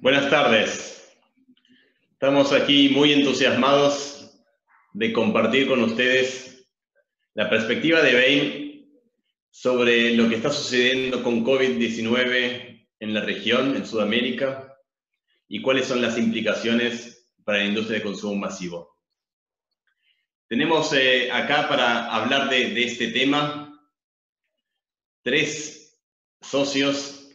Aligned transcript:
Buenas 0.00 0.30
tardes. 0.30 1.12
Estamos 2.12 2.52
aquí 2.52 2.88
muy 2.88 3.12
entusiasmados 3.12 4.30
de 4.92 5.12
compartir 5.12 5.66
con 5.66 5.82
ustedes 5.82 6.64
la 7.34 7.50
perspectiva 7.50 8.00
de 8.00 8.14
Bain 8.14 9.02
sobre 9.50 10.14
lo 10.14 10.28
que 10.28 10.36
está 10.36 10.52
sucediendo 10.52 11.24
con 11.24 11.44
COVID-19 11.44 12.88
en 13.00 13.12
la 13.12 13.22
región, 13.22 13.74
en 13.74 13.84
Sudamérica, 13.84 14.78
y 15.48 15.60
cuáles 15.62 15.86
son 15.86 16.00
las 16.00 16.16
implicaciones 16.16 17.28
para 17.42 17.58
la 17.58 17.64
industria 17.64 17.98
de 17.98 18.04
consumo 18.04 18.36
masivo. 18.36 18.96
Tenemos 20.46 20.92
eh, 20.92 21.32
acá 21.32 21.68
para 21.68 22.14
hablar 22.14 22.48
de, 22.48 22.70
de 22.70 22.84
este 22.84 23.08
tema 23.08 23.76
tres 25.24 26.00
socios 26.40 27.32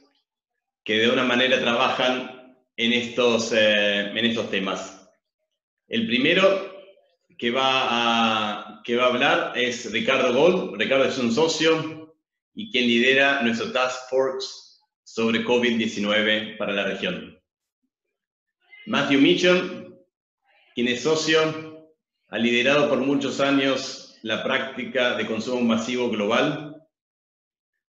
que 0.85 0.99
de 0.99 1.09
una 1.09 1.25
manera 1.25 1.59
trabajan 1.59 2.39
en 2.85 2.93
estos, 2.93 3.51
eh, 3.53 4.11
en 4.11 4.25
estos 4.25 4.49
temas. 4.49 5.09
El 5.87 6.05
primero 6.07 6.73
que 7.37 7.51
va, 7.51 7.61
a, 7.63 8.81
que 8.83 8.95
va 8.95 9.05
a 9.05 9.07
hablar 9.07 9.53
es 9.55 9.91
Ricardo 9.91 10.33
Gold. 10.33 10.77
Ricardo 10.77 11.05
es 11.05 11.17
un 11.17 11.31
socio 11.31 12.15
y 12.53 12.71
quien 12.71 12.87
lidera 12.87 13.41
nuestro 13.41 13.71
Task 13.71 14.09
Force 14.09 14.47
sobre 15.03 15.45
COVID-19 15.45 16.57
para 16.57 16.73
la 16.73 16.85
región. 16.85 17.39
Matthew 18.85 19.21
Mitchell, 19.21 19.95
quien 20.75 20.87
es 20.87 21.03
socio, 21.03 21.89
ha 22.27 22.37
liderado 22.37 22.89
por 22.89 22.99
muchos 22.99 23.39
años 23.39 24.17
la 24.23 24.43
práctica 24.43 25.15
de 25.15 25.25
consumo 25.25 25.61
masivo 25.61 26.09
global. 26.09 26.81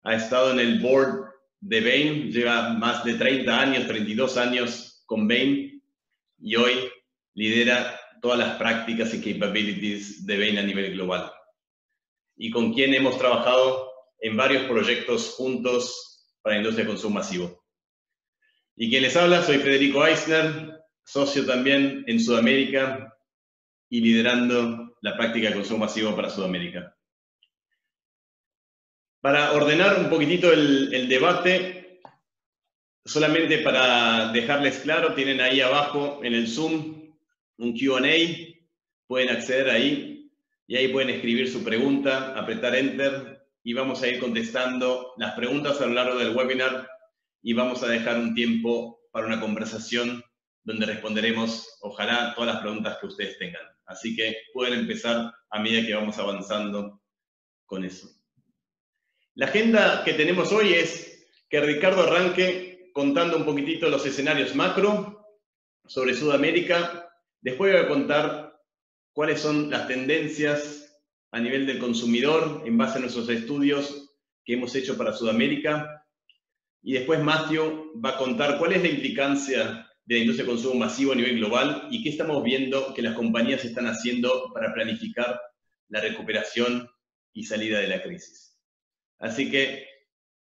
Ha 0.03 0.15
estado 0.15 0.51
en 0.51 0.59
el 0.59 0.79
board 0.79 1.20
de 1.61 1.79
Bain, 1.81 2.31
lleva 2.31 2.73
más 2.73 3.03
de 3.03 3.13
30 3.13 3.59
años, 3.59 3.87
32 3.87 4.37
años 4.37 5.03
con 5.05 5.27
Bain 5.27 5.81
y 6.39 6.55
hoy 6.55 6.89
lidera 7.35 7.99
todas 8.21 8.39
las 8.39 8.57
prácticas 8.57 9.13
y 9.13 9.33
capabilities 9.33 10.25
de 10.25 10.37
Bain 10.37 10.57
a 10.57 10.63
nivel 10.63 10.91
global. 10.93 11.31
Y 12.35 12.49
con 12.49 12.73
quien 12.73 12.93
hemos 12.93 13.17
trabajado 13.17 13.91
en 14.19 14.35
varios 14.35 14.63
proyectos 14.63 15.35
juntos 15.35 16.27
para 16.41 16.55
la 16.55 16.61
industria 16.61 16.85
de 16.85 16.91
consumo 16.91 17.15
masivo. 17.15 17.63
Y 18.75 18.89
quien 18.89 19.03
les 19.03 19.15
habla, 19.15 19.43
soy 19.43 19.59
Federico 19.59 20.05
Eisner, 20.05 20.81
socio 21.03 21.45
también 21.45 22.03
en 22.07 22.19
Sudamérica 22.19 23.15
y 23.89 24.01
liderando 24.01 24.95
la 25.01 25.15
práctica 25.15 25.49
de 25.49 25.55
consumo 25.55 25.85
masivo 25.85 26.15
para 26.15 26.29
Sudamérica. 26.29 26.95
Para 29.21 29.53
ordenar 29.53 29.99
un 29.99 30.09
poquitito 30.09 30.51
el, 30.51 31.07
debate, 31.07 32.01
solamente 33.05 33.59
para 33.59 34.31
dejarles 34.31 34.79
claro, 34.79 35.13
tienen 35.13 35.39
ahí 35.39 35.61
abajo 35.61 36.21
en 36.23 36.33
el 36.33 36.47
Zoom 36.47 37.13
un 37.57 37.77
QA, 37.77 38.01
pueden 39.05 39.29
acceder 39.29 39.69
ahí 39.69 40.31
y 40.65 40.75
ahí 40.75 40.87
pueden 40.87 41.11
escribir 41.11 41.51
su 41.51 41.63
pregunta, 41.63 42.33
apretar 42.35 42.75
Enter 42.75 43.45
y 43.63 43.73
vamos 43.73 44.01
a 44.01 44.07
ir 44.07 44.19
contestando 44.19 45.13
las 45.17 45.35
preguntas 45.35 45.79
a 45.79 45.85
lo 45.85 45.93
largo 45.93 46.17
del 46.17 46.35
webinar 46.35 46.89
y 47.43 47.53
vamos 47.53 47.83
a 47.83 47.89
dejar 47.89 48.17
un 48.17 48.33
tiempo 48.33 49.01
para 49.11 49.27
una 49.27 49.39
conversación 49.39 50.23
donde 50.63 50.87
responderemos, 50.87 51.77
ojalá, 51.81 52.33
todas 52.33 52.55
las 52.55 52.61
preguntas 52.61 52.97
que 52.99 53.05
ustedes 53.05 53.37
tengan. 53.37 53.67
Así 53.85 54.15
que 54.15 54.35
pueden 54.51 54.79
empezar 54.79 55.31
a 55.51 55.59
medida 55.59 55.85
que 55.85 55.93
vamos 55.93 56.17
avanzando 56.17 57.03
con 57.67 57.85
eso. 57.85 58.20
La 59.35 59.45
agenda 59.45 60.03
que 60.03 60.13
tenemos 60.13 60.51
hoy 60.51 60.73
es 60.73 61.25
que 61.49 61.61
Ricardo 61.61 62.01
arranque 62.01 62.91
contando 62.93 63.37
un 63.37 63.45
poquitito 63.45 63.89
los 63.89 64.05
escenarios 64.05 64.55
macro 64.55 65.25
sobre 65.85 66.15
Sudamérica. 66.15 67.09
Después 67.39 67.71
voy 67.71 67.81
a 67.81 67.87
contar 67.87 68.59
cuáles 69.13 69.39
son 69.39 69.69
las 69.69 69.87
tendencias 69.87 71.01
a 71.31 71.39
nivel 71.39 71.65
del 71.65 71.79
consumidor 71.79 72.63
en 72.65 72.77
base 72.77 72.97
a 72.97 73.01
nuestros 73.01 73.29
estudios 73.29 74.13
que 74.43 74.55
hemos 74.55 74.75
hecho 74.75 74.97
para 74.97 75.13
Sudamérica. 75.13 76.05
Y 76.81 76.91
después 76.91 77.23
Matthew 77.23 78.01
va 78.03 78.09
a 78.09 78.17
contar 78.17 78.57
cuál 78.57 78.73
es 78.73 78.81
la 78.81 78.89
implicancia 78.89 79.87
de 80.03 80.15
la 80.15 80.21
industria 80.21 80.45
de 80.45 80.51
consumo 80.51 80.75
masivo 80.75 81.13
a 81.13 81.15
nivel 81.15 81.37
global 81.37 81.87
y 81.89 82.03
qué 82.03 82.09
estamos 82.09 82.43
viendo 82.43 82.93
que 82.93 83.01
las 83.01 83.15
compañías 83.15 83.63
están 83.63 83.87
haciendo 83.87 84.51
para 84.53 84.73
planificar 84.73 85.39
la 85.87 86.01
recuperación 86.01 86.89
y 87.31 87.45
salida 87.45 87.79
de 87.79 87.87
la 87.87 88.01
crisis. 88.01 88.50
Así 89.21 89.51
que, 89.51 89.85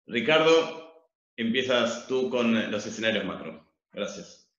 Ricardo, 0.07 1.05
empiezas 1.37 2.07
tú 2.07 2.31
con 2.31 2.73
los 2.73 2.87
escenarios 2.87 3.27
macro. 3.27 3.71
Gracias. 3.93 4.51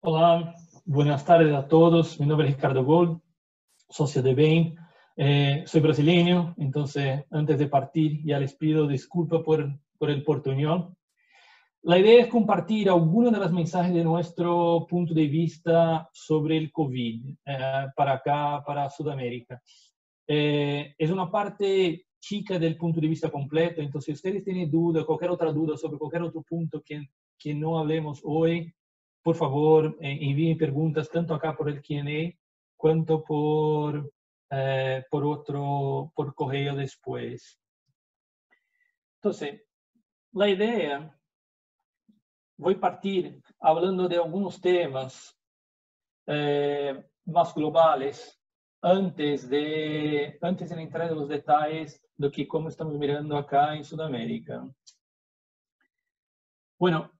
Hola, 0.00 0.52
buenas 0.84 1.24
tardes 1.24 1.54
a 1.54 1.68
todos. 1.68 2.18
Mi 2.18 2.26
nombre 2.26 2.48
es 2.48 2.56
Ricardo 2.56 2.84
Gold, 2.84 3.20
socio 3.88 4.22
de 4.22 4.34
Bain. 4.34 4.76
Eh, 5.16 5.62
soy 5.66 5.80
brasileño, 5.80 6.56
entonces 6.58 7.24
antes 7.30 7.60
de 7.60 7.68
partir 7.68 8.20
ya 8.24 8.40
les 8.40 8.56
pido 8.56 8.88
disculpas 8.88 9.42
por, 9.44 9.78
por 9.96 10.10
el 10.10 10.24
portuñol. 10.24 10.96
La 11.82 11.96
idea 11.96 12.22
es 12.22 12.26
compartir 12.26 12.90
algunas 12.90 13.32
de 13.32 13.38
las 13.38 13.52
mensajes 13.52 13.94
de 13.94 14.02
nuestro 14.02 14.84
punto 14.90 15.14
de 15.14 15.28
vista 15.28 16.10
sobre 16.12 16.56
el 16.56 16.72
COVID 16.72 17.36
eh, 17.46 17.86
para 17.94 18.14
acá, 18.14 18.64
para 18.66 18.90
Sudamérica. 18.90 19.62
Eh, 20.26 20.92
es 20.98 21.10
una 21.10 21.30
parte 21.30 22.05
chica 22.26 22.58
del 22.58 22.76
punto 22.76 23.00
de 23.00 23.06
vista 23.06 23.30
completo. 23.30 23.80
Entonces, 23.80 24.06
si 24.06 24.12
ustedes 24.12 24.42
tienen 24.42 24.68
duda, 24.68 25.04
cualquier 25.04 25.30
otra 25.30 25.52
duda 25.52 25.76
sobre 25.76 25.96
cualquier 25.96 26.22
otro 26.22 26.42
punto 26.42 26.82
que, 26.82 27.08
que 27.38 27.54
no 27.54 27.78
hablemos 27.78 28.20
hoy, 28.24 28.74
por 29.22 29.36
favor, 29.36 29.96
eh, 30.00 30.18
envíen 30.20 30.58
preguntas 30.58 31.08
tanto 31.08 31.34
acá 31.34 31.56
por 31.56 31.68
el 31.68 31.80
Q&A 31.80 32.36
cuanto 32.76 33.22
por, 33.22 34.12
eh, 34.50 35.04
por 35.08 35.24
otro, 35.24 36.12
por 36.16 36.34
correo 36.34 36.74
después. 36.74 37.60
Entonces, 39.18 39.62
la 40.32 40.48
idea, 40.48 41.16
voy 42.56 42.74
a 42.74 42.80
partir 42.80 43.40
hablando 43.60 44.08
de 44.08 44.16
algunos 44.16 44.60
temas 44.60 45.32
eh, 46.26 47.04
más 47.24 47.54
globales 47.54 48.36
antes 48.82 49.48
de, 49.48 50.38
antes 50.42 50.68
de 50.70 50.82
entrar 50.82 51.08
en 51.08 51.18
los 51.18 51.28
detalles 51.28 52.05
do 52.16 52.30
que 52.30 52.46
como 52.46 52.68
estamos 52.68 52.96
mirando 52.98 53.36
acá 53.36 53.76
en 53.76 53.84
Sudamérica. 53.84 54.66
Bueno, 56.78 57.10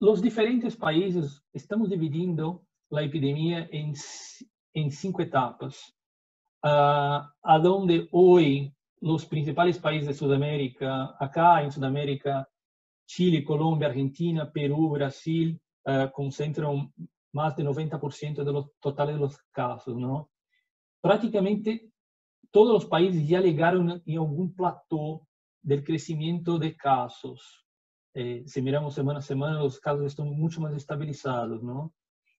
los 0.00 0.20
diferentes 0.20 0.76
países 0.76 1.42
estamos 1.52 1.88
dividindo 1.88 2.64
la 2.90 3.02
epidemia 3.02 3.68
en, 3.70 3.94
en 4.74 4.90
cinco 4.90 5.22
etapas, 5.22 5.94
uh, 6.64 7.20
a 7.42 7.58
donde 7.62 8.08
hoy 8.12 8.74
los 9.00 9.24
principales 9.26 9.78
países 9.78 10.08
de 10.08 10.14
Sudamérica, 10.14 11.16
acá 11.18 11.62
en 11.62 11.72
Sudamérica, 11.72 12.48
Chile, 13.06 13.44
Colombia, 13.44 13.88
Argentina, 13.88 14.50
Perú, 14.50 14.90
Brasil, 14.90 15.60
uh, 15.86 16.10
concentran 16.12 16.92
más 17.32 17.56
del 17.56 17.66
90% 17.68 18.44
de 18.44 18.52
los 18.52 18.72
totales 18.78 19.14
de 19.14 19.20
los 19.20 19.38
casos, 19.50 19.96
¿no? 19.96 20.30
Prácticamente 21.00 21.91
todos 22.52 22.72
los 22.72 22.86
países 22.86 23.26
ya 23.26 23.40
llegaron 23.40 24.02
en 24.04 24.18
algún 24.18 24.54
plató 24.54 25.26
del 25.62 25.82
crecimiento 25.82 26.58
de 26.58 26.76
casos. 26.76 27.66
Eh, 28.14 28.44
si 28.46 28.60
miramos 28.60 28.94
semana 28.94 29.20
a 29.20 29.22
semana, 29.22 29.58
los 29.58 29.80
casos 29.80 30.04
están 30.04 30.28
mucho 30.28 30.60
más 30.60 30.74
estabilizados, 30.74 31.62
¿no? 31.62 31.94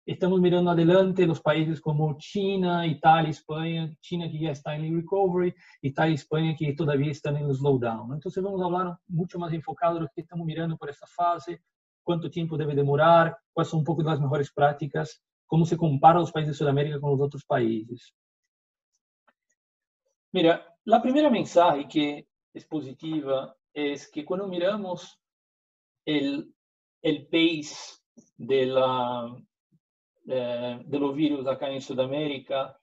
Estamos 0.04 0.40
mirando 0.40 0.70
adelante 0.70 1.26
los 1.26 1.40
países 1.40 1.80
como 1.80 2.18
China, 2.18 2.86
Italia, 2.86 3.30
España, 3.30 3.90
China 4.00 4.28
que 4.30 4.38
ya 4.38 4.50
está 4.50 4.74
en 4.74 4.84
el 4.84 4.96
recovery, 4.96 5.54
Italia 5.80 6.10
y 6.10 6.14
España 6.16 6.56
que 6.58 6.74
todavía 6.74 7.12
están 7.12 7.36
en 7.36 7.46
el 7.46 7.54
slowdown. 7.54 8.12
Entonces 8.12 8.42
vamos 8.42 8.60
a 8.60 8.64
hablar 8.64 8.98
mucho 9.06 9.38
más 9.38 9.52
enfocado 9.52 9.94
de 9.94 10.00
lo 10.02 10.08
que 10.14 10.22
estamos 10.22 10.44
mirando 10.44 10.76
por 10.76 10.90
esta 10.90 11.06
fase, 11.06 11.62
cuánto 12.03 12.28
tiempo 12.28 12.58
debe 12.58 12.74
demorar, 12.74 13.38
cuáles 13.53 13.70
son 13.70 13.78
un 13.78 13.84
poco 13.84 14.03
las 14.03 14.20
mejores 14.20 14.53
prácticas, 14.53 15.22
cómo 15.47 15.65
se 15.65 15.76
compara 15.76 16.18
los 16.18 16.32
países 16.32 16.54
de 16.54 16.58
Sudamérica 16.58 17.00
con 17.00 17.12
los 17.12 17.20
otros 17.20 17.44
países. 17.44 18.12
Mira, 20.34 20.66
la 20.84 21.02
primera 21.02 21.28
mensaje 21.28 21.86
que 21.86 22.26
es 22.54 22.64
positiva 22.64 23.54
es 23.72 24.10
que 24.10 24.24
cuando 24.24 24.48
miramos 24.48 25.20
el, 26.06 26.54
el 27.02 27.26
pace 27.26 28.00
de, 28.38 28.64
la, 28.64 29.36
eh, 30.26 30.80
de 30.86 30.98
los 30.98 31.14
virus 31.14 31.46
acá 31.46 31.70
en 31.70 31.82
Sudamérica, 31.82 32.74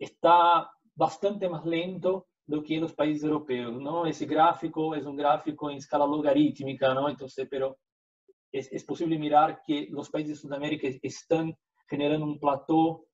está 0.00 0.68
bastante 0.92 1.48
más 1.48 1.64
lento 1.64 2.26
do 2.44 2.60
que 2.60 2.80
los 2.80 2.92
países 2.92 3.22
europeos, 3.22 3.80
¿no? 3.80 4.04
Ese 4.04 4.26
gráfico 4.26 4.96
es 4.96 5.06
un 5.06 5.14
gráfico 5.14 5.70
en 5.70 5.76
escala 5.76 6.04
logarítmica, 6.04 6.92
¿no? 6.92 7.08
Entonces, 7.08 7.46
pero 7.48 7.78
es, 8.50 8.66
es 8.72 8.82
posible 8.82 9.16
mirar 9.16 9.62
que 9.64 9.86
los 9.90 10.10
países 10.10 10.34
de 10.34 10.42
Sudamérica 10.42 10.88
están 11.02 11.56
generando 11.88 12.26
un 12.26 12.40
plató 12.40 13.06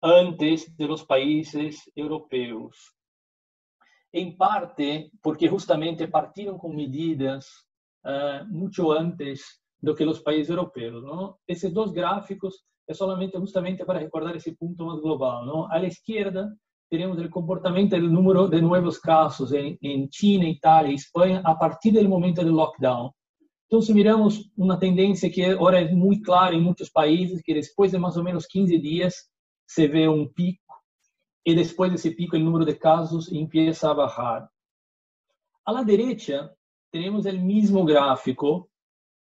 antes 0.00 0.76
de 0.76 0.86
los 0.86 1.04
países 1.04 1.90
europeos 1.96 2.94
em 4.14 4.36
parte 4.36 5.10
porque 5.20 5.48
justamente 5.48 6.06
partiram 6.06 6.56
com 6.56 6.72
medidas 6.72 7.46
uh, 8.06 8.46
muito 8.48 8.92
antes 8.92 9.40
do 9.82 9.92
que 9.94 10.04
los 10.04 10.20
países 10.20 10.50
europeos. 10.50 11.02
¿no? 11.02 11.36
Esos 11.48 11.72
dos 11.72 11.92
gráficos 11.92 12.64
es 12.86 12.96
solamente 12.96 13.36
justamente 13.38 13.84
para 13.84 13.98
recordar 13.98 14.36
ese 14.36 14.54
punto 14.54 14.86
más 14.86 15.00
global. 15.00 15.44
¿no? 15.44 15.66
A 15.68 15.80
la 15.80 15.88
izquierda 15.88 16.54
tenemos 16.88 17.18
el 17.18 17.28
comportamiento 17.28 17.96
del 17.96 18.12
número 18.12 18.46
de 18.46 18.62
nuevos 18.62 19.00
casos 19.00 19.52
en, 19.52 19.76
en 19.80 20.08
China, 20.08 20.48
Italia 20.48 20.92
y 20.92 20.94
España 20.94 21.42
a 21.44 21.58
partir 21.58 21.92
del 21.92 22.08
momento 22.08 22.40
del 22.40 22.52
lockdown. 22.52 23.10
Entonces 23.68 23.94
miramos 23.96 24.48
una 24.56 24.78
tendencia 24.78 25.28
que 25.28 25.46
ahora 25.46 25.80
es 25.80 25.92
muy 25.92 26.22
clara 26.22 26.54
en 26.54 26.62
muchos 26.62 26.88
países, 26.88 27.42
que 27.42 27.54
después 27.54 27.90
de 27.90 27.98
más 27.98 28.16
o 28.16 28.22
menos 28.22 28.46
15 28.46 28.78
días 28.78 29.32
se 29.66 29.88
ve 29.88 30.08
un 30.08 30.32
pico 30.32 30.63
y 31.44 31.54
después 31.54 31.90
de 31.90 31.96
ese 31.96 32.12
pico 32.12 32.36
el 32.36 32.44
número 32.44 32.64
de 32.64 32.78
casos 32.78 33.30
empieza 33.30 33.90
a 33.90 33.94
bajar. 33.94 34.50
A 35.66 35.72
la 35.72 35.82
derecha 35.82 36.52
tenemos 36.90 37.26
el 37.26 37.40
mismo 37.40 37.84
gráfico, 37.84 38.70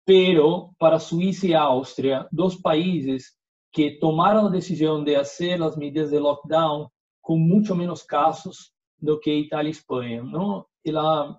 pero 0.05 0.75
para 0.79 1.01
Suiza 1.01 1.47
y 1.47 1.55
Austria, 1.55 2.29
dos 2.31 2.57
países 2.59 3.39
que 3.73 3.99
tomaron 4.01 4.45
la 4.45 4.51
decisión 4.51 5.05
de 5.05 5.17
hacer 5.17 5.59
las 5.59 5.77
medidas 5.77 6.11
de 6.11 6.21
lockdown 6.21 6.89
con 7.21 7.41
mucho 7.41 7.75
menos 7.75 8.05
casos 8.05 8.73
do 8.97 9.19
que 9.19 9.35
Italia 9.35 9.69
y 9.69 9.73
España. 9.73 10.23
¿no? 10.23 10.69
Y 10.83 10.93
la, 10.93 11.37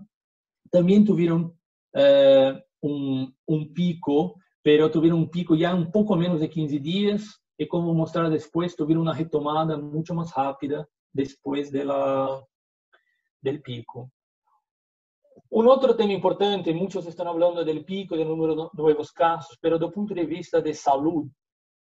también 0.70 1.06
tuvieron 1.06 1.58
eh, 1.94 2.54
un, 2.82 3.34
un, 3.46 3.74
pico, 3.74 4.36
pero 4.62 4.92
tuvieron 4.92 5.20
un 5.20 5.30
pico 5.30 5.56
ya 5.56 5.74
un 5.74 5.92
poco 5.92 6.16
menos 6.16 6.40
de 6.40 6.50
15 6.50 6.80
días 6.80 7.42
y 7.58 7.68
como 7.68 7.94
mostrar 7.94 8.30
después, 8.30 8.76
tuvieron 8.76 9.04
una 9.04 9.14
retomada 9.14 9.78
mucho 9.78 10.14
más 10.14 10.34
rápida 10.36 10.88
después 11.12 11.72
de 11.72 11.86
la, 11.86 12.46
del 13.42 13.62
pico. 13.62 14.12
Un 15.50 15.68
otro 15.68 15.96
tema 15.96 16.14
importante, 16.14 16.74
muchos 16.74 17.06
están 17.06 17.28
hablando 17.28 17.64
del 17.64 17.86
pico 17.86 18.18
del 18.18 18.28
número 18.28 18.56
de 18.56 18.70
nuevos 18.74 19.12
casos, 19.12 19.58
pero 19.62 19.78
desde 19.78 19.88
el 19.88 19.94
punto 19.94 20.14
de 20.14 20.26
vista 20.26 20.60
de 20.60 20.74
salud, 20.74 21.28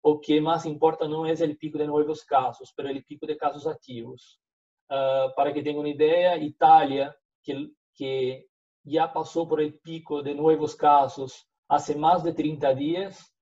o 0.03 0.21
que 0.21 0.41
más 0.41 0.67
importa 0.67 1.09
no 1.09 1.27
es 1.27 1.41
el 1.41 1.57
pico 1.57 1.79
de 1.79 1.87
nuevos 1.87 2.25
casos, 2.25 2.73
pero 2.77 2.89
el 2.89 3.05
pico 3.05 3.27
de 3.27 3.37
casos 3.37 3.67
activos. 3.67 4.41
Uh, 4.89 5.35
para 5.35 5.53
que 5.53 5.62
tengan 5.62 5.81
una 5.81 5.89
idea, 5.89 6.37
Italia, 6.37 7.17
que, 7.43 7.71
que 7.93 8.47
ya 8.85 9.12
pasó 9.12 9.49
por 9.49 9.61
el 9.61 9.81
pico 9.81 10.23
de 10.23 10.33
nuevos 10.33 10.77
casos 10.77 11.49
hace 11.69 11.97
más 11.97 12.23
de 12.23 12.33
30 12.33 12.73
días, 12.75 13.36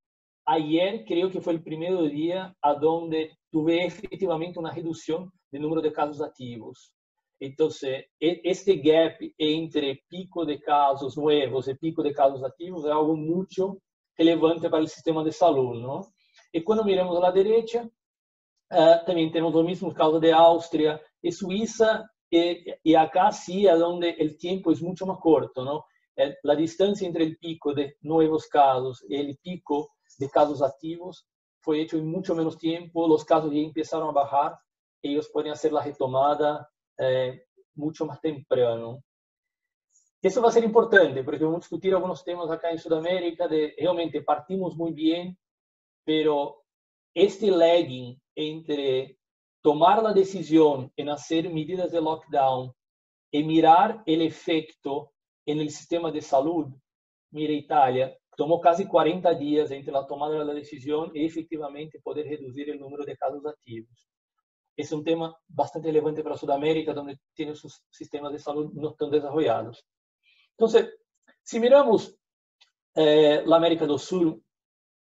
ayer 0.46 1.05
creo 1.06 1.31
que 1.31 1.41
fue 1.41 1.55
el 1.55 1.62
primer 1.62 1.96
día 2.11 2.55
a 2.61 2.75
donde 2.75 3.38
tuve 3.50 3.85
efectivamente 3.85 4.58
una 4.58 4.73
reducción 4.73 5.32
del 5.50 5.62
número 5.62 5.81
de 5.81 5.93
casos 5.93 6.20
activos. 6.20 6.93
Entonces, 7.41 8.06
este 8.19 8.76
gap 8.76 9.17
entre 9.38 10.02
pico 10.08 10.44
de 10.44 10.61
casos 10.61 11.17
nuevos 11.17 11.69
y 11.69 11.75
pico 11.75 12.02
de 12.02 12.14
casos 12.14 12.43
activos 12.44 12.85
es 12.85 12.91
algo 12.91 13.17
mucho 13.17 13.79
relevante 14.17 14.70
para 14.70 14.82
el 14.82 14.88
sistema 14.88 15.25
de 15.25 15.32
salud, 15.32 15.81
¿no? 15.81 16.14
Y 16.52 16.62
cuando 16.62 16.85
miramos 16.85 17.17
a 17.19 17.20
la 17.20 17.32
derecha, 17.32 17.82
uh, 17.82 19.05
también 19.05 19.32
tenemos 19.32 19.52
los 19.52 19.64
mismos 19.64 19.94
casos 19.94 20.20
de 20.20 20.32
Austria 20.32 21.00
y 21.20 21.32
Suiza, 21.32 22.08
y, 22.31 22.64
y, 22.82 22.94
acá 22.94 23.31
sí 23.31 23.67
es 23.67 23.79
donde 23.79 24.11
el 24.11 24.37
tiempo 24.38 24.73
es 24.73 24.82
mucho 24.82 25.06
más 25.06 25.19
corto, 25.19 25.64
¿no? 25.64 25.85
La 26.43 26.55
distancia 26.55 27.06
entre 27.06 27.25
el 27.25 27.37
pico 27.38 27.75
de 27.75 27.96
nuevos 28.02 28.46
casos 28.46 29.05
y 29.08 29.17
el 29.17 29.37
pico 29.38 29.94
de 30.19 30.28
casos 30.31 30.62
activos 30.62 31.26
fue 31.61 31.81
hecho 31.81 31.96
en 31.96 32.06
mucho 32.06 32.34
menos 32.34 32.58
tiempo, 32.58 33.08
los 33.08 33.25
casos 33.25 33.50
ya 33.52 33.58
empezaron 33.58 34.08
a 34.11 34.12
bajar, 34.12 34.58
ellos 35.02 35.31
pueden 35.32 35.52
hacer 35.52 35.72
la 35.72 35.82
retomada 35.82 36.69
eh, 36.99 37.46
mucho 37.75 38.05
más 38.05 38.20
temprano. 38.20 39.02
Eso 40.20 40.43
va 40.43 40.49
a 40.49 40.52
ser 40.52 40.64
importante, 40.64 41.25
porque 41.25 41.44
vamos 41.44 41.58
a 41.58 41.64
discutir 41.64 41.94
algunos 41.94 42.22
temas 42.22 42.50
acá 42.50 42.70
en 42.70 42.78
Sudamérica, 42.78 43.49
de 43.49 43.75
realmente 43.78 44.22
partimos 44.22 44.76
muy 44.76 44.93
bien, 44.93 45.38
pero 46.05 46.64
este 47.14 47.50
lagging 47.50 48.20
entre 48.34 49.19
tomar 49.62 50.02
la 50.02 50.12
decisión 50.12 50.93
en 50.96 51.08
hacer 51.08 51.50
medidas 51.50 51.90
de 51.93 52.00
lockdown 52.00 52.72
y 53.31 53.43
mirar 53.43 54.02
el 54.05 54.22
efecto 54.22 55.12
en 55.46 55.60
el 55.60 55.70
sistema 55.70 56.10
de 56.10 56.20
salud, 56.20 56.67
mira 57.31 57.52
Italia, 57.52 58.17
tomó 58.36 58.60
casi 58.60 58.86
40 58.86 59.34
días 59.34 59.70
entre 59.70 59.92
la 59.92 60.06
tomada 60.06 60.38
de 60.38 60.44
la 60.44 60.54
decisión 60.54 61.10
y 61.14 61.25
efectivamente 61.25 62.00
poder 62.00 62.26
reducir 62.26 62.70
el 62.70 62.81
número 62.81 63.04
de 63.04 63.16
casos 63.16 63.44
activos. 63.46 64.08
Es 64.76 64.90
un 64.92 65.04
tema 65.04 65.36
bastante 65.48 65.88
relevante 65.88 66.22
para 66.22 66.36
Sudamérica, 66.36 66.92
donde 66.92 67.19
tiene 67.32 67.54
sus 67.54 67.82
sistemas 67.90 68.32
de 68.32 68.38
salud 68.38 68.72
no 68.75 68.94
tan 68.94 69.10
desarrollados. 69.10 69.84
Entonces, 70.50 70.94
si 71.42 71.60
miramos 71.60 72.16
eh, 72.96 73.44
América 73.50 73.86
del 73.86 73.98
Sur, 73.98 74.40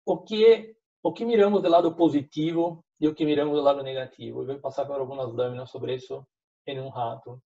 o 0.04 0.24
que 0.24 0.74
o 1.02 1.12
que 1.12 1.26
miramos 1.26 1.62
do 1.62 1.68
lado 1.68 1.94
positivo 1.94 2.82
e 2.98 3.06
o 3.06 3.14
que 3.14 3.26
miramos 3.26 3.54
do 3.54 3.62
lado 3.62 3.82
negativo. 3.82 4.40
Eu 4.40 4.46
vou 4.46 4.58
passar 4.58 4.86
por 4.86 4.98
algumas 4.98 5.30
lâminas 5.32 5.70
sobre 5.70 5.94
isso 5.94 6.26
em 6.66 6.80
um 6.80 6.88
rato. 6.88 7.42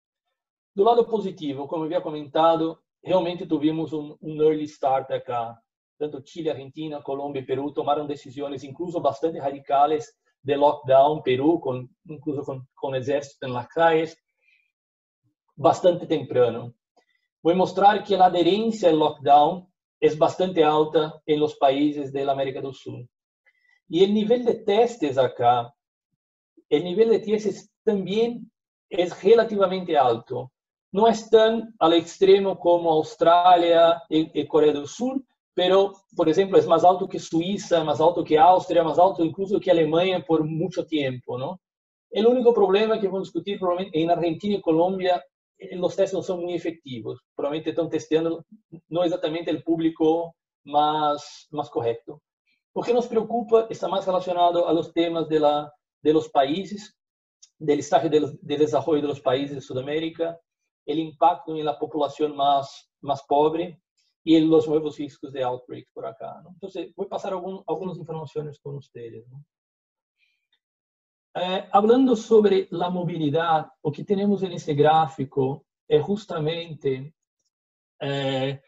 Do 0.75 0.83
lado 0.83 1.03
positivo, 1.07 1.67
como 1.67 1.81
eu 1.81 1.87
havia 1.87 2.01
comentado, 2.01 2.79
realmente 3.03 3.47
tivemos 3.47 3.93
um, 3.93 4.15
um 4.21 4.39
early 4.43 4.65
start 4.65 5.09
acá. 5.09 5.59
Tanto 5.97 6.21
Chile, 6.23 6.49
Argentina, 6.49 7.01
Colômbia 7.01 7.41
e 7.41 7.45
Peru 7.45 7.71
tomaram 7.71 8.05
decisões, 8.05 8.63
incluso 8.63 8.99
bastante 8.99 9.39
radicais, 9.39 10.05
de 10.44 10.55
lockdown. 10.55 11.21
Peru, 11.21 11.59
com, 11.59 11.88
incluso 12.07 12.44
com, 12.44 12.61
com 12.75 12.95
exército 12.95 13.45
em 13.45 13.51
las 13.51 13.67
calles, 13.67 14.17
bastante 15.55 16.05
temprano. 16.05 16.73
Vou 17.41 17.55
mostrar 17.55 18.03
que 18.03 18.15
a 18.15 18.25
aderência 18.25 18.89
ao 18.89 18.95
lockdown 18.95 19.67
é 19.99 20.13
bastante 20.15 20.61
alta 20.61 21.19
em 21.25 21.38
los 21.38 21.55
países 21.55 22.11
da 22.11 22.31
América 22.31 22.61
do 22.61 22.73
Sul. 22.73 23.07
Y 23.89 24.03
el 24.03 24.13
nivel 24.13 24.44
de 24.44 24.55
testes 24.55 25.17
acá, 25.17 25.73
el 26.69 26.83
nivel 26.83 27.09
de 27.09 27.19
testes 27.19 27.71
también 27.83 28.51
es 28.89 29.23
relativamente 29.23 29.97
alto. 29.97 30.51
No 30.91 31.07
es 31.07 31.29
tan 31.29 31.73
al 31.79 31.94
extremo 31.94 32.59
como 32.59 32.91
Australia 32.91 34.01
y, 34.09 34.45
Corea 34.45 34.73
del 34.73 34.88
Sur, 34.88 35.21
pero, 35.57 35.92
por 36.15 36.30
ejemplo, 36.30 36.59
es 36.59 36.68
más 36.68 36.83
alto 36.83 37.09
que 37.09 37.18
Suiza, 37.18 37.83
más 37.83 38.00
alto 38.00 38.24
que 38.24 38.38
Austria, 38.38 38.83
más 38.83 39.00
alto 39.00 39.25
incluso 39.25 39.59
que 39.59 39.71
Alemania 39.71 40.24
por 40.24 40.44
mucho 40.44 40.86
tiempo, 40.86 41.36
¿no? 41.36 41.59
El 42.12 42.27
único 42.27 42.54
problema 42.54 43.00
que 43.00 43.07
vamos 43.07 43.21
a 43.21 43.24
discutir 43.24 43.57
probablemente 43.57 44.00
en 44.00 44.12
Argentina 44.12 44.57
y 44.57 44.62
Colombia, 44.62 45.19
eh, 45.57 45.75
los 45.75 45.95
testes 45.95 46.13
no 46.13 46.21
son 46.21 46.44
muy 46.44 46.54
efectivos. 46.54 47.19
Probablemente 47.36 47.71
están 47.71 47.89
testeando 47.89 48.45
no 48.89 49.04
exactamente 49.04 49.50
el 49.50 49.63
público 49.63 50.36
más, 50.63 51.48
más 51.50 51.71
correcto. 51.71 52.21
O 52.73 52.83
que 52.83 52.94
nos 52.94 53.07
preocupa 53.07 53.66
está 53.68 53.87
más 53.87 54.06
relacionado 54.06 54.68
a 54.68 54.73
los 54.73 54.94
temas 54.94 55.28
de, 55.28 55.40
la, 55.40 55.73
de 56.04 56.14
los 56.14 56.30
países, 56.30 56.95
del 57.57 57.80
estado 57.80 58.09
de, 58.09 58.37
de 58.40 58.57
desarrollo 58.57 59.02
de 59.02 59.07
los 59.07 59.21
países 59.21 59.56
de 59.56 59.61
Sudamérica, 59.61 60.40
el 60.85 60.99
impacto 60.99 61.57
en 61.57 61.66
la 61.66 61.80
población 61.80 62.35
más, 62.35 62.92
más 63.02 63.23
pobre 63.23 63.81
y 64.27 64.41
los 64.41 64.67
nuevos 64.67 64.97
riscos 64.97 65.31
de 65.31 65.41
outbreak 65.41 65.87
por 65.93 66.05
acá. 66.05 66.41
¿no? 66.43 66.49
Entonces, 66.49 66.93
voy 66.93 67.05
a 67.05 67.09
pasar 67.11 67.31
algún, 67.31 67.63
algunas 67.65 67.97
informaciones 67.97 68.59
con 68.59 68.75
ustedes. 68.75 69.25
¿no? 69.29 69.41
Eh, 71.33 71.69
hablando 71.71 72.13
sobre 72.13 72.67
la 72.71 72.89
movilidad, 72.89 73.67
lo 73.81 73.89
que 73.89 74.03
tenemos 74.03 74.43
en 74.43 74.51
este 74.51 74.73
gráfico 74.73 75.65
es 75.87 76.03
justamente 76.03 77.15
eh, 78.01 78.61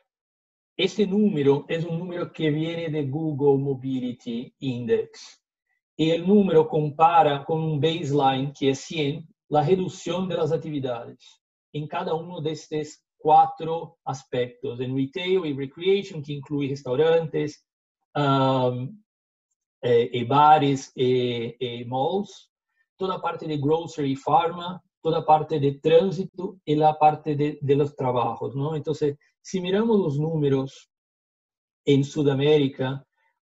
número 1.10 1.66
es 1.68 1.84
un 1.84 2.00
número 2.00 2.32
que 2.32 2.50
viene 2.52 2.88
de 2.90 3.06
Google 3.08 3.62
Mobility 3.62 4.56
Index. 4.60 5.44
Y 5.98 6.12
el 6.12 6.26
número 6.26 6.70
compara 6.70 7.44
con 7.44 7.62
un 7.62 7.82
baseline 7.82 8.54
que 8.54 8.70
es 8.70 8.80
100 8.80 9.28
la 9.50 9.62
reducción 9.62 10.30
de 10.30 10.38
las 10.38 10.54
actividades 10.54 11.42
en 11.74 11.86
cada 11.86 12.14
uno 12.14 12.40
de 12.40 12.52
estos 12.52 13.04
cuatro 13.20 13.98
aspectos, 14.06 14.80
en 14.80 14.96
retail 14.96 15.46
y 15.46 15.54
recreation, 15.54 16.24
que 16.24 16.34
incluye 16.34 16.70
restaurantes, 16.70 17.66
um, 18.16 19.04
eh, 19.82 20.10
y 20.12 20.24
bares 20.24 20.92
y, 20.96 21.56
y 21.60 21.86
malls, 21.86 22.52
toda 22.98 23.22
parte 23.22 23.46
de 23.48 23.58
grocery 23.58 24.12
y 24.12 24.16
pharma, 24.16 24.82
toda 25.02 25.26
parte 25.26 25.60
de 25.60 25.74
tránsito 25.74 26.58
y 26.66 26.76
la 26.76 26.98
parte 26.98 27.36
de, 27.36 27.60
de 27.62 27.76
los 27.76 27.96
trabajos, 27.96 28.56
¿no? 28.56 28.76
Entonces, 28.76 29.18
si 29.42 29.62
miramos 29.62 30.00
los 30.00 30.20
números 30.20 30.90
en 31.86 32.04
Sudamérica, 32.04 33.06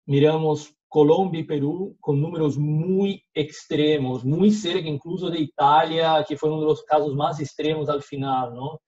miramos 0.05 0.73
Colombia 0.93 1.41
y 1.41 1.45
Perú 1.45 1.97
con 1.99 2.21
números 2.21 2.55
muy 2.55 3.25
extremos, 3.33 4.23
muy 4.23 4.51
cerca 4.51 4.87
incluso 4.87 5.27
de 5.27 5.39
Italia, 5.39 6.23
que 6.27 6.37
fue 6.37 6.49
uno 6.51 6.61
de 6.61 6.67
los 6.67 6.83
casos 6.83 7.15
más 7.15 7.39
extremos 7.39 7.89
al 7.89 8.03
final, 8.03 8.53
¿no? 8.53 8.79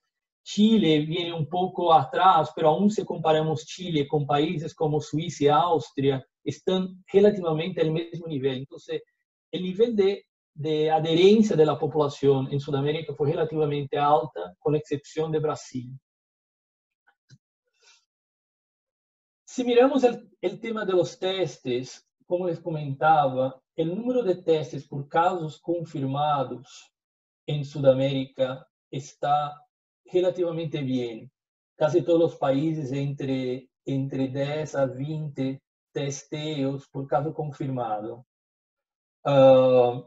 Chile 0.46 1.00
viene 1.00 1.32
un 1.32 1.48
poco 1.48 1.92
atrás, 1.92 2.52
pero 2.54 2.68
aún 2.68 2.88
si 2.88 3.04
comparamos 3.04 3.66
Chile 3.66 4.06
con 4.06 4.24
países 4.24 4.72
como 4.76 5.00
Suiza 5.00 5.44
y 5.44 5.48
Austria, 5.48 6.24
están 6.44 7.02
relativamente 7.12 7.80
al 7.80 7.90
mismo 7.90 8.28
nivel. 8.28 8.58
Entonces, 8.58 9.02
el 9.50 9.64
nivel 9.64 9.96
de, 9.96 10.24
de 10.54 10.88
adherencia 10.88 11.56
de 11.56 11.66
la 11.66 11.76
población 11.76 12.46
en 12.52 12.60
Sudamérica 12.60 13.12
fue 13.12 13.32
relativamente 13.32 13.98
alta, 13.98 14.54
con 14.60 14.76
excepción 14.76 15.32
de 15.32 15.40
Brasil. 15.40 15.90
Si 19.44 19.64
miramos 19.64 20.04
el 20.04 20.60
tema 20.60 20.84
de 20.84 20.92
los 20.92 21.18
testes, 21.18 22.08
como 22.24 22.46
les 22.46 22.60
comentaba, 22.60 23.60
el 23.74 23.96
número 23.96 24.22
de 24.22 24.36
testes 24.36 24.86
por 24.86 25.08
casos 25.08 25.60
confirmados 25.60 26.92
en 27.48 27.64
Sudamérica 27.64 28.64
está 28.92 29.65
relativamente 30.12 30.80
bien. 30.82 31.30
Casi 31.76 32.02
todos 32.02 32.20
los 32.20 32.36
países 32.36 32.92
entre, 32.92 33.68
entre 33.84 34.28
10 34.28 34.74
a 34.74 34.86
20 34.86 35.60
testeos 35.92 36.88
por 36.88 37.06
caso 37.06 37.32
confirmado. 37.32 38.26
Uh, 39.24 40.02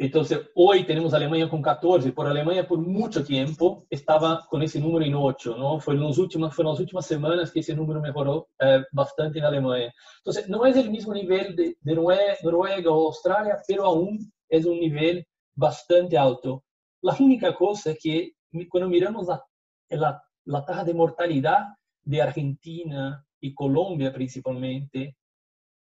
entonces, 0.00 0.40
hoy 0.54 0.84
tenemos 0.84 1.12
Alemania 1.12 1.46
con 1.46 1.60
14, 1.60 2.12
por 2.12 2.26
Alemania 2.26 2.66
por 2.66 2.78
mucho 2.78 3.22
tiempo 3.22 3.86
estaba 3.90 4.46
con 4.48 4.62
ese 4.62 4.80
número 4.80 5.04
en 5.04 5.14
8, 5.14 5.56
¿no? 5.58 5.78
Fue 5.78 5.92
en, 5.92 6.02
las 6.02 6.16
últimas, 6.16 6.54
fueron 6.54 6.72
las 6.72 6.80
últimas 6.80 7.06
semanas 7.06 7.50
que 7.50 7.60
ese 7.60 7.74
número 7.74 8.00
mejoró 8.00 8.48
eh, 8.58 8.82
bastante 8.92 9.40
en 9.40 9.44
Alemania. 9.44 9.92
Entonces, 10.16 10.48
no 10.48 10.64
es 10.64 10.74
el 10.76 10.90
mismo 10.90 11.12
nivel 11.12 11.54
de, 11.54 11.76
de 11.78 11.94
Noruega 11.94 12.90
o 12.90 13.08
Australia, 13.08 13.58
pero 13.68 13.84
aún 13.84 14.18
es 14.48 14.64
un 14.64 14.80
nivel 14.80 15.26
bastante 15.54 16.16
alto. 16.16 16.64
La 17.02 17.14
única 17.20 17.54
cosa 17.54 17.94
que 17.94 18.32
cuando 18.68 18.88
miramos 18.88 19.26
la, 19.26 20.22
la, 20.44 20.64
tasa 20.64 20.84
de 20.84 20.94
mortalidad 20.94 21.68
de 22.02 22.22
Argentina 22.22 23.24
y 23.40 23.54
Colombia 23.54 24.12
principalmente, 24.12 25.16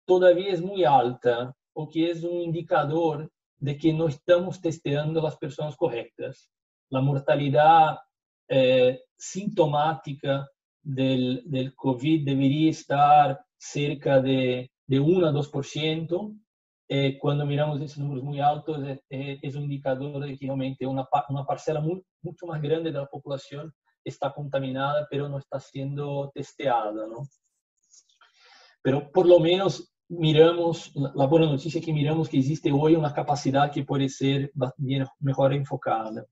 todavía 0.05 0.53
es 0.53 0.61
muy 0.61 0.83
alta, 0.83 1.55
o 1.73 1.89
que 1.89 2.11
es 2.11 2.23
un 2.23 2.41
indicador 2.41 3.31
de 3.57 3.77
que 3.77 3.93
no 3.93 4.07
estamos 4.07 4.61
testeando 4.61 5.21
las 5.21 5.37
personas 5.37 5.75
correctas. 5.75 6.49
La 6.89 7.01
mortalidad 7.01 7.99
eh, 8.47 9.01
sintomática 9.17 10.49
del, 10.81 11.43
del, 11.45 11.75
COVID 11.75 12.25
debería 12.25 12.71
estar 12.71 13.39
cerca 13.57 14.21
de, 14.21 14.71
de 14.87 14.99
1 14.99 15.27
a 15.27 15.31
2%. 15.31 16.39
Eh, 16.91 17.19
cuando 17.19 17.45
miramos 17.45 17.79
esos 17.81 17.99
números 17.99 18.23
muy 18.23 18.39
altos, 18.39 18.79
eh, 19.11 19.39
es 19.43 19.55
un 19.55 19.63
indicador 19.63 20.25
de 20.25 20.35
que 20.35 20.47
realmente 20.47 20.87
una, 20.87 21.07
una 21.29 21.45
parcela 21.45 21.79
muy, 21.79 22.03
mucho 22.23 22.47
más 22.47 22.59
grande 22.59 22.91
de 22.91 22.97
la 22.97 23.05
población 23.05 23.71
está 24.03 24.33
contaminada, 24.33 25.07
pero 25.09 25.29
no 25.29 25.37
está 25.37 25.59
siendo 25.59 26.31
testeada. 26.33 26.91
Pero 28.81 29.11
por 29.11 29.27
lo 29.27 29.39
menos 29.39 29.93
miramos, 30.07 30.91
la 30.95 31.27
buena 31.27 31.45
noticia 31.45 31.79
es 31.79 31.85
que 31.85 31.93
miramos 31.93 32.27
que 32.27 32.39
existe 32.39 32.71
hoy 32.71 32.95
una 32.95 33.13
capacidad 33.13 33.71
que 33.71 33.83
puede 33.83 34.09
ser 34.09 34.51
bien, 34.77 35.05
mejor 35.19 35.53
enfocada. 35.53 36.25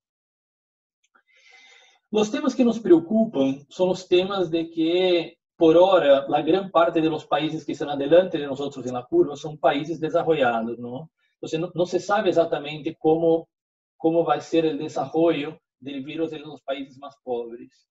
Los 2.10 2.32
temas 2.32 2.56
que 2.56 2.66
nos 2.66 2.80
preocupan 2.80 3.64
son 3.70 3.90
los 3.90 4.08
temas 4.08 4.50
de 4.50 4.72
que, 4.72 5.37
por 5.58 5.76
ahora, 5.76 6.26
la 6.30 6.42
gran 6.42 6.72
parte 6.72 7.02
de 7.02 7.10
los 7.10 7.26
países 7.26 7.66
que 7.66 7.74
están 7.74 7.90
adelante 7.90 8.38
de 8.38 8.46
nosotros 8.46 8.86
en 8.86 8.94
la 8.94 9.04
curva 9.04 9.36
son 9.36 9.58
países 9.58 10.00
desarrollados, 10.00 10.78
¿no? 10.78 11.12
Entonces, 11.34 11.60
no, 11.60 11.72
no 11.74 11.86
se 11.86 12.00
sabe 12.00 12.30
exactamente 12.30 12.96
cómo, 13.00 13.50
cómo 13.98 14.24
va 14.24 14.36
a 14.36 14.42
ser 14.42 14.66
el 14.66 14.78
desarrollo 14.78 15.60
del 15.80 16.04
virus 16.04 16.32
en 16.34 16.44
los 16.44 16.62
países 16.62 16.98
más 16.98 17.16
pobres. 17.24 17.88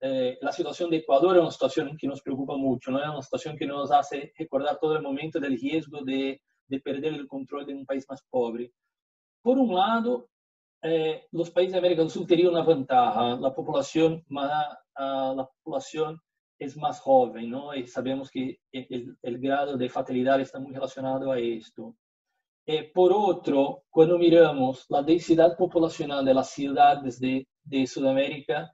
Eh, 0.00 0.38
la 0.42 0.52
situación 0.52 0.90
de 0.90 0.98
Ecuador 0.98 1.36
es 1.36 1.42
una 1.42 1.50
situación 1.50 1.96
que 1.96 2.06
nos 2.06 2.20
preocupa 2.20 2.56
mucho, 2.56 2.90
¿no? 2.90 3.00
es 3.00 3.08
una 3.08 3.22
situación 3.22 3.56
que 3.56 3.66
nos 3.66 3.90
hace 3.90 4.32
recordar 4.36 4.78
todo 4.78 4.96
el 4.96 5.02
momento 5.02 5.40
del 5.40 5.58
riesgo 5.58 6.02
de, 6.02 6.42
de 6.66 6.80
perder 6.80 7.14
el 7.14 7.26
control 7.26 7.64
de 7.64 7.74
un 7.74 7.86
país 7.86 8.04
más 8.08 8.22
pobre. 8.28 8.72
Por 9.40 9.58
un 9.58 9.74
lado, 9.74 10.28
eh, 10.82 11.26
los 11.32 11.50
países 11.50 11.72
de 11.72 11.78
América 11.78 12.02
del 12.02 12.10
Sur 12.10 12.26
tenían 12.26 12.48
una 12.48 12.64
ventaja, 12.64 13.36
la 13.36 13.54
población, 13.54 14.22
más, 14.28 14.76
uh, 14.98 15.34
la 15.34 15.48
población 15.62 16.20
es 16.58 16.76
más 16.76 17.00
joven, 17.00 17.50
¿no? 17.50 17.74
y 17.74 17.86
sabemos 17.86 18.30
que 18.30 18.58
el, 18.72 19.16
el, 19.22 19.38
grado 19.38 19.76
de 19.76 19.88
fatalidad 19.88 20.40
está 20.40 20.58
muy 20.60 20.72
relacionado 20.72 21.32
a 21.32 21.38
esto. 21.38 21.96
Eh, 22.66 22.90
por 22.94 23.12
otro, 23.12 23.82
cuando 23.90 24.18
miramos 24.18 24.86
la 24.88 25.02
densidad 25.02 25.56
poblacional 25.56 26.24
de 26.24 26.34
las 26.34 26.50
ciudades 26.50 27.20
de, 27.20 27.46
de 27.62 27.86
Sudamérica, 27.86 28.72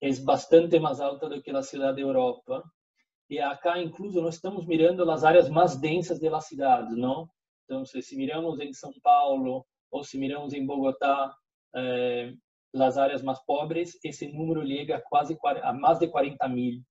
es 0.00 0.24
bastante 0.24 0.80
más 0.80 1.00
alta 1.00 1.28
do 1.28 1.42
que 1.42 1.52
la 1.52 1.62
ciudad 1.62 1.94
de 1.94 2.02
Europa. 2.02 2.62
Y 3.28 3.38
acá 3.38 3.78
incluso 3.78 4.20
no 4.20 4.28
estamos 4.28 4.66
mirando 4.66 5.04
las 5.04 5.24
áreas 5.24 5.50
más 5.50 5.80
densas 5.80 6.20
de 6.20 6.30
la 6.30 6.40
ciudad, 6.40 6.88
¿no? 6.90 7.32
Entonces, 7.66 8.06
si 8.06 8.16
miramos 8.16 8.60
en 8.60 8.72
São 8.72 8.92
Paulo 9.02 9.66
o 9.90 10.04
si 10.04 10.18
miramos 10.18 10.52
en 10.52 10.66
Bogotá, 10.66 11.34
eh, 11.74 12.34
las 12.74 12.98
áreas 12.98 13.22
más 13.22 13.40
pobres, 13.46 13.98
ese 14.02 14.28
número 14.28 14.62
llega 14.62 14.96
a, 14.96 15.02
casi, 15.10 15.38
a 15.62 15.72
más 15.72 16.00
de 16.00 16.10
40 16.10 16.48
mil. 16.48 16.84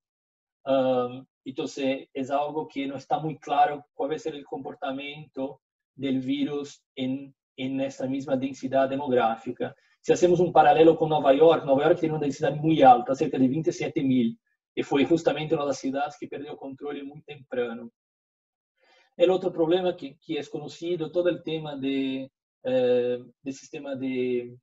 Um, 0.66 1.26
entonces, 1.44 2.08
es 2.14 2.32
algo 2.32 2.68
que 2.70 2.88
no 2.88 2.96
está 2.96 3.20
muy 3.20 3.38
claro 3.38 3.86
cuál 3.94 4.12
va 4.12 4.16
a 4.16 4.20
ser 4.20 4.34
el 4.34 4.46
comportamiento 4.46 5.62
del 5.94 6.22
virus 6.22 6.82
en, 6.96 7.36
en 7.58 7.82
esta 7.82 8.08
misma 8.08 8.38
densidad 8.38 8.90
demográfica. 8.90 9.76
Se 10.02 10.14
hacemos 10.14 10.40
um 10.40 10.54
paralelo 10.54 10.96
com 10.96 11.08
Nova 11.08 11.34
York, 11.34 11.66
Nova 11.66 11.84
York 11.84 12.00
tem 12.00 12.10
uma 12.10 12.20
densidade 12.20 12.60
muito 12.60 12.84
alta, 12.86 13.14
cerca 13.14 13.38
de 13.38 13.48
27 13.48 14.02
mil, 14.02 14.38
e 14.76 14.84
foi 14.84 15.06
justamente 15.06 15.54
uma 15.54 15.66
das 15.66 15.80
cidades 15.80 16.18
que 16.18 16.28
perdeu 16.28 16.54
o 16.54 16.58
controle 16.58 17.04
muito 17.04 17.26
temprano. 17.26 17.92
O 19.18 19.32
outro 19.32 19.52
problema 19.52 19.94
que, 19.94 20.16
que 20.16 20.38
é 20.38 20.46
conhecido, 20.46 21.12
todo 21.12 21.30
o 21.30 21.42
tema 21.42 21.78
de, 21.78 22.32
eh, 22.66 23.20
de 23.44 23.54
sistema 23.54 23.96
de, 23.96 24.58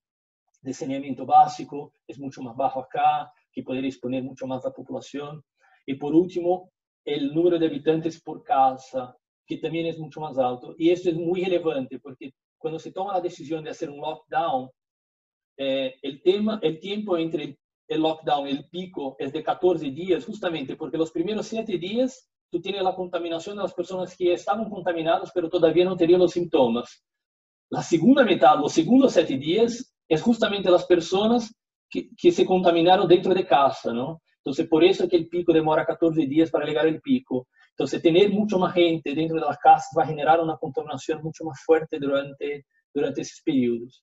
de 0.63 0.75
saneamento 0.75 1.25
básico 1.25 1.93
é 2.09 2.17
muito 2.17 2.43
mais 2.43 2.57
baixo 2.57 2.79
acá, 2.79 3.31
que 3.53 3.63
poderia 3.63 3.89
exponer 3.89 4.23
muito 4.23 4.47
mais 4.47 4.65
a 4.65 4.71
população. 4.71 5.43
E 5.87 5.95
por 5.95 6.15
último, 6.15 6.71
o 7.07 7.35
número 7.35 7.59
de 7.59 7.67
habitantes 7.67 8.21
por 8.21 8.43
casa, 8.43 9.15
que 9.47 9.57
também 9.57 9.89
é 9.89 9.97
muito 9.97 10.21
mais 10.21 10.39
alto. 10.39 10.75
E 10.79 10.91
isso 10.91 11.09
é 11.09 11.13
muito 11.13 11.43
relevante, 11.43 11.99
porque 11.99 12.33
quando 12.59 12.79
se 12.79 12.93
toma 12.93 13.17
a 13.17 13.21
decisão 13.21 13.63
de 13.63 13.69
fazer 13.69 13.91
um 13.91 14.01
lockdown, 14.01 14.71
eh, 15.57 15.95
el, 16.03 16.23
tema, 16.23 16.61
el 16.63 16.79
tiempo 16.79 17.19
entre 17.19 17.59
el 17.89 18.01
lockdown 18.01 18.47
y 18.47 18.51
el 18.53 18.69
pico 18.69 19.17
es 19.19 19.33
de 19.33 19.43
14 19.43 19.91
días, 19.91 20.25
justamente 20.25 20.77
porque 20.77 20.97
los 20.97 21.11
primeros 21.11 21.47
7 21.47 21.79
días 21.79 22.31
tú 22.51 22.61
tienes 22.61 22.83
la 22.83 22.95
contaminación 22.95 23.57
de 23.57 23.63
las 23.63 23.75
personas 23.75 24.17
que 24.17 24.33
estaban 24.33 24.71
contaminadas, 24.71 25.31
pero 25.35 25.49
todavía 25.49 25.85
no 25.85 25.97
tenían 25.97 26.21
los 26.21 26.33
síntomas. 26.33 27.05
La 27.71 27.83
segunda 27.83 28.25
mitad, 28.25 28.59
los 28.59 28.73
segundos 28.73 29.13
7 29.13 29.37
días, 29.37 29.93
es 30.11 30.21
justamente 30.21 30.69
las 30.71 30.85
personas 30.87 31.55
que, 31.89 32.11
que 32.17 32.33
se 32.33 32.45
contaminaron 32.45 33.07
dentro 33.07 33.33
de 33.33 33.47
casa, 33.47 33.93
¿no? 33.93 34.21
Entonces, 34.39 34.67
por 34.69 34.83
es 34.83 34.99
que 35.09 35.17
el 35.17 35.29
pico 35.29 35.53
demora 35.53 35.87
14 35.87 36.27
días 36.27 36.51
para 36.51 36.67
llegar 36.67 36.87
al 36.87 37.01
pico. 37.01 37.47
Entonces, 37.71 38.03
tener 38.03 38.31
mucho 38.31 38.59
más 38.59 38.75
gente 38.75 39.15
dentro 39.15 39.37
de 39.37 39.47
las 39.47 39.57
casas 39.59 39.91
va 39.97 40.03
a 40.03 40.07
generar 40.07 40.41
una 40.41 40.57
contaminación 40.57 41.23
mucho 41.23 41.45
más 41.45 41.61
fuerte 41.65 41.99
durante, 41.99 42.67
durante 42.93 43.21
esos 43.21 43.41
periodos. 43.45 44.03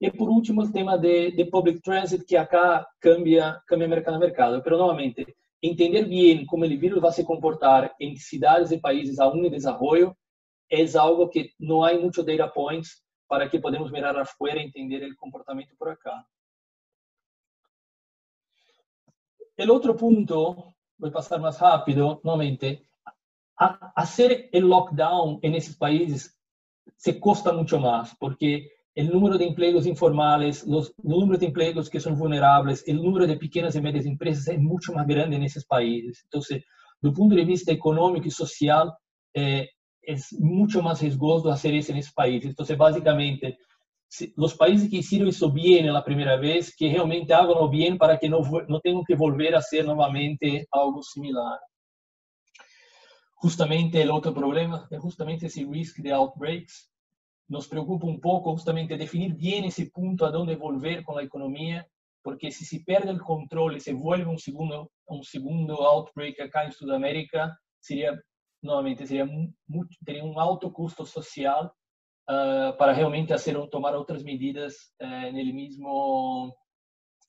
E 0.00 0.10
por 0.10 0.28
último, 0.28 0.62
o 0.62 0.70
tema 0.70 0.96
de, 0.96 1.32
de 1.32 1.44
public 1.46 1.80
transit, 1.82 2.22
que 2.26 2.36
acá 2.36 2.86
cambia, 3.00 3.60
cambia 3.66 3.88
mercado 3.88 4.16
a 4.16 4.20
mercado. 4.20 4.62
Pero 4.62 4.76
novamente, 4.78 5.24
entender 5.60 6.06
bem 6.06 6.46
como 6.46 6.64
o 6.64 6.68
vírus 6.68 7.00
vai 7.00 7.12
se 7.12 7.24
comportar 7.24 7.94
em 8.00 8.16
cidades 8.16 8.70
e 8.70 8.78
países 8.78 9.18
aún 9.18 9.44
em 9.44 9.50
desenvolvimento 9.50 10.16
é 10.70 10.98
algo 10.98 11.28
que 11.28 11.50
não 11.60 11.84
há 11.84 11.92
muitos 11.92 12.24
data 12.24 12.48
points 12.48 13.02
para 13.32 13.48
que 13.48 13.58
podemos 13.58 13.90
mirar 13.90 14.14
afuera 14.18 14.60
e 14.60 14.66
entender 14.66 15.10
o 15.10 15.16
comportamento 15.16 15.74
por 15.78 15.88
acá. 15.88 16.22
O 19.58 19.72
outro 19.72 19.94
ponto, 19.94 20.36
vou 20.98 21.10
passar 21.10 21.38
mais 21.38 21.56
rápido, 21.56 22.20
novamente, 22.22 22.86
a, 23.58 24.04
fazer 24.04 24.50
o 24.52 24.60
lockdown 24.60 25.40
nesses 25.44 25.74
países 25.74 26.36
se 26.98 27.14
custa 27.14 27.54
muito 27.54 27.80
mais, 27.80 28.12
porque 28.20 28.68
el 28.94 29.08
número 29.10 29.38
de 29.38 29.46
empleos 29.46 29.86
informales, 29.86 30.66
los 30.66 30.92
números 31.02 31.40
de 31.40 31.46
empleos 31.46 31.88
que 31.88 32.00
son 32.00 32.14
vulnerables, 32.14 32.86
el 32.86 33.02
número 33.02 33.26
de 33.26 33.38
pequeñas 33.38 33.76
y 33.76 33.80
medias 33.80 34.04
empresas 34.04 34.46
es 34.46 34.60
mucho 34.60 34.92
más 34.92 35.06
grande 35.06 35.36
en 35.36 35.44
esos 35.44 35.64
países. 35.64 36.20
Entonces, 36.24 36.62
desde 37.00 37.08
el 37.08 37.14
punto 37.14 37.34
de 37.34 37.46
vista 37.46 37.72
económico 37.72 38.28
y 38.28 38.30
social, 38.30 38.92
eh, 39.32 39.70
es 40.02 40.32
mucho 40.38 40.82
más 40.82 41.00
riesgoso 41.00 41.50
hacer 41.50 41.74
eso 41.74 41.92
en 41.92 41.98
esos 41.98 42.12
países. 42.12 42.50
Entonces, 42.50 42.76
básicamente, 42.76 43.58
si, 44.08 44.32
los 44.36 44.54
países 44.54 44.90
que 44.90 44.98
hicieron 44.98 45.28
eso 45.28 45.50
bien 45.50 45.86
en 45.86 45.92
la 45.92 46.04
primera 46.04 46.36
vez, 46.36 46.74
que 46.76 46.92
realmente 46.92 47.32
hagan 47.32 47.70
bien 47.70 47.98
para 47.98 48.18
que 48.18 48.28
no, 48.28 48.40
no 48.68 48.80
tengan 48.80 49.04
que 49.04 49.14
volver 49.14 49.54
a 49.54 49.58
hacer 49.58 49.84
nuevamente 49.84 50.66
algo 50.70 51.02
similar. 51.02 51.58
Justamente 53.34 54.00
el 54.00 54.10
otro 54.10 54.32
problema 54.32 54.86
es 54.90 55.00
justamente 55.00 55.46
ese 55.46 55.66
risk 55.68 55.98
de 55.98 56.12
outbreaks 56.12 56.92
nos 57.48 57.68
preocupa 57.68 58.06
un 58.06 58.20
poco 58.20 58.52
justamente 58.52 58.96
definir 58.96 59.34
bien 59.34 59.64
ese 59.64 59.86
punto 59.90 60.24
a 60.24 60.30
dónde 60.30 60.56
volver 60.56 61.02
con 61.02 61.16
la 61.16 61.22
economía, 61.22 61.86
porque 62.22 62.50
si 62.50 62.64
se 62.64 62.80
pierde 62.80 63.10
el 63.10 63.20
control 63.20 63.76
y 63.76 63.80
se 63.80 63.92
vuelve 63.92 64.30
un 64.30 64.38
segundo, 64.38 64.90
un 65.06 65.22
segundo 65.22 65.74
outbreak 65.86 66.40
acá 66.40 66.64
en 66.64 66.72
Sudamérica, 66.72 67.58
sería, 67.78 68.18
nuevamente, 68.62 69.06
sería 69.06 69.26
mucho, 69.66 69.98
tería 70.04 70.24
un 70.24 70.38
alto 70.38 70.72
costo 70.72 71.04
social 71.04 71.72
uh, 72.28 72.76
para 72.78 72.94
realmente 72.94 73.34
hacer, 73.34 73.56
tomar 73.68 73.94
otras 73.96 74.24
medidas 74.24 74.94
uh, 75.00 75.04
en 75.04 75.36
el 75.36 75.52
mismo, 75.52 76.56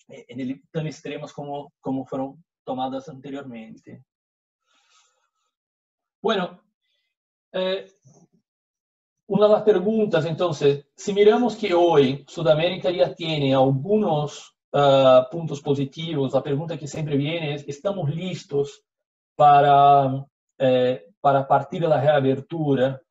en 0.07 0.39
el, 0.39 0.61
tan 0.71 0.87
extremas 0.87 1.33
como, 1.33 1.73
como 1.81 2.05
fueron 2.05 2.43
tomadas 2.63 3.09
anteriormente. 3.09 4.05
Bueno, 6.21 6.61
eh, 7.51 7.85
una 9.27 9.47
de 9.47 9.53
las 9.53 9.63
preguntas, 9.63 10.25
entonces, 10.25 10.85
si 10.95 11.13
miramos 11.13 11.55
que 11.55 11.73
hoy 11.73 12.23
Sudamérica 12.27 12.89
ya 12.91 13.13
tiene 13.13 13.53
algunos 13.53 14.55
uh, 14.71 15.29
puntos 15.29 15.61
positivos, 15.61 16.33
la 16.33 16.41
pregunta 16.41 16.77
que 16.77 16.87
siempre 16.87 17.17
viene 17.17 17.55
es, 17.55 17.67
¿estamos 17.67 18.09
listos 18.09 18.83
para, 19.35 20.25
eh, 20.57 21.12
para 21.24 21.48
partir 21.48 21.82
de 21.82 21.88
la 21.88 22.01
reabertura? 22.01 23.01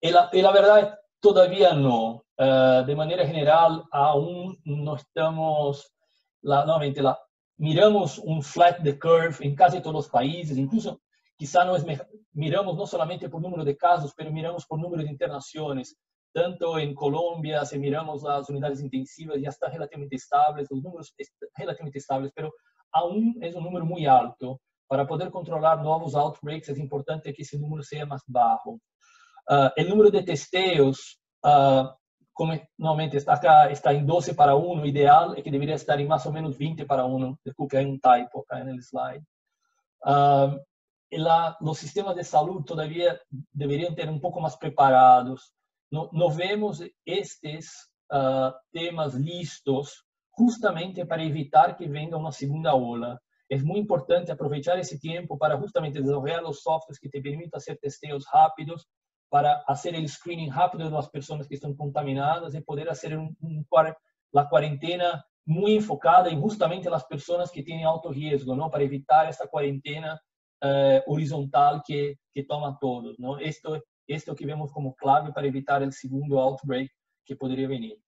Y 0.00 0.10
la, 0.10 0.30
y 0.32 0.40
la 0.40 0.52
verdad, 0.52 0.98
todavía 1.20 1.74
no. 1.74 2.24
Uh, 2.38 2.82
de 2.86 2.96
manera 2.96 3.26
general, 3.26 3.84
aún 3.92 4.58
no 4.64 4.96
estamos, 4.96 5.92
la, 6.40 6.64
nuevamente, 6.64 7.02
la, 7.02 7.18
miramos 7.58 8.18
un 8.18 8.42
flat 8.42 8.82
the 8.82 8.98
curve 8.98 9.36
en 9.40 9.54
casi 9.54 9.82
todos 9.82 9.94
los 9.94 10.08
países, 10.08 10.56
incluso 10.56 11.02
quizá 11.36 11.62
no 11.62 11.76
es 11.76 11.84
miramos 12.32 12.74
no 12.74 12.86
solamente 12.86 13.28
por 13.28 13.42
número 13.42 13.64
de 13.64 13.76
casos, 13.76 14.14
pero 14.16 14.32
miramos 14.32 14.64
por 14.64 14.80
número 14.80 15.02
de 15.02 15.10
internaciones. 15.10 15.98
Tanto 16.32 16.78
en 16.78 16.94
Colombia, 16.94 17.66
si 17.66 17.78
miramos 17.78 18.22
las 18.22 18.48
unidades 18.48 18.80
intensivas, 18.80 19.36
ya 19.38 19.50
está 19.50 19.68
relativamente 19.68 20.16
estables, 20.16 20.70
los 20.70 20.82
números 20.82 21.12
relativamente 21.54 21.98
estables, 21.98 22.32
pero 22.34 22.54
aún 22.92 23.36
es 23.42 23.54
un 23.54 23.64
número 23.64 23.84
muy 23.84 24.06
alto. 24.06 24.58
Para 24.90 25.06
poder 25.06 25.30
controlar 25.30 25.80
nuevos 25.80 26.16
outbreaks 26.16 26.70
es 26.70 26.78
importante 26.78 27.32
que 27.32 27.42
ese 27.42 27.56
número 27.56 27.80
sea 27.80 28.04
más 28.04 28.24
bajo. 28.26 28.80
Uh, 29.48 29.70
el 29.76 29.88
número 29.88 30.10
de 30.10 30.24
testeos, 30.24 31.20
uh, 31.44 31.86
como 32.32 32.54
normalmente 32.76 33.16
está 33.16 33.34
acá, 33.34 33.70
está 33.70 33.92
en 33.92 34.04
12 34.04 34.34
para 34.34 34.56
1, 34.56 34.84
ideal 34.84 35.34
es 35.36 35.44
que 35.44 35.50
debería 35.52 35.76
estar 35.76 36.00
en 36.00 36.08
más 36.08 36.26
o 36.26 36.32
menos 36.32 36.58
20 36.58 36.86
para 36.86 37.04
1. 37.04 37.38
Disculpe, 37.44 37.78
hay 37.78 37.84
un 37.84 38.00
typo 38.00 38.40
acá 38.40 38.62
en 38.62 38.70
el 38.70 38.82
slide. 38.82 39.24
Uh, 40.04 40.58
la, 41.12 41.56
los 41.60 41.78
sistemas 41.78 42.16
de 42.16 42.24
salud 42.24 42.64
todavía 42.64 43.16
deberían 43.52 43.94
tener 43.94 44.12
un 44.12 44.20
poco 44.20 44.40
más 44.40 44.56
preparados. 44.56 45.54
No, 45.88 46.08
no 46.10 46.34
vemos 46.34 46.82
estos 47.04 47.92
uh, 48.10 48.50
temas 48.72 49.14
listos 49.14 50.04
justamente 50.30 51.06
para 51.06 51.22
evitar 51.22 51.76
que 51.76 51.86
venga 51.86 52.16
una 52.16 52.32
segunda 52.32 52.74
ola. 52.74 53.20
Es 53.50 53.64
muy 53.64 53.80
importante 53.80 54.30
aprovechar 54.30 54.78
ese 54.78 54.96
tiempo 54.98 55.36
para 55.36 55.58
justamente 55.58 56.00
desarrollar 56.00 56.40
los 56.42 56.62
softwares 56.62 57.00
que 57.00 57.08
te 57.08 57.20
permitan 57.20 57.58
hacer 57.58 57.76
testeos 57.78 58.24
rápidos, 58.32 58.88
para 59.28 59.62
hacer 59.66 59.96
el 59.96 60.08
screening 60.08 60.52
rápido 60.52 60.84
de 60.84 60.90
las 60.92 61.10
personas 61.10 61.48
que 61.48 61.56
están 61.56 61.74
contaminadas 61.74 62.54
y 62.54 62.60
poder 62.60 62.88
hacer 62.88 63.18
un, 63.18 63.36
un, 63.40 63.66
la 64.32 64.48
cuarentena 64.48 65.24
muy 65.44 65.76
enfocada 65.76 66.30
en 66.30 66.40
justamente 66.40 66.88
las 66.88 67.04
personas 67.06 67.50
que 67.50 67.64
tienen 67.64 67.86
alto 67.86 68.12
riesgo, 68.12 68.54
¿no? 68.54 68.70
Para 68.70 68.84
evitar 68.84 69.28
esta 69.28 69.48
cuarentena 69.48 70.20
uh, 70.62 71.12
horizontal 71.12 71.82
que, 71.84 72.20
que 72.32 72.44
toma 72.44 72.78
todos. 72.80 73.18
¿no? 73.18 73.36
Esto, 73.38 73.82
esto 74.06 74.34
que 74.34 74.46
vemos 74.46 74.70
como 74.72 74.94
clave 74.94 75.32
para 75.32 75.48
evitar 75.48 75.82
el 75.82 75.92
segundo 75.92 76.40
outbreak 76.40 76.92
que 77.24 77.34
podría 77.34 77.66
venir. 77.66 78.00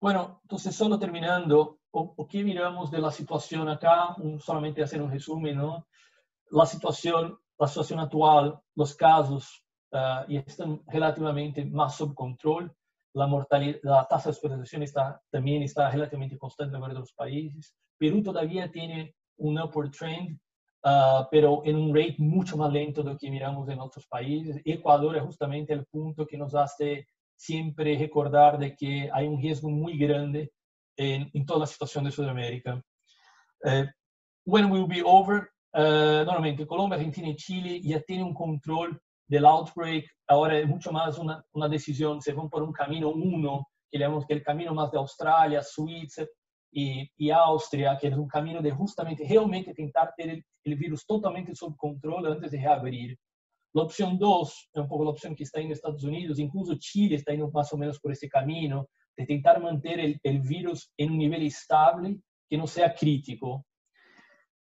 Bueno, 0.00 0.40
entonces 0.42 0.74
solo 0.74 0.98
terminando, 0.98 1.80
o, 1.94 2.12
o 2.16 2.26
que 2.26 2.42
miramos 2.42 2.90
de 2.90 2.98
la 2.98 3.10
situación 3.10 3.68
acá, 3.68 4.14
un, 4.18 4.40
solamente 4.40 4.82
hacer 4.82 5.00
un 5.00 5.10
resumen, 5.10 5.56
¿no? 5.56 5.86
La 6.50 6.66
situación, 6.66 7.38
la 7.58 7.68
situación 7.68 8.00
actual, 8.00 8.58
los 8.74 8.94
casos 8.96 9.64
uh, 9.92 10.28
y 10.28 10.36
están 10.38 10.82
relativamente 10.88 11.64
más 11.64 11.96
sob 11.96 12.14
control. 12.14 12.74
La 13.14 13.28
mortalidad, 13.28 13.78
la 13.84 14.08
tasa 14.08 14.24
de 14.24 14.30
hospitalización 14.30 14.82
está, 14.82 15.22
también 15.30 15.62
está 15.62 15.88
relativamente 15.88 16.36
constante 16.36 16.74
en 16.74 16.82
varios 16.82 17.12
países. 17.12 17.72
Perú 17.96 18.22
todavía 18.24 18.68
tiene 18.72 19.14
un 19.36 19.56
upward 19.60 19.92
trend, 19.92 20.36
uh, 20.84 21.24
pero 21.30 21.62
en 21.64 21.76
un 21.76 21.94
rate 21.94 22.16
mucho 22.18 22.56
más 22.56 22.72
lento 22.72 23.04
de 23.04 23.12
lo 23.12 23.18
que 23.18 23.30
miramos 23.30 23.68
en 23.68 23.78
otros 23.78 24.04
países. 24.08 24.60
Ecuador 24.64 25.16
es 25.16 25.22
justamente 25.22 25.72
el 25.72 25.86
punto 25.86 26.26
que 26.26 26.36
nos 26.36 26.56
hace 26.56 27.06
siempre 27.36 27.96
recordar 27.96 28.58
de 28.58 28.74
que 28.74 29.08
hay 29.12 29.28
un 29.28 29.40
riesgo 29.40 29.70
muy 29.70 29.96
grande 29.96 30.50
en, 30.96 31.30
en 31.32 31.46
toda 31.46 31.60
la 31.60 31.66
situación 31.66 32.04
de 32.04 32.10
Sudamérica. 32.10 32.82
Uh, 33.64 33.86
when 34.44 34.70
will 34.70 34.86
be 34.86 35.02
over? 35.04 35.50
Uh, 35.72 36.24
normalmente 36.24 36.66
Colombia, 36.66 36.96
Argentina 36.96 37.28
y 37.28 37.36
Chile 37.36 37.80
ya 37.82 38.00
tienen 38.00 38.26
un 38.26 38.34
control 38.34 39.00
del 39.26 39.44
outbreak. 39.46 40.04
Ahora 40.28 40.58
es 40.58 40.68
mucho 40.68 40.92
más 40.92 41.18
una, 41.18 41.44
una 41.52 41.68
decisión, 41.68 42.20
se 42.20 42.32
van 42.32 42.48
por 42.48 42.62
un 42.62 42.72
camino 42.72 43.10
uno, 43.10 43.68
que 43.90 43.98
digamos 43.98 44.24
que 44.26 44.34
el 44.34 44.42
camino 44.42 44.72
más 44.74 44.90
de 44.90 44.98
Australia, 44.98 45.62
Suiza, 45.62 46.24
y, 46.76 47.08
y, 47.16 47.30
Austria, 47.30 47.96
que 48.00 48.08
es 48.08 48.16
un 48.16 48.26
camino 48.26 48.60
de 48.60 48.72
justamente 48.72 49.24
realmente 49.28 49.72
tentar 49.72 50.12
tener 50.16 50.36
el, 50.36 50.44
el 50.64 50.74
virus 50.76 51.06
totalmente 51.06 51.54
sob 51.54 51.76
control 51.76 52.26
antes 52.32 52.50
de 52.50 52.58
reabrir. 52.58 53.16
La 53.74 53.82
opción 53.82 54.18
2 54.18 54.70
es 54.72 54.80
un 54.80 54.88
poco 54.88 55.04
la 55.04 55.10
opción 55.10 55.34
que 55.34 55.44
está 55.44 55.60
en 55.60 55.70
Estados 55.70 56.02
Unidos, 56.04 56.38
incluso 56.38 56.74
Chile 56.78 57.16
está 57.16 57.32
yendo 57.32 57.50
más 57.50 57.72
o 57.72 57.76
menos 57.76 58.00
por 58.00 58.12
ese 58.12 58.28
camino, 58.28 58.88
de 59.16 59.26
tentar 59.26 59.60
mantener 59.60 60.00
el, 60.00 60.20
el 60.22 60.40
virus 60.40 60.92
en 60.96 61.12
un 61.12 61.18
nivel 61.18 61.46
estable 61.46 62.20
que 62.48 62.56
no 62.56 62.66
sea 62.66 62.94
crítico. 62.94 63.66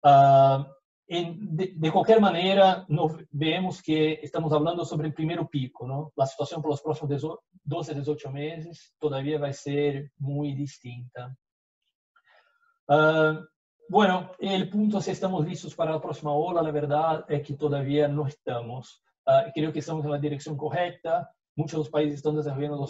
Uh, 0.04 0.65
en, 1.08 1.56
de, 1.56 1.73
de, 1.75 1.91
cualquier 1.91 2.21
manera, 2.21 2.86
vemos 3.32 3.82
que 3.82 4.13
estamos 4.23 4.54
hablando 4.54 4.86
sobre 4.86 5.08
el 5.08 5.13
primer 5.13 5.45
pico, 5.47 5.86
¿no? 5.86 6.13
La 6.15 6.25
situación 6.25 6.62
por 6.62 6.71
los 6.71 6.82
próximos 6.82 7.39
12, 7.63 7.95
18 7.95 8.32
meses 8.32 8.95
todavía 8.97 9.38
va 9.38 9.49
a 9.49 9.54
ser 9.54 10.12
muy 10.17 10.54
distinta. 10.54 11.36
Uh, 12.88 13.45
bueno, 13.89 14.32
el 14.39 14.69
punto 14.69 15.01
si 15.01 15.12
estamos 15.12 15.45
listos 15.45 15.75
para 15.75 15.91
la 15.91 16.01
próxima 16.01 16.32
ola, 16.32 16.62
la 16.62 16.71
verdad 16.71 17.25
es 17.27 17.45
que 17.45 17.56
todavía 17.56 18.08
no 18.08 18.25
estamos. 18.25 19.04
Uh, 19.25 19.51
creo 19.54 19.73
que 19.73 19.80
estamos 19.80 20.06
en 20.06 20.12
la 20.12 20.17
dirección 20.17 20.56
correcta. 20.56 21.30
Muchos 21.62 21.89
países 21.89 22.15
están 22.15 22.36
desarrollando 22.36 22.88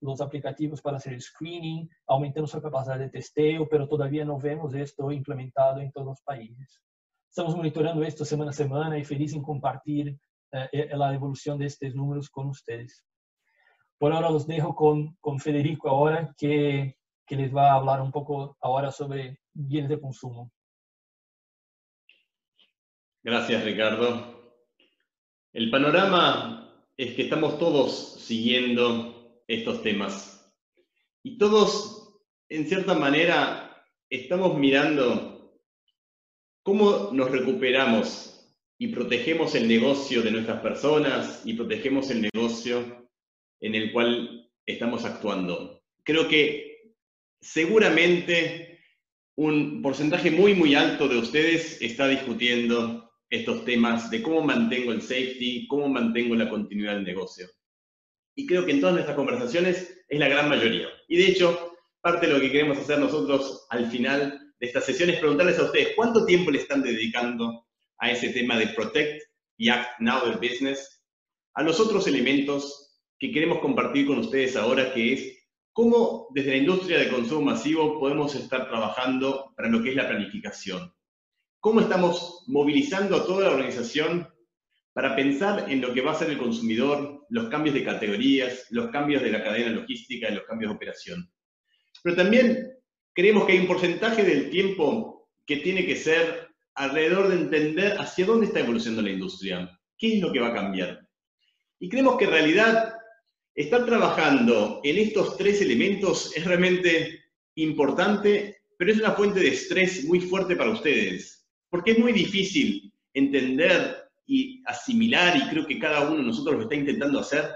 los, 0.00 0.20
aplicativos 0.20 0.80
para 0.80 0.98
hacer 0.98 1.20
screening, 1.20 1.88
aumentando 2.06 2.46
su 2.46 2.60
capacidad 2.60 2.98
de 2.98 3.10
testeo, 3.10 3.68
pero 3.68 3.88
todavía 3.88 4.24
no 4.24 4.38
vemos 4.38 4.74
esto 4.74 5.10
implementado 5.10 5.80
en 5.80 5.90
todos 5.90 6.06
los 6.06 6.22
países. 6.22 6.82
Estamos 7.28 7.56
monitorando 7.56 8.02
esto 8.04 8.24
semana 8.24 8.50
a 8.50 8.54
semana 8.54 8.98
y 8.98 9.04
feliz 9.04 9.34
en 9.34 9.42
compartir 9.42 10.16
uh, 10.52 10.96
la 10.96 11.12
evolución 11.12 11.58
de 11.58 11.66
estos 11.66 11.94
números 11.94 12.30
con 12.30 12.48
ustedes. 12.48 13.04
Por 13.98 14.12
ahora 14.12 14.30
los 14.30 14.46
dejo 14.46 14.74
con 14.74 15.40
Federico 15.40 15.88
ahora, 15.88 16.34
que 16.36 16.96
que 17.26 17.36
les 17.36 17.54
va 17.54 17.70
a 17.70 17.74
hablar 17.74 18.00
un 18.00 18.12
poco 18.12 18.56
ahora 18.60 18.90
sobre 18.90 19.40
bienes 19.52 19.90
de 19.90 20.00
consumo. 20.00 20.50
Gracias, 23.22 23.64
Ricardo. 23.64 24.34
El 25.52 25.70
panorama 25.70 26.53
es 26.96 27.14
que 27.14 27.22
estamos 27.22 27.58
todos 27.58 28.20
siguiendo 28.20 29.42
estos 29.46 29.82
temas 29.82 30.34
y 31.26 31.38
todos, 31.38 32.20
en 32.50 32.66
cierta 32.66 32.94
manera, 32.94 33.82
estamos 34.10 34.58
mirando 34.58 35.58
cómo 36.62 37.10
nos 37.12 37.30
recuperamos 37.30 38.46
y 38.78 38.88
protegemos 38.88 39.54
el 39.54 39.66
negocio 39.66 40.20
de 40.20 40.30
nuestras 40.30 40.60
personas 40.60 41.40
y 41.46 41.54
protegemos 41.54 42.10
el 42.10 42.28
negocio 42.32 43.08
en 43.60 43.74
el 43.74 43.90
cual 43.90 44.50
estamos 44.66 45.06
actuando. 45.06 45.82
Creo 46.02 46.28
que 46.28 46.92
seguramente 47.40 48.80
un 49.36 49.80
porcentaje 49.80 50.30
muy, 50.30 50.54
muy 50.54 50.74
alto 50.74 51.08
de 51.08 51.16
ustedes 51.16 51.80
está 51.80 52.06
discutiendo 52.06 53.10
estos 53.34 53.64
temas 53.64 54.10
de 54.10 54.22
cómo 54.22 54.42
mantengo 54.42 54.92
el 54.92 55.02
safety, 55.02 55.66
cómo 55.68 55.88
mantengo 55.88 56.34
la 56.34 56.48
continuidad 56.48 56.94
del 56.94 57.04
negocio. 57.04 57.48
Y 58.34 58.46
creo 58.46 58.64
que 58.64 58.72
en 58.72 58.80
todas 58.80 58.94
nuestras 58.94 59.16
conversaciones 59.16 60.04
es 60.08 60.18
la 60.18 60.28
gran 60.28 60.48
mayoría. 60.48 60.88
Y 61.08 61.16
de 61.16 61.28
hecho, 61.28 61.76
parte 62.00 62.26
de 62.26 62.32
lo 62.32 62.40
que 62.40 62.50
queremos 62.50 62.78
hacer 62.78 62.98
nosotros 62.98 63.66
al 63.70 63.90
final 63.90 64.52
de 64.58 64.66
esta 64.66 64.80
sesión 64.80 65.10
es 65.10 65.18
preguntarles 65.18 65.58
a 65.58 65.64
ustedes 65.64 65.94
cuánto 65.96 66.26
tiempo 66.26 66.50
le 66.50 66.58
están 66.58 66.82
dedicando 66.82 67.66
a 67.98 68.10
ese 68.10 68.30
tema 68.30 68.58
de 68.58 68.68
Protect 68.68 69.22
y 69.56 69.68
Act 69.68 70.00
Now 70.00 70.26
del 70.26 70.38
Business, 70.38 71.02
a 71.54 71.62
los 71.62 71.78
otros 71.78 72.06
elementos 72.06 72.98
que 73.18 73.30
queremos 73.30 73.60
compartir 73.60 74.06
con 74.06 74.18
ustedes 74.18 74.56
ahora, 74.56 74.92
que 74.92 75.12
es 75.12 75.44
¿Cómo 75.74 76.28
desde 76.30 76.50
la 76.50 76.58
industria 76.58 77.00
de 77.00 77.10
consumo 77.10 77.46
masivo 77.46 77.98
podemos 77.98 78.32
estar 78.36 78.68
trabajando 78.68 79.52
para 79.56 79.68
lo 79.68 79.82
que 79.82 79.90
es 79.90 79.96
la 79.96 80.06
planificación? 80.06 80.94
¿Cómo 81.64 81.80
estamos 81.80 82.44
movilizando 82.46 83.16
a 83.16 83.24
toda 83.24 83.44
la 83.44 83.54
organización 83.54 84.28
para 84.92 85.16
pensar 85.16 85.64
en 85.72 85.80
lo 85.80 85.94
que 85.94 86.02
va 86.02 86.12
a 86.12 86.14
ser 86.14 86.28
el 86.28 86.36
consumidor, 86.36 87.24
los 87.30 87.48
cambios 87.48 87.74
de 87.74 87.82
categorías, 87.82 88.66
los 88.68 88.90
cambios 88.90 89.22
de 89.22 89.30
la 89.30 89.42
cadena 89.42 89.70
logística 89.70 90.28
los 90.28 90.44
cambios 90.44 90.70
de 90.70 90.76
operación? 90.76 91.32
Pero 92.02 92.16
también 92.16 92.70
creemos 93.14 93.46
que 93.46 93.52
hay 93.52 93.60
un 93.60 93.66
porcentaje 93.66 94.22
del 94.22 94.50
tiempo 94.50 95.30
que 95.46 95.56
tiene 95.56 95.86
que 95.86 95.96
ser 95.96 96.48
alrededor 96.74 97.28
de 97.28 97.36
entender 97.36 97.96
hacia 97.98 98.26
dónde 98.26 98.44
está 98.44 98.60
evolucionando 98.60 99.00
la 99.00 99.14
industria, 99.14 99.80
qué 99.96 100.16
es 100.16 100.20
lo 100.20 100.30
que 100.30 100.40
va 100.40 100.48
a 100.48 100.54
cambiar. 100.54 101.00
Y 101.78 101.88
creemos 101.88 102.18
que 102.18 102.26
en 102.26 102.30
realidad 102.30 102.94
Estar 103.54 103.86
trabajando 103.86 104.80
en 104.82 104.98
estos 104.98 105.36
tres 105.36 105.62
elementos 105.62 106.36
es 106.36 106.44
realmente 106.44 107.22
importante, 107.54 108.56
pero 108.76 108.90
es 108.90 108.98
una 108.98 109.12
fuente 109.12 109.38
de 109.38 109.46
estrés 109.46 110.04
muy 110.06 110.20
fuerte 110.20 110.56
para 110.56 110.70
ustedes, 110.70 111.43
porque 111.74 111.90
es 111.90 111.98
muy 111.98 112.12
difícil 112.12 112.94
entender 113.12 114.08
y 114.28 114.62
asimilar, 114.64 115.36
y 115.36 115.48
creo 115.48 115.66
que 115.66 115.80
cada 115.80 116.02
uno 116.02 116.18
de 116.18 116.22
nosotros 116.22 116.54
lo 116.54 116.62
está 116.62 116.76
intentando 116.76 117.18
hacer, 117.18 117.50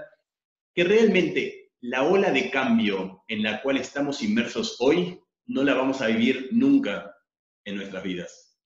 que 0.75 0.83
realmente 0.83 1.71
la 1.79 2.03
ola 2.03 2.29
de 2.29 2.51
cambio 2.51 3.23
en 3.29 3.43
la 3.43 3.61
cual 3.61 3.77
estamos 3.77 4.21
inmersos 4.21 4.75
hoy 4.81 5.21
no 5.45 5.63
la 5.63 5.73
vamos 5.73 6.01
a 6.01 6.07
vivir 6.07 6.49
nunca 6.51 7.15
en 7.63 7.77
nuestras 7.77 8.03
vidas. 8.03 8.59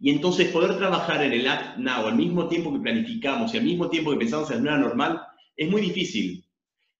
Y 0.00 0.10
entonces 0.10 0.48
poder 0.50 0.76
trabajar 0.76 1.22
en 1.22 1.34
el 1.34 1.46
act 1.46 1.78
now 1.78 2.08
al 2.08 2.16
mismo 2.16 2.48
tiempo 2.48 2.72
que 2.72 2.80
planificamos 2.80 3.54
y 3.54 3.58
al 3.58 3.64
mismo 3.64 3.88
tiempo 3.88 4.10
que 4.10 4.18
pensamos 4.18 4.50
en 4.50 4.62
una 4.62 4.76
normal 4.76 5.22
es 5.56 5.70
muy 5.70 5.82
difícil. 5.82 6.44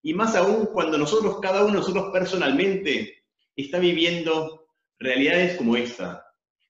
Y 0.01 0.13
más 0.13 0.33
aún 0.37 0.67
cuando 0.67 0.97
nosotros, 0.97 1.39
cada 1.41 1.65
uno 1.65 1.73
de 1.73 1.79
nosotros 1.79 2.09
personalmente, 2.13 3.25
está 3.53 3.79
viviendo 3.79 4.65
realidades 4.97 5.57
como 5.57 5.75
esta, 5.75 6.23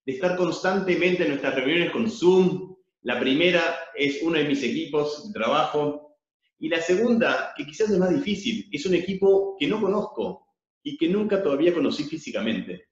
estar 0.10 0.36
constantemente 0.36 1.24
en 1.24 1.30
nuestras 1.30 1.56
reuniones 1.56 1.92
con 1.92 2.10
Zoom. 2.10 2.76
La 3.02 3.20
primera 3.20 3.62
es 3.96 4.22
uno 4.22 4.38
de 4.38 4.46
mis 4.46 4.64
equipos 4.64 5.28
de 5.28 5.40
trabajo. 5.40 6.18
Y 6.60 6.70
la 6.70 6.82
segunda, 6.82 7.54
que 7.56 7.66
quizás 7.66 7.90
es 7.90 7.98
más 7.98 8.14
difícil, 8.14 8.68
es 8.72 8.86
un 8.86 8.96
equipo 8.96 9.56
que 9.58 9.68
no 9.68 9.80
conozco 9.80 10.48
y 10.84 10.98
que 10.98 11.08
nunca 11.08 11.42
todavía 11.42 11.74
conocí 11.74 12.04
físicamente. 12.04 12.90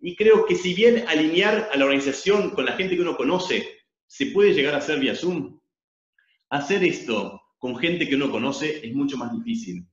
Y 0.00 0.16
creo 0.16 0.44
que 0.46 0.54
si 0.54 0.74
bien 0.74 1.04
alinear 1.08 1.70
a 1.72 1.76
la 1.76 1.84
organización 1.84 2.50
con 2.50 2.64
la 2.64 2.72
gente 2.72 2.96
que 2.96 3.02
uno 3.02 3.16
conoce 3.16 3.66
se 4.06 4.26
puede 4.26 4.52
llegar 4.52 4.74
a 4.74 4.78
hacer 4.78 4.98
vía 4.98 5.14
Zoom, 5.14 5.60
hacer 6.50 6.84
esto 6.84 7.40
con 7.58 7.76
gente 7.76 8.08
que 8.08 8.16
uno 8.16 8.30
conoce 8.30 8.84
es 8.86 8.94
mucho 8.94 9.16
más 9.16 9.32
difícil. 9.32 9.86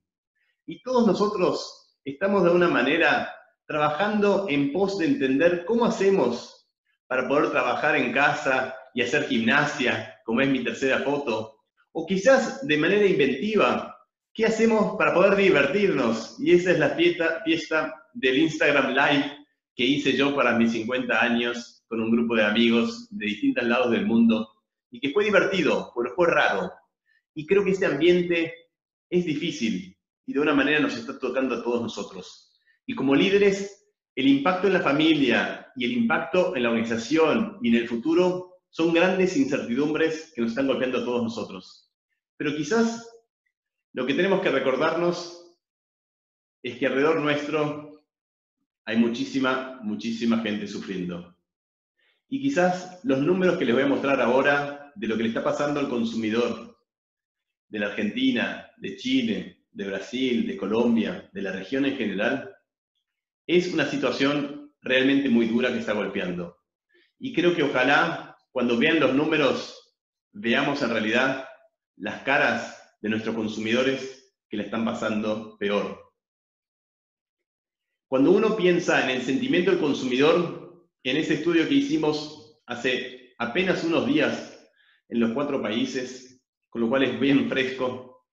Y 0.66 0.82
todos 0.82 1.06
nosotros 1.06 1.96
estamos 2.04 2.42
de 2.42 2.48
alguna 2.48 2.68
manera 2.68 3.32
trabajando 3.70 4.46
en 4.48 4.72
pos 4.72 4.98
de 4.98 5.06
entender 5.06 5.64
cómo 5.64 5.84
hacemos 5.84 6.68
para 7.06 7.28
poder 7.28 7.52
trabajar 7.52 7.94
en 7.94 8.12
casa 8.12 8.74
y 8.94 9.00
hacer 9.00 9.28
gimnasia, 9.28 10.18
como 10.24 10.40
es 10.40 10.48
mi 10.48 10.64
tercera 10.64 10.98
foto, 10.98 11.60
o 11.92 12.04
quizás 12.04 12.66
de 12.66 12.76
manera 12.76 13.06
inventiva, 13.06 13.96
¿qué 14.34 14.46
hacemos 14.46 14.96
para 14.98 15.14
poder 15.14 15.36
divertirnos? 15.36 16.34
Y 16.40 16.50
esa 16.50 16.72
es 16.72 16.80
la 16.80 16.90
fiesta, 16.90 17.42
fiesta 17.44 17.94
del 18.12 18.38
Instagram 18.38 18.88
Live 18.88 19.36
que 19.76 19.84
hice 19.84 20.16
yo 20.16 20.34
para 20.34 20.58
mis 20.58 20.72
50 20.72 21.22
años 21.22 21.84
con 21.86 22.00
un 22.00 22.10
grupo 22.10 22.34
de 22.34 22.46
amigos 22.46 23.06
de 23.10 23.26
distintos 23.26 23.62
lados 23.62 23.92
del 23.92 24.04
mundo 24.04 24.48
y 24.90 24.98
que 24.98 25.10
fue 25.10 25.22
divertido, 25.22 25.92
pero 25.94 26.12
fue 26.16 26.26
raro. 26.26 26.72
Y 27.34 27.46
creo 27.46 27.62
que 27.62 27.70
este 27.70 27.86
ambiente 27.86 28.52
es 29.08 29.24
difícil 29.24 29.96
y 30.26 30.32
de 30.32 30.40
una 30.40 30.54
manera 30.54 30.80
nos 30.80 30.96
está 30.96 31.16
tocando 31.20 31.54
a 31.54 31.62
todos 31.62 31.82
nosotros. 31.82 32.49
Y 32.90 32.94
como 32.96 33.14
líderes, 33.14 33.86
el 34.16 34.26
impacto 34.26 34.66
en 34.66 34.72
la 34.72 34.80
familia 34.80 35.70
y 35.76 35.84
el 35.84 35.92
impacto 35.92 36.56
en 36.56 36.64
la 36.64 36.70
organización 36.70 37.56
y 37.62 37.68
en 37.68 37.76
el 37.76 37.88
futuro 37.88 38.64
son 38.68 38.92
grandes 38.92 39.36
incertidumbres 39.36 40.32
que 40.34 40.40
nos 40.40 40.50
están 40.50 40.66
golpeando 40.66 40.98
a 40.98 41.04
todos 41.04 41.22
nosotros. 41.22 41.88
Pero 42.36 42.56
quizás 42.56 43.08
lo 43.92 44.04
que 44.04 44.14
tenemos 44.14 44.40
que 44.40 44.50
recordarnos 44.50 45.54
es 46.64 46.78
que 46.78 46.86
alrededor 46.88 47.20
nuestro 47.20 48.02
hay 48.84 48.96
muchísima, 48.96 49.78
muchísima 49.84 50.40
gente 50.40 50.66
sufriendo. 50.66 51.36
Y 52.28 52.42
quizás 52.42 52.98
los 53.04 53.20
números 53.20 53.56
que 53.56 53.66
les 53.66 53.74
voy 53.76 53.84
a 53.84 53.88
mostrar 53.88 54.20
ahora 54.20 54.92
de 54.96 55.06
lo 55.06 55.16
que 55.16 55.22
le 55.22 55.28
está 55.28 55.44
pasando 55.44 55.78
al 55.78 55.88
consumidor 55.88 56.76
de 57.68 57.78
la 57.78 57.86
Argentina, 57.86 58.68
de 58.78 58.96
Chile, 58.96 59.62
de 59.70 59.86
Brasil, 59.86 60.44
de 60.44 60.56
Colombia, 60.56 61.30
de 61.32 61.42
la 61.42 61.52
región 61.52 61.84
en 61.84 61.96
general, 61.96 62.56
es 63.56 63.72
una 63.72 63.86
situación 63.86 64.72
realmente 64.80 65.28
muy 65.28 65.46
dura 65.46 65.72
que 65.72 65.80
está 65.80 65.92
golpeando. 65.92 66.56
Y 67.18 67.34
creo 67.34 67.54
que 67.54 67.64
ojalá 67.64 68.36
cuando 68.52 68.78
vean 68.78 69.00
los 69.00 69.12
números 69.12 69.96
veamos 70.32 70.82
en 70.82 70.90
realidad 70.90 71.48
las 71.96 72.22
caras 72.22 72.80
de 73.00 73.08
nuestros 73.08 73.34
consumidores 73.34 74.32
que 74.48 74.56
le 74.56 74.64
están 74.64 74.84
pasando 74.84 75.56
peor. 75.58 76.00
Cuando 78.06 78.30
uno 78.30 78.56
piensa 78.56 79.02
en 79.04 79.10
el 79.10 79.22
sentimiento 79.22 79.72
del 79.72 79.80
consumidor, 79.80 80.88
en 81.02 81.16
ese 81.16 81.34
estudio 81.34 81.68
que 81.68 81.74
hicimos 81.74 82.60
hace 82.66 83.34
apenas 83.38 83.82
unos 83.82 84.06
días 84.06 84.70
en 85.08 85.18
los 85.18 85.32
cuatro 85.32 85.60
países, 85.60 86.40
con 86.68 86.82
lo 86.82 86.88
cual 86.88 87.02
es 87.02 87.18
bien 87.18 87.48
fresco, 87.48 88.26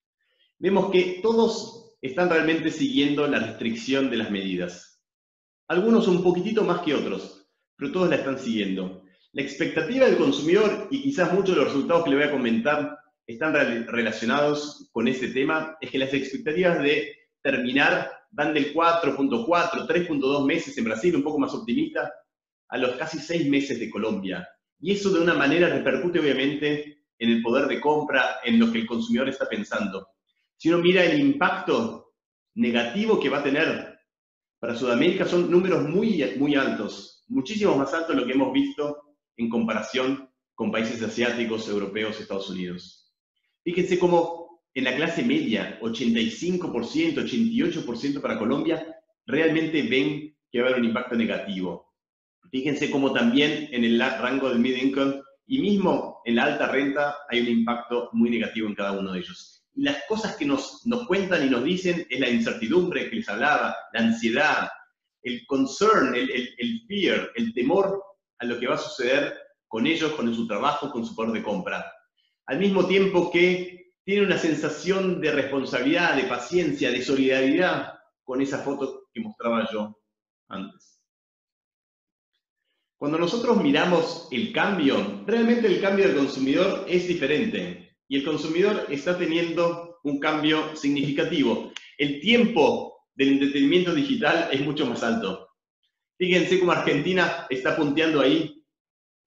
vemos 0.60 0.92
que 0.92 1.20
todos 1.24 1.98
están 2.02 2.30
realmente 2.30 2.70
siguiendo 2.70 3.26
la 3.28 3.40
restricción 3.40 4.12
de 4.12 4.18
las 4.18 4.30
medidas. 4.30 4.87
Algunos 5.70 6.08
un 6.08 6.24
poquitito 6.24 6.64
más 6.64 6.82
que 6.82 6.94
otros, 6.94 7.46
pero 7.76 7.92
todos 7.92 8.10
la 8.10 8.16
están 8.16 8.40
siguiendo. 8.40 9.04
La 9.34 9.42
expectativa 9.42 10.06
del 10.06 10.18
consumidor, 10.18 10.88
y 10.90 11.02
quizás 11.02 11.34
muchos 11.34 11.56
de 11.56 11.62
los 11.62 11.74
resultados 11.74 12.06
que 12.06 12.10
le 12.12 12.16
voy 12.16 12.26
a 12.26 12.32
comentar 12.32 12.98
están 13.26 13.54
relacionados 13.54 14.90
con 14.94 15.10
ese 15.10 15.28
tema, 15.28 15.76
es 15.82 15.92
que 15.92 15.98
las 15.98 16.14
expectativas 16.14 16.82
de 16.82 17.14
terminar 17.42 18.10
van 18.32 18.54
del 18.54 18.74
4.4, 18.74 19.46
3.2 19.86 20.46
meses 20.46 20.78
en 20.78 20.86
Brasil, 20.86 21.16
un 21.16 21.24
poco 21.24 21.40
más 21.40 21.54
optimista, 21.54 22.14
a 22.70 22.78
los 22.78 22.96
casi 22.96 23.20
6 23.20 23.50
meses 23.50 23.80
de 23.80 23.90
Colombia. 23.90 24.48
Y 24.80 24.94
eso 24.94 25.12
de 25.12 25.20
una 25.20 25.34
manera 25.34 25.68
repercute 25.68 26.20
obviamente 26.20 27.04
en 27.20 27.30
el 27.30 27.42
poder 27.42 27.68
de 27.68 27.82
compra, 27.82 28.38
en 28.44 28.60
lo 28.60 28.72
que 28.72 28.80
el 28.80 28.88
consumidor 28.88 29.28
está 29.28 29.50
pensando. 29.50 30.08
Si 30.56 30.70
uno 30.70 30.78
mira 30.78 31.04
el 31.04 31.20
impacto 31.20 32.14
negativo 32.56 33.20
que 33.20 33.30
va 33.30 33.40
a 33.40 33.44
tener 33.44 33.87
para 34.60 34.76
Sudamérica 34.76 35.26
son 35.26 35.52
números 35.52 35.88
muy, 35.88 36.24
muy 36.38 36.56
altos, 36.56 37.24
muchísimo 37.28 37.76
más 37.78 37.94
altos 37.94 38.16
de 38.16 38.22
lo 38.22 38.28
que 38.28 38.34
hemos 38.34 38.52
visto 38.54 39.16
en 39.36 39.50
comparación 39.50 40.30
con 40.56 40.72
países 40.72 41.02
asiáticos, 41.04 41.70
europeos, 41.70 42.20
Estados 42.20 42.50
Unidos. 42.50 43.14
Fíjense 43.64 44.00
cómo 44.00 44.64
en 44.74 44.84
la 44.84 44.96
clase 44.96 45.24
media, 45.24 45.80
85%, 45.82 46.72
88% 46.72 48.22
para 48.22 48.40
Colombia, 48.40 48.96
realmente 49.26 49.84
ven 49.84 50.36
que 50.52 50.62
va 50.62 50.68
a 50.68 50.70
haber 50.70 50.82
un 50.82 50.88
impacto 50.88 51.16
negativo. 51.16 51.94
Fíjense 52.50 52.90
cómo 52.90 53.12
también 53.12 53.70
en 53.72 53.84
el 53.84 54.00
rango 54.00 54.50
del 54.50 54.60
mid 54.60 54.76
income 54.76 55.22
y 55.46 55.60
mismo 55.60 56.22
en 56.26 56.36
la 56.36 56.46
alta 56.46 56.72
renta 56.72 57.16
hay 57.30 57.42
un 57.42 57.48
impacto 57.48 58.10
muy 58.14 58.30
negativo 58.30 58.68
en 58.68 58.76
cada 58.76 58.94
uno 58.94 59.12
de 59.12 59.20
ellos 59.20 59.57
las 59.78 60.04
cosas 60.08 60.36
que 60.36 60.46
nos, 60.46 60.86
nos 60.86 61.08
cuentan 61.08 61.46
y 61.46 61.50
nos 61.50 61.64
dicen 61.64 62.06
es 62.10 62.20
la 62.20 62.30
incertidumbre 62.30 63.10
que 63.10 63.18
les 63.18 63.30
hablaba, 63.30 63.76
la 63.94 64.00
ansiedad, 64.00 64.70
el 65.22 65.46
concern, 65.46 66.16
el, 66.16 66.30
el, 66.58 66.82
fear, 66.88 67.32
el 67.36 67.54
temor 67.54 68.04
a 68.40 68.46
lo 68.46 68.60
que 68.60 68.68
va 68.68 68.76
a 68.76 68.80
suceder 68.80 69.38
con 69.68 69.86
ellos, 69.86 70.14
con 70.14 70.34
su 70.34 70.48
trabajo, 70.48 70.92
con 70.92 71.06
su 71.06 71.16
poder 71.16 71.32
de 71.34 71.44
compra. 71.44 71.86
Al 72.48 72.60
mismo 72.60 72.88
tiempo 72.88 73.30
que 73.30 73.92
tiene 74.04 74.26
una 74.26 74.38
sensación 74.38 75.22
de 75.22 75.32
responsabilidad, 75.32 76.16
de 76.16 76.24
paciencia, 76.24 76.90
de 76.90 77.04
solidaridad 77.04 77.94
con 78.24 78.42
esa 78.42 78.60
foto 78.60 79.10
que 79.14 79.22
mostraba 79.22 79.68
yo 79.72 80.00
antes. 80.48 81.02
Cuando 82.98 83.20
nosotros 83.20 83.62
miramos 83.62 84.28
el 84.32 84.52
cambio, 84.52 85.24
realmente 85.28 85.68
el 85.68 85.80
cambio 85.80 86.08
del 86.08 86.18
consumidor 86.18 86.86
es 86.88 87.08
diferente 87.08 87.87
y 88.08 88.18
el 88.18 88.24
consumidor 88.24 88.88
está 88.90 89.18
teniendo 89.18 90.00
un 90.04 90.20
cambio 90.20 90.76
significativo. 90.76 91.72
El 91.98 92.20
tiempo 92.20 93.06
del 93.16 93.30
entretenimiento 93.30 93.94
digital 93.94 94.50
es 94.52 94.62
mucho 94.62 94.86
más 94.86 95.04
alto. 95.04 95.50
Fíjense 96.18 96.60
cómo 96.60 96.72
Argentina 96.72 97.46
está 97.50 97.76
punteando 97.76 98.22
ahí 98.22 98.64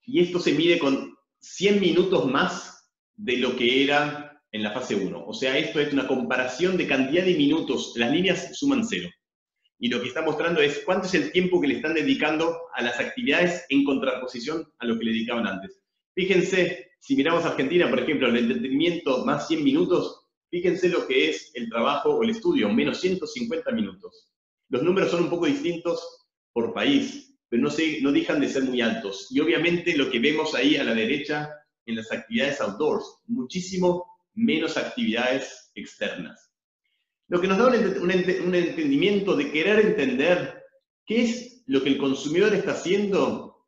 y 0.03 0.21
esto 0.21 0.39
se 0.41 0.53
mide 0.53 0.79
con 0.79 1.15
100 1.41 1.81
minutos 1.81 2.27
más 2.27 2.91
de 3.15 3.37
lo 3.37 3.57
que 3.57 3.85
era 3.85 4.43
en 4.53 4.63
la 4.63 4.73
fase 4.73 4.95
1. 4.95 5.25
O 5.27 5.35
sea, 5.35 5.57
esto 5.59 5.81
es 5.81 5.93
una 5.93 6.07
comparación 6.07 6.77
de 6.77 6.87
cantidad 6.87 7.25
de 7.25 7.35
minutos. 7.35 7.93
Las 7.97 8.11
líneas 8.11 8.59
suman 8.59 8.85
cero. 8.85 9.09
Y 9.79 9.89
lo 9.89 10.01
que 10.01 10.09
está 10.09 10.23
mostrando 10.23 10.61
es 10.61 10.83
cuánto 10.85 11.07
es 11.07 11.15
el 11.15 11.33
tiempo 11.33 11.61
que 11.61 11.69
le 11.69 11.77
están 11.77 11.95
dedicando 11.95 12.59
a 12.75 12.83
las 12.83 12.99
actividades 12.99 13.65
en 13.69 13.85
contraposición 13.85 14.71
a 14.79 14.87
lo 14.87 14.99
que 14.99 15.05
le 15.05 15.13
dedicaban 15.13 15.47
antes. 15.47 15.81
Fíjense 16.15 16.90
si 17.01 17.17
miramos 17.17 17.45
Argentina, 17.45 17.89
por 17.89 17.99
ejemplo, 17.99 18.29
el 18.29 18.37
entretenimiento 18.37 19.25
más 19.25 19.49
100 19.49 19.65
minutos, 19.65 20.27
fíjense 20.51 20.91
lo 20.91 21.07
que 21.07 21.31
es 21.31 21.51
el 21.55 21.69
trabajo 21.71 22.11
o 22.11 22.23
el 22.23 22.31
estudio, 22.31 22.69
menos 22.69 23.01
150 23.01 23.73
minutos. 23.73 24.29
Los 24.69 24.83
números 24.83 25.11
son 25.11 25.25
un 25.25 25.31
poco 25.31 25.47
distintos 25.47 26.29
por 26.53 26.75
país, 26.75 27.35
pero 27.49 27.63
no, 27.63 27.71
se, 27.71 28.03
no 28.03 28.13
dejan 28.13 28.39
de 28.39 28.49
ser 28.49 28.65
muy 28.65 28.83
altos. 28.83 29.29
Y 29.31 29.41
obviamente 29.41 29.97
lo 29.97 30.11
que 30.11 30.21
vemos 30.21 30.55
ahí 30.55 30.77
a 30.77 30.85
la 30.85 30.95
derecha 30.95 31.51
en 31.87 31.97
las 31.97 32.13
actividades 32.13 32.61
outdoors, 32.61 33.23
muchísimo 33.27 34.07
menos 34.35 34.77
actividades 34.77 35.73
externas. 35.75 36.53
Lo 37.29 37.41
que 37.41 37.49
nos 37.49 37.59
da 37.59 37.69
un, 37.69 38.43
un 38.43 38.55
entendimiento 38.55 39.37
de 39.37 39.51
querer 39.51 39.81
entender 39.81 40.63
qué 41.07 41.23
es 41.23 41.63
lo 41.67 41.83
que 41.83 41.89
el 41.89 41.99
consumidor 41.99 42.55
está 42.55 42.73
haciendo 42.73 43.67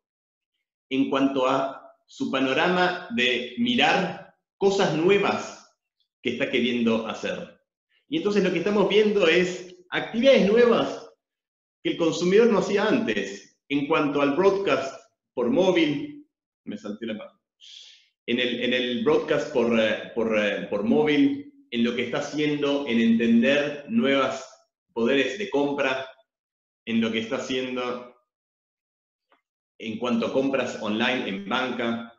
en 0.89 1.09
cuanto 1.09 1.47
a 1.47 1.82
su 2.05 2.31
panorama 2.31 3.07
de 3.15 3.55
mirar 3.57 4.35
cosas 4.57 4.95
nuevas 4.95 5.75
que 6.21 6.31
está 6.31 6.49
queriendo 6.49 7.07
hacer. 7.07 7.59
Y 8.07 8.17
entonces 8.17 8.43
lo 8.43 8.51
que 8.51 8.59
estamos 8.59 8.87
viendo 8.89 9.27
es 9.27 9.75
actividades 9.89 10.47
nuevas 10.47 11.09
que 11.83 11.91
el 11.91 11.97
consumidor 11.97 12.47
no 12.47 12.59
hacía 12.59 12.85
antes 12.85 13.59
en 13.69 13.87
cuanto 13.87 14.21
al 14.21 14.35
broadcast 14.35 15.01
por 15.33 15.49
móvil. 15.49 16.25
Me 16.65 16.77
salté 16.77 17.07
la 17.07 17.17
en 18.25 18.39
el, 18.39 18.63
en 18.63 18.73
el 18.73 19.03
broadcast 19.03 19.53
por, 19.53 19.77
eh, 19.79 20.11
por, 20.15 20.37
eh, 20.37 20.67
por 20.69 20.83
móvil, 20.83 21.53
en 21.71 21.83
lo 21.83 21.95
que 21.95 22.03
está 22.05 22.19
haciendo, 22.19 22.85
en 22.87 23.01
entender 23.01 23.85
nuevos 23.89 24.43
poderes 24.93 25.37
de 25.37 25.49
compra, 25.49 26.07
en 26.85 27.01
lo 27.01 27.11
que 27.11 27.19
está 27.19 27.37
haciendo 27.37 28.12
en 29.87 29.97
cuanto 29.97 30.27
a 30.27 30.33
compras 30.33 30.77
online 30.81 31.27
en 31.27 31.47
banca, 31.47 32.13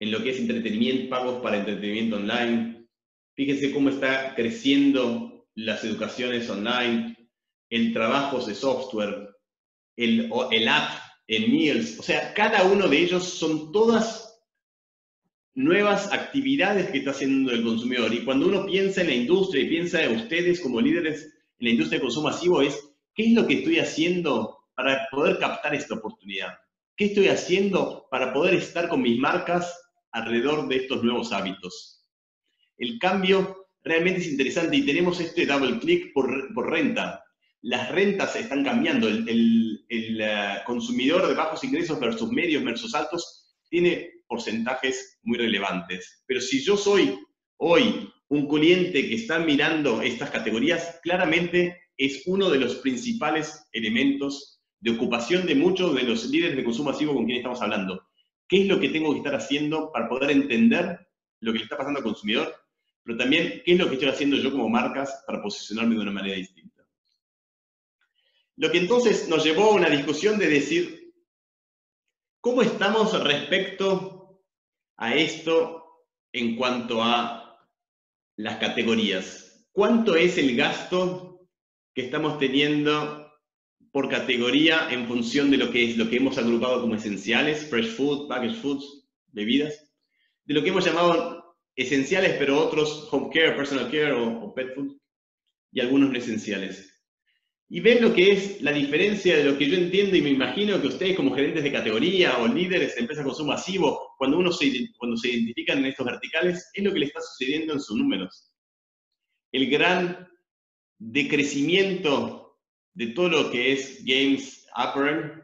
en 0.00 0.10
lo 0.10 0.22
que 0.22 0.30
es 0.30 0.38
entretenimiento, 0.38 1.08
pagos 1.08 1.42
para 1.42 1.58
entretenimiento 1.58 2.16
online. 2.16 2.86
Fíjense 3.34 3.72
cómo 3.72 3.88
está 3.88 4.34
creciendo 4.34 5.46
las 5.54 5.84
educaciones 5.84 6.48
online, 6.50 7.16
el 7.70 7.92
trabajo 7.92 8.44
de 8.44 8.54
software, 8.54 9.30
el, 9.96 10.30
el 10.50 10.68
app 10.68 10.90
en 11.26 11.52
Meals. 11.52 11.98
O 11.98 12.02
sea, 12.02 12.34
cada 12.34 12.64
uno 12.64 12.88
de 12.88 12.98
ellos 12.98 13.24
son 13.24 13.72
todas 13.72 14.24
nuevas 15.54 16.12
actividades 16.12 16.90
que 16.90 16.98
está 16.98 17.12
haciendo 17.12 17.52
el 17.52 17.62
consumidor. 17.62 18.12
Y 18.12 18.24
cuando 18.24 18.46
uno 18.48 18.66
piensa 18.66 19.00
en 19.00 19.08
la 19.08 19.14
industria 19.14 19.62
y 19.62 19.68
piensa 19.68 20.02
en 20.02 20.16
ustedes 20.16 20.60
como 20.60 20.80
líderes 20.80 21.24
en 21.58 21.66
la 21.66 21.70
industria 21.70 21.98
de 21.98 22.04
consumo 22.04 22.28
masivo, 22.28 22.60
es 22.60 22.90
¿qué 23.14 23.26
es 23.26 23.32
lo 23.32 23.46
que 23.46 23.54
estoy 23.54 23.78
haciendo 23.78 24.58
para 24.74 25.06
poder 25.10 25.38
captar 25.38 25.74
esta 25.74 25.94
oportunidad? 25.94 26.54
¿Qué 26.96 27.06
estoy 27.06 27.26
haciendo 27.26 28.06
para 28.08 28.32
poder 28.32 28.54
estar 28.54 28.88
con 28.88 29.02
mis 29.02 29.18
marcas 29.18 29.74
alrededor 30.12 30.68
de 30.68 30.76
estos 30.76 31.02
nuevos 31.02 31.32
hábitos? 31.32 32.06
El 32.76 33.00
cambio 33.00 33.66
realmente 33.82 34.20
es 34.20 34.28
interesante 34.28 34.76
y 34.76 34.86
tenemos 34.86 35.18
este 35.18 35.44
double 35.44 35.80
click 35.80 36.12
por, 36.12 36.70
renta. 36.70 37.24
Las 37.62 37.90
rentas 37.90 38.36
están 38.36 38.62
cambiando. 38.62 39.08
El, 39.08 39.84
eh, 39.88 40.58
consumidor 40.64 41.26
de 41.26 41.34
bajos 41.34 41.64
ingresos 41.64 41.98
versus 41.98 42.30
medios 42.30 42.62
versus 42.62 42.94
altos 42.94 43.56
tiene 43.68 44.10
porcentajes 44.28 45.18
muy 45.22 45.38
relevantes. 45.38 46.22
Pero 46.26 46.40
si 46.40 46.62
yo 46.62 46.76
soy 46.76 47.18
hoy 47.56 48.08
un 48.28 48.46
cliente 48.46 49.08
que 49.08 49.16
está 49.16 49.40
mirando 49.40 50.00
estas 50.00 50.30
categorías, 50.30 51.00
claramente 51.02 51.76
es 51.96 52.22
uno 52.26 52.50
de 52.50 52.58
los 52.58 52.76
principales 52.76 53.66
elementos 53.72 54.53
de 54.84 54.90
ocupación 54.90 55.46
de 55.46 55.54
muchos 55.54 55.94
de 55.94 56.02
los 56.02 56.26
líderes 56.26 56.56
de 56.56 56.62
consumo 56.62 56.90
masivo 56.90 57.14
con 57.14 57.24
quienes 57.24 57.40
estamos 57.40 57.62
hablando. 57.62 58.06
¿Qué 58.46 58.60
es 58.60 58.68
lo 58.68 58.78
que 58.78 58.90
tengo 58.90 59.12
que 59.12 59.18
estar 59.20 59.34
haciendo 59.34 59.90
para 59.90 60.10
poder 60.10 60.30
entender 60.30 61.08
lo 61.40 61.54
que 61.54 61.60
está 61.60 61.78
pasando 61.78 62.00
al 62.00 62.04
consumidor? 62.04 62.54
Pero 63.02 63.16
también, 63.16 63.62
¿qué 63.64 63.72
es 63.72 63.78
lo 63.78 63.86
que 63.88 63.94
estoy 63.94 64.10
haciendo 64.10 64.36
yo 64.36 64.52
como 64.52 64.68
marcas 64.68 65.24
para 65.26 65.40
posicionarme 65.40 65.94
de 65.94 66.02
una 66.02 66.10
manera 66.10 66.36
distinta? 66.36 66.86
Lo 68.56 68.70
que 68.70 68.76
entonces 68.76 69.26
nos 69.26 69.42
llevó 69.42 69.70
a 69.70 69.74
una 69.74 69.88
discusión 69.88 70.38
de 70.38 70.48
decir, 70.48 71.14
¿cómo 72.42 72.60
estamos 72.60 73.18
respecto 73.24 74.44
a 74.98 75.14
esto 75.14 76.04
en 76.30 76.56
cuanto 76.56 77.02
a 77.02 77.58
las 78.36 78.58
categorías? 78.58 79.66
¿Cuánto 79.72 80.14
es 80.14 80.36
el 80.36 80.54
gasto 80.54 81.48
que 81.94 82.02
estamos 82.02 82.38
teniendo 82.38 83.23
por 83.94 84.08
categoría 84.08 84.88
en 84.90 85.06
función 85.06 85.52
de 85.52 85.56
lo 85.56 85.70
que 85.70 85.88
es 85.88 85.96
lo 85.96 86.10
que 86.10 86.16
hemos 86.16 86.36
agrupado 86.36 86.80
como 86.80 86.96
esenciales, 86.96 87.68
fresh 87.70 87.94
food, 87.94 88.26
packaged 88.26 88.60
foods, 88.60 89.06
bebidas, 89.28 89.88
de 90.44 90.54
lo 90.54 90.64
que 90.64 90.70
hemos 90.70 90.84
llamado 90.84 91.56
esenciales, 91.76 92.34
pero 92.36 92.58
otros 92.58 93.06
home 93.12 93.30
care, 93.32 93.52
personal 93.52 93.88
care 93.88 94.10
o, 94.10 94.52
pet 94.52 94.74
food, 94.74 94.96
y 95.70 95.78
algunos 95.78 96.10
no 96.10 96.18
esenciales. 96.18 97.04
Y 97.68 97.78
ven 97.78 98.02
lo 98.02 98.12
que 98.12 98.32
es 98.32 98.60
la 98.62 98.72
diferencia 98.72 99.36
de 99.36 99.44
lo 99.44 99.56
que 99.56 99.68
yo 99.68 99.76
entiendo 99.76 100.16
y 100.16 100.22
me 100.22 100.30
imagino 100.30 100.80
que 100.80 100.88
ustedes 100.88 101.14
como 101.14 101.32
gerentes 101.32 101.62
de 101.62 101.70
categoría 101.70 102.38
o 102.38 102.48
líderes 102.48 102.96
de 102.96 103.02
empresas 103.02 103.24
de 103.24 103.28
consumo 103.28 103.52
masivo, 103.52 104.16
cuando 104.18 104.38
uno 104.38 104.50
se, 104.50 104.90
cuando 104.98 105.16
se 105.16 105.28
identifican 105.28 105.78
en 105.78 105.86
estos 105.86 106.04
verticales, 106.04 106.68
es 106.74 106.82
lo 106.82 106.92
que 106.92 106.98
le 106.98 107.06
está 107.06 107.20
sucediendo 107.20 107.74
en 107.74 107.80
sus 107.80 107.96
números. 107.96 108.52
El 109.52 109.70
gran 109.70 110.28
decrecimiento 110.98 112.43
de 112.94 113.08
todo 113.08 113.28
lo 113.28 113.50
que 113.50 113.72
es 113.72 114.04
Games 114.04 114.66
Apparel, 114.74 115.42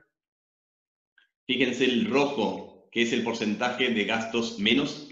fíjense 1.47 1.85
el 1.85 2.07
rojo, 2.07 2.89
que 2.91 3.03
es 3.03 3.13
el 3.13 3.23
porcentaje 3.23 3.91
de 3.91 4.05
gastos 4.05 4.59
menos, 4.59 5.09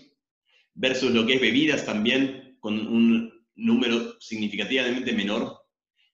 versus 0.75 1.13
lo 1.13 1.27
que 1.27 1.35
es 1.35 1.41
bebidas 1.41 1.85
también, 1.85 2.57
con 2.61 2.87
un 2.87 3.33
número 3.55 4.21
significativamente 4.21 5.13
menor, 5.13 5.59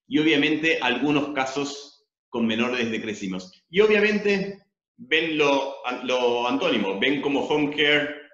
y 0.06 0.18
obviamente 0.18 0.78
algunos 0.80 1.34
casos 1.34 2.06
con 2.28 2.46
menores 2.46 2.90
decrecimos. 2.90 3.64
Y 3.70 3.80
obviamente 3.80 4.64
ven 4.96 5.38
lo, 5.38 5.76
lo 6.04 6.48
antónimo, 6.48 6.98
ven 6.98 7.20
como 7.20 7.46
home 7.46 7.74
care 7.74 8.24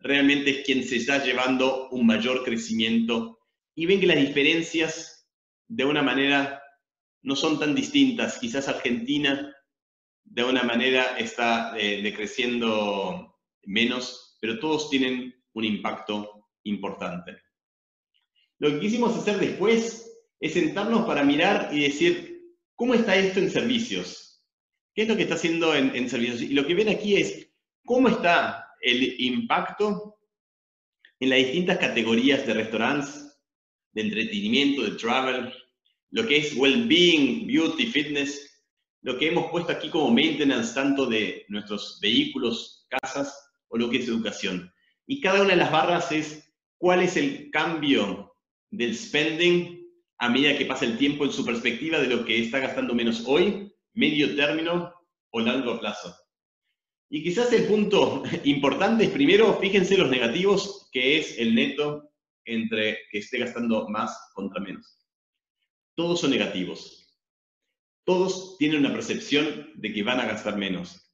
realmente 0.00 0.50
es 0.50 0.64
quien 0.64 0.82
se 0.82 0.96
está 0.96 1.22
llevando 1.22 1.88
un 1.90 2.06
mayor 2.06 2.44
crecimiento 2.44 3.38
y 3.74 3.86
ven 3.86 4.00
que 4.00 4.06
las 4.06 4.16
diferencias 4.16 5.28
de 5.68 5.84
una 5.84 6.02
manera 6.02 6.62
no 7.22 7.36
son 7.36 7.58
tan 7.58 7.74
distintas. 7.74 8.38
Quizás 8.38 8.68
Argentina 8.68 9.54
de 10.24 10.44
una 10.44 10.62
manera 10.62 11.18
está 11.18 11.76
eh, 11.76 12.02
decreciendo 12.02 13.38
menos, 13.64 14.38
pero 14.40 14.58
todos 14.58 14.90
tienen 14.90 15.34
un 15.52 15.64
impacto 15.64 16.48
importante. 16.64 17.38
Lo 18.58 18.70
que 18.70 18.80
quisimos 18.80 19.16
hacer 19.16 19.38
después 19.38 20.06
es 20.38 20.52
sentarnos 20.52 21.06
para 21.06 21.24
mirar 21.24 21.70
y 21.72 21.80
decir, 21.80 22.54
¿cómo 22.74 22.94
está 22.94 23.16
esto 23.16 23.40
en 23.40 23.50
servicios? 23.50 24.44
¿Qué 24.94 25.02
es 25.02 25.08
lo 25.08 25.16
que 25.16 25.22
está 25.22 25.34
haciendo 25.34 25.74
en, 25.74 25.94
en 25.94 26.08
servicios? 26.08 26.42
Y 26.42 26.54
lo 26.54 26.66
que 26.66 26.74
ven 26.74 26.88
aquí 26.88 27.16
es 27.16 27.50
cómo 27.84 28.08
está 28.08 28.66
el 28.80 29.20
impacto 29.20 30.18
en 31.18 31.30
las 31.30 31.38
distintas 31.38 31.78
categorías 31.78 32.46
de 32.46 32.54
restaurantes, 32.54 33.38
de 33.92 34.02
entretenimiento, 34.02 34.82
de 34.82 34.92
travel, 34.92 35.52
lo 36.10 36.26
que 36.26 36.38
es 36.38 36.56
well-being, 36.56 37.46
beauty, 37.46 37.86
fitness, 37.86 38.46
lo 39.02 39.18
que 39.18 39.28
hemos 39.28 39.50
puesto 39.50 39.72
aquí 39.72 39.88
como 39.88 40.10
maintenance 40.10 40.74
tanto 40.74 41.06
de 41.06 41.44
nuestros 41.48 41.98
vehículos, 42.02 42.86
casas 42.88 43.34
o 43.68 43.78
lo 43.78 43.88
que 43.88 43.98
es 43.98 44.08
educación. 44.08 44.72
Y 45.06 45.20
cada 45.20 45.42
una 45.42 45.50
de 45.50 45.56
las 45.56 45.72
barras 45.72 46.12
es 46.12 46.52
cuál 46.78 47.02
es 47.02 47.16
el 47.16 47.50
cambio 47.50 48.34
del 48.70 48.96
spending 48.96 49.80
a 50.18 50.28
medida 50.28 50.58
que 50.58 50.66
pasa 50.66 50.84
el 50.84 50.98
tiempo 50.98 51.24
en 51.24 51.32
su 51.32 51.44
perspectiva 51.44 51.98
de 51.98 52.08
lo 52.08 52.24
que 52.24 52.40
está 52.40 52.58
gastando 52.58 52.94
menos 52.94 53.24
hoy, 53.26 53.72
medio 53.94 54.34
término 54.36 54.92
o 55.30 55.40
largo 55.40 55.80
plazo. 55.80 56.14
Y 57.08 57.22
quizás 57.22 57.52
el 57.52 57.64
punto 57.64 58.22
importante 58.44 59.04
es 59.04 59.10
primero, 59.10 59.58
fíjense 59.58 59.96
los 59.96 60.10
negativos, 60.10 60.88
que 60.92 61.18
es 61.18 61.38
el 61.38 61.54
neto 61.54 62.10
entre 62.44 62.98
que 63.10 63.18
esté 63.18 63.38
gastando 63.38 63.88
más 63.88 64.30
contra 64.34 64.60
menos 64.60 64.99
todos 65.94 66.20
son 66.20 66.30
negativos. 66.30 67.06
Todos 68.04 68.56
tienen 68.58 68.80
una 68.80 68.92
percepción 68.92 69.70
de 69.74 69.92
que 69.92 70.02
van 70.02 70.20
a 70.20 70.26
gastar 70.26 70.56
menos. 70.56 71.10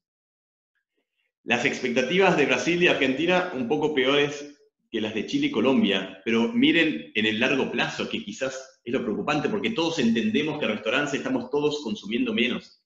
Las 1.44 1.64
expectativas 1.64 2.36
de 2.36 2.46
Brasil 2.46 2.82
y 2.82 2.88
Argentina 2.88 3.52
un 3.54 3.68
poco 3.68 3.94
peores 3.94 4.56
que 4.90 5.00
las 5.00 5.14
de 5.14 5.26
Chile 5.26 5.48
y 5.48 5.50
Colombia, 5.50 6.20
pero 6.24 6.52
miren 6.52 7.12
en 7.14 7.26
el 7.26 7.40
largo 7.40 7.70
plazo, 7.70 8.08
que 8.08 8.24
quizás 8.24 8.80
es 8.84 8.92
lo 8.92 9.02
preocupante, 9.02 9.48
porque 9.48 9.70
todos 9.70 9.98
entendemos 9.98 10.58
que 10.58 10.66
restaurantes 10.66 11.14
estamos 11.14 11.50
todos 11.50 11.82
consumiendo 11.82 12.32
menos. 12.32 12.82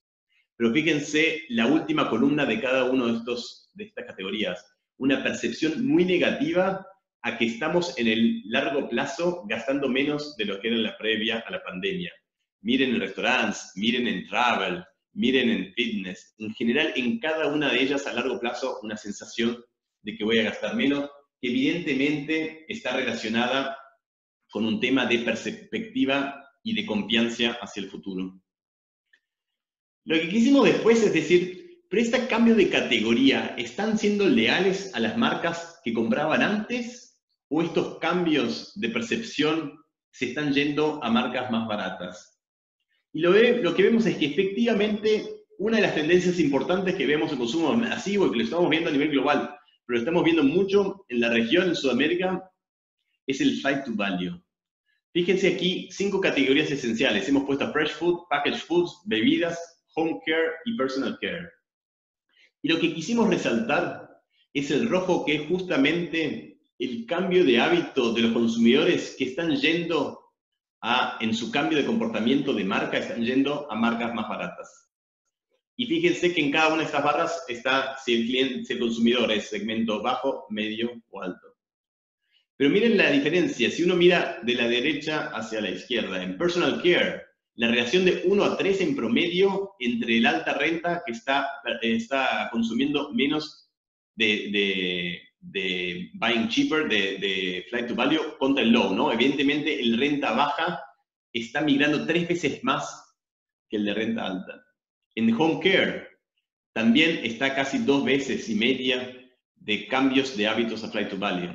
Pero 0.56 0.72
fíjense 0.72 1.42
la 1.48 1.66
última 1.66 2.08
columna 2.10 2.44
de 2.44 2.60
cada 2.60 2.84
uno 2.84 3.06
de, 3.06 3.34
de 3.74 3.84
estas 3.84 4.06
categorías. 4.06 4.66
Una 4.98 5.22
percepción 5.22 5.86
muy 5.86 6.04
negativa 6.04 6.86
a 7.22 7.36
que 7.36 7.46
estamos 7.46 7.96
en 7.98 8.08
el 8.08 8.42
largo 8.46 8.88
plazo 8.88 9.44
gastando 9.46 9.88
menos 9.88 10.36
de 10.36 10.46
lo 10.46 10.60
que 10.60 10.68
era 10.68 10.76
en 10.76 10.82
la 10.82 10.96
previa 10.96 11.44
a 11.46 11.50
la 11.50 11.62
pandemia. 11.62 12.12
Miren 12.62 12.94
en 12.94 13.00
restaurantes, 13.00 13.72
miren 13.76 14.06
en 14.06 14.26
travel, 14.26 14.84
miren 15.12 15.50
en 15.50 15.72
fitness. 15.74 16.34
En 16.38 16.54
general, 16.54 16.92
en 16.96 17.18
cada 17.18 17.48
una 17.48 17.72
de 17.72 17.82
ellas 17.82 18.06
a 18.06 18.12
largo 18.12 18.38
plazo, 18.38 18.78
una 18.82 18.96
sensación 18.96 19.62
de 20.02 20.16
que 20.16 20.24
voy 20.24 20.38
a 20.38 20.44
gastar 20.44 20.74
menos, 20.74 21.10
que 21.40 21.48
evidentemente 21.48 22.64
está 22.68 22.96
relacionada 22.96 23.76
con 24.50 24.66
un 24.66 24.80
tema 24.80 25.06
de 25.06 25.18
perspectiva 25.20 26.44
y 26.62 26.74
de 26.74 26.86
confianza 26.86 27.52
hacia 27.60 27.82
el 27.82 27.90
futuro. 27.90 28.40
Lo 30.04 30.16
que 30.16 30.28
quisimos 30.28 30.64
después 30.64 31.02
es 31.02 31.12
decir, 31.12 31.60
pero 31.88 32.02
este 32.02 32.26
cambio 32.26 32.54
de 32.54 32.70
categoría, 32.70 33.54
¿están 33.58 33.98
siendo 33.98 34.26
leales 34.26 34.94
a 34.94 35.00
las 35.00 35.16
marcas 35.16 35.80
que 35.84 35.92
compraban 35.92 36.42
antes 36.42 37.09
o 37.50 37.62
estos 37.62 37.98
cambios 37.98 38.72
de 38.76 38.88
percepción 38.90 39.78
se 40.12 40.26
están 40.26 40.52
yendo 40.54 41.02
a 41.02 41.10
marcas 41.10 41.50
más 41.50 41.66
baratas. 41.66 42.40
Y 43.12 43.20
lo, 43.20 43.32
que 43.32 43.82
vemos 43.82 44.06
es 44.06 44.16
que 44.16 44.26
efectivamente 44.26 45.44
una 45.58 45.76
de 45.76 45.82
las 45.82 45.94
tendencias 45.94 46.38
importantes 46.38 46.94
que 46.94 47.06
vemos 47.06 47.32
en 47.32 47.38
consumo 47.38 47.74
masivo 47.74 48.26
y 48.26 48.30
que 48.30 48.38
lo 48.38 48.44
estamos 48.44 48.70
viendo 48.70 48.88
a 48.88 48.92
nivel 48.92 49.10
global, 49.10 49.56
pero 49.84 49.96
lo 49.96 49.98
estamos 49.98 50.24
viendo 50.24 50.44
mucho 50.44 51.04
en 51.08 51.20
la 51.20 51.28
región, 51.28 51.68
en 51.68 51.74
Sudamérica, 51.74 52.50
es 53.26 53.40
el 53.40 53.60
flight 53.60 53.84
to 53.84 53.94
value. 53.94 54.40
Fíjense 55.12 55.54
aquí 55.54 55.88
cinco 55.90 56.20
categorías 56.20 56.70
esenciales. 56.70 57.28
Hemos 57.28 57.44
puesto 57.44 57.72
fresh 57.72 57.90
food, 57.90 58.20
packaged 58.30 58.60
foods, 58.60 59.02
bebidas, 59.06 59.58
home 59.96 60.20
care 60.24 60.52
y 60.66 60.76
personal 60.76 61.18
care. 61.20 61.48
Y 62.62 62.68
lo 62.68 62.78
que 62.78 62.94
quisimos 62.94 63.28
resaltar 63.28 64.08
es 64.54 64.70
el 64.70 64.88
rojo 64.88 65.24
que 65.24 65.34
es 65.34 65.48
justamente 65.48 66.49
el 66.80 67.04
cambio 67.04 67.44
de 67.44 67.60
hábito 67.60 68.14
de 68.14 68.22
los 68.22 68.32
consumidores 68.32 69.14
que 69.18 69.24
están 69.24 69.54
yendo 69.54 70.32
a, 70.80 71.18
en 71.20 71.34
su 71.34 71.50
cambio 71.50 71.76
de 71.76 71.84
comportamiento 71.84 72.54
de 72.54 72.64
marca, 72.64 72.96
están 72.96 73.22
yendo 73.22 73.70
a 73.70 73.74
marcas 73.74 74.14
más 74.14 74.26
baratas. 74.28 74.90
Y 75.76 75.86
fíjense 75.86 76.32
que 76.32 76.40
en 76.40 76.50
cada 76.50 76.68
una 76.68 76.78
de 76.78 76.84
estas 76.84 77.04
barras 77.04 77.44
está 77.48 77.98
si 77.98 78.14
el 78.14 78.26
cliente, 78.26 78.64
si 78.64 78.72
el 78.72 78.78
consumidor 78.78 79.30
es 79.30 79.48
segmento 79.48 80.02
bajo, 80.02 80.46
medio 80.48 80.90
o 81.10 81.22
alto. 81.22 81.54
Pero 82.56 82.70
miren 82.70 82.96
la 82.96 83.10
diferencia, 83.10 83.70
si 83.70 83.82
uno 83.82 83.94
mira 83.94 84.38
de 84.42 84.54
la 84.54 84.66
derecha 84.66 85.30
hacia 85.34 85.60
la 85.60 85.70
izquierda, 85.70 86.22
en 86.22 86.38
personal 86.38 86.82
care, 86.82 87.22
la 87.56 87.68
relación 87.68 88.06
de 88.06 88.22
1 88.24 88.44
a 88.44 88.56
3 88.56 88.80
en 88.80 88.96
promedio 88.96 89.72
entre 89.78 90.16
el 90.16 90.26
alta 90.26 90.54
renta 90.54 91.02
que 91.04 91.12
está, 91.12 91.46
está 91.82 92.48
consumiendo 92.50 93.12
menos 93.12 93.70
de, 94.14 94.48
de, 94.50 95.29
buying 95.40 96.48
cheaper, 96.48 96.88
de, 96.88 97.18
de, 97.18 97.66
flight 97.70 97.88
to 97.88 97.94
value, 97.94 98.36
contra 98.38 98.62
el 98.62 98.70
low, 98.70 98.94
¿no? 98.94 99.12
Evidentemente 99.12 99.80
el 99.80 99.98
renta 99.98 100.32
baja 100.32 100.82
está 101.32 101.60
migrando 101.62 102.06
tres 102.06 102.28
veces 102.28 102.62
más 102.62 103.16
que 103.68 103.76
el 103.76 103.84
de 103.84 103.94
renta 103.94 104.26
alta. 104.26 104.64
En 105.14 105.32
home 105.34 105.60
care 105.62 106.08
también 106.72 107.20
está 107.24 107.54
casi 107.54 107.78
dos 107.78 108.04
veces 108.04 108.48
y 108.48 108.54
media 108.54 109.16
de 109.56 109.86
cambios 109.88 110.36
de 110.36 110.46
hábitos 110.46 110.84
a 110.84 110.90
flight 110.90 111.10
to 111.10 111.18
value. 111.18 111.52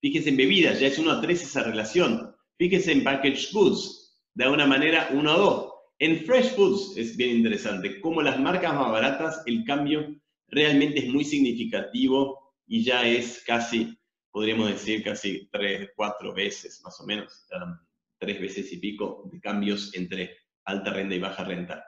Fíjense 0.00 0.28
en 0.30 0.36
bebidas, 0.36 0.78
ya 0.80 0.86
es 0.86 0.98
1 0.98 1.10
a 1.10 1.20
3 1.20 1.42
esa 1.42 1.64
relación. 1.64 2.34
Fíjense 2.56 2.92
en 2.92 3.04
packaged 3.04 3.52
goods, 3.52 4.20
de 4.34 4.44
alguna 4.44 4.66
manera 4.66 5.08
1 5.12 5.30
a 5.30 5.36
2. 5.36 5.72
En 6.00 6.24
fresh 6.24 6.54
foods 6.54 6.96
es 6.96 7.16
bien 7.16 7.36
interesante, 7.36 8.00
como 8.00 8.22
las 8.22 8.38
marcas 8.38 8.72
más 8.72 8.92
baratas, 8.92 9.42
el 9.46 9.64
cambio 9.64 10.14
realmente 10.46 11.00
es 11.00 11.08
muy 11.08 11.24
significativo 11.24 12.47
y 12.68 12.84
ya 12.84 13.06
es 13.06 13.42
casi, 13.46 13.98
podríamos 14.30 14.68
decir, 14.68 15.02
casi 15.02 15.48
3, 15.50 15.90
4 15.96 16.34
veces 16.34 16.80
más 16.84 17.00
o 17.00 17.06
menos, 17.06 17.46
tres 18.18 18.40
veces 18.40 18.72
y 18.72 18.76
pico 18.76 19.28
de 19.32 19.40
cambios 19.40 19.94
entre 19.94 20.36
alta 20.64 20.92
renta 20.92 21.14
y 21.14 21.18
baja 21.18 21.44
renta. 21.44 21.84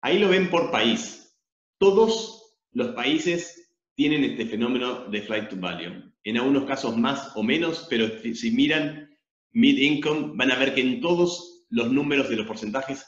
Ahí 0.00 0.18
lo 0.18 0.28
ven 0.28 0.48
por 0.48 0.70
país. 0.70 1.36
Todos 1.78 2.56
los 2.72 2.94
países 2.94 3.74
tienen 3.94 4.24
este 4.24 4.46
fenómeno 4.46 5.06
de 5.06 5.22
flight 5.22 5.50
to 5.50 5.56
value. 5.56 6.12
En 6.24 6.38
algunos 6.38 6.64
casos 6.64 6.96
más 6.96 7.32
o 7.36 7.42
menos, 7.42 7.86
pero 7.90 8.08
si 8.34 8.50
miran 8.50 9.10
mid 9.52 9.78
income, 9.78 10.32
van 10.34 10.50
a 10.50 10.56
ver 10.56 10.74
que 10.74 10.80
en 10.80 11.00
todos 11.00 11.66
los 11.68 11.92
números 11.92 12.28
de 12.28 12.36
los 12.36 12.46
porcentajes 12.46 13.06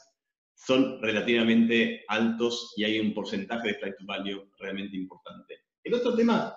son 0.54 1.00
relativamente 1.00 2.04
altos 2.08 2.74
y 2.76 2.84
hay 2.84 2.98
un 2.98 3.14
porcentaje 3.14 3.68
de 3.68 3.74
flight 3.74 3.96
to 3.96 4.04
value 4.06 4.50
realmente 4.58 4.96
importante. 4.96 5.54
El 5.84 5.94
otro 5.94 6.14
tema 6.16 6.54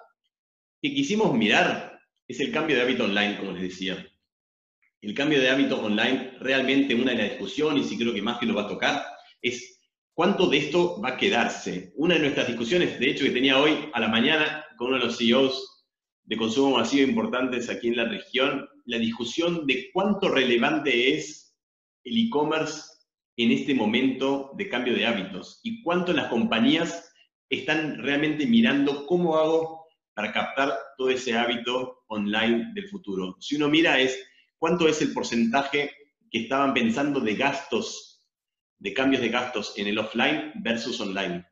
que 0.82 0.94
quisimos 0.94 1.34
mirar 1.34 2.00
es 2.28 2.40
el 2.40 2.52
cambio 2.52 2.76
de 2.76 2.84
hábito 2.84 3.06
online, 3.06 3.38
como 3.38 3.52
les 3.52 3.64
decía. 3.64 4.08
El 5.02 5.14
cambio 5.14 5.40
de 5.40 5.50
hábito 5.50 5.82
online, 5.82 6.34
realmente 6.40 6.96
una 6.96 7.12
de 7.12 7.18
las 7.18 7.30
discusiones, 7.32 7.92
y 7.92 7.98
creo 7.98 8.14
que 8.14 8.22
más 8.22 8.40
que 8.40 8.46
lo 8.46 8.56
va 8.56 8.64
a 8.64 8.68
tocar, 8.68 9.04
es 9.42 9.82
¿Cuánto 10.14 10.48
de 10.48 10.58
esto 10.58 11.02
va 11.02 11.10
a 11.10 11.18
quedarse? 11.18 11.94
Una 11.96 12.16
de 12.16 12.22
nuestras 12.22 12.48
discusiones, 12.48 13.00
de 13.00 13.10
hecho, 13.10 13.24
que 13.24 13.32
tenía 13.32 13.58
hoy 13.58 13.90
a 13.94 14.00
la 14.00 14.10
mañana 14.10 14.66
con 14.78 14.88
uno 14.88 14.98
de 14.98 15.06
los 15.06 15.18
CEOs 15.18 15.86
de 16.26 16.38
consumo 16.38 16.78
masivo 16.78 17.08
importantes 17.08 17.70
aquí 17.70 17.88
en 17.88 17.96
la 17.96 18.06
región, 18.06 18.68
la 18.86 18.98
discusión 18.98 19.66
de 19.66 19.90
cuánto 19.94 20.28
relevante 20.28 21.16
es 21.16 21.56
el 22.04 22.28
e-commerce 22.28 22.82
en 23.38 23.52
este 23.52 23.74
momento 23.74 24.52
de 24.58 24.68
cambio 24.68 24.94
de 24.94 25.06
hábitos 25.06 25.62
y 25.64 25.82
cuánto 25.82 26.12
las 26.12 26.28
compañías 26.28 27.12
están 27.50 27.98
realmente 28.04 28.46
mirando 28.46 29.06
cómo 29.06 29.38
hago 29.38 29.81
para 30.14 30.32
captar 30.32 30.78
todo 30.98 31.10
ese 31.10 31.38
hábito 31.38 32.04
online 32.08 32.72
del 32.74 32.88
futuro. 32.90 33.38
Si 33.40 33.56
uno 33.56 33.70
mira 33.70 34.00
es 34.00 34.20
cuánto 34.58 34.88
es 34.88 35.02
el 35.02 35.14
porcentaje 35.14 35.92
que 36.30 36.44
estaban 36.44 36.74
pensando 36.74 37.20
de 37.20 37.36
gastos 37.36 38.12
de 38.82 38.94
cambios 38.94 39.22
de 39.22 39.30
gastos 39.30 39.74
en 39.78 39.88
el 39.88 40.00
offline 40.00 40.54
versus 40.56 41.00
online. 41.00 41.46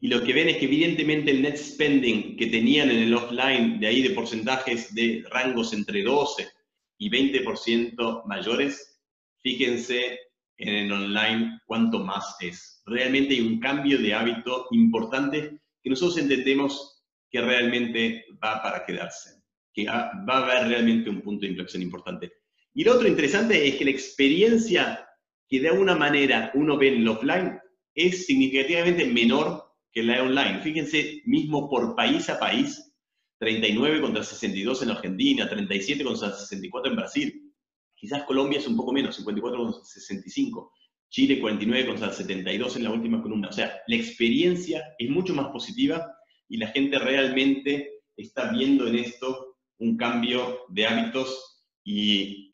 Y 0.00 0.08
lo 0.08 0.24
que 0.24 0.32
ven 0.32 0.48
es 0.48 0.56
que 0.56 0.64
evidentemente 0.64 1.30
el 1.30 1.42
net 1.42 1.56
spending 1.56 2.36
que 2.36 2.48
tenían 2.48 2.90
en 2.90 3.02
el 3.02 3.14
offline, 3.14 3.78
de 3.78 3.86
ahí 3.86 4.02
de 4.02 4.10
porcentajes 4.10 4.92
de 4.94 5.24
rangos 5.30 5.72
entre 5.72 6.02
12 6.02 6.48
y 6.98 7.08
20% 7.08 8.24
mayores, 8.26 9.00
fíjense 9.42 10.18
en 10.56 10.74
el 10.74 10.92
online 10.92 11.60
cuánto 11.66 12.00
más 12.00 12.36
es. 12.40 12.82
Realmente 12.84 13.34
hay 13.34 13.42
un 13.42 13.60
cambio 13.60 13.98
de 13.98 14.12
hábito 14.12 14.66
importante 14.72 15.60
que 15.82 15.90
nosotros 15.90 16.18
entendemos 16.18 16.99
que 17.30 17.40
realmente 17.40 18.26
va 18.42 18.62
para 18.62 18.84
quedarse, 18.84 19.42
que 19.72 19.86
va 19.86 20.10
a 20.26 20.38
haber 20.38 20.68
realmente 20.68 21.08
un 21.10 21.22
punto 21.22 21.42
de 21.42 21.52
inflexión 21.52 21.82
importante. 21.82 22.32
Y 22.74 22.84
lo 22.84 22.94
otro 22.94 23.08
interesante 23.08 23.68
es 23.68 23.76
que 23.76 23.84
la 23.84 23.90
experiencia 23.90 25.06
que 25.48 25.60
de 25.60 25.68
alguna 25.68 25.96
manera 25.96 26.50
uno 26.54 26.76
ve 26.76 26.88
en 26.88 27.02
el 27.02 27.08
offline 27.08 27.58
es 27.94 28.26
significativamente 28.26 29.04
menor 29.06 29.64
que 29.92 30.02
la 30.02 30.22
online. 30.22 30.60
Fíjense, 30.62 31.22
mismo 31.24 31.68
por 31.68 31.96
país 31.96 32.28
a 32.30 32.38
país, 32.38 32.92
39 33.38 34.00
contra 34.00 34.22
62 34.22 34.82
en 34.82 34.90
Argentina, 34.90 35.48
37 35.48 36.04
contra 36.04 36.32
64 36.32 36.90
en 36.90 36.96
Brasil. 36.96 37.52
Quizás 37.94 38.22
Colombia 38.24 38.58
es 38.58 38.68
un 38.68 38.76
poco 38.76 38.92
menos, 38.92 39.16
54 39.16 39.64
contra 39.64 39.82
65. 39.82 40.72
Chile 41.08 41.40
49 41.40 41.86
contra 41.86 42.12
72 42.12 42.76
en 42.76 42.84
la 42.84 42.92
última 42.92 43.20
columna. 43.20 43.48
O 43.48 43.52
sea, 43.52 43.80
la 43.88 43.96
experiencia 43.96 44.94
es 44.96 45.10
mucho 45.10 45.34
más 45.34 45.48
positiva 45.48 46.06
y 46.50 46.58
la 46.58 46.66
gente 46.66 46.98
realmente 46.98 48.02
está 48.16 48.50
viendo 48.50 48.86
en 48.86 48.96
esto 48.96 49.56
un 49.78 49.96
cambio 49.96 50.62
de 50.68 50.86
hábitos 50.86 51.64
y 51.84 52.50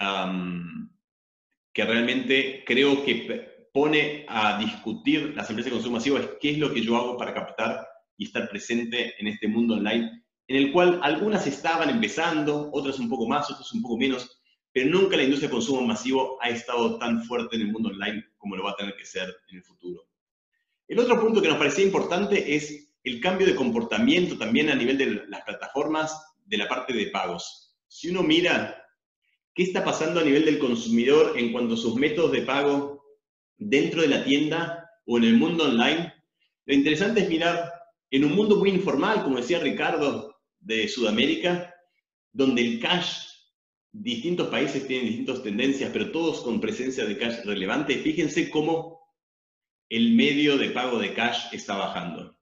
que 1.72 1.84
realmente 1.84 2.62
creo 2.64 3.02
que 3.04 3.68
pone 3.72 4.24
a 4.28 4.58
discutir 4.58 5.34
las 5.34 5.48
empresas 5.50 5.72
de 5.72 5.76
consumo 5.76 5.96
masivo 5.96 6.18
es 6.18 6.28
qué 6.40 6.50
es 6.50 6.58
lo 6.58 6.72
que 6.72 6.82
yo 6.82 6.96
hago 6.96 7.16
para 7.16 7.34
captar 7.34 7.86
y 8.16 8.26
estar 8.26 8.48
presente 8.48 9.14
en 9.18 9.26
este 9.28 9.48
mundo 9.48 9.74
online, 9.74 10.24
en 10.46 10.56
el 10.56 10.72
cual 10.72 11.00
algunas 11.02 11.46
estaban 11.46 11.90
empezando, 11.90 12.70
otras 12.72 12.98
un 12.98 13.08
poco 13.08 13.26
más, 13.26 13.50
otras 13.50 13.72
un 13.72 13.82
poco 13.82 13.98
menos, 13.98 14.40
pero 14.72 14.90
nunca 14.90 15.16
la 15.16 15.24
industria 15.24 15.48
de 15.48 15.54
consumo 15.54 15.80
masivo 15.82 16.38
ha 16.42 16.50
estado 16.50 16.98
tan 16.98 17.24
fuerte 17.24 17.56
en 17.56 17.62
el 17.62 17.72
mundo 17.72 17.88
online 17.88 18.24
como 18.36 18.56
lo 18.56 18.64
va 18.64 18.72
a 18.72 18.76
tener 18.76 18.94
que 18.94 19.06
ser 19.06 19.34
en 19.48 19.56
el 19.56 19.64
futuro. 19.64 20.06
El 20.86 20.98
otro 20.98 21.20
punto 21.20 21.42
que 21.42 21.48
nos 21.48 21.58
parecía 21.58 21.84
importante 21.84 22.54
es 22.54 22.85
el 23.06 23.20
cambio 23.20 23.46
de 23.46 23.56
comportamiento 23.56 24.36
también 24.36 24.68
a 24.68 24.74
nivel 24.74 24.98
de 24.98 25.24
las 25.28 25.42
plataformas 25.42 26.34
de 26.44 26.58
la 26.58 26.68
parte 26.68 26.92
de 26.92 27.06
pagos. 27.06 27.76
Si 27.88 28.10
uno 28.10 28.22
mira 28.22 28.86
¿Qué 29.56 29.62
está 29.62 29.82
pasando 29.82 30.20
a 30.20 30.22
nivel 30.22 30.44
del 30.44 30.58
consumidor 30.58 31.32
en 31.38 31.50
cuanto 31.50 31.74
a 31.74 31.78
sus 31.78 31.94
métodos 31.94 32.30
de 32.30 32.42
pago 32.42 33.02
dentro 33.56 34.02
de 34.02 34.08
la 34.08 34.22
tienda 34.22 34.86
o 35.06 35.16
en 35.16 35.24
el 35.24 35.38
mundo 35.38 35.64
online? 35.64 36.12
Lo 36.66 36.74
interesante 36.74 37.22
es 37.22 37.30
mirar 37.30 37.72
en 38.10 38.26
un 38.26 38.34
mundo 38.34 38.56
muy 38.56 38.68
informal, 38.68 39.24
como 39.24 39.38
decía 39.38 39.58
Ricardo, 39.58 40.36
de 40.60 40.86
Sudamérica, 40.88 41.74
donde 42.32 42.60
el 42.60 42.80
cash, 42.80 43.28
distintos 43.92 44.48
países 44.48 44.86
tienen 44.86 45.06
distintas 45.06 45.42
tendencias, 45.42 45.88
pero 45.90 46.12
todos 46.12 46.42
con 46.42 46.60
presencia 46.60 47.06
de 47.06 47.16
cash 47.16 47.42
relevante, 47.46 47.96
fíjense 47.96 48.50
cómo 48.50 49.08
el 49.88 50.14
medio 50.14 50.58
de 50.58 50.68
pago 50.68 50.98
de 50.98 51.14
cash 51.14 51.46
está 51.52 51.76
bajando. 51.76 52.36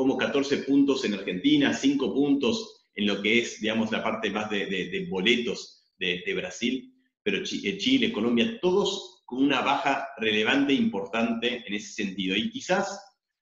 Como 0.00 0.16
14 0.16 0.62
puntos 0.62 1.04
en 1.04 1.12
Argentina, 1.12 1.74
5 1.74 2.14
puntos 2.14 2.86
en 2.94 3.06
lo 3.06 3.20
que 3.20 3.40
es, 3.40 3.60
digamos, 3.60 3.92
la 3.92 4.02
parte 4.02 4.30
más 4.30 4.48
de, 4.48 4.64
de 4.64 5.06
boletos 5.10 5.90
de, 5.98 6.32
Brasil, 6.34 6.90
pero 7.22 7.36
eh, 7.36 7.76
Chile, 7.76 8.10
Colombia, 8.10 8.58
todos 8.62 9.22
con 9.26 9.44
una 9.44 9.60
baja 9.60 10.08
relevante 10.16 10.72
importante 10.72 11.62
en 11.66 11.74
ese 11.74 11.92
sentido. 11.92 12.34
Y 12.34 12.50
quizás 12.50 12.98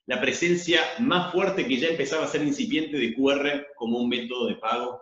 la 0.07 0.21
presencia 0.21 0.81
más 0.99 1.31
fuerte 1.31 1.65
que 1.65 1.77
ya 1.77 1.91
empezaba 1.91 2.25
a 2.25 2.29
ser 2.29 2.43
incipiente 2.43 2.99
de 2.99 3.15
QR 3.15 3.65
como 3.77 4.01
un 4.01 4.09
método 4.09 4.49
de 4.49 4.57
pago 4.57 5.01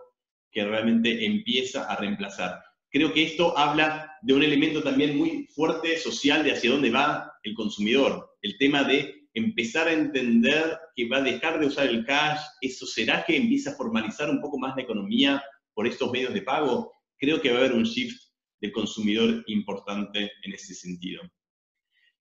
que 0.51 0.63
realmente 0.63 1.25
empieza 1.25 1.91
a 1.91 1.95
reemplazar. 1.95 2.61
Creo 2.91 3.11
que 3.11 3.23
esto 3.23 3.57
habla 3.57 4.11
de 4.21 4.35
un 4.35 4.43
elemento 4.43 4.83
también 4.83 5.17
muy 5.17 5.47
fuerte 5.55 5.97
social 5.97 6.43
de 6.43 6.51
hacia 6.51 6.69
dónde 6.69 6.91
va 6.91 7.33
el 7.41 7.55
consumidor. 7.55 8.37
El 8.43 8.59
tema 8.59 8.83
de 8.83 9.16
empezar 9.37 9.87
a 9.87 9.93
entender 9.93 10.77
que 10.95 11.07
va 11.07 11.17
a 11.17 11.21
dejar 11.21 11.59
de 11.59 11.67
usar 11.67 11.87
el 11.87 12.05
cash, 12.05 12.39
eso 12.61 12.85
será 12.85 13.23
que 13.25 13.37
empieza 13.37 13.71
a 13.71 13.75
formalizar 13.75 14.29
un 14.29 14.41
poco 14.41 14.57
más 14.57 14.75
la 14.75 14.83
economía 14.83 15.43
por 15.73 15.85
estos 15.85 16.11
medios 16.11 16.33
de 16.33 16.41
pago 16.41 16.91
creo 17.17 17.41
que 17.41 17.51
va 17.51 17.57
a 17.57 17.59
haber 17.59 17.73
un 17.73 17.83
shift 17.83 18.19
de 18.61 18.71
consumidor 18.71 19.43
importante 19.47 20.31
en 20.43 20.53
ese 20.53 20.73
sentido. 20.73 21.21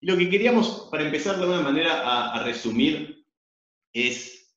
Y 0.00 0.06
lo 0.06 0.16
que 0.16 0.28
queríamos, 0.28 0.88
para 0.90 1.04
empezar 1.04 1.36
de 1.36 1.42
alguna 1.42 1.62
manera 1.62 2.34
a, 2.34 2.42
resumir, 2.44 3.24
es 3.92 4.54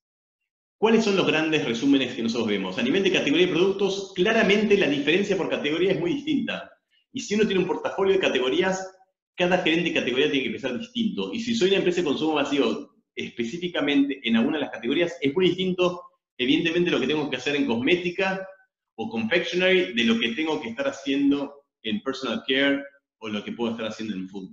cuáles 0.77 1.03
son 1.03 1.15
los 1.15 1.27
grandes 1.27 1.65
resúmenes 1.65 2.13
que 2.13 2.23
nosotros 2.23 2.49
vemos. 2.49 2.77
A 2.77 2.83
nivel 2.83 3.03
de 3.03 3.11
categoría 3.11 3.47
de 3.47 3.53
productos, 3.53 4.11
claramente 4.15 4.77
la 4.77 4.89
diferencia 4.89 5.37
por 5.37 5.49
categoría 5.49 5.93
es 5.93 5.99
muy 5.99 6.15
distinta. 6.15 6.69
Y 7.13 7.21
si 7.21 7.35
uno 7.35 7.45
tiene 7.45 7.61
un 7.61 7.67
portafolio 7.67 8.13
de 8.13 8.19
categorías, 8.19 8.85
cada 9.39 9.59
gerente 9.59 9.89
de 9.89 9.95
categoría 9.95 10.29
tiene 10.29 10.43
que 10.43 10.49
empezar 10.49 10.77
distinto. 10.77 11.33
Y 11.33 11.39
si 11.39 11.55
soy 11.55 11.69
una 11.69 11.77
empresa 11.77 12.01
de 12.01 12.07
consumo 12.07 12.35
masivo 12.35 12.93
específicamente 13.15 14.19
en 14.21 14.35
alguna 14.35 14.57
de 14.57 14.65
las 14.65 14.71
categorías, 14.71 15.15
es 15.21 15.33
muy 15.33 15.47
distinto 15.47 16.01
evidentemente 16.37 16.91
lo 16.91 16.99
que 16.99 17.07
tengo 17.07 17.29
que 17.29 17.37
hacer 17.37 17.55
en 17.55 17.65
cosmética 17.65 18.45
o 18.95 19.09
confectionery 19.09 19.93
de 19.93 20.03
lo 20.03 20.19
que 20.19 20.33
tengo 20.33 20.61
que 20.61 20.69
estar 20.69 20.89
haciendo 20.89 21.63
en 21.83 22.01
personal 22.01 22.43
care 22.45 22.83
o 23.19 23.29
lo 23.29 23.41
que 23.41 23.53
puedo 23.53 23.71
estar 23.71 23.87
haciendo 23.87 24.13
en 24.13 24.27
food. 24.27 24.51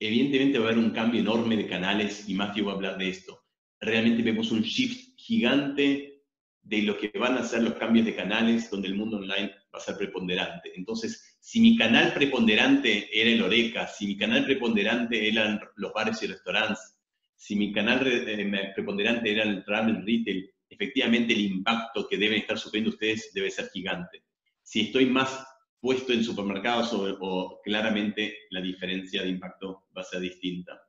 Evidentemente 0.00 0.58
va 0.58 0.64
a 0.64 0.72
haber 0.72 0.82
un 0.82 0.92
cambio 0.92 1.20
enorme 1.20 1.58
de 1.58 1.66
canales 1.66 2.26
y 2.30 2.34
Matthew 2.34 2.64
va 2.64 2.72
a 2.72 2.74
hablar 2.76 2.96
de 2.96 3.10
esto. 3.10 3.44
Realmente 3.78 4.22
vemos 4.22 4.50
un 4.52 4.62
shift 4.62 5.18
gigante 5.18 6.22
de 6.62 6.82
lo 6.82 6.96
que 6.96 7.12
van 7.18 7.36
a 7.36 7.44
ser 7.44 7.62
los 7.62 7.74
cambios 7.74 8.06
de 8.06 8.16
canales 8.16 8.70
donde 8.70 8.88
el 8.88 8.94
mundo 8.94 9.18
online 9.18 9.52
va 9.74 9.78
a 9.78 9.80
ser 9.80 9.98
preponderante. 9.98 10.72
Entonces, 10.74 11.31
si 11.44 11.60
mi 11.60 11.76
canal 11.76 12.14
preponderante 12.14 13.10
era 13.12 13.28
el 13.28 13.42
Oreca, 13.42 13.88
si 13.88 14.06
mi 14.06 14.16
canal 14.16 14.44
preponderante 14.44 15.28
eran 15.28 15.60
los 15.74 15.92
bares 15.92 16.22
y 16.22 16.28
restaurantes, 16.28 16.96
si 17.34 17.56
mi 17.56 17.72
canal 17.72 18.06
eh, 18.06 18.72
preponderante 18.72 19.32
era 19.32 19.42
el 19.42 19.64
travel 19.64 20.06
retail, 20.06 20.48
efectivamente 20.70 21.32
el 21.32 21.40
impacto 21.40 22.06
que 22.08 22.16
deben 22.16 22.38
estar 22.38 22.56
sufriendo 22.56 22.90
ustedes 22.90 23.32
debe 23.34 23.50
ser 23.50 23.68
gigante. 23.70 24.22
Si 24.62 24.82
estoy 24.82 25.06
más 25.06 25.44
puesto 25.80 26.12
en 26.12 26.22
supermercados 26.22 26.92
o, 26.92 27.60
claramente 27.64 28.38
la 28.50 28.60
diferencia 28.60 29.24
de 29.24 29.30
impacto 29.30 29.86
va 29.96 30.02
a 30.02 30.04
ser 30.04 30.20
distinta. 30.20 30.80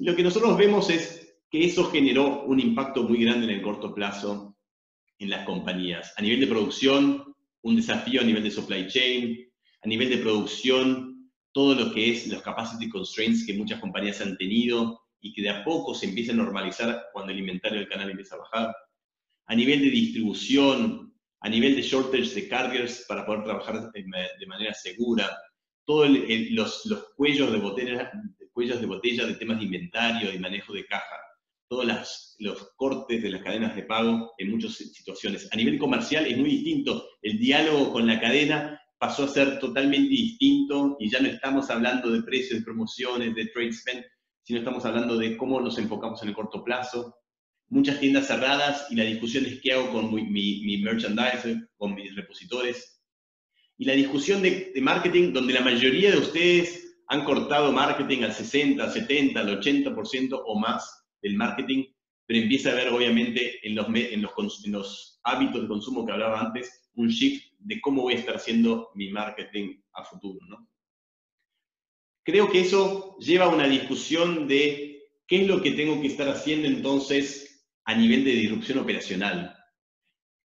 Lo 0.00 0.14
que 0.14 0.22
nosotros 0.22 0.58
vemos 0.58 0.90
es 0.90 1.38
que 1.50 1.64
eso 1.64 1.90
generó 1.90 2.44
un 2.44 2.60
impacto 2.60 3.04
muy 3.04 3.24
grande 3.24 3.46
en 3.46 3.52
el 3.52 3.62
corto 3.62 3.94
plazo 3.94 4.58
en 5.18 5.30
las 5.30 5.46
compañías. 5.46 6.12
A 6.18 6.22
nivel 6.22 6.40
de 6.40 6.48
producción, 6.48 7.34
un 7.62 7.76
desafío 7.76 8.20
a 8.20 8.24
nivel 8.24 8.42
de 8.42 8.50
supply 8.50 8.86
chain, 8.88 9.53
a 9.84 9.88
nivel 9.88 10.08
de 10.08 10.18
producción, 10.18 11.30
todo 11.52 11.74
lo 11.74 11.92
que 11.92 12.10
es 12.10 12.26
los 12.28 12.42
capacity 12.42 12.88
constraints 12.88 13.46
que 13.46 13.54
muchas 13.54 13.80
compañías 13.80 14.20
han 14.20 14.36
tenido 14.36 15.00
y 15.20 15.32
que 15.32 15.42
de 15.42 15.50
a 15.50 15.64
poco 15.64 15.94
se 15.94 16.06
empieza 16.06 16.32
a 16.32 16.36
normalizar 16.36 17.06
cuando 17.12 17.32
el 17.32 17.38
inventario 17.38 17.78
del 17.78 17.88
canal 17.88 18.10
empieza 18.10 18.34
a 18.34 18.38
bajar. 18.38 18.74
A 19.46 19.54
nivel 19.54 19.80
de 19.80 19.90
distribución, 19.90 21.14
a 21.40 21.48
nivel 21.48 21.76
de 21.76 21.82
shortage 21.82 22.34
de 22.34 22.48
carriers 22.48 23.04
para 23.06 23.26
poder 23.26 23.44
trabajar 23.44 23.90
de 23.92 24.46
manera 24.46 24.72
segura, 24.72 25.30
todos 25.84 26.08
los, 26.08 26.86
los, 26.86 27.04
cuellos, 27.14 27.52
de 27.52 27.58
botella, 27.58 28.10
cuellos 28.52 28.80
de 28.80 28.86
botella 28.86 29.26
de 29.26 29.34
temas 29.34 29.58
de 29.58 29.64
inventario 29.64 30.32
y 30.32 30.38
manejo 30.38 30.72
de 30.72 30.86
caja, 30.86 31.16
todos 31.68 31.84
las, 31.84 32.36
los 32.38 32.70
cortes 32.76 33.22
de 33.22 33.30
las 33.30 33.42
cadenas 33.42 33.76
de 33.76 33.82
pago 33.82 34.32
en 34.38 34.50
muchas 34.50 34.76
situaciones. 34.76 35.46
A 35.52 35.56
nivel 35.56 35.78
comercial 35.78 36.26
es 36.26 36.38
muy 36.38 36.48
distinto. 36.48 37.06
El 37.20 37.38
diálogo 37.38 37.92
con 37.92 38.06
la 38.06 38.18
cadena 38.18 38.80
pasó 39.04 39.24
a 39.24 39.28
ser 39.28 39.58
totalmente 39.58 40.08
distinto 40.08 40.96
y 40.98 41.10
ya 41.10 41.20
no 41.20 41.28
estamos 41.28 41.68
hablando 41.68 42.08
de 42.10 42.22
precios, 42.22 42.60
de 42.60 42.64
promociones, 42.64 43.34
de 43.34 43.48
trade 43.48 43.74
spend, 43.74 44.02
sino 44.42 44.60
estamos 44.60 44.82
hablando 44.86 45.18
de 45.18 45.36
cómo 45.36 45.60
nos 45.60 45.76
enfocamos 45.76 46.22
en 46.22 46.30
el 46.30 46.34
corto 46.34 46.64
plazo, 46.64 47.14
muchas 47.68 48.00
tiendas 48.00 48.28
cerradas 48.28 48.86
y 48.88 48.94
la 48.94 49.04
discusión 49.04 49.44
es 49.44 49.60
qué 49.60 49.74
hago 49.74 49.92
con 49.92 50.14
mi, 50.14 50.22
mi, 50.22 50.78
merchandise, 50.78 51.68
con 51.76 51.94
mis 51.94 52.16
repositores. 52.16 52.98
Y 53.76 53.84
la 53.84 53.92
discusión 53.92 54.40
de, 54.40 54.72
marketing, 54.80 55.34
donde 55.34 55.52
la 55.52 55.60
mayoría 55.60 56.10
de 56.10 56.20
ustedes 56.20 56.96
han 57.08 57.24
cortado 57.24 57.72
marketing 57.72 58.22
al 58.22 58.32
60, 58.32 58.90
70, 58.90 59.38
al 59.38 59.60
80% 59.60 60.42
o 60.46 60.58
más 60.58 61.04
del 61.20 61.36
marketing, 61.36 61.84
pero 62.24 62.40
empieza 62.40 62.70
a 62.70 62.72
haber 62.72 62.88
obviamente 62.88 63.58
en 63.68 63.74
los, 63.74 63.86
en 63.86 64.22
los, 64.22 64.64
en 64.64 64.72
los 64.72 65.20
hábitos 65.24 65.60
de 65.60 65.68
consumo 65.68 66.06
que 66.06 66.12
hablaba 66.12 66.40
antes, 66.40 66.88
un 66.94 67.08
shift 67.08 67.53
de 67.64 67.80
cómo 67.80 68.02
voy 68.02 68.14
a 68.14 68.18
estar 68.18 68.36
haciendo 68.36 68.90
mi 68.94 69.10
marketing 69.10 69.80
a 69.94 70.04
futuro. 70.04 70.38
¿no? 70.46 70.68
Creo 72.22 72.50
que 72.50 72.60
eso 72.60 73.16
lleva 73.18 73.46
a 73.46 73.54
una 73.54 73.66
discusión 73.66 74.46
de 74.46 75.02
qué 75.26 75.42
es 75.42 75.48
lo 75.48 75.60
que 75.60 75.72
tengo 75.72 76.00
que 76.00 76.08
estar 76.08 76.28
haciendo 76.28 76.68
entonces 76.68 77.66
a 77.84 77.94
nivel 77.94 78.24
de 78.24 78.32
disrupción 78.32 78.78
operacional. 78.78 79.56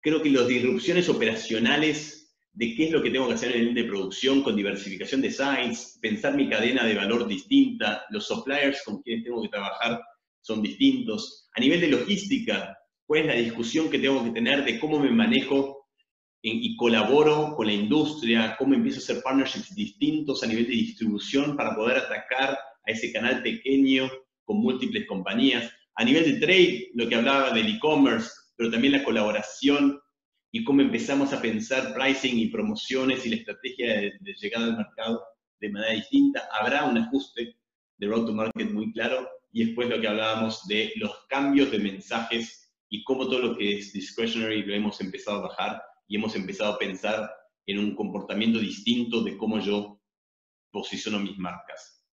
Creo 0.02 0.22
que 0.22 0.30
las 0.30 0.48
disrupciones 0.48 1.10
operacionales 1.10 2.36
de 2.54 2.74
qué 2.74 2.86
es 2.86 2.92
lo 2.92 3.04
que 3.04 3.12
tengo 3.12 3.28
que 3.28 3.36
hacer 3.36 3.56
en 3.56 3.68
el 3.68 3.74
de 3.76 3.84
producción 3.84 4.42
con 4.42 4.56
diversificación 4.56 5.22
de 5.22 5.30
sites, 5.30 6.00
pensar 6.02 6.36
mi 6.36 6.50
cadena 6.50 6.84
de 6.86 6.96
valor 6.96 7.28
distinta, 7.28 8.04
los 8.10 8.26
suppliers 8.26 8.82
con 8.84 9.02
quienes 9.02 9.26
tengo 9.26 9.44
que 9.44 9.50
trabajar 9.50 10.02
son 10.42 10.64
distintos. 10.64 11.50
A 11.56 11.60
nivel 11.60 11.82
de 11.82 11.90
logística, 11.90 12.76
cuál 13.06 13.22
es 13.22 13.28
la 13.28 13.34
discusión 13.34 13.90
que 13.90 14.00
tengo 14.00 14.24
que 14.24 14.32
tener 14.32 14.66
de 14.66 14.80
cómo 14.80 15.00
me 15.00 15.12
manejo 15.12 15.77
y 16.48 16.76
colaboro 16.76 17.56
con 17.56 17.68
la 17.68 17.74
industria, 17.74 18.56
cómo 18.58 18.74
empiezo 18.74 19.00
a 19.00 19.04
hacer 19.04 19.24
partnerships 19.24 19.76
distintos 19.76 20.44
a 20.44 20.48
nivel 20.48 20.66
de 20.66 20.72
distribución 20.72 21.56
para 21.56 21.76
poder 21.76 21.98
atacar 21.98 22.52
a 22.52 22.92
ese 22.92 23.12
canal 23.12 23.44
pequeño 23.44 24.10
con 24.46 24.58
múltiples 24.58 25.06
compañías. 25.08 25.72
A 25.96 26.04
nivel 26.04 26.26
de 26.26 26.40
trade, 26.40 26.92
lo 26.94 27.08
que 27.10 27.16
hablaba 27.16 27.52
del 27.52 27.76
e-commerce, 27.76 28.30
pero 28.56 28.72
también 28.72 28.94
la 28.94 29.04
colaboración 29.04 30.00
y 30.52 30.64
cómo 30.64 30.82
empezamos 30.82 31.34
a 31.34 31.42
pensar 31.42 31.94
pricing 31.94 32.40
y 32.40 32.48
promociones 32.48 33.26
y 33.26 33.30
la 33.30 33.36
estrategia 33.36 33.88
de, 34.02 34.36
llegada 34.40 34.66
al 34.66 34.78
mercado 34.78 35.22
de 35.60 35.70
manera 35.70 35.94
distinta. 35.94 36.48
Habrá 36.60 36.86
un 36.86 36.98
ajuste 36.98 37.58
de 37.98 38.08
road 38.08 38.26
to 38.26 38.34
market 38.34 38.72
muy 38.72 38.92
claro 38.94 39.28
y 39.52 39.66
después 39.66 39.90
lo 39.90 40.00
que 40.00 40.08
hablábamos 40.08 40.66
de 40.68 40.94
los 40.96 41.12
cambios 41.28 41.72
de 41.72 41.80
mensajes 41.80 42.74
y 42.90 43.04
cómo 43.04 43.28
todo 43.28 43.40
lo 43.40 43.58
que 43.58 43.80
es 43.80 43.92
discretionary 43.92 44.64
lo 44.64 44.74
hemos 44.74 45.02
empezado 45.02 45.40
a 45.40 45.48
bajar 45.50 45.82
y 46.08 46.16
hemos 46.16 46.36
empezado 46.36 46.74
a 46.74 46.78
pensar 46.78 47.30
en 47.66 47.80
un 47.80 47.96
comportamiento 47.96 48.60
distinto 48.60 49.22
de 49.24 49.38
cómo 49.38 49.60
yo 49.60 50.02
posiciono 50.72 51.20
mis 51.20 51.38
marcas. 51.38 52.06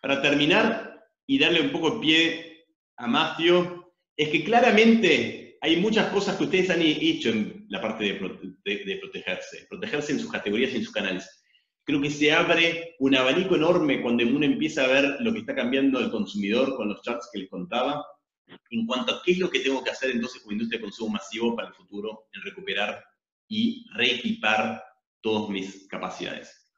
Para 0.00 0.20
terminar 0.20 1.02
y 1.26 1.38
darle 1.38 1.62
un 1.62 1.72
poco 1.72 2.00
pie 2.00 2.66
a 2.96 3.06
Matthew, 3.06 3.84
es 4.16 4.28
que 4.28 4.44
claramente 4.44 5.58
hay 5.62 5.76
muchas 5.76 6.10
cosas 6.12 6.36
que 6.36 6.44
ustedes 6.44 6.70
han 6.70 6.82
hecho 6.82 7.30
en 7.30 7.66
la 7.68 7.80
parte 7.80 8.04
de, 8.04 8.96
protegerse, 9.00 9.66
protegerse 9.68 10.12
en 10.12 10.20
sus 10.20 10.30
categorías 10.30 10.72
y 10.72 10.76
en 10.76 10.84
sus 10.84 10.92
canales. 10.92 11.42
Creo 11.84 12.00
que 12.00 12.10
se 12.10 12.32
abre 12.32 12.96
un 12.98 13.14
abanico 13.14 13.56
enorme 13.56 14.02
cuando 14.02 14.24
uno 14.24 14.44
empieza 14.44 14.84
a 14.84 14.88
ver 14.88 15.16
lo 15.20 15.32
que 15.32 15.40
está 15.40 15.54
cambiando 15.54 15.98
el 15.98 16.10
consumidor 16.10 16.76
con 16.76 16.88
los 16.88 17.02
charts 17.02 17.28
que 17.32 17.40
les 17.40 17.50
contaba, 17.50 18.04
en 18.70 18.86
cuanto 18.86 19.14
a 19.14 19.22
qué 19.24 19.32
es 19.32 19.38
lo 19.38 19.50
que 19.50 19.60
tengo 19.60 19.82
que 19.82 19.90
hacer 19.90 20.10
entonces 20.10 20.42
como 20.42 20.52
industria 20.52 20.78
de 20.78 20.84
consumo 20.84 21.12
masivo 21.12 21.54
para 21.54 21.68
el 21.68 21.74
futuro 21.74 22.28
en 22.32 22.42
recuperar 22.42 23.02
y 23.50 23.84
reequipar 23.92 24.82
todas 25.20 25.50
mis 25.50 25.88
capacidades. 25.88 26.72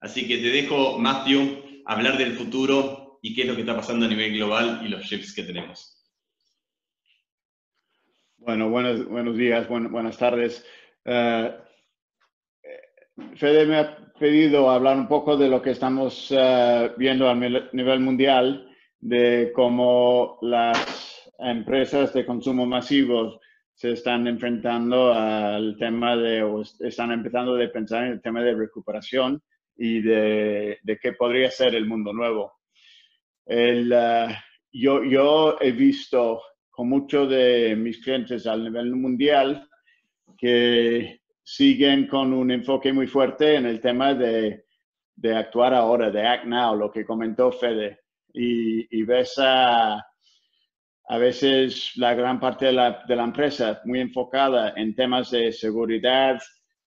Así 0.00 0.26
que 0.26 0.38
te 0.38 0.48
dejo, 0.48 0.98
Matthew, 0.98 1.82
hablar 1.84 2.16
del 2.16 2.32
futuro 2.32 3.18
y 3.20 3.34
qué 3.34 3.42
es 3.42 3.48
lo 3.48 3.54
que 3.54 3.60
está 3.62 3.76
pasando 3.76 4.06
a 4.06 4.08
nivel 4.08 4.32
global 4.32 4.80
y 4.84 4.88
los 4.88 5.02
shifts 5.02 5.34
que 5.34 5.42
tenemos. 5.42 5.98
Bueno, 8.38 8.70
buenos, 8.70 9.06
buenos 9.06 9.36
días, 9.36 9.68
buenas 9.68 10.16
tardes. 10.16 10.64
Uh, 11.04 11.50
Fede 13.36 13.66
me 13.66 13.76
ha 13.76 14.12
pedido 14.18 14.70
hablar 14.70 14.96
un 14.96 15.08
poco 15.08 15.36
de 15.36 15.48
lo 15.48 15.60
que 15.60 15.70
estamos 15.70 16.30
uh, 16.30 16.90
viendo 16.96 17.28
a 17.28 17.34
nivel 17.34 18.00
mundial, 18.00 18.68
de 19.00 19.52
cómo 19.54 20.38
las 20.42 21.30
empresas 21.38 22.12
de 22.14 22.24
consumo 22.24 22.64
masivo 22.64 23.40
se 23.74 23.92
están 23.92 24.26
enfrentando 24.26 25.12
al 25.12 25.76
tema 25.78 26.16
de, 26.16 26.42
o 26.42 26.62
están 26.62 27.12
empezando 27.12 27.56
a 27.56 27.72
pensar 27.72 28.04
en 28.04 28.12
el 28.12 28.22
tema 28.22 28.42
de 28.42 28.54
recuperación 28.54 29.42
y 29.76 30.00
de, 30.00 30.78
de 30.82 30.98
qué 30.98 31.12
podría 31.12 31.50
ser 31.50 31.74
el 31.74 31.86
mundo 31.86 32.12
nuevo. 32.12 32.52
El, 33.46 33.92
uh, 33.92 34.32
yo, 34.72 35.02
yo 35.04 35.58
he 35.60 35.72
visto 35.72 36.40
con 36.70 36.88
muchos 36.88 37.28
de 37.28 37.74
mis 37.76 38.02
clientes 38.02 38.46
a 38.46 38.56
nivel 38.56 38.94
mundial 38.94 39.68
que 40.38 41.20
siguen 41.42 42.06
con 42.06 42.32
un 42.32 42.50
enfoque 42.50 42.92
muy 42.92 43.06
fuerte 43.06 43.56
en 43.56 43.66
el 43.66 43.80
tema 43.80 44.14
de, 44.14 44.64
de 45.16 45.36
actuar 45.36 45.74
ahora, 45.74 46.10
de 46.10 46.26
act 46.26 46.44
now, 46.44 46.76
lo 46.76 46.90
que 46.90 47.04
comentó 47.04 47.50
Fede. 47.50 48.00
Y, 48.32 48.98
y 48.98 49.02
ves 49.02 49.34
a, 49.38 50.02
a 51.08 51.18
veces 51.18 51.92
la 51.96 52.14
gran 52.14 52.38
parte 52.40 52.66
de 52.66 52.72
la, 52.72 53.04
de 53.06 53.16
la, 53.16 53.24
empresa 53.24 53.80
muy 53.84 54.00
enfocada 54.00 54.72
en 54.76 54.94
temas 54.94 55.30
de 55.30 55.52
seguridad 55.52 56.40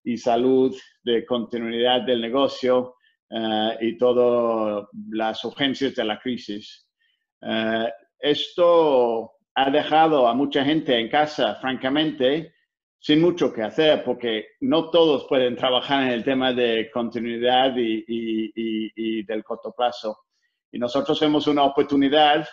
y 0.04 0.18
salud, 0.18 0.76
de 1.04 1.26
continuidad 1.26 2.02
del 2.02 2.22
negocio, 2.22 2.96
eh, 3.30 3.78
y 3.82 3.98
todas 3.98 4.88
las 5.10 5.44
urgencias 5.44 5.96
de 5.96 6.04
la 6.06 6.20
crisis. 6.20 6.88
Eh, 7.42 7.92
esto 8.20 9.32
ha 9.56 9.72
dejado 9.72 10.28
a 10.28 10.34
mucha 10.34 10.64
gente 10.64 10.98
en 10.98 11.10
casa, 11.10 11.56
francamente, 11.56 12.54
sin 13.00 13.22
mucho 13.22 13.52
que 13.52 13.64
hacer, 13.64 14.04
porque 14.04 14.48
no 14.62 14.90
todos 14.90 15.26
pueden 15.28 15.56
trabajar 15.56 16.04
en 16.04 16.10
el 16.10 16.24
tema 16.24 16.54
de 16.54 16.90
continuidad 16.92 17.76
y, 17.78 18.04
y, 18.08 19.24
del 19.24 19.44
corto 19.44 19.74
plazo. 19.76 20.18
Y 20.72 20.80
nosotros 20.80 21.20
tenemos 21.20 21.48
una 21.48 21.64
oportunidad 21.64 22.48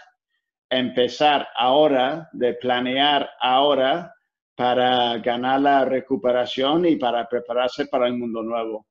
empezar 0.73 1.49
ahora, 1.57 2.29
de 2.33 2.55
planear 2.55 3.29
ahora 3.41 4.15
para 4.55 5.19
ganar 5.19 5.61
la 5.61 5.85
recuperación 5.85 6.87
y 6.87 6.97
para 6.97 7.29
prepararse 7.29 7.87
para 7.87 8.07
el 8.07 8.15
mundo 8.15 8.43
nuevo. 8.43 8.87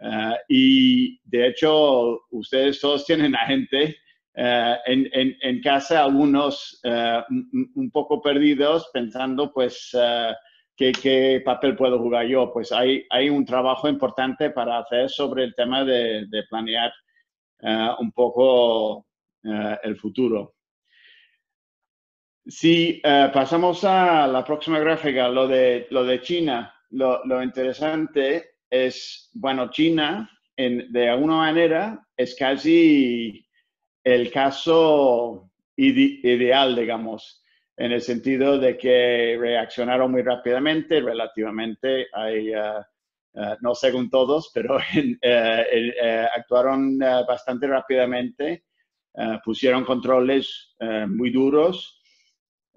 Ah, 0.00 0.36
y 0.48 1.18
de 1.24 1.48
hecho, 1.48 2.20
ustedes 2.30 2.80
todos 2.80 3.04
tienen 3.04 3.34
a 3.34 3.46
gente 3.46 3.96
en, 4.36 5.60
casa 5.62 6.04
algunos 6.04 6.80
un, 6.84 7.90
poco 7.90 8.20
perdidos 8.20 8.90
pensando 8.92 9.50
pues 9.50 9.96
¿qué, 10.76 11.42
papel 11.44 11.74
puedo 11.74 11.98
jugar 11.98 12.26
yo. 12.26 12.52
Pues 12.52 12.70
hay, 12.72 13.06
hay 13.10 13.30
un 13.30 13.46
trabajo 13.46 13.88
importante 13.88 14.50
para 14.50 14.78
hacer 14.78 15.08
sobre 15.08 15.44
el 15.44 15.54
tema 15.54 15.84
de, 15.84 16.26
planear 16.50 16.92
un 17.98 18.12
poco 18.12 19.06
el 19.42 19.96
futuro. 19.96 20.55
Si 22.48 23.02
pasamos 23.02 23.82
a 23.82 24.26
la 24.28 24.44
próxima 24.44 24.78
gráfica, 24.78 25.28
lo 25.28 25.48
de, 25.48 25.88
lo 25.90 26.04
de 26.04 26.20
China, 26.20 26.72
lo, 26.90 27.42
interesante 27.42 28.58
es, 28.70 29.30
bueno, 29.34 29.68
China 29.70 30.30
de 30.56 31.08
alguna 31.08 31.36
manera 31.36 32.06
es 32.16 32.34
casi 32.34 33.44
el 34.04 34.30
caso 34.30 35.50
ideal, 35.76 36.76
digamos, 36.76 37.42
en 37.76 37.92
el 37.92 38.00
sentido 38.00 38.58
de 38.58 38.78
que 38.78 39.36
reaccionaron 39.38 40.10
muy 40.10 40.22
rápidamente, 40.22 41.00
relativamente, 41.00 42.06
uh, 42.14 42.80
uh, 43.38 43.56
no 43.60 43.74
según 43.74 44.08
todos, 44.08 44.50
pero 44.54 44.76
uh, 44.76 46.26
actuaron 46.34 46.98
bastante 46.98 47.66
rápidamente, 47.66 48.64
pusieron 49.44 49.84
controles 49.84 50.76
muy 51.08 51.30
duros 51.30 52.02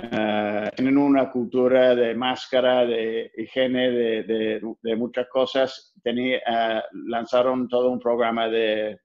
Uh, 0.02 0.70
tienen 0.78 0.98
una 0.98 1.30
cultura 1.30 1.94
de 1.94 2.16
máscara, 2.16 2.86
de 2.86 3.30
higiene, 3.36 3.92
de, 3.92 4.62
de, 4.82 4.96
muchas 4.96 5.28
cosas. 5.28 5.94
Uh, 6.06 6.80
lanzaron 7.10 7.68
todo 7.68 7.90
un 7.90 8.00
programa 8.00 8.48
de, 8.48 8.98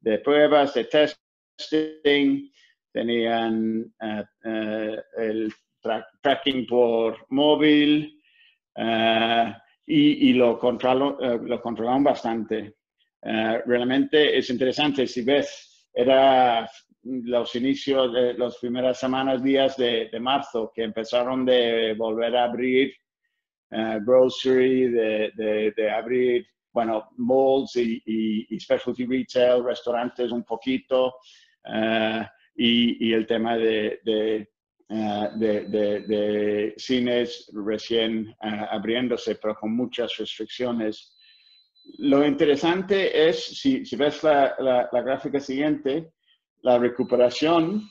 de 0.00 0.18
pruebas, 0.18 0.74
de 0.74 0.84
testing, 0.84 2.50
tenían 2.92 3.90
uh, 4.02 5.00
el 5.16 5.50
tracking 6.20 6.66
por 6.66 7.24
móvil 7.30 8.20
y, 9.86 10.28
y, 10.28 10.32
lo, 10.34 10.58
controlaron, 10.58 11.48
lo 11.48 11.60
controlaron 11.62 12.04
bastante. 12.04 12.74
realmente 13.22 14.36
es 14.36 14.50
interesante, 14.50 15.06
si 15.06 15.22
ves, 15.22 15.88
era 15.94 16.68
los 17.04 17.54
inicios 17.54 18.12
de 18.12 18.34
las 18.34 18.56
primeras 18.56 18.98
semanas, 18.98 19.42
días 19.42 19.76
de, 19.76 20.08
marzo, 20.20 20.72
que 20.74 20.82
empezaron 20.82 21.44
de 21.44 21.94
volver 21.98 22.36
a 22.36 22.44
abrir 22.44 22.94
uh, 23.70 24.02
grocery, 24.04 24.88
de, 24.88 25.72
de, 25.76 25.90
abrir, 25.90 26.46
bueno, 26.72 27.10
malls 27.16 27.76
y, 27.76 28.02
y, 28.48 28.58
specialty 28.58 29.04
retail, 29.06 29.62
restaurantes 29.62 30.32
un 30.32 30.44
poquito, 30.44 31.16
uh, 31.66 32.22
y, 32.56 33.08
y, 33.08 33.12
el 33.12 33.26
tema 33.26 33.58
de, 33.58 34.48
uh, 34.88 35.38
de, 35.38 36.74
cines 36.78 37.50
recién 37.52 38.34
abriéndose, 38.40 39.36
pero 39.36 39.54
con 39.56 39.76
muchas 39.76 40.16
restricciones. 40.16 41.18
Lo 41.98 42.24
interesante 42.24 43.28
es, 43.28 43.44
si, 43.44 43.84
si 43.84 43.94
ves 43.96 44.22
la, 44.22 44.54
la, 44.58 44.88
la 44.90 45.02
gráfica 45.02 45.38
siguiente, 45.38 46.13
la 46.64 46.78
recuperación, 46.78 47.82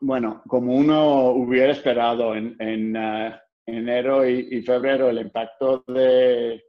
bueno, 0.00 0.42
como 0.48 0.74
uno 0.74 1.30
hubiera 1.30 1.70
esperado 1.70 2.34
en, 2.34 2.96
uh, 2.96 3.32
enero 3.64 4.28
y, 4.28 4.60
febrero, 4.62 5.08
el 5.08 5.20
impacto 5.20 5.84
de, 5.86 6.60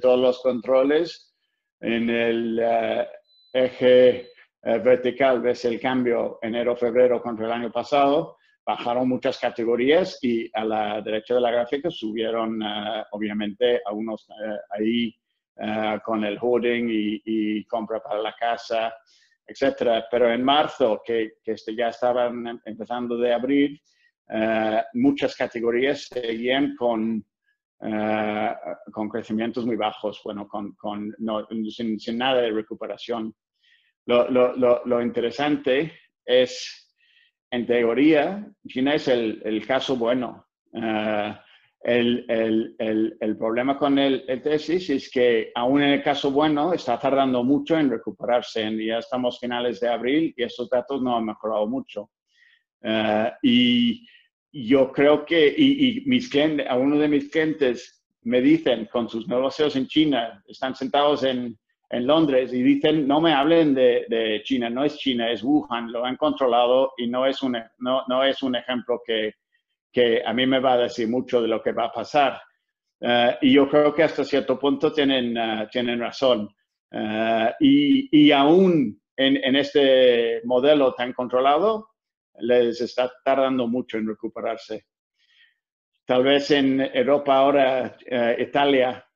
todos 0.00 0.18
los 0.18 0.40
controles 0.40 1.34
en 1.80 2.08
el 2.08 2.58
uh, 2.58 3.04
eje 3.52 4.30
uh, 4.62 4.82
vertical, 4.82 5.42
ves 5.42 5.66
el 5.66 5.78
cambio 5.78 6.38
enero-febrero 6.40 7.20
contra 7.20 7.44
el 7.44 7.52
año 7.52 7.70
pasado, 7.70 8.38
bajaron 8.64 9.10
muchas 9.10 9.38
categorías 9.38 10.18
y 10.22 10.50
a 10.54 10.64
la 10.64 11.02
derecha 11.02 11.34
de 11.34 11.40
la 11.42 11.50
gráfica 11.50 11.90
subieron, 11.90 12.60
obviamente, 13.12 13.82
algunos 13.84 14.26
ahí 14.70 15.14
con 16.04 16.24
el 16.24 16.38
holding 16.40 16.88
y, 16.88 17.22
y 17.24 17.64
compra 17.64 18.00
para 18.00 18.22
la 18.22 18.34
casa, 18.38 18.94
etcétera. 19.46 20.06
Pero 20.10 20.30
en 20.32 20.42
marzo, 20.42 21.02
que, 21.04 21.32
que 21.42 21.52
este, 21.52 21.74
ya 21.74 21.88
estaban 21.88 22.46
em, 22.46 22.60
empezando 22.64 23.16
de 23.16 23.32
abrir, 23.32 23.80
uh, 24.28 24.80
muchas 24.94 25.34
categorías 25.36 26.06
seguían 26.08 26.76
con, 26.76 27.24
uh, 27.80 28.90
con 28.92 29.08
crecimientos 29.08 29.66
muy 29.66 29.76
bajos, 29.76 30.20
bueno, 30.24 30.46
con, 30.48 30.72
con 30.74 31.14
no, 31.18 31.46
sin, 31.70 31.98
sin, 31.98 32.18
nada 32.18 32.42
de 32.42 32.50
recuperación. 32.50 33.34
Lo, 34.06 34.28
lo, 34.30 34.84
lo, 34.84 35.02
interesante 35.02 35.92
es, 36.24 36.96
en 37.50 37.66
teoría, 37.66 38.46
China 38.66 38.94
es 38.94 39.08
el, 39.08 39.42
el 39.44 39.66
caso 39.66 39.96
bueno. 39.96 40.46
Uh, 40.72 41.34
el, 41.82 42.26
el, 42.28 43.16
el, 43.18 43.36
problema 43.38 43.78
con 43.78 43.98
el, 43.98 44.24
tesis 44.42 44.90
es 44.90 45.10
que 45.10 45.50
aún 45.54 45.82
en 45.82 45.90
el 45.90 46.02
caso 46.02 46.30
bueno 46.30 46.74
está 46.74 46.98
tardando 46.98 47.42
mucho 47.42 47.78
en 47.78 47.90
recuperarse. 47.90 48.70
ya 48.84 48.98
estamos 48.98 49.38
finales 49.40 49.80
de 49.80 49.88
abril 49.88 50.34
y 50.36 50.42
estos 50.42 50.68
datos 50.68 51.00
no 51.00 51.16
han 51.16 51.24
mejorado 51.24 51.66
mucho. 51.66 52.10
Uh, 52.82 53.28
y 53.42 54.06
yo 54.52 54.92
creo 54.92 55.24
que, 55.24 55.54
y, 55.56 56.02
mis 56.06 56.28
clientes, 56.28 56.66
algunos 56.68 56.98
de 56.98 57.08
mis 57.08 57.30
clientes 57.30 58.04
me 58.22 58.42
dicen 58.42 58.86
con 58.92 59.08
sus 59.08 59.26
negocios 59.26 59.74
en 59.76 59.86
China, 59.86 60.42
están 60.46 60.74
sentados 60.74 61.24
en, 61.24 61.58
en 61.88 62.06
Londres 62.06 62.52
y 62.52 62.62
dicen, 62.62 63.08
no 63.08 63.22
me 63.22 63.32
hablen 63.32 63.74
de, 63.74 64.04
de, 64.08 64.42
China, 64.44 64.68
no 64.68 64.84
es 64.84 64.98
China, 64.98 65.30
es 65.30 65.42
Wuhan, 65.42 65.90
lo 65.90 66.04
han 66.04 66.16
controlado 66.16 66.92
y 66.98 67.06
no 67.06 67.24
es 67.24 67.42
un, 67.42 67.56
no, 67.78 68.02
no 68.06 68.22
es 68.22 68.42
un 68.42 68.54
ejemplo 68.56 69.00
que, 69.06 69.32
que 69.92 70.22
a 70.24 70.32
mí 70.32 70.46
me 70.46 70.60
va 70.60 70.74
a 70.74 70.78
decir 70.78 71.08
mucho 71.08 71.42
de 71.42 71.48
lo 71.48 71.62
que 71.62 71.72
va 71.72 71.86
a 71.86 71.92
pasar. 71.92 72.40
Uh, 73.00 73.32
y 73.40 73.54
yo 73.54 73.68
creo 73.68 73.94
que 73.94 74.02
hasta 74.02 74.24
cierto 74.24 74.58
punto 74.58 74.92
tienen, 74.92 75.36
uh, 75.36 75.68
tienen 75.70 76.00
razón. 76.00 76.48
Uh, 76.92 77.48
y, 77.60 78.08
y, 78.10 78.32
aún 78.32 79.00
en, 79.16 79.36
en, 79.36 79.56
este 79.56 80.42
modelo 80.44 80.92
tan 80.94 81.12
controlado, 81.12 81.88
les 82.40 82.80
está 82.80 83.10
tardando 83.24 83.66
mucho 83.68 83.98
en 83.98 84.08
recuperarse. 84.08 84.86
Tal 86.04 86.24
vez 86.24 86.50
en 86.50 86.80
Europa 86.80 87.36
ahora, 87.36 87.96
Italia 88.38 89.06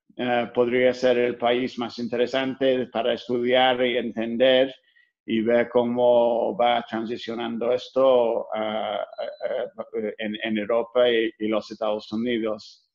podría 0.55 0.95
ser 0.95 1.19
el 1.19 1.37
país 1.37 1.77
más 1.77 1.99
interesante 1.99 2.87
para 2.87 3.15
estudiar 3.15 3.85
y 3.85 3.97
entender 3.97 4.73
y 5.27 5.41
ver 5.41 5.69
cómo 5.69 6.57
va 6.57 6.85
transicionando 6.89 7.73
esto 7.73 8.49
en, 10.19 10.37
en, 10.43 10.59
Europa 10.59 11.09
y, 11.09 11.49
los 11.49 11.71
Estados 11.71 12.13
Unidos. 12.13 12.91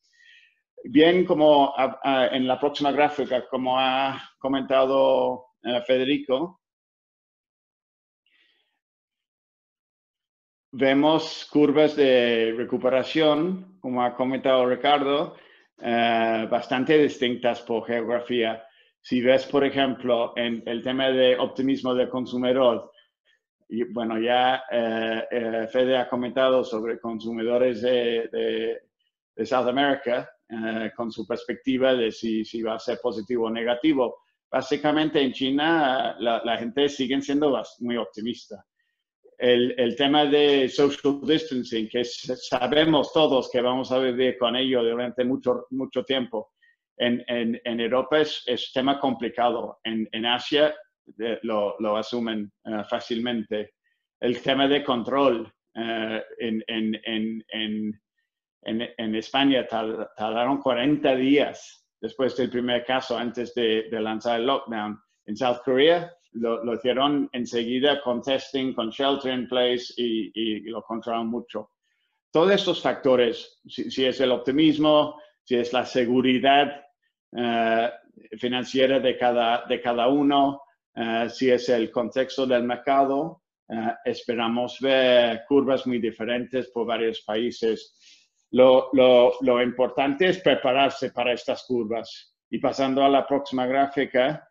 Bien, 0.84 1.26
como 1.26 1.74
en 2.32 2.48
la 2.48 2.60
próxima 2.60 2.92
gráfica, 2.92 3.48
como 3.50 3.80
ha 3.80 4.22
comentado 4.40 5.48
eh, 5.64 5.82
Federico, 5.86 6.62
vemos 10.72 11.48
curvas 11.52 11.96
de 11.96 12.54
recuperación, 12.56 13.80
como 13.82 14.04
ha 14.04 14.16
comentado 14.16 14.70
Ricardo, 14.70 15.36
eh, 15.80 16.48
bastante 16.50 16.98
distintas 16.98 17.62
por 17.62 17.86
geografía. 17.86 18.64
Si 19.02 19.22
ves, 19.22 19.45
por 19.45 19.64
ejemplo, 19.64 20.34
en 20.36 20.62
el 20.66 20.84
tema 20.84 21.10
de 21.10 21.38
optimismo 21.38 21.95
del 21.95 22.10
consumidor, 22.10 22.91
y, 23.70 23.84
bueno, 23.84 24.20
ya 24.20 24.64
eh, 24.72 25.28
eh, 25.30 25.68
Fede 25.72 25.97
ha 25.97 26.10
comentado 26.10 26.64
sobre 26.64 27.00
consumidores 27.00 27.82
de, 27.82 28.82
de, 29.36 29.45
South 29.45 29.68
America 29.68 30.30
eh, 30.50 30.91
con 30.95 31.12
su 31.12 31.26
perspectiva 31.26 31.93
de 31.93 32.12
si, 32.12 32.43
si, 32.43 32.62
va 32.62 32.76
a 32.76 32.80
ser 32.80 33.00
positivo 33.02 33.45
o 33.45 33.52
negativo. 33.52 34.24
Básicamente 34.52 35.22
en 35.22 35.32
China 35.32 36.16
la, 36.20 36.41
la 36.43 36.58
gente 36.58 36.89
sigue 36.89 37.22
siendo 37.22 37.62
muy 37.80 37.95
optimista. 37.95 38.66
El, 39.38 39.80
el, 39.80 39.95
tema 39.95 40.26
de 40.26 40.68
social 40.68 41.22
distancing, 41.24 41.88
que 41.88 42.04
sabemos 42.04 43.14
todos 43.14 43.50
que 43.50 43.62
vamos 43.62 43.91
a 43.91 44.00
vivir 44.00 44.38
con 44.38 44.56
ello 44.56 44.84
durante 44.84 45.24
mucho, 45.24 45.68
mucho 45.70 46.04
tiempo, 46.04 46.50
en, 47.00 47.24
en, 47.28 47.60
en 47.64 47.80
Europa 47.80 48.20
es, 48.20 48.43
es, 48.45 48.72
tema 48.74 49.00
complicado. 49.00 49.80
En, 49.84 50.08
en 50.12 50.26
Asia 50.26 50.76
eh, 51.18 51.39
lo, 51.43 51.76
lo, 51.80 51.97
asumen 51.97 52.52
uh, 52.66 52.84
fácilmente. 52.84 53.74
El 54.20 54.41
tema 54.41 54.68
de 54.68 54.84
control 54.84 55.52
uh, 55.76 56.20
en, 56.38 57.95
España 59.16 59.66
tardaron 59.66 60.58
40 60.58 61.16
días 61.16 61.88
después 62.02 62.36
del 62.36 62.50
primer 62.50 62.84
caso 62.86 63.18
antes 63.18 63.54
de, 63.56 63.88
de 63.89 64.02
lanzar 64.02 64.41
el 64.41 64.45
lockdown. 64.45 65.00
En 65.26 65.38
South 65.38 65.60
Korea 65.64 66.12
lo, 66.34 66.64
lo, 66.66 66.74
hicieron 66.76 67.30
enseguida 67.32 68.02
con 68.02 68.22
testing, 68.22 68.74
con 68.74 68.89
shelter 68.89 69.34
in 69.34 69.47
place 69.47 69.93
y, 69.95 70.32
y, 70.34 70.60
lo 70.62 70.82
controlaron 70.84 71.28
mucho. 71.28 71.72
Todos 72.32 72.52
estos 72.52 72.82
factores, 72.82 73.62
si, 73.66 73.89
si, 73.89 74.06
es 74.06 74.20
el 74.20 74.32
optimismo, 74.32 75.16
si 75.43 75.56
es 75.56 75.72
la 75.72 75.86
seguridad 75.86 76.84
eh, 77.32 77.92
financiera 78.40 79.00
de 79.00 79.18
cada, 79.18 79.66
de 79.68 79.80
cada 79.82 80.08
uno, 80.08 80.64
eh, 80.96 81.28
si 81.30 81.50
es 81.50 81.70
el 81.70 81.92
contexto 81.92 82.48
del 82.48 82.64
mercado, 82.64 83.44
eh, 83.68 83.94
esperamos 84.06 84.80
ver 84.82 85.44
curvas 85.48 85.86
muy 85.86 86.00
diferentes 86.00 86.70
por 86.70 86.88
varios 86.88 87.22
países. 87.22 87.96
Lo, 88.52 88.90
lo, 88.94 89.34
lo, 89.42 89.62
importante 89.62 90.30
es 90.30 90.40
prepararse 90.40 91.12
para 91.12 91.34
estas 91.34 91.66
curvas. 91.68 92.36
Y 92.50 92.58
pasando 92.58 93.04
a 93.04 93.10
la 93.10 93.28
próxima 93.28 93.68
gráfica, 93.68 94.44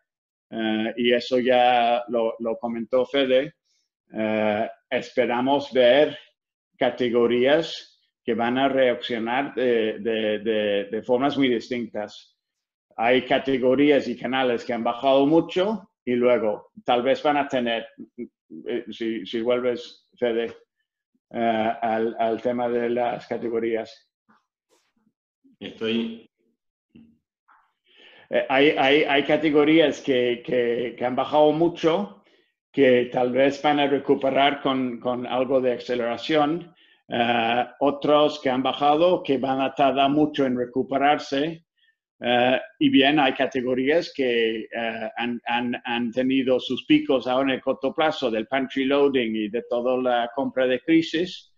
y 0.95 1.13
eso 1.13 1.37
ya 1.37 2.05
lo, 2.07 2.33
comentó 2.59 3.05
Fede, 3.05 3.55
esperamos 4.89 5.71
ver 5.73 6.17
categorías 6.77 7.99
que 8.23 8.33
van 8.33 8.57
a 8.57 8.69
reaccionar 8.69 9.53
de, 9.53 9.99
de, 9.99 10.87
de 10.89 11.03
formas 11.03 11.37
muy 11.37 11.49
distintas. 11.49 12.38
Hay 13.01 13.23
categorías 13.23 14.09
y 14.09 14.17
canales 14.17 14.65
que 14.65 14.73
han 14.73 14.83
bajado 14.83 15.25
mucho 15.25 15.89
y 16.03 16.15
luego 16.15 16.69
tal 16.83 17.01
vez 17.01 17.23
van 17.23 17.37
a 17.37 17.47
tener, 17.47 17.87
eh, 18.67 18.83
si, 18.89 19.25
si 19.25 19.39
vuelves, 19.39 20.09
Fede, 20.17 20.53
uh, 21.29 21.71
al, 21.81 22.13
al, 22.19 22.41
tema 22.41 22.67
de 22.67 22.89
las 22.89 23.25
categorías. 23.25 24.11
Estoy. 25.61 26.29
Eh, 28.29 28.45
hay, 28.49 28.71
hay, 28.71 29.03
hay, 29.03 29.23
categorías 29.23 30.01
que, 30.01 30.43
que, 30.45 30.93
que, 30.97 31.05
han 31.05 31.15
bajado 31.15 31.53
mucho, 31.53 32.25
que 32.69 33.09
tal 33.13 33.31
vez 33.31 33.61
van 33.61 33.79
a 33.79 33.87
recuperar 33.87 34.61
con, 34.61 34.99
con 34.99 35.25
algo 35.25 35.61
de 35.61 35.75
aceleración. 35.75 36.75
Uh, 37.07 37.63
otros 37.79 38.41
que 38.41 38.49
han 38.49 38.61
bajado, 38.61 39.23
que 39.23 39.37
van 39.37 39.61
a 39.61 39.73
tardar 39.73 40.09
mucho 40.09 40.45
en 40.45 40.57
recuperarse. 40.57 41.63
Uh, 42.21 42.59
y 42.79 42.89
bien, 42.89 43.17
hay 43.17 43.33
categorías 43.33 44.11
que 44.13 44.67
uh, 44.75 45.07
han, 45.15 45.41
han, 45.45 45.81
han, 45.85 46.11
tenido 46.11 46.59
sus 46.59 46.83
picos 46.83 47.27
ahora 47.27 47.49
en 47.51 47.55
el 47.55 47.61
corto 47.61 47.93
plazo 47.93 48.29
del 48.29 48.45
pantry 48.45 48.83
loading 48.83 49.33
y 49.37 49.47
de 49.47 49.63
toda 49.69 49.97
la 49.97 50.29
compra 50.35 50.67
de 50.67 50.81
crisis, 50.81 51.53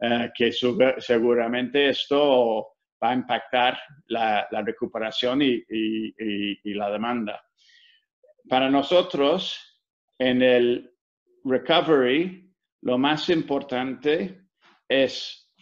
uh, 0.00 0.28
que 0.34 0.52
seguramente 0.52 1.90
esto 1.90 2.76
va 3.02 3.10
a 3.10 3.14
impactar 3.14 3.78
la, 4.06 4.48
la 4.50 4.62
recuperación 4.62 5.42
y, 5.42 5.52
y, 5.68 6.06
y, 6.08 6.60
y, 6.64 6.74
la 6.74 6.90
demanda. 6.90 7.44
Para 8.48 8.70
nosotros, 8.70 9.78
en 10.18 10.40
el 10.40 10.94
recovery, 11.44 12.50
lo 12.80 12.96
más 12.96 13.28
importante 13.28 14.46
es 14.88 15.52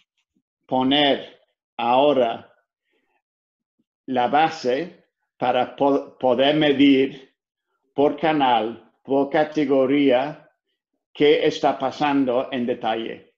poner 0.65 1.41
ahora 1.77 2.54
la 4.07 4.29
base 4.29 5.05
para 5.39 5.75
po 5.77 6.17
poder 6.19 6.57
medir 6.57 7.35
por 7.95 8.17
canal, 8.17 8.93
por 9.03 9.31
categoría, 9.31 10.51
qué 11.13 11.47
está 11.47 11.79
pasando 11.79 12.49
en 12.51 12.67
detalle. 12.67 13.35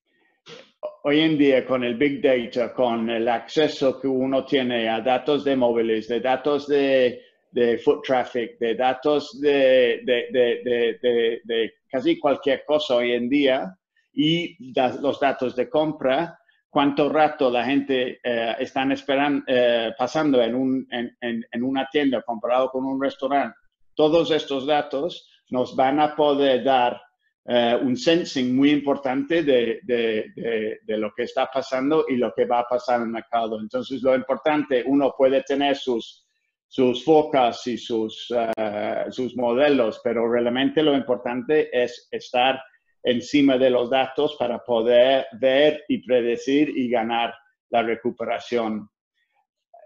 Hoy 1.05 1.21
en 1.21 1.39
día, 1.39 1.65
con 1.65 1.85
el 1.85 1.97
Big 1.97 2.21
Data, 2.21 2.73
con 2.73 3.09
el 3.11 3.29
acceso 3.29 4.01
que 4.01 4.09
uno 4.09 4.45
tiene 4.45 4.89
a 4.89 5.01
datos 5.01 5.45
de 5.45 5.55
móviles, 5.55 6.09
de 6.09 6.21
datos 6.21 6.67
de, 6.67 7.23
de 7.51 7.79
foot 7.79 8.05
traffic, 8.05 8.59
de 8.59 8.75
datos 8.75 9.41
de, 9.41 10.01
de, 10.05 11.41
de, 11.45 11.75
casi 11.89 12.19
cualquier 12.19 12.65
cosa 12.65 12.97
hoy 12.97 13.13
en 13.13 13.29
día, 13.29 13.77
y 14.15 14.57
los 15.01 15.21
datos 15.21 15.55
de 15.55 15.69
compra, 15.69 16.39
cuánto 16.77 17.09
rato 17.09 17.51
la 17.51 17.65
gente 17.65 18.21
eh, 18.23 18.55
están 18.59 18.93
esperando, 18.93 19.43
eh, 19.47 19.95
pasando 19.97 20.43
en, 20.43 20.55
un, 20.55 20.87
en, 20.91 21.17
en, 21.23 21.43
en, 21.51 21.63
una 21.63 21.89
tienda 21.91 22.21
comparado 22.21 22.69
con 22.69 22.85
un 22.85 23.01
restaurante. 23.01 23.57
Todos 23.95 24.31
estos 24.31 24.67
datos 24.67 25.27
nos 25.49 25.75
van 25.75 26.01
a 26.01 26.15
poder 26.15 26.63
dar 26.63 27.01
eh, 27.47 27.79
un 27.81 27.97
sensing 27.97 28.55
muy 28.55 28.73
importante 28.73 29.43
de, 29.43 29.81
de, 29.85 30.27
de, 30.37 30.81
de, 30.83 30.99
lo 30.99 31.15
que 31.17 31.23
está 31.23 31.47
pasando 31.51 32.05
y 32.11 32.17
lo 32.17 32.35
que 32.37 32.45
va 32.45 32.59
a 32.59 32.69
pasar 32.69 32.97
en 32.97 33.07
el 33.07 33.13
mercado. 33.13 33.59
Entonces, 33.59 34.03
lo 34.03 34.15
importante, 34.15 34.85
uno 34.87 35.15
puede 35.17 35.43
tener 35.45 35.77
sus, 35.77 36.27
sus 36.69 37.03
focas 37.03 37.67
y 37.69 37.79
sus, 37.79 38.31
uh, 38.33 39.11
sus 39.11 39.35
modelos, 39.35 40.03
pero 40.05 40.31
realmente 40.31 40.83
lo 40.83 40.95
importante 40.95 41.71
es 41.73 42.07
estar 42.11 42.61
encima 43.07 43.57
de 43.57 43.71
los 43.71 43.89
datos 43.89 44.35
para 44.37 44.59
poder 44.59 45.27
ver 45.41 45.85
y 45.89 45.99
predecir 45.99 46.77
y 46.77 46.91
ganar 46.91 47.33
la 47.71 47.83
recuperación. 47.83 48.91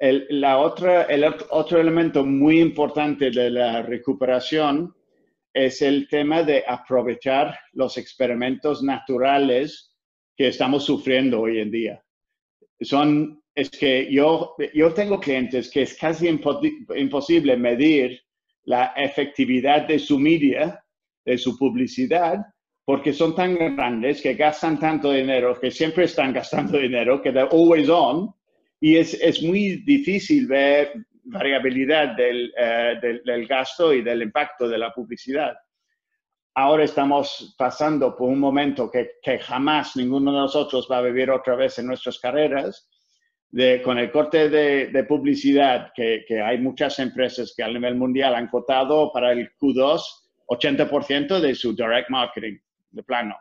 El, 0.01 0.27
la 0.31 0.57
otra, 0.59 1.03
el 1.03 1.25
otro 1.51 1.79
elemento 1.79 2.25
muy 2.25 2.61
importante 2.61 3.31
de 3.31 3.51
la 3.51 3.83
recuperación 3.83 4.95
es 5.53 5.83
el 5.83 6.09
tema 6.09 6.43
de 6.43 6.65
aprovechar 6.67 7.59
los 7.73 7.99
experimentos 7.99 8.83
naturales 8.83 9.95
que 10.35 10.49
estamos 10.49 10.85
sufriendo 10.85 11.43
hoy 11.43 11.61
en 11.61 11.71
día. 11.71 12.03
Son, 12.81 13.43
es 13.55 13.69
que 13.69 14.11
yo, 14.11 14.57
yo 14.73 14.95
tengo 14.95 15.21
clientes 15.21 15.71
que 15.71 15.83
es 15.83 15.95
casi 15.99 16.27
impo 16.27 16.59
imposible 16.97 17.55
medir 17.59 18.23
la 18.65 18.95
efectividad 18.97 19.87
de 19.87 19.99
su 19.99 20.19
media, 20.19 20.83
de 21.23 21.37
su 21.37 21.59
publicidad, 21.59 22.39
porque 22.91 23.13
son 23.13 23.37
tan 23.37 23.55
grandes 23.55 24.21
que 24.21 24.35
gastan 24.35 24.77
tanto 24.77 25.13
dinero, 25.13 25.57
que 25.61 25.71
siempre 25.71 26.07
están 26.07 26.33
gastando 26.33 26.77
dinero, 26.77 27.23
que 27.23 27.31
they're 27.31 27.49
always 27.53 27.89
on, 27.89 28.35
y 28.81 28.97
es, 28.97 29.15
es 29.15 29.41
muy 29.45 29.85
difícil 29.85 30.49
ver 30.49 30.95
variabilidad 31.23 32.17
del, 32.17 32.53
uh, 32.59 33.01
del, 33.01 33.23
del, 33.25 33.47
gasto 33.47 33.95
y 33.95 34.03
del 34.03 34.23
impacto 34.23 34.69
de 34.69 34.77
la 34.77 34.93
publicidad. 34.93 35.55
Ahora 36.57 36.83
estamos 36.83 37.55
pasando 37.57 38.17
por 38.17 38.29
un 38.29 38.41
momento 38.41 38.91
que, 38.91 39.13
que, 39.23 39.39
jamás 39.39 39.95
ninguno 39.95 40.33
de 40.33 40.39
nosotros 40.39 40.89
va 40.91 40.99
a 40.99 41.03
vivir 41.03 41.31
otra 41.31 41.55
vez 41.55 41.79
en 41.79 41.87
nuestras 41.87 42.19
carreras, 42.19 42.91
de, 43.51 43.83
con 43.83 43.99
el 43.99 44.11
corte 44.11 44.49
de, 44.49 44.89
de 44.89 45.05
publicidad 45.05 45.93
que, 45.95 46.25
que, 46.27 46.41
hay 46.41 46.59
muchas 46.59 46.99
empresas 46.99 47.55
que 47.57 47.63
a 47.63 47.69
nivel 47.69 47.95
mundial 47.95 48.35
han 48.35 48.49
cotado 48.49 49.13
para 49.13 49.31
el 49.31 49.49
Q2 49.61 50.03
80% 50.49 51.39
de 51.39 51.55
su 51.55 51.73
direct 51.73 52.11
marketing 52.11 52.59
de 52.91 53.03
plano. 53.03 53.37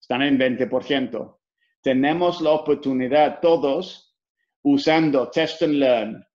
Están 0.00 0.22
en 0.22 0.38
20%. 0.38 1.38
Tenemos 1.80 2.40
la 2.40 2.50
oportunidad 2.50 3.40
todos 3.40 4.16
usando 4.62 5.30
test 5.30 5.62
and 5.62 5.74
learn, 5.74 6.26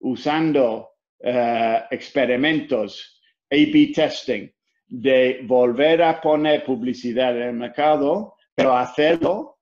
usando 0.00 0.90
uh, 1.24 1.78
experimentos, 1.90 3.20
A-B 3.50 3.92
testing, 3.94 4.50
de 4.88 5.40
volver 5.44 6.02
a 6.02 6.20
poner 6.20 6.64
publicidad 6.64 7.36
en 7.36 7.48
el 7.48 7.54
mercado, 7.54 8.34
pero 8.54 8.76
hacerlo 8.76 9.58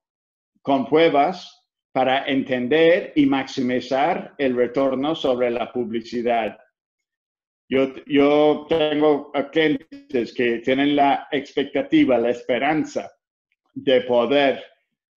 con 0.61 0.85
pruebas 0.85 1.65
para 1.91 2.25
entender 2.25 3.13
y 3.15 3.25
maximizar 3.25 4.35
el 4.37 4.55
retorno 4.55 5.15
sobre 5.15 5.49
la 5.49 5.71
publicidad. 5.71 6.57
Yo, 7.69 8.65
tengo 8.69 9.31
clientes 9.51 10.33
que 10.33 10.59
tienen 10.59 10.95
la 10.95 11.27
expectativa, 11.31 12.17
la 12.17 12.29
esperanza 12.29 13.11
de 13.73 14.01
poder, 14.01 14.63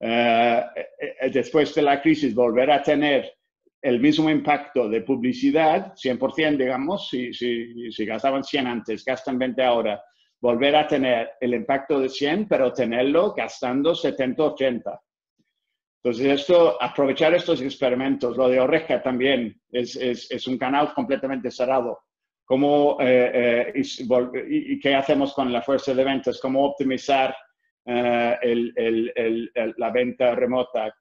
uh, 0.00 1.30
después 1.32 1.72
de 1.76 1.82
la 1.82 2.02
crisis, 2.02 2.34
volver 2.34 2.72
a 2.72 2.82
tener 2.82 3.32
el 3.80 4.00
mismo 4.00 4.28
impacto 4.28 4.88
de 4.88 5.02
publicidad, 5.02 5.94
100%, 5.94 6.56
digamos, 6.56 7.08
si, 7.08 7.32
si, 7.32 8.04
gastaban 8.04 8.42
100 8.42 8.66
antes, 8.66 9.04
gastan 9.04 9.38
20 9.38 9.62
ahora, 9.62 10.02
volver 10.40 10.74
a 10.74 10.88
tener 10.88 11.30
el 11.40 11.54
impacto 11.54 12.00
de 12.00 12.08
100, 12.08 12.48
pero 12.48 12.72
tenerlo 12.72 13.32
gastando 13.32 13.94
70, 13.94 14.42
80. 14.42 15.00
Entonces, 16.02 16.40
esto, 16.40 16.82
aprovechar 16.82 17.32
estos 17.32 17.62
experimentos, 17.62 18.36
lo 18.36 18.48
de 18.48 18.58
Oreja 18.58 19.00
también 19.00 19.60
es 19.70 20.46
un 20.48 20.58
canal 20.58 20.92
completamente 20.94 21.50
cerrado 21.50 22.00
cómo, 22.50 22.96
eh, 22.98 23.30
eh, 23.32 23.72
y, 23.76 24.72
y, 24.72 24.80
qué 24.80 24.96
hacemos 24.96 25.34
con 25.34 25.52
la 25.52 25.62
fuerza 25.62 25.94
de 25.94 26.02
ventas, 26.02 26.40
cómo 26.40 26.64
optimizar 26.64 27.32
eh, 27.86 28.36
el, 28.42 28.72
el, 28.74 29.12
el, 29.14 29.74
la 29.76 29.90
venta 29.92 30.34
remota, 30.34 30.92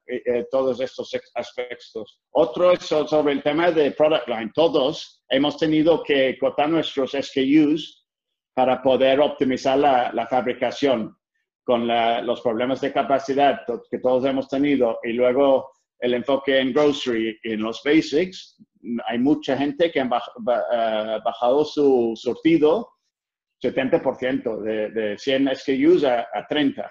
todos 0.48 0.80
estos 0.80 1.10
aspectos. 1.34 2.20
Otro 2.30 2.70
es 2.70 2.84
sobre 2.84 3.32
el 3.32 3.42
tema 3.42 3.72
de 3.72 3.90
product 3.90 4.28
line. 4.28 4.52
Todos 4.54 5.24
hemos 5.28 5.56
tenido 5.56 6.04
que 6.04 6.38
cortar 6.38 6.68
nuestros 6.68 7.16
SKUs 7.20 8.06
para 8.54 8.80
poder 8.80 9.18
optimizar 9.18 9.76
la, 9.76 10.12
la 10.12 10.28
fabricación 10.28 11.16
con 11.64 11.84
la, 11.84 12.22
los 12.22 12.42
problemas 12.42 12.80
de 12.80 12.92
capacidad 12.92 13.62
que 13.90 13.98
todos 13.98 14.24
hemos 14.24 14.46
tenido 14.46 15.00
y 15.02 15.14
luego 15.14 15.68
el 15.98 16.14
enfoque 16.14 16.60
en 16.60 16.72
grocery 16.72 17.40
y 17.42 17.54
en 17.54 17.62
los 17.62 17.82
basics, 17.84 18.56
hay 19.06 19.18
mucha 19.18 19.56
gente 19.56 19.90
que 19.90 20.00
ha 20.00 20.04
eh, 20.04 21.20
bajado 21.24 21.64
su 21.64 22.12
sortido 22.16 22.88
70%, 23.62 24.62
de, 24.62 24.90
de 24.90 25.18
100 25.18 25.50
SKUs 25.54 26.04
a, 26.04 26.26
a, 26.32 26.46
30. 26.48 26.90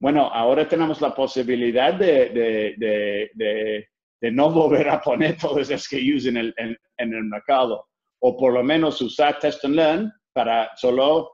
Bueno, 0.00 0.30
ahora 0.32 0.68
tenemos 0.68 1.00
la 1.00 1.14
posibilidad 1.14 1.92
de, 1.94 2.28
de, 2.30 3.30
de, 3.34 4.30
no 4.30 4.50
volver 4.52 4.88
a 4.88 5.00
poner 5.00 5.36
todos 5.36 5.68
los 5.68 5.82
SKUs 5.82 6.26
en 6.26 6.36
el, 6.36 6.54
en, 6.56 6.76
en, 6.98 7.14
el 7.14 7.24
mercado, 7.24 7.88
o 8.20 8.36
por 8.36 8.52
lo 8.52 8.62
menos 8.62 9.00
usar 9.00 9.38
Test 9.38 9.64
and 9.64 9.74
Learn 9.74 10.12
para 10.32 10.70
solo 10.76 11.32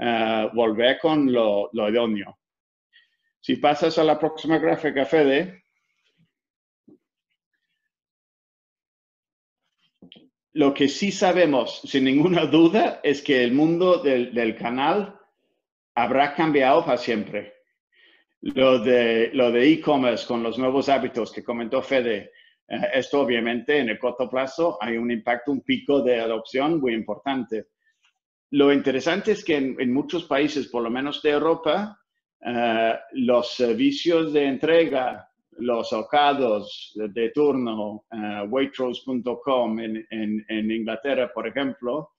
eh, 0.00 0.48
volver 0.54 0.98
con 0.98 1.30
lo, 1.30 1.68
lo 1.72 1.90
idóneo. 1.90 2.38
Si 3.40 3.56
pasas 3.56 3.98
a 3.98 4.04
la 4.04 4.18
próxima 4.18 4.58
gráfica, 4.58 5.04
Fede, 5.04 5.65
lo 10.56 10.72
que 10.72 10.88
sí 10.88 11.12
sabemos, 11.12 11.82
sin 11.84 12.04
ninguna 12.04 12.46
duda, 12.46 13.00
es 13.02 13.20
que 13.20 13.44
el 13.44 13.52
mundo 13.52 13.98
del, 13.98 14.56
canal 14.56 15.14
habrá 15.94 16.34
cambiado 16.34 16.82
para 16.82 16.96
siempre. 16.96 17.52
Lo 18.40 18.78
de 18.78 19.30
lo 19.34 19.50
de 19.50 19.70
e-commerce 19.70 20.26
con 20.26 20.42
los 20.42 20.58
nuevos 20.58 20.88
hábitos 20.88 21.30
que 21.30 21.44
comentó 21.44 21.82
Fede, 21.82 22.32
eh, 22.68 22.80
esto 22.94 23.20
obviamente 23.20 23.78
en 23.78 23.90
el 23.90 23.98
corto 23.98 24.30
plazo 24.30 24.78
hay 24.80 24.96
un 24.96 25.10
impacto, 25.10 25.52
un 25.52 25.60
pico 25.60 26.00
de 26.00 26.20
adopción 26.20 26.80
muy 26.80 26.94
importante. 26.94 27.66
Lo 28.52 28.72
interesante 28.72 29.32
es 29.32 29.44
que 29.44 29.56
en, 29.56 29.92
muchos 29.92 30.24
países, 30.24 30.68
por 30.68 30.82
lo 30.82 30.88
menos 30.88 31.20
de 31.20 31.30
Europa, 31.32 32.00
eh, 32.40 32.94
los 33.12 33.52
servicios 33.52 34.32
de 34.32 34.46
entrega 34.46 35.28
los 35.58 35.92
ocados 35.92 36.92
de 36.94 37.30
turno, 37.30 38.04
uh, 38.10 38.44
Waitrose.com 38.48 39.78
en, 39.78 40.70
Inglaterra, 40.70 41.30
por 41.32 41.46
ejemplo, 41.46 42.10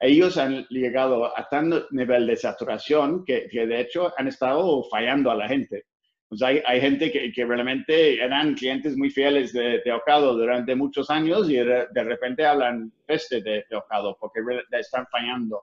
ellos 0.00 0.36
han 0.36 0.66
llegado 0.68 1.36
a 1.36 1.48
tal 1.48 1.86
nivel 1.90 2.26
de 2.26 2.36
saturación 2.36 3.24
que, 3.24 3.48
que 3.48 3.66
de 3.66 3.80
hecho 3.80 4.12
han 4.16 4.28
estado 4.28 4.82
fallando 4.84 5.30
a 5.30 5.34
la 5.34 5.48
gente. 5.48 5.86
Pues 6.28 6.42
hay, 6.42 6.60
hay, 6.66 6.80
gente 6.80 7.12
que, 7.12 7.32
que, 7.32 7.44
realmente 7.44 8.22
eran 8.22 8.54
clientes 8.54 8.96
muy 8.96 9.10
fieles 9.10 9.52
de, 9.52 9.80
de, 9.84 9.92
Ocado 9.92 10.34
durante 10.34 10.74
muchos 10.74 11.08
años 11.08 11.48
y 11.48 11.54
de, 11.54 11.86
repente 11.94 12.44
hablan 12.44 12.92
peste 13.06 13.40
de, 13.40 13.64
de, 13.70 13.76
Ocado 13.76 14.16
porque 14.20 14.40
están 14.72 15.06
fallando. 15.06 15.62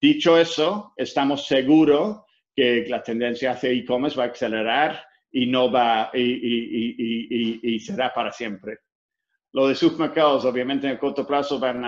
Dicho 0.00 0.36
eso, 0.36 0.92
estamos 0.96 1.46
seguros 1.46 2.22
que 2.54 2.84
la 2.88 3.02
tendencia 3.02 3.52
hacia 3.52 3.70
e-commerce 3.70 4.18
va 4.18 4.24
a 4.24 4.28
acelerar 4.28 5.06
y 5.36 5.46
no 5.46 5.70
va 5.70 6.10
y, 6.14 6.22
y, 6.22 6.94
y, 6.96 7.74
y, 7.74 7.80
será 7.80 8.14
para 8.14 8.30
siempre. 8.30 8.78
Lo 9.52 9.66
de 9.66 9.74
supermercados, 9.74 10.44
obviamente 10.44 10.86
en 10.86 10.92
el 10.92 10.98
corto 10.98 11.26
plazo 11.26 11.58
van 11.58 11.84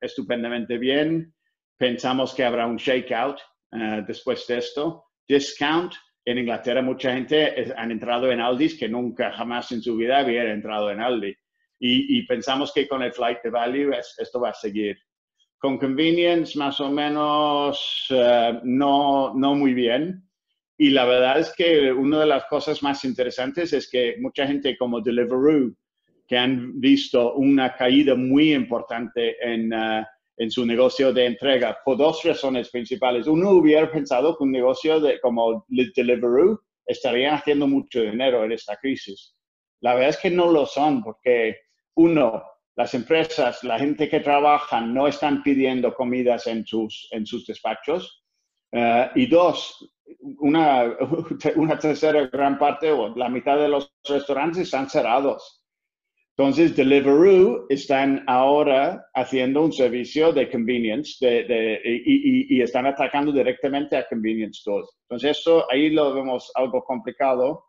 estupendamente 0.00 0.78
bien. 0.78 1.34
Pensamos 1.76 2.34
que 2.34 2.44
habrá 2.44 2.66
un 2.66 2.76
shakeout 2.76 3.38
uh, 3.72 4.06
después 4.06 4.46
de 4.46 4.58
esto. 4.58 5.04
Discount, 5.28 5.92
en 6.24 6.38
Inglaterra 6.38 6.80
mucha 6.80 7.12
gente 7.12 7.60
es, 7.60 7.74
han 7.76 7.90
entrado 7.90 8.32
en 8.32 8.40
Aldi 8.40 8.78
que 8.78 8.88
nunca 8.88 9.32
jamás 9.32 9.70
en 9.72 9.82
su 9.82 9.94
vida 9.94 10.20
había 10.20 10.50
entrado 10.50 10.90
en 10.90 11.00
Aldi. 11.00 11.36
Y, 11.78 12.26
pensamos 12.26 12.72
que 12.72 12.88
con 12.88 13.02
el 13.02 13.12
flight 13.12 13.42
de 13.44 13.50
value 13.50 13.92
esto 13.92 14.40
va 14.40 14.48
a 14.48 14.54
seguir. 14.54 14.96
Con 15.58 15.76
convenience, 15.76 16.58
más 16.58 16.80
o 16.80 16.90
menos, 16.90 18.06
uh, 18.10 18.60
no, 18.64 19.34
no 19.34 19.54
muy 19.54 19.74
bien. 19.74 20.25
Y 20.78 20.90
la 20.90 21.04
verdad 21.06 21.38
es 21.38 21.52
que 21.56 21.90
una 21.92 22.20
de 22.20 22.26
las 22.26 22.44
cosas 22.46 22.82
más 22.82 23.04
interesantes 23.04 23.72
es 23.72 23.88
que 23.90 24.16
mucha 24.20 24.46
gente 24.46 24.76
como 24.76 25.00
Deliveroo, 25.00 25.74
que 26.28 26.36
han 26.36 26.78
visto 26.80 27.34
una 27.34 27.74
caída 27.74 28.14
muy 28.14 28.52
importante 28.52 29.36
en, 29.40 29.72
uh, 29.72 30.04
en 30.36 30.50
su 30.50 30.66
negocio 30.66 31.12
de 31.12 31.26
entrega, 31.26 31.78
por 31.84 31.96
dos 31.96 32.22
razones 32.24 32.68
principales. 32.68 33.26
Uno 33.26 33.50
hubiera 33.52 33.90
pensado 33.90 34.36
que 34.36 34.44
un 34.44 34.52
negocio 34.52 35.00
de, 35.00 35.18
como 35.20 35.64
Deliveroo 35.68 36.60
estarían 36.84 37.34
haciendo 37.34 37.66
mucho 37.66 38.02
dinero 38.02 38.44
en 38.44 38.52
esta 38.52 38.76
crisis. 38.76 39.34
La 39.80 39.94
verdad 39.94 40.10
es 40.10 40.18
que 40.18 40.30
no 40.30 40.50
lo 40.50 40.66
son 40.66 41.02
porque, 41.02 41.56
uno, 41.94 42.42
las 42.76 42.92
empresas, 42.92 43.64
la 43.64 43.78
gente 43.78 44.08
que 44.08 44.20
trabaja 44.20 44.80
no 44.82 45.08
están 45.08 45.42
pidiendo 45.42 45.94
comidas 45.94 46.46
en 46.46 46.66
sus, 46.66 47.08
en 47.12 47.24
sus 47.24 47.46
despachos. 47.46 48.22
Uh, 48.72 49.06
y 49.14 49.26
dos, 49.26 49.95
una, 50.38 50.96
una 51.56 51.78
tercera 51.78 52.26
gran 52.26 52.58
parte 52.58 52.90
o 52.90 53.14
la 53.16 53.28
mitad 53.28 53.58
de 53.58 53.68
los 53.68 53.92
restaurantes 54.08 54.62
están 54.62 54.88
cerrados. 54.88 55.62
Entonces, 56.38 56.76
Deliveroo 56.76 57.64
están 57.70 58.22
ahora 58.26 59.06
haciendo 59.14 59.64
un 59.64 59.72
servicio 59.72 60.32
de 60.34 60.50
convenience 60.50 61.16
de, 61.24 61.44
de, 61.44 61.80
y, 61.82 62.54
y, 62.54 62.60
están 62.60 62.84
atacando 62.84 63.32
directamente 63.32 63.96
a 63.96 64.06
convenience 64.06 64.60
stores. 64.60 64.90
Entonces, 65.08 65.38
eso 65.38 65.64
ahí 65.70 65.88
lo 65.88 66.12
vemos 66.12 66.52
algo 66.54 66.84
complicado. 66.84 67.64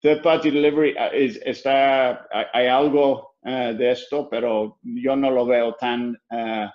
Third 0.00 0.22
party 0.22 0.50
delivery 0.50 0.94
ah, 0.98 1.08
es, 1.08 1.38
está, 1.44 2.26
hay 2.54 2.68
algo 2.68 3.34
uh, 3.42 3.74
de 3.74 3.90
esto, 3.90 4.30
pero 4.30 4.78
yo 4.82 5.14
no 5.14 5.30
lo 5.30 5.44
veo 5.44 5.74
tan 5.74 6.16
uh, 6.30 6.68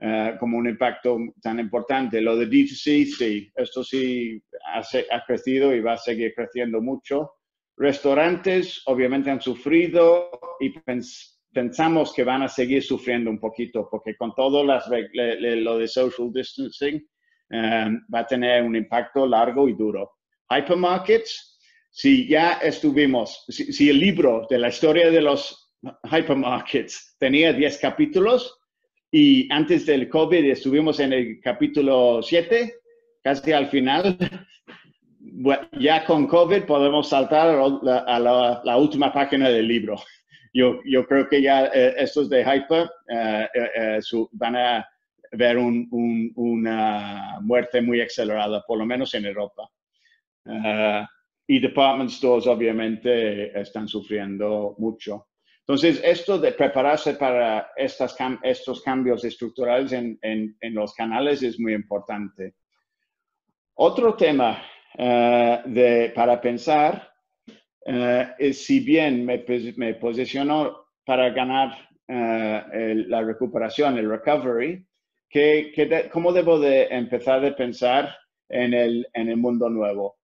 uh, 0.00 0.38
como 0.38 0.58
un 0.58 0.68
impacto 0.68 1.18
tan 1.42 1.58
importante. 1.58 2.20
Lo 2.20 2.36
de 2.36 2.48
D2C, 2.48 3.06
sí, 3.06 3.50
esto 3.54 3.84
sí 3.84 4.42
ha, 4.74 5.24
crecido 5.24 5.74
y 5.74 5.80
va 5.80 5.94
a 5.94 5.98
seguir 5.98 6.34
creciendo 6.34 6.80
mucho. 6.80 7.32
Restaurantes 7.76 8.82
obviamente 8.86 9.30
han 9.30 9.40
sufrido 9.40 10.30
y 10.60 10.74
pensamos 11.52 12.12
que 12.14 12.24
van 12.24 12.42
a 12.42 12.48
seguir 12.48 12.82
sufriendo 12.82 13.30
un 13.30 13.38
poquito 13.38 13.88
porque 13.90 14.16
con 14.16 14.34
todo 14.34 14.64
las, 14.64 14.84
lo 14.88 15.78
de 15.78 15.86
social 15.86 16.32
distancing 16.32 17.06
um, 17.50 18.00
va 18.12 18.20
a 18.20 18.26
tener 18.26 18.62
un 18.62 18.76
impacto 18.76 19.26
largo 19.26 19.68
y 19.68 19.74
duro. 19.74 20.10
Hypermarkets, 20.48 21.58
si 21.90 22.26
ya 22.28 22.52
estuvimos, 22.54 23.44
si, 23.48 23.72
si 23.72 23.90
el 23.90 23.98
libro 23.98 24.46
de 24.48 24.58
la 24.58 24.68
historia 24.68 25.10
de 25.10 25.20
los 25.20 25.74
hypermarkets 26.10 27.16
tenía 27.18 27.52
10 27.52 27.78
capítulos 27.78 28.58
y 29.10 29.50
antes 29.52 29.86
del 29.86 30.08
COVID 30.08 30.44
estuvimos 30.44 31.00
en 31.00 31.12
el 31.12 31.40
capítulo 31.40 32.20
7, 32.22 32.74
casi 33.22 33.52
al 33.52 33.68
final, 33.68 34.18
ya 35.78 36.04
con 36.04 36.26
COVID 36.26 36.64
podemos 36.64 37.08
saltar 37.08 37.48
a 37.48 38.18
la, 38.18 38.76
última 38.76 39.12
página 39.12 39.48
del 39.48 39.68
libro. 39.68 39.96
Yo, 40.52 40.80
yo 40.84 41.06
creo 41.06 41.28
que 41.28 41.42
ya 41.42 41.66
eh, 41.66 41.94
estos 41.98 42.28
de 42.30 42.42
Hyper 42.42 42.90
eh, 43.08 43.48
eh, 43.54 44.00
van 44.32 44.56
a 44.56 44.88
ver 45.32 45.58
una 45.58 47.38
muerte 47.42 47.82
muy 47.82 48.00
acelerada, 48.00 48.64
por 48.66 48.78
lo 48.78 48.86
menos 48.86 49.12
en 49.14 49.26
Europa. 49.26 49.68
y 51.48 51.60
department 51.60 52.10
stores 52.10 52.46
obviamente 52.46 53.58
están 53.60 53.86
sufriendo 53.86 54.74
mucho. 54.78 55.26
Entonces, 55.68 56.00
esto 56.04 56.38
de 56.38 56.52
prepararse 56.52 57.14
para 57.14 57.72
estas, 57.74 58.16
estos 58.44 58.82
cambios 58.82 59.24
estructurales 59.24 59.90
en, 59.92 60.16
en, 60.22 60.56
en 60.60 60.74
los 60.74 60.94
canales 60.94 61.42
es 61.42 61.58
muy 61.58 61.74
importante. 61.74 62.54
Otro 63.74 64.14
tema 64.14 64.62
uh, 64.94 65.68
de, 65.68 66.12
para 66.14 66.40
pensar 66.40 67.12
uh, 67.48 68.32
es 68.38 68.64
si 68.64 68.78
bien 68.78 69.26
me, 69.26 69.44
me 69.76 69.94
posiciono 69.94 70.86
para 71.04 71.30
ganar 71.30 71.76
uh, 72.08 72.72
el, 72.72 73.10
la 73.10 73.22
recuperación, 73.22 73.98
el 73.98 74.08
recovery, 74.08 74.86
que, 75.28 75.72
que 75.74 75.86
de, 75.86 76.08
¿cómo 76.10 76.32
debo 76.32 76.60
de 76.60 76.84
empezar 76.84 77.44
a 77.44 77.56
pensar 77.56 78.16
en 78.48 78.72
el, 78.72 79.04
en 79.12 79.30
el 79.30 79.36
mundo 79.36 79.68
nuevo? 79.68 80.16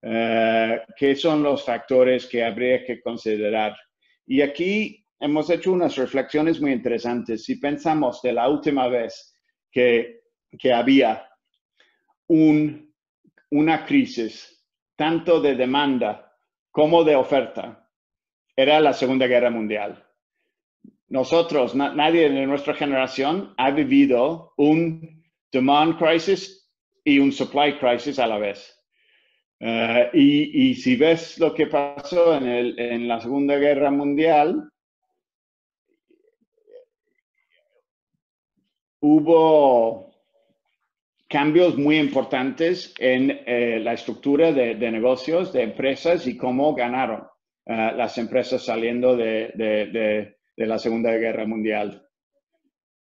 ¿Qué 0.00 1.14
son 1.16 1.42
los 1.42 1.64
factores 1.64 2.26
que 2.26 2.42
habría 2.42 2.84
que 2.84 3.02
considerar? 3.02 3.76
Y 4.30 4.42
aquí 4.42 5.04
hemos 5.18 5.50
hecho 5.50 5.72
unas 5.72 5.96
reflexiones 5.96 6.60
muy 6.60 6.70
interesantes. 6.70 7.42
Si 7.44 7.56
pensamos 7.56 8.22
de 8.22 8.32
la 8.32 8.48
última 8.48 8.86
vez 8.86 9.34
que, 9.72 10.20
que 10.56 10.72
había 10.72 11.28
un, 12.28 12.94
una 13.50 13.84
crisis, 13.84 14.64
tanto 14.94 15.40
de 15.40 15.56
demanda 15.56 16.32
como 16.70 17.02
de 17.02 17.16
oferta, 17.16 17.90
era 18.54 18.78
la 18.78 18.92
Segunda 18.92 19.26
Guerra 19.26 19.50
Mundial. 19.50 20.06
Nosotros, 21.08 21.74
nadie 21.74 22.30
de 22.30 22.46
nuestra 22.46 22.74
generación 22.74 23.52
ha 23.56 23.72
vivido 23.72 24.54
un 24.58 25.24
demand 25.50 25.98
crisis 25.98 26.70
y 27.02 27.18
un 27.18 27.32
supply 27.32 27.80
crisis 27.80 28.20
a 28.20 28.28
la 28.28 28.38
vez. 28.38 28.79
Uh, 29.62 30.08
y, 30.14 30.70
y, 30.70 30.74
si 30.74 30.96
ves 30.96 31.38
lo 31.38 31.52
que 31.52 31.66
pasó 31.66 32.34
en, 32.34 32.48
el, 32.48 32.78
en 32.78 33.06
la 33.06 33.20
Segunda 33.20 33.58
Guerra 33.58 33.90
Mundial, 33.90 34.70
hubo 39.00 40.14
cambios 41.28 41.76
muy 41.76 41.98
importantes 41.98 42.94
en 42.98 43.42
eh, 43.46 43.78
la 43.80 43.92
estructura 43.92 44.50
de, 44.50 44.76
de, 44.76 44.90
negocios, 44.90 45.52
de 45.52 45.62
empresas 45.62 46.26
y 46.26 46.38
cómo 46.38 46.74
ganaron 46.74 47.20
uh, 47.66 47.96
las 47.96 48.16
empresas 48.16 48.64
saliendo 48.64 49.14
de, 49.14 49.52
de, 49.54 50.36
de, 50.56 50.66
la 50.66 50.78
Segunda 50.78 51.12
Guerra 51.12 51.46
Mundial. 51.46 52.06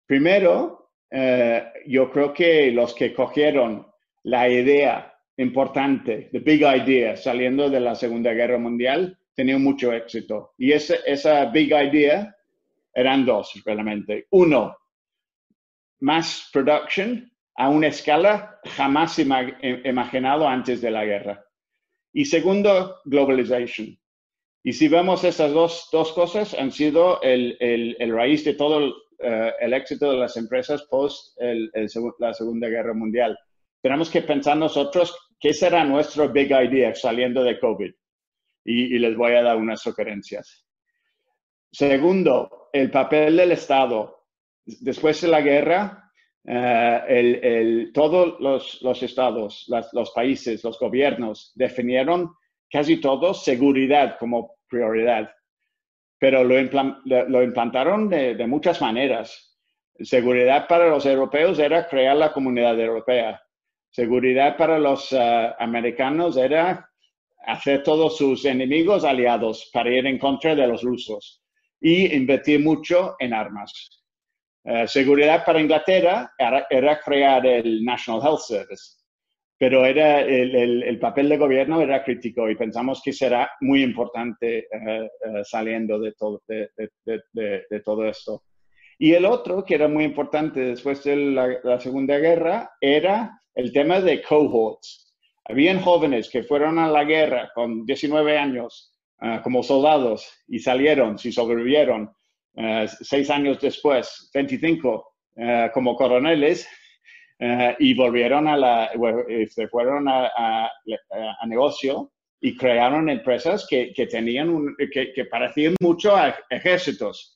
Primero, 0.07 0.91
uh, 1.11 1.61
yo 1.87 2.11
creo 2.13 2.33
que 2.33 2.71
los 2.71 2.95
que 2.95 3.13
cogieron 3.13 3.87
la 4.23 4.49
idea 4.49 5.14
importante, 5.37 6.29
the 6.33 6.41
big 6.41 6.63
idea, 6.63 7.17
saliendo 7.17 7.69
de 7.69 7.81
la 7.81 7.95
Segunda 7.95 8.33
Guerra 8.33 8.59
Mundial, 8.59 9.19
tenían 9.35 9.63
mucho 9.63 9.93
éxito. 9.93 10.55
Y 10.59 10.73
ese, 10.73 11.01
esa 11.07 11.47
big 11.47 11.73
idea 11.73 12.35
eran 12.95 13.27
dos, 13.27 13.61
realmente. 13.65 14.27
Uno, 14.31 14.77
mass 16.01 16.49
production 16.53 17.31
a 17.57 17.69
una 17.69 17.89
escala 17.89 18.61
jamás 18.65 19.19
imaginado 19.19 20.49
antes 20.49 20.81
de 20.81 20.91
la 20.91 21.05
guerra. 21.05 21.45
Y 22.13 22.25
segundo, 22.25 23.01
globalization. 23.05 23.99
Y 24.63 24.73
si 24.73 24.89
vemos 24.89 25.25
esas 25.25 25.53
dos, 25.53 25.89
dos 25.93 26.13
cosas, 26.13 26.55
han 26.55 26.73
sido 26.73 27.21
el, 27.23 27.57
el, 27.61 27.97
el 27.99 28.15
raíz 28.15 28.45
de 28.45 28.55
todo 28.55 28.79
el, 28.79 28.95
eh, 29.19 29.53
el, 29.61 29.75
éxito 29.75 30.11
de 30.11 30.17
las 30.17 30.37
empresas 30.37 30.83
post 30.85 31.37
la 32.19 32.35
Segunda 32.35 32.69
Guerra 32.69 32.95
Mundial. 32.95 33.39
Tenemos 33.85 34.09
que 34.09 34.23
pensar 34.23 34.57
nosotros 34.57 35.15
qué 35.39 35.53
será 35.53 35.85
nuestro 35.85 36.31
big 36.31 36.51
idea 36.51 36.95
saliendo 36.95 37.45
de 37.45 37.61
COVID. 37.61 37.93
Y, 38.65 38.97
y 38.97 38.99
les 38.99 39.15
voy 39.15 39.35
a 39.35 39.43
dar 39.43 39.59
unas 39.59 39.83
sugerencias. 39.83 40.65
Segundo, 41.71 42.71
el 42.73 42.91
papel 42.91 43.37
del 43.37 43.53
Estado. 43.53 44.25
Después 44.65 45.21
de 45.21 45.29
la 45.29 45.43
guerra, 45.43 46.11
eh, 46.47 47.01
el, 47.09 47.45
el, 47.45 47.93
todos 47.93 48.41
los, 48.41 48.81
los 48.81 49.03
estados, 49.03 49.67
las, 49.69 49.93
los 49.93 50.13
países, 50.13 50.65
los 50.65 50.79
gobiernos 50.79 51.53
definieron 51.55 52.35
casi 52.71 53.03
todos 53.03 53.45
seguridad 53.45 54.17
como 54.19 54.57
prioridad, 54.67 55.31
pero 56.19 56.43
lo, 56.43 56.59
implant, 56.59 57.05
lo 57.05 57.43
implantaron 57.43 58.09
de, 58.09 58.35
de, 58.35 58.47
muchas 58.47 58.81
maneras. 58.81 59.61
Seguridad 60.01 60.67
para 60.69 60.89
los 60.89 61.05
europeos 61.05 61.59
era 61.59 61.87
crear 61.87 62.17
la 62.17 62.33
comunidad 62.33 62.81
europea. 62.81 63.44
Seguridad 63.95 64.57
para 64.57 64.81
los 64.81 65.13
uh, 65.13 65.55
americanos 65.57 66.37
era 66.37 66.91
hacer 67.47 67.85
todos 67.85 68.17
sus 68.17 68.45
enemigos 68.45 69.05
aliados 69.05 69.71
para 69.73 69.89
ir 69.89 70.05
en 70.05 70.19
contra 70.19 70.57
de 70.57 70.67
los 70.67 70.83
rusos 70.83 71.45
y 71.81 72.13
invertir 72.13 72.59
mucho 72.59 73.15
en 73.21 73.33
armas. 73.33 74.03
Uh, 74.65 74.89
seguridad 74.89 75.45
para 75.45 75.61
Inglaterra 75.61 76.33
era, 76.37 77.01
crear 77.05 77.47
el 77.47 77.85
National 77.85 78.21
Health 78.21 78.41
Service, 78.41 78.97
pero 79.57 79.85
era 79.85 80.23
el, 80.23 80.57
el, 80.57 80.83
el, 80.83 80.99
papel 80.99 81.29
de 81.29 81.37
gobierno 81.37 81.81
era 81.81 82.03
crítico 82.03 82.51
y 82.51 82.57
pensamos 82.57 83.01
que 83.01 83.13
será 83.13 83.49
muy 83.61 83.85
importante 83.85 84.67
uh, 84.73 85.45
saliendo 85.45 86.01
de 86.01 86.15
todo, 86.19 86.43
de, 86.49 86.69
de, 87.07 87.81
todo 87.85 88.07
esto. 88.07 88.43
Y 88.99 89.13
el 89.13 89.25
otro, 89.25 89.65
que 89.65 89.77
era 89.77 89.87
muy 89.87 90.03
importante 90.03 90.59
después 90.59 91.05
de 91.05 91.15
la 91.15 91.79
Segunda 91.79 92.19
Guerra, 92.19 92.73
era 92.81 93.41
el 93.55 93.73
tema 93.73 94.01
de 94.01 94.23
cohorts. 94.23 95.15
Habían 95.47 95.81
jóvenes 95.81 96.31
que 96.31 96.43
fueron 96.43 96.79
a 96.79 96.89
la 96.89 97.05
guerra 97.05 97.51
con 97.55 97.85
19 97.85 98.39
años 98.39 98.95
como 99.43 99.63
soldados 99.63 100.29
y 100.49 100.59
salieron, 100.59 101.19
si 101.19 101.33
sobrevivieron, 101.33 102.11
uh, 102.55 102.87
seis 103.01 103.31
años 103.31 103.61
después, 103.61 104.31
25, 104.35 105.15
uh, 105.37 105.43
como 105.73 105.97
coroneles, 105.97 106.69
uh, 107.41 107.75
y 107.79 107.95
volvieron 107.95 108.49
a 108.49 108.57
la, 108.57 108.91
se 109.49 109.69
fueron 109.69 110.09
a, 110.09 110.27
a, 110.27 110.71
a, 111.41 111.47
negocio 111.47 112.13
y 112.41 112.57
crearon 112.57 113.09
empresas 113.09 113.67
que, 113.69 113.93
que 113.93 114.07
tenían 114.07 114.51
un, 114.51 114.77
que, 114.93 115.13
que, 115.13 115.25
parecían 115.27 115.75
mucho 115.81 116.15
a 116.15 116.35
ejércitos. 116.51 117.34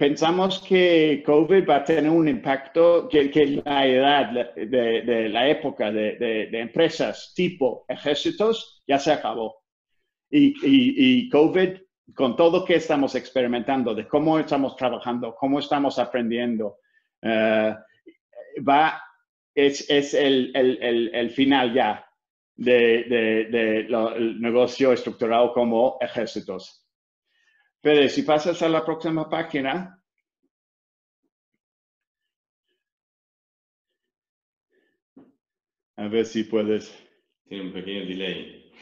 Pensamos 0.00 0.60
que 0.66 1.22
COVID 1.26 1.68
va 1.68 1.76
a 1.76 1.84
tener 1.84 2.10
un 2.10 2.26
impacto, 2.26 3.06
que, 3.06 3.30
que 3.30 3.60
la 3.62 3.86
edad 3.86 4.54
de, 4.54 5.02
de, 5.02 5.28
la 5.28 5.46
época 5.46 5.92
de, 5.92 6.16
de, 6.16 6.46
de, 6.46 6.58
empresas 6.58 7.34
tipo 7.36 7.84
ejércitos 7.86 8.82
ya 8.86 8.98
se 8.98 9.12
acabó. 9.12 9.62
Y, 10.30 10.54
y, 10.66 11.26
y 11.26 11.28
COVID 11.28 11.82
con 12.14 12.34
todo 12.34 12.64
que 12.64 12.76
estamos 12.76 13.14
experimentando, 13.14 13.94
de 13.94 14.08
cómo 14.08 14.38
estamos 14.38 14.74
trabajando, 14.74 15.36
cómo 15.38 15.58
estamos 15.58 15.98
aprendiendo, 15.98 16.78
uh, 17.22 17.74
va, 18.66 19.02
es, 19.54 19.90
es 19.90 20.14
el, 20.14 20.50
el, 20.54 20.82
el, 20.82 21.14
el, 21.14 21.30
final 21.30 21.74
ya 21.74 22.06
del 22.56 23.06
de, 23.06 23.44
de, 23.50 23.84
de 23.84 24.34
negocio 24.38 24.94
estructurado 24.94 25.52
como 25.52 25.98
ejércitos. 26.00 26.86
Pero 27.82 28.08
si 28.08 28.22
pasas 28.22 28.62
a 28.62 28.70
la 28.70 28.82
próxima 28.86 29.28
página, 29.28 30.02
a 35.96 36.08
ver 36.08 36.26
si 36.26 36.44
puedes. 36.44 36.92
Tiene 37.48 37.66
un 37.68 37.72
pequeño 37.72 38.06
delay. 38.06 38.72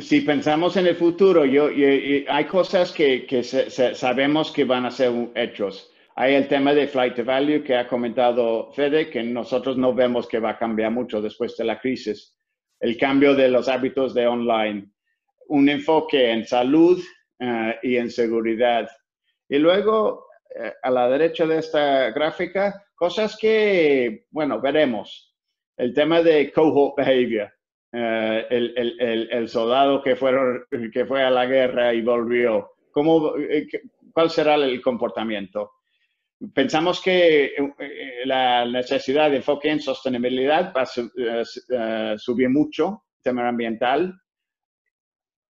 Si 0.00 0.20
pensamos 0.22 0.76
en 0.78 0.86
el 0.86 0.96
futuro, 0.96 1.44
yo, 1.44 1.70
yo, 1.70 1.88
yo 1.88 2.32
hay 2.32 2.44
cosas 2.46 2.90
que, 2.92 3.26
que 3.26 3.42
se, 3.42 3.70
se, 3.70 3.94
sabemos 3.94 4.50
que 4.50 4.64
van 4.64 4.86
a 4.86 4.90
ser 4.90 5.12
hechos. 5.34 5.90
Hay 6.20 6.34
el 6.34 6.48
tema 6.48 6.74
de 6.74 6.88
flight 6.88 7.14
to 7.14 7.24
value 7.24 7.62
que 7.62 7.76
ha 7.76 7.86
comentado 7.86 8.72
Fede, 8.72 9.08
que 9.08 9.22
nosotros 9.22 9.78
no 9.78 9.94
vemos 9.94 10.26
que 10.26 10.40
va 10.40 10.50
a 10.50 10.58
cambiar 10.58 10.90
mucho 10.90 11.22
después 11.22 11.56
de 11.56 11.64
la 11.64 11.78
crisis. 11.78 12.36
El 12.80 12.98
cambio 12.98 13.36
de 13.36 13.48
los 13.48 13.68
hábitos 13.68 14.14
de 14.14 14.26
online. 14.26 14.90
Un 15.46 15.68
enfoque 15.68 16.32
en 16.32 16.44
salud 16.44 17.00
uh, 17.38 17.70
y 17.84 17.98
en 17.98 18.10
seguridad. 18.10 18.88
Y 19.48 19.58
luego, 19.58 20.26
uh, 20.56 20.70
a 20.82 20.90
la 20.90 21.08
derecha 21.08 21.46
de 21.46 21.58
esta 21.58 22.10
gráfica, 22.10 22.84
cosas 22.96 23.38
que, 23.40 24.26
bueno, 24.32 24.60
veremos 24.60 25.36
el 25.76 25.94
tema 25.94 26.20
de 26.20 26.50
cohort 26.50 26.96
behavior, 26.96 27.48
uh, 27.92 28.42
el, 28.50 28.74
el, 28.76 29.00
el, 29.00 29.28
el, 29.30 29.48
soldado 29.48 30.02
que, 30.02 30.16
fueron, 30.16 30.64
que 30.92 31.06
fue 31.06 31.22
a 31.22 31.30
la 31.30 31.46
guerra 31.46 31.94
y 31.94 32.02
volvió, 32.02 32.72
¿cómo, 32.90 33.36
eh, 33.36 33.68
¿cuál 34.12 34.30
será 34.30 34.56
el 34.56 34.82
comportamiento? 34.82 35.77
Pensamos 36.54 37.00
que 37.00 37.46
eh, 37.46 38.22
la 38.24 38.64
necesidad 38.64 39.30
de 39.30 39.38
enfoque 39.38 39.70
en 39.70 39.80
sostenibilidad 39.80 40.72
va 40.72 40.82
a 40.82 42.14
uh, 42.14 42.18
subir 42.18 42.48
mucho, 42.48 43.04
tema 43.22 43.48
ambiental. 43.48 44.14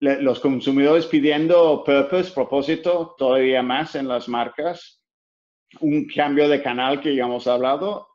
Los 0.01 0.41
consumidores 0.41 1.07
pidiendo 1.07 1.83
purpose, 1.85 2.33
propósito, 2.33 3.15
todavía 3.19 3.63
más 3.63 3.97
en 3.97 4.09
las 4.09 4.29
marcas. 4.29 5.03
Un 5.81 6.07
cambio 6.07 6.49
de 6.49 6.63
canal 6.63 7.01
que 7.03 7.15
ya 7.15 7.25
hemos 7.25 7.47
hablado 7.47 8.09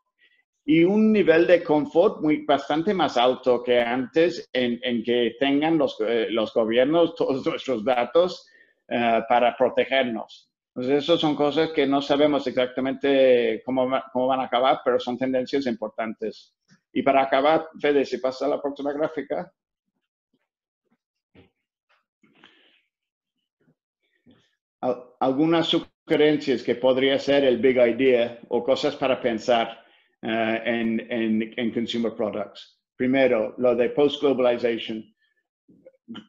y 0.64 0.82
un 0.82 1.12
nivel 1.12 1.46
de 1.46 1.62
confort 1.62 2.20
muy, 2.22 2.44
bastante 2.44 2.94
más 2.94 3.16
alto 3.16 3.62
que 3.62 3.80
antes 3.80 4.48
en, 4.52 4.80
en 4.82 5.02
que 5.04 5.36
tengan 5.38 5.76
los, 5.76 6.00
eh, 6.00 6.28
los, 6.30 6.52
gobiernos 6.54 7.14
todos 7.14 7.46
nuestros 7.46 7.84
datos 7.84 8.48
uh, 8.88 9.20
para 9.28 9.54
protegernos. 9.56 10.50
Entonces, 10.74 11.04
eso 11.04 11.16
son 11.16 11.36
cosas 11.36 11.70
que 11.70 11.86
no 11.86 12.02
sabemos 12.02 12.44
exactamente 12.48 13.62
cómo, 13.64 13.88
cómo, 14.12 14.26
van 14.26 14.40
a 14.40 14.44
acabar, 14.44 14.80
pero 14.84 14.98
son 14.98 15.16
tendencias 15.16 15.66
importantes. 15.66 16.52
Y 16.92 17.02
para 17.02 17.22
acabar, 17.22 17.68
Fede, 17.80 18.04
si 18.04 18.18
pasa 18.18 18.46
a 18.46 18.48
la 18.48 18.60
próxima 18.60 18.92
gráfica. 18.92 19.52
Algunas 25.20 25.68
sugerencias 25.68 26.62
que 26.62 26.74
podría 26.74 27.18
ser 27.20 27.44
el 27.44 27.58
big 27.58 27.76
idea 27.76 28.40
o 28.48 28.64
cosas 28.64 28.96
para 28.96 29.20
pensar 29.20 29.78
uh, 30.22 30.26
en, 30.26 31.00
en, 31.10 31.54
en, 31.56 31.72
consumer 31.72 32.14
products. 32.14 32.80
Primero, 32.96 33.54
lo 33.58 33.74
de 33.76 33.90
post-globalization. 33.90 35.04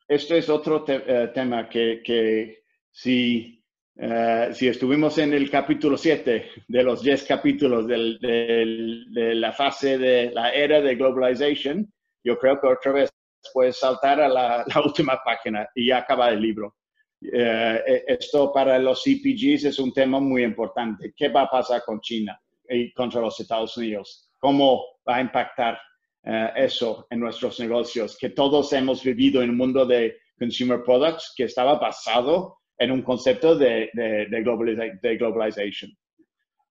Esto 0.08 0.36
es 0.36 0.50
otro 0.50 0.84
te 0.84 0.98
uh, 0.98 1.34
tema 1.34 1.68
que, 1.68 2.02
que 2.04 2.64
si, 2.92 3.65
uh, 3.98 4.54
si, 4.54 4.68
estuvimos 4.68 5.18
en 5.18 5.34
el 5.34 5.50
capítulo 5.50 5.98
7 5.98 6.50
de 6.68 6.84
los 6.84 7.02
10 7.02 7.24
capítulos 7.24 7.88
del, 7.88 8.20
del, 8.20 9.06
de 9.12 9.36
la 9.36 9.52
fase 9.52 9.98
de 9.98 10.32
la 10.32 10.52
era 10.54 10.82
de 10.82 10.96
globalization, 10.96 11.92
yo 12.24 12.38
creo 12.38 12.60
que 12.60 12.68
otra 12.68 12.92
vez 12.92 13.10
puedes 13.54 13.78
saltar 13.78 14.22
a 14.22 14.28
la, 14.28 14.66
la 14.74 14.82
última 14.82 15.22
página 15.24 15.68
y 15.76 15.88
ya 15.88 16.00
acaba 16.00 16.30
el 16.30 16.42
libro. 16.42 16.76
Uh, 17.22 17.80
esto 18.08 18.52
para 18.54 18.78
los 18.78 19.04
CPGs 19.04 19.66
es 19.66 19.80
un 19.80 19.92
tema 19.94 20.20
muy 20.20 20.44
importante. 20.44 21.14
¿Qué 21.16 21.30
va 21.30 21.44
a 21.44 21.50
pasar 21.50 21.82
con 21.84 22.00
China? 22.02 22.40
y 22.70 22.92
contra 22.94 23.22
los 23.22 23.40
Estados 23.40 23.76
Unidos. 23.78 24.30
¿Cómo 24.40 24.84
va 25.08 25.18
a 25.18 25.22
impactar 25.22 25.80
uh, 26.24 26.50
eso 26.56 27.08
en 27.10 27.20
nuestros 27.20 27.60
negocios? 27.60 28.18
Que 28.18 28.30
todos 28.30 28.74
hemos 28.74 29.04
vivido 29.04 29.42
en 29.42 29.52
un 29.52 29.58
mundo 29.58 29.86
de 29.86 30.18
consumer 30.38 30.84
products 30.84 31.34
que 31.36 31.46
estaba 31.46 31.76
basado 31.76 32.58
en 32.78 32.92
un 32.92 33.02
concepto 33.02 33.56
de, 33.56 33.90
de, 33.94 34.28
de, 34.30 34.42
globaliza 34.42 34.84
de 35.02 35.18
globalization. 35.18 35.92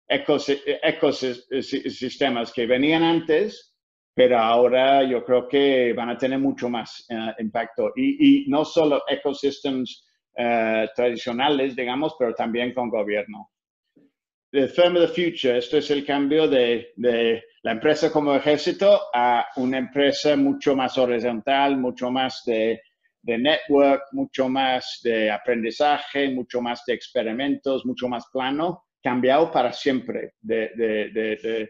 ecosistemas 0.07 2.51
que 2.51 2.65
venían 2.65 3.03
antes, 3.03 3.75
pero 4.13 4.37
ahora 4.37 5.03
yo 5.03 5.23
creo 5.23 5.47
que 5.47 5.93
van 5.93 6.09
a 6.09 6.17
tener 6.17 6.39
mucho 6.39 6.69
más 6.69 7.05
uh, 7.09 7.41
impacto. 7.41 7.93
Y, 7.95 8.43
y, 8.43 8.49
no 8.49 8.65
solo 8.65 9.03
ecosistemas 9.07 10.05
uh, 10.37 10.85
tradicionales, 10.95 11.75
digamos, 11.75 12.15
pero 12.17 12.33
también 12.33 12.73
con 12.73 12.89
gobierno 12.89 13.51
the 14.51 14.67
firm 14.67 14.97
of 14.97 15.01
the 15.01 15.07
future, 15.07 15.57
esto 15.57 15.77
es 15.77 15.89
el 15.91 16.05
cambio 16.05 16.47
de, 16.47 16.91
de 16.97 17.41
la 17.63 17.71
empresa 17.71 18.11
como 18.11 18.35
ejército 18.35 18.99
a 19.13 19.45
una 19.55 19.77
empresa 19.77 20.35
mucho 20.35 20.75
más 20.75 20.97
horizontal, 20.97 21.77
mucho 21.77 22.11
más 22.11 22.43
de, 22.45 22.81
network, 23.23 24.03
mucho 24.11 24.49
más 24.49 24.99
de 25.03 25.29
aprendizaje, 25.31 26.29
mucho 26.29 26.61
más 26.61 26.83
de 26.85 26.93
experimentos, 26.93 27.85
mucho 27.85 28.07
más 28.07 28.25
plano, 28.31 28.85
cambiado 29.01 29.51
para 29.51 29.71
siempre. 29.73 30.33
De, 30.41 31.69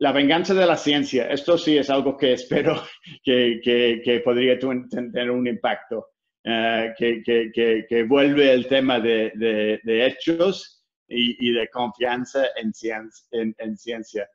la 0.00 0.12
venganza 0.12 0.54
de 0.54 0.66
la 0.66 0.76
ciencia, 0.76 1.28
esto 1.30 1.56
sí 1.56 1.78
es 1.78 1.88
algo 1.88 2.16
que 2.16 2.32
espero 2.32 2.82
que, 3.24 4.22
podría 4.24 4.58
tener 4.58 5.30
un 5.30 5.46
impacto, 5.46 6.08
eh, 6.42 6.92
que, 6.96 8.02
vuelve 8.08 8.52
el 8.52 8.66
tema 8.66 9.00
de, 9.00 9.80
hechos 9.84 10.84
y, 11.06 11.52
de 11.52 11.68
confianza 11.68 12.46
en, 12.56 13.54
en 13.58 13.76
ciencia 13.76 14.28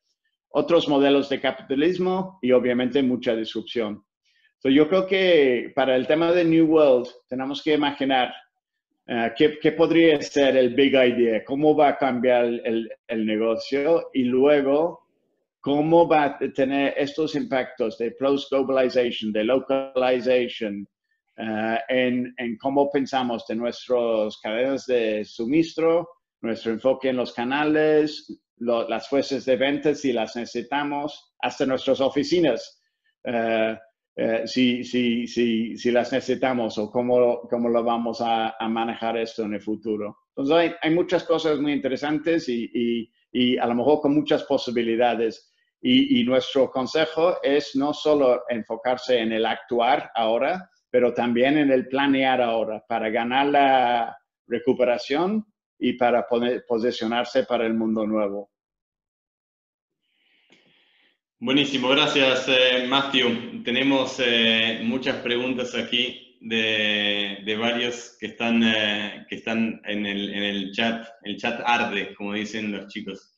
otros 0.51 0.87
modelos 0.87 1.29
de 1.29 1.39
capitalismo 1.39 2.39
y 2.41 2.51
obviamente 2.51 3.03
mucha 3.03 3.35
disrupción. 3.35 4.03
Yo 4.63 4.89
creo 4.89 5.07
que 5.07 5.71
para 5.75 5.95
el 5.95 6.05
tema 6.07 6.31
de 6.31 6.43
New 6.43 6.65
World 6.65 7.07
tenemos 7.27 7.63
que 7.63 7.73
imaginar 7.73 8.33
uh, 9.07 9.29
qué, 9.37 9.71
podría 9.71 10.21
ser 10.21 10.57
el 10.57 10.73
big 10.75 10.93
idea, 10.93 11.43
cómo 11.45 11.75
va 11.75 11.89
a 11.89 11.97
cambiar 11.97 12.45
el, 12.45 12.89
el, 13.07 13.25
negocio 13.25 14.09
y 14.13 14.23
luego 14.23 15.07
cómo 15.61 16.07
va 16.07 16.23
a 16.25 16.39
tener 16.53 16.93
estos 16.97 17.35
impactos 17.35 17.97
de 17.97 18.11
post-globalization, 18.11 19.31
de 19.31 19.43
localization, 19.43 20.87
uh, 21.37 21.77
en, 21.87 22.33
en, 22.37 22.57
cómo 22.57 22.89
pensamos 22.91 23.45
de 23.47 23.55
nuestras 23.55 24.37
cadenas 24.41 24.85
de 24.85 25.23
suministro, 25.23 26.09
nuestro 26.41 26.71
enfoque 26.71 27.09
en 27.09 27.17
los 27.17 27.33
canales, 27.33 28.41
las 28.59 29.07
fuerzas 29.07 29.45
de 29.45 29.55
ventas 29.55 30.01
si 30.01 30.11
las 30.11 30.35
necesitamos, 30.35 31.33
hasta 31.39 31.65
nuestras 31.65 32.01
oficinas, 32.01 32.81
eh, 33.23 33.77
eh, 34.21 34.45
si, 34.45 34.83
si, 34.83 35.27
si, 35.27 35.77
si, 35.77 35.91
las 35.91 36.11
necesitamos 36.11 36.77
o 36.77 36.91
cómo, 36.91 37.39
cómo 37.49 37.69
lo 37.69 37.81
vamos 37.85 38.19
a, 38.19 38.53
manejar 38.67 39.17
esto 39.17 39.43
en 39.43 39.53
el 39.53 39.61
futuro. 39.61 40.17
Entonces 40.35 40.55
hay, 40.57 40.71
hay 40.81 40.93
muchas 40.93 41.23
cosas 41.23 41.57
muy 41.59 41.71
interesantes 41.71 42.49
y, 42.49 42.69
y, 42.73 43.09
y, 43.31 43.57
a 43.57 43.65
lo 43.67 43.75
mejor 43.75 44.01
con 44.01 44.13
muchas 44.13 44.43
posibilidades. 44.43 45.53
Y, 45.81 46.19
y 46.19 46.25
nuestro 46.25 46.69
consejo 46.69 47.41
es 47.41 47.77
no 47.77 47.93
solo 47.93 48.43
enfocarse 48.49 49.19
en 49.19 49.31
el 49.31 49.45
actuar 49.45 50.11
ahora, 50.13 50.69
pero 50.91 51.13
también 51.13 51.57
en 51.57 51.71
el 51.71 51.87
planear 51.87 52.41
ahora 52.41 52.83
para 52.89 53.09
ganar 53.09 53.45
la 53.45 54.17
recuperación 54.47 55.45
y 55.77 55.93
para 55.93 56.27
poder 56.27 56.65
posicionarse 56.67 57.45
para 57.45 57.65
el 57.65 57.73
mundo 57.73 58.05
nuevo. 58.05 58.51
Buenísimo, 61.41 61.87
gracias 61.87 62.49
eh, 62.49 62.85
Matthew. 62.87 63.63
Tenemos 63.63 64.19
eh, 64.19 64.81
muchas 64.83 65.17
preguntas 65.21 65.73
aquí 65.73 66.37
de, 66.41 67.57
varios 67.57 68.17
que 68.19 68.27
están, 68.27 68.61
eh, 68.61 69.25
que 69.29 69.35
están 69.35 69.81
en, 69.85 70.05
el, 70.05 70.71
chat. 70.73 71.07
El 71.23 71.37
chat 71.37 71.61
arde, 71.65 72.13
como 72.15 72.33
dicen 72.33 72.73
los 72.73 72.87
chicos. 72.87 73.37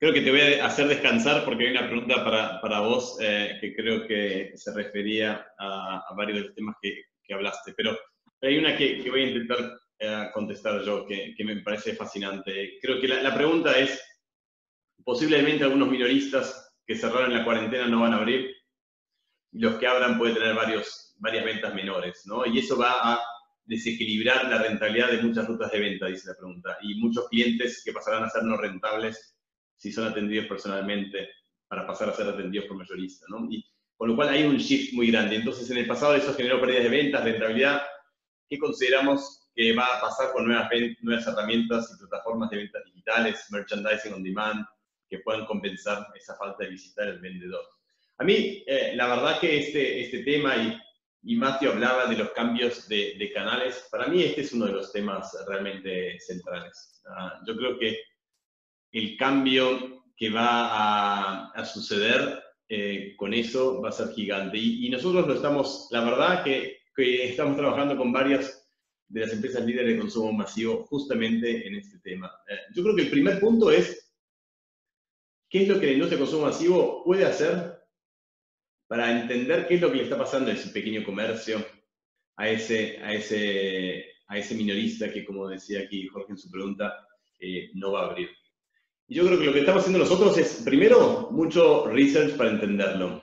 creo 0.00 0.12
que 0.12 0.20
te 0.20 0.30
voy 0.30 0.40
a 0.40 0.66
hacer 0.66 0.88
descansar 0.88 1.44
porque 1.44 1.66
hay 1.66 1.70
una 1.70 1.86
pregunta 1.86 2.24
para, 2.60 2.80
vos 2.80 3.16
que 3.18 3.74
creo 3.76 4.06
que 4.08 4.50
se 4.54 4.74
refería 4.74 5.46
a, 5.58 6.12
varios 6.16 6.38
de 6.38 6.44
los 6.46 6.54
temas 6.56 6.74
que, 6.82 7.04
hablaste. 7.32 7.72
Pero 7.76 7.96
hay 8.42 8.58
una 8.58 8.76
que, 8.76 8.98
que 8.98 9.10
voy 9.10 9.22
a 9.22 9.28
intentar 9.28 9.78
a 10.00 10.30
contestar 10.32 10.82
yo, 10.82 11.06
que, 11.06 11.34
me 11.44 11.56
parece 11.56 11.94
fascinante. 11.94 12.78
Creo 12.80 13.00
que 13.00 13.08
la, 13.08 13.34
pregunta 13.34 13.78
es, 13.78 14.00
posiblemente 15.04 15.64
algunos 15.64 15.88
minoristas 15.88 16.72
que 16.86 16.96
cerraron 16.96 17.32
la 17.32 17.44
cuarentena 17.44 17.86
no 17.86 18.00
van 18.00 18.12
a 18.12 18.16
abrir, 18.16 18.54
y 19.52 19.60
los 19.60 19.76
que 19.76 19.86
abran 19.86 20.18
pueden 20.18 20.34
tener 20.34 20.54
varios, 20.54 21.14
varias 21.18 21.44
ventas 21.44 21.74
menores, 21.74 22.22
¿no? 22.26 22.46
Y 22.46 22.58
eso 22.58 22.76
va 22.76 23.14
a 23.14 23.20
desequilibrar 23.64 24.48
la 24.48 24.62
rentabilidad 24.62 25.10
de 25.10 25.22
muchas 25.22 25.46
rutas 25.46 25.70
de 25.70 25.80
venta, 25.80 26.06
dice 26.06 26.28
la 26.28 26.36
pregunta, 26.36 26.78
y 26.82 26.94
muchos 26.96 27.28
clientes 27.28 27.82
que 27.84 27.92
pasarán 27.92 28.24
a 28.24 28.30
ser 28.30 28.42
no 28.44 28.56
rentables 28.56 29.36
si 29.76 29.92
son 29.92 30.08
atendidos 30.08 30.46
personalmente 30.46 31.28
para 31.68 31.86
pasar 31.86 32.08
a 32.08 32.14
ser 32.14 32.28
atendidos 32.28 32.66
por 32.66 32.76
mayorista, 32.76 33.26
¿no? 33.28 33.46
Y, 33.50 33.64
con 33.96 34.10
lo 34.10 34.16
cual 34.16 34.28
hay 34.28 34.44
un 34.44 34.56
shift 34.58 34.94
muy 34.94 35.10
grande. 35.10 35.36
Entonces, 35.36 35.68
en 35.70 35.78
el 35.78 35.86
pasado 35.86 36.14
eso 36.14 36.32
generó 36.32 36.60
pérdidas 36.60 36.84
de 36.84 36.88
ventas, 36.88 37.24
rentabilidad. 37.24 37.82
¿Qué 38.48 38.56
consideramos 38.56 39.50
que 39.54 39.74
va 39.74 39.86
a 39.86 40.00
pasar 40.00 40.32
con 40.32 40.46
nuevas, 40.46 40.70
nuevas 41.00 41.26
herramientas 41.26 41.92
y 41.92 41.98
plataformas 41.98 42.48
de 42.50 42.58
ventas 42.58 42.84
digitales, 42.84 43.44
merchandising 43.50 44.14
on 44.14 44.22
demand, 44.22 44.64
que 45.08 45.20
puedan 45.20 45.46
compensar 45.46 46.06
esa 46.14 46.36
falta 46.36 46.64
de 46.64 46.70
visitar 46.70 47.08
el 47.08 47.20
vendedor. 47.20 47.64
A 48.18 48.24
mí, 48.24 48.64
eh, 48.66 48.92
la 48.96 49.08
verdad 49.08 49.40
que 49.40 49.58
este, 49.58 50.00
este 50.00 50.24
tema, 50.24 50.56
y, 50.56 50.78
y 51.22 51.40
hablaba 51.42 52.06
de 52.06 52.16
los 52.16 52.30
cambios 52.30 52.88
de, 52.88 53.14
de, 53.18 53.32
canales, 53.32 53.86
para 53.90 54.08
mí 54.08 54.22
este 54.22 54.42
es 54.42 54.52
uno 54.52 54.66
de 54.66 54.72
los 54.72 54.92
temas 54.92 55.36
realmente 55.46 56.18
centrales. 56.20 57.02
Ah, 57.08 57.40
yo 57.46 57.56
creo 57.56 57.78
que 57.78 57.98
el 58.92 59.16
cambio 59.16 60.04
que 60.16 60.30
va 60.30 60.68
a, 60.68 61.50
a 61.52 61.64
suceder 61.64 62.42
eh, 62.68 63.14
con 63.16 63.32
eso 63.32 63.80
va 63.80 63.88
a 63.88 63.92
ser 63.92 64.08
gigante. 64.12 64.58
Y, 64.58 64.86
y, 64.86 64.90
nosotros 64.90 65.26
lo 65.26 65.34
estamos, 65.34 65.88
la 65.90 66.04
verdad 66.04 66.44
que, 66.44 66.78
que 66.94 67.28
estamos 67.28 67.56
trabajando 67.56 67.96
con 67.96 68.12
varias 68.12 68.68
de 69.08 69.20
las 69.20 69.32
empresas 69.32 69.64
líderes 69.64 69.94
de 69.94 70.00
consumo 70.00 70.32
masivo 70.32 70.84
justamente 70.84 71.66
en 71.66 71.76
este 71.76 71.98
tema. 72.00 72.30
Eh, 72.48 72.58
yo 72.74 72.82
creo 72.82 72.94
que 72.94 73.02
el 73.02 73.10
primer 73.10 73.40
punto 73.40 73.70
es, 73.70 74.07
¿qué 75.48 75.62
es 75.62 75.68
lo 75.68 75.80
que 75.80 75.86
la 75.86 75.92
industria 75.92 76.18
de 76.18 76.24
consumo 76.24 76.46
masivo 76.46 77.04
puede 77.04 77.24
hacer 77.24 77.78
para 78.86 79.20
entender 79.20 79.66
qué 79.66 79.74
es 79.74 79.80
lo 79.80 79.90
que 79.90 79.98
le 79.98 80.02
está 80.04 80.18
pasando 80.18 80.50
a 80.50 80.54
ese 80.54 80.70
pequeño 80.70 81.04
comercio, 81.04 81.64
a 82.36 82.48
ese, 82.48 82.98
a 82.98 83.14
ese, 83.14 84.06
a 84.26 84.38
ese 84.38 84.54
minorista 84.54 85.12
que, 85.12 85.24
como 85.24 85.48
decía 85.48 85.80
aquí 85.80 86.06
Jorge 86.08 86.32
en 86.32 86.38
su 86.38 86.50
pregunta, 86.50 87.06
eh, 87.38 87.70
no 87.74 87.92
va 87.92 88.02
a 88.02 88.10
abrir? 88.10 88.30
Y 89.06 89.16
yo 89.16 89.26
creo 89.26 89.38
que 89.38 89.46
lo 89.46 89.52
que 89.52 89.60
estamos 89.60 89.80
haciendo 89.80 89.98
nosotros 89.98 90.36
es, 90.38 90.62
primero, 90.64 91.28
mucho 91.30 91.86
research 91.86 92.36
para 92.36 92.50
entenderlo. 92.50 93.22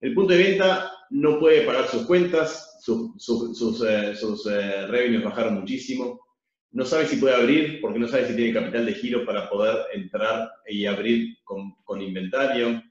El 0.00 0.14
punto 0.14 0.32
de 0.32 0.42
venta 0.42 0.92
no 1.10 1.38
puede 1.38 1.62
pagar 1.62 1.88
sus 1.88 2.06
cuentas, 2.06 2.78
sus, 2.80 3.82
eh, 3.84 4.12
eh, 4.12 4.86
revenues 4.86 5.24
bajaron 5.24 5.60
muchísimo, 5.60 6.25
no 6.72 6.84
sabe 6.84 7.06
si 7.06 7.16
puede 7.16 7.34
abrir 7.34 7.80
porque 7.80 7.98
no 7.98 8.08
sabe 8.08 8.28
si 8.28 8.36
tiene 8.36 8.52
capital 8.52 8.86
de 8.86 8.94
giro 8.94 9.24
para 9.24 9.48
poder 9.48 9.86
entrar 9.94 10.50
y 10.68 10.86
abrir 10.86 11.38
con, 11.44 12.02
inventario, 12.02 12.82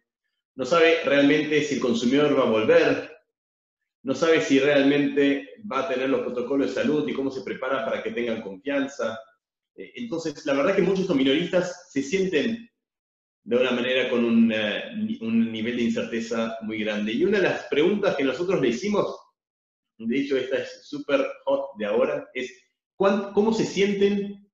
no 0.55 0.65
sabe 0.65 1.03
realmente 1.03 1.61
si 1.61 1.76
el 1.76 1.82
consumidor 1.82 2.38
va 2.38 2.43
a 2.43 2.49
volver, 2.49 3.11
no 4.03 4.15
sabe 4.15 4.41
si 4.41 4.59
realmente 4.59 5.49
va 5.71 5.82
a 5.82 5.89
tener 5.89 6.09
los 6.09 6.21
protocolos 6.21 6.67
de 6.67 6.82
salud 6.82 7.07
y 7.07 7.13
cómo 7.13 7.30
se 7.30 7.41
prepara 7.41 7.86
para 7.86 8.01
que 8.01 8.11
tengan 8.11 8.41
confianza. 8.41 9.19
Eh, 9.76 9.91
entonces, 9.95 10.45
la 10.45 10.53
verdad 10.53 10.76
que 10.76 10.82
muchos 10.82 11.13
minoristas 11.15 11.91
se 11.91 12.01
sienten 12.01 12.69
de 13.43 13.55
una 13.55 13.71
manera 13.71 14.09
con 14.09 14.23
un, 14.23 14.53
un, 15.21 15.51
nivel 15.51 15.78
de 15.78 15.84
incerteza 15.84 16.57
muy 16.61 16.80
grande. 16.80 17.13
Y 17.13 17.26
una 17.26 17.38
de 17.38 17.43
las 17.43 17.63
preguntas 17.65 18.15
que 18.15 18.23
nosotros 18.23 18.59
le 18.61 18.69
hicimos 18.69 19.15
de 19.97 20.19
hecho 20.19 20.38
esta 20.38 20.57
es 20.57 20.88
súper 20.88 21.26
hot 21.45 21.78
de 21.78 21.86
ahora, 21.86 22.30
es 22.34 22.51
cómo 22.97 23.53
se 23.53 23.65
sienten 23.65 24.49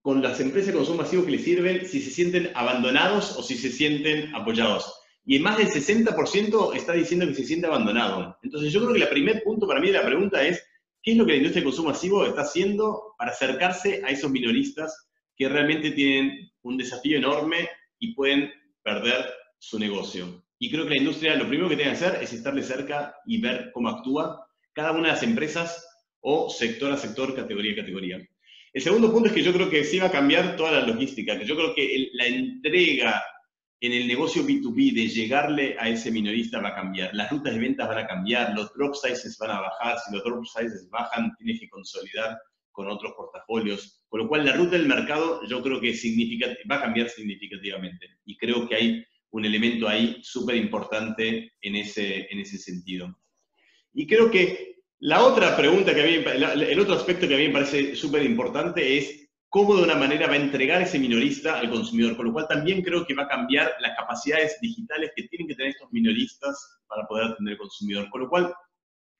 con 0.00 0.22
las 0.22 0.38
empresas 0.40 0.68
de 0.68 0.78
consumo 0.78 1.02
masivo 1.02 1.24
que 1.24 1.30
les 1.30 1.44
sirven, 1.44 1.86
si 1.86 2.00
se 2.00 2.10
sienten 2.10 2.50
abandonados 2.54 3.36
o 3.38 3.42
si 3.42 3.56
se 3.56 3.70
sienten 3.70 4.34
apoyados. 4.34 4.92
Y 5.24 5.38
más 5.38 5.56
del 5.56 5.68
60% 5.68 6.76
está 6.76 6.92
diciendo 6.92 7.26
que 7.26 7.34
se 7.34 7.44
siente 7.44 7.66
abandonado. 7.66 8.36
Entonces 8.42 8.70
yo 8.70 8.80
creo 8.82 8.92
que 8.92 9.02
el 9.02 9.08
primer 9.08 9.42
punto 9.42 9.66
para 9.66 9.80
mí 9.80 9.86
de 9.86 9.94
la 9.94 10.04
pregunta 10.04 10.46
es, 10.46 10.62
¿qué 11.02 11.12
es 11.12 11.16
lo 11.16 11.24
que 11.24 11.32
la 11.32 11.38
industria 11.38 11.62
de 11.62 11.64
consumo 11.64 11.88
masivo 11.88 12.26
está 12.26 12.42
haciendo 12.42 13.14
para 13.16 13.30
acercarse 13.30 14.02
a 14.04 14.10
esos 14.10 14.30
minoristas 14.30 15.08
que 15.36 15.48
realmente 15.48 15.92
tienen 15.92 16.50
un 16.62 16.76
desafío 16.76 17.16
enorme 17.16 17.68
y 17.98 18.14
pueden 18.14 18.50
perder 18.82 19.24
su 19.58 19.78
negocio? 19.78 20.44
Y 20.58 20.70
creo 20.70 20.84
que 20.84 20.96
la 20.96 21.00
industria 21.00 21.36
lo 21.36 21.48
primero 21.48 21.70
que 21.70 21.76
tiene 21.76 21.92
que 21.92 21.96
hacer 21.96 22.22
es 22.22 22.32
estarle 22.34 22.62
cerca 22.62 23.16
y 23.24 23.40
ver 23.40 23.70
cómo 23.72 23.88
actúa 23.88 24.46
cada 24.74 24.92
una 24.92 25.08
de 25.08 25.14
las 25.14 25.22
empresas 25.22 25.86
o 26.24 26.48
sector 26.48 26.90
a 26.90 26.96
sector, 26.96 27.34
categoría 27.34 27.72
a 27.72 27.76
categoría. 27.76 28.28
El 28.72 28.82
segundo 28.82 29.12
punto 29.12 29.28
es 29.28 29.34
que 29.34 29.42
yo 29.42 29.52
creo 29.52 29.68
que 29.68 29.84
sí 29.84 29.98
va 29.98 30.06
a 30.06 30.12
cambiar 30.12 30.56
toda 30.56 30.72
la 30.72 30.86
logística, 30.86 31.38
que 31.38 31.44
yo 31.44 31.54
creo 31.54 31.74
que 31.74 32.08
la 32.14 32.26
entrega 32.26 33.22
en 33.80 33.92
el 33.92 34.08
negocio 34.08 34.42
B2B 34.42 34.94
de 34.94 35.08
llegarle 35.08 35.76
a 35.78 35.88
ese 35.90 36.10
minorista 36.10 36.60
va 36.60 36.70
a 36.70 36.74
cambiar, 36.74 37.14
las 37.14 37.30
rutas 37.30 37.52
de 37.52 37.60
ventas 37.60 37.86
van 37.86 37.98
a 37.98 38.06
cambiar, 38.06 38.54
los 38.54 38.72
drop 38.72 38.94
sizes 38.94 39.36
van 39.38 39.50
a 39.50 39.60
bajar, 39.60 39.98
si 39.98 40.14
los 40.14 40.24
drop 40.24 40.44
sizes 40.46 40.88
bajan 40.90 41.34
tienes 41.36 41.60
que 41.60 41.68
consolidar 41.68 42.38
con 42.72 42.88
otros 42.88 43.12
portafolios, 43.14 44.02
con 44.08 44.20
lo 44.20 44.28
cual 44.28 44.46
la 44.46 44.56
ruta 44.56 44.78
del 44.78 44.88
mercado 44.88 45.46
yo 45.46 45.62
creo 45.62 45.80
que 45.80 45.94
va 46.70 46.76
a 46.76 46.82
cambiar 46.82 47.10
significativamente 47.10 48.08
y 48.24 48.36
creo 48.38 48.66
que 48.66 48.74
hay 48.74 49.04
un 49.30 49.44
elemento 49.44 49.86
ahí 49.86 50.18
súper 50.22 50.56
importante 50.56 51.52
en 51.60 51.76
ese, 51.76 52.26
en 52.30 52.38
ese 52.38 52.56
sentido. 52.56 53.14
Y 53.92 54.06
creo 54.06 54.30
que 54.30 54.73
la 55.00 55.24
otra 55.24 55.56
pregunta 55.56 55.94
que 55.94 56.02
a 56.02 56.06
mí, 56.06 56.24
el 56.64 56.80
otro 56.80 56.94
aspecto 56.94 57.28
que 57.28 57.34
a 57.34 57.38
mí 57.38 57.48
me 57.48 57.54
parece 57.54 57.94
súper 57.94 58.22
importante 58.22 58.98
es 58.98 59.24
cómo 59.48 59.76
de 59.76 59.84
una 59.84 59.94
manera 59.94 60.26
va 60.26 60.32
a 60.32 60.36
entregar 60.36 60.82
ese 60.82 60.98
minorista 60.98 61.58
al 61.58 61.70
consumidor, 61.70 62.16
con 62.16 62.26
lo 62.26 62.32
cual 62.32 62.48
también 62.48 62.82
creo 62.82 63.06
que 63.06 63.14
va 63.14 63.22
a 63.22 63.28
cambiar 63.28 63.72
las 63.80 63.96
capacidades 63.96 64.58
digitales 64.60 65.12
que 65.14 65.28
tienen 65.28 65.46
que 65.46 65.54
tener 65.54 65.70
estos 65.70 65.92
minoristas 65.92 66.80
para 66.88 67.06
poder 67.06 67.26
atender 67.26 67.52
al 67.52 67.58
consumidor, 67.58 68.10
con 68.10 68.22
lo 68.22 68.28
cual 68.28 68.52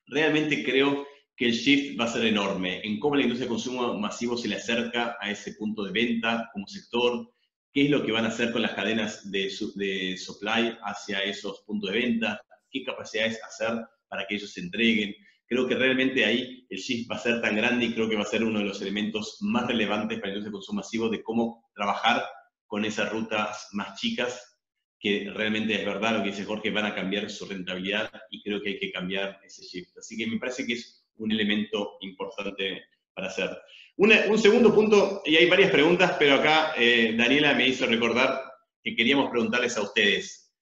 realmente 0.07 0.63
creo 0.63 1.05
que 1.37 1.45
el 1.45 1.53
shift 1.53 1.99
va 1.99 2.05
a 2.05 2.09
ser 2.09 2.25
enorme 2.25 2.81
en 2.83 2.99
cómo 2.99 3.15
la 3.15 3.23
industria 3.23 3.45
de 3.45 3.53
consumo 3.53 3.97
masivo 3.99 4.37
se 4.37 4.47
le 4.47 4.55
acerca 4.55 5.17
a 5.19 5.29
ese 5.29 5.53
punto 5.53 5.83
de 5.83 5.91
venta 5.91 6.49
como 6.53 6.67
sector, 6.67 7.29
qué 7.73 7.85
es 7.85 7.89
lo 7.89 8.05
que 8.05 8.11
van 8.11 8.25
a 8.25 8.29
hacer 8.29 8.51
con 8.51 8.61
las 8.61 8.73
cadenas 8.73 9.29
de, 9.31 9.51
de 9.75 10.17
supply 10.17 10.77
hacia 10.83 11.19
esos 11.19 11.61
puntos 11.61 11.91
de 11.91 11.99
venta, 11.99 12.41
qué 12.69 12.83
capacidades 12.83 13.41
hacer 13.43 13.85
para 14.07 14.25
que 14.25 14.35
ellos 14.35 14.51
se 14.51 14.61
entreguen, 14.61 15.13
creo 15.47 15.67
que 15.67 15.75
realmente 15.75 16.25
ahí 16.25 16.65
el 16.69 16.79
shift 16.79 17.09
va 17.11 17.15
a 17.15 17.19
ser 17.19 17.41
tan 17.41 17.55
grande 17.55 17.85
y 17.85 17.93
creo 17.93 18.09
que 18.09 18.15
va 18.15 18.23
a 18.23 18.25
ser 18.25 18.43
uno 18.43 18.59
de 18.59 18.65
los 18.65 18.81
elementos 18.81 19.37
más 19.41 19.67
relevantes 19.67 20.19
para 20.19 20.31
el 20.31 20.37
industria 20.37 20.49
de 20.49 20.53
consumo 20.53 20.77
masivo 20.77 21.09
de 21.09 21.23
cómo 21.23 21.69
trabajar 21.73 22.23
con 22.67 22.85
esas 22.85 23.11
rutas 23.11 23.69
más 23.73 23.99
chicas, 23.99 24.59
que 24.99 25.29
realmente 25.33 25.75
es 25.75 25.85
verdad 25.85 26.17
lo 26.17 26.23
que 26.23 26.31
dice 26.31 26.45
Jorge, 26.45 26.71
van 26.71 26.85
a 26.85 26.95
cambiar 26.95 27.29
su 27.29 27.45
rentabilidad 27.45 28.09
y 28.31 28.41
creo 28.41 28.61
que 28.61 28.69
hay 28.69 28.79
que 28.79 28.91
cambiar 28.91 29.39
ese 29.45 29.63
shift. 29.63 29.97
Así 29.97 30.17
que 30.17 30.27
me 30.27 30.39
parece 30.39 30.65
que 30.65 30.73
es 30.73 31.05
un 31.17 31.31
elemento 31.31 31.97
importante 32.01 32.83
para 33.13 33.27
hacer. 33.27 33.57
un 33.97 34.37
segundo 34.37 34.73
punto, 34.73 35.21
y 35.25 35.35
hay 35.35 35.49
varias 35.49 35.71
preguntas, 35.71 36.15
pero 36.19 36.35
acá 36.35 36.73
eh, 36.75 37.13
Daniela 37.15 37.53
me 37.53 37.67
hizo 37.67 37.85
recordar 37.85 38.41
que 38.83 38.95
queríamos 38.95 39.29
preguntarles 39.29 39.77
a 39.77 39.83
ustedes, 39.83 40.53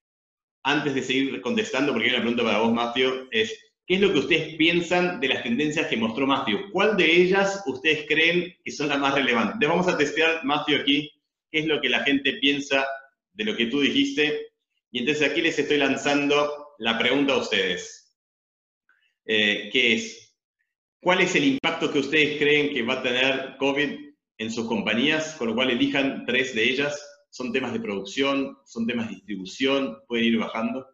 antes 0.64 0.94
de 0.94 1.04
seguir 1.04 1.42
contestando, 1.42 1.92
porque 1.92 2.08
hay 2.08 2.14
una 2.14 2.22
pregunta 2.22 2.44
para 2.44 2.60
vos, 2.60 2.74
Matthew, 2.74 3.28
es 3.32 3.58
¿Qué 3.86 3.96
es 3.96 4.02
lo 4.02 4.14
que 4.14 4.20
ustedes 4.20 4.56
piensan 4.56 5.20
de 5.20 5.28
las 5.28 5.44
tendencias 5.44 5.88
que 5.88 5.98
mostró 5.98 6.26
Matthew? 6.26 6.72
¿Cuál 6.72 6.96
de 6.96 7.22
ellas 7.22 7.64
ustedes 7.66 8.06
creen 8.08 8.56
que 8.64 8.72
son 8.72 8.88
las 8.88 9.00
más 9.00 9.14
relevantes? 9.14 9.68
vamos 9.68 9.88
a 9.90 9.98
testear, 9.98 10.44
Matthew, 10.46 10.82
aquí, 10.82 11.12
qué 11.52 11.60
es 11.60 11.66
lo 11.66 11.82
que 11.82 11.90
la 11.90 12.04
gente 12.04 12.34
piensa 12.34 12.88
de 13.34 13.44
lo 13.44 13.58
que 13.58 13.66
tú 13.66 13.82
dijiste. 13.82 14.54
Y 14.92 15.00
entonces 15.00 15.30
aquí 15.30 15.42
les 15.42 15.60
estoy 15.60 15.78
lanzando 15.78 16.76
la 16.80 16.98
pregunta 16.98 17.34
a 17.34 17.38
ustedes, 17.38 18.04
eh, 19.26 19.70
es, 19.74 20.34
¿cuál 21.02 21.22
es 21.22 21.36
el 21.36 21.46
impacto 21.46 21.92
que 21.92 22.00
ustedes 22.00 22.38
creen 22.38 22.74
que 22.74 22.84
va 22.84 22.96
a 22.96 23.04
tener 23.04 23.58
COVID 23.58 23.90
en 24.38 24.52
sus 24.52 24.66
compañías? 24.68 25.36
Con 25.36 25.50
lo 25.50 25.56
cual 25.56 25.72
elijan 25.72 26.26
tres 26.26 26.56
de 26.56 26.64
ellas. 26.64 27.10
Son 27.30 27.52
temas 27.52 27.74
de 27.74 27.80
producción, 27.80 28.58
son 28.66 28.86
temas 28.86 29.10
de 29.10 29.16
distribución, 29.16 29.98
pueden 30.08 30.26
ir 30.26 30.38
bajando. 30.38 30.88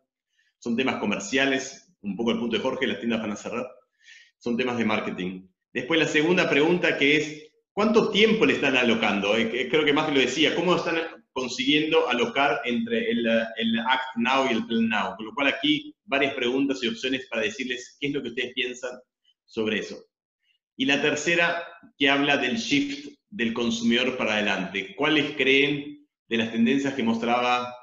Son 0.57 0.75
temas 0.75 0.95
comerciales, 0.97 1.88
un 2.01 2.15
poco 2.15 2.31
el 2.31 2.39
punto 2.39 2.55
de 2.57 2.61
Jorge, 2.61 2.87
las 2.87 2.99
tiendas 2.99 3.21
van 3.21 3.31
a 3.31 3.35
cerrar, 3.35 3.67
son 4.37 4.57
temas 4.57 4.77
de 4.77 4.85
marketing. 4.85 5.47
Después 5.73 5.99
la 5.99 6.07
segunda 6.07 6.49
pregunta 6.49 6.97
que 6.97 7.17
es, 7.17 7.51
¿cuánto 7.71 8.09
tiempo 8.09 8.45
le 8.45 8.53
están 8.53 8.75
alocando? 8.75 9.35
Eh, 9.35 9.67
creo 9.69 9.85
que 9.85 9.93
más 9.93 10.07
que 10.07 10.13
lo 10.13 10.19
decía, 10.19 10.55
¿cómo 10.55 10.75
están 10.75 10.97
consiguiendo 11.31 12.09
alocar 12.09 12.61
entre 12.65 13.11
el, 13.11 13.25
el, 13.57 13.79
Act 13.79 14.17
Now 14.17 14.47
y 14.49 14.53
el 14.53 14.65
Plan 14.65 14.89
Now? 14.89 15.15
Con 15.15 15.27
lo 15.27 15.33
cual 15.33 15.47
aquí 15.47 15.95
varias 16.05 16.33
preguntas 16.33 16.79
y 16.81 16.87
opciones 16.87 17.27
para 17.29 17.43
decirles 17.43 17.97
qué 17.99 18.07
es 18.07 18.13
lo 18.13 18.21
que 18.21 18.29
ustedes 18.29 18.53
piensan 18.53 18.91
sobre 19.45 19.79
eso. 19.79 20.03
Y 20.75 20.85
la 20.85 21.01
tercera, 21.01 21.63
que 21.97 22.09
habla 22.09 22.37
del 22.37 22.57
shift 22.57 23.09
del 23.29 23.53
consumidor 23.53 24.17
para 24.17 24.33
adelante. 24.33 24.95
¿Cuáles 24.95 25.35
creen 25.35 26.07
de 26.27 26.37
las 26.37 26.51
tendencias 26.51 26.93
que 26.93 27.03
mostraba 27.03 27.75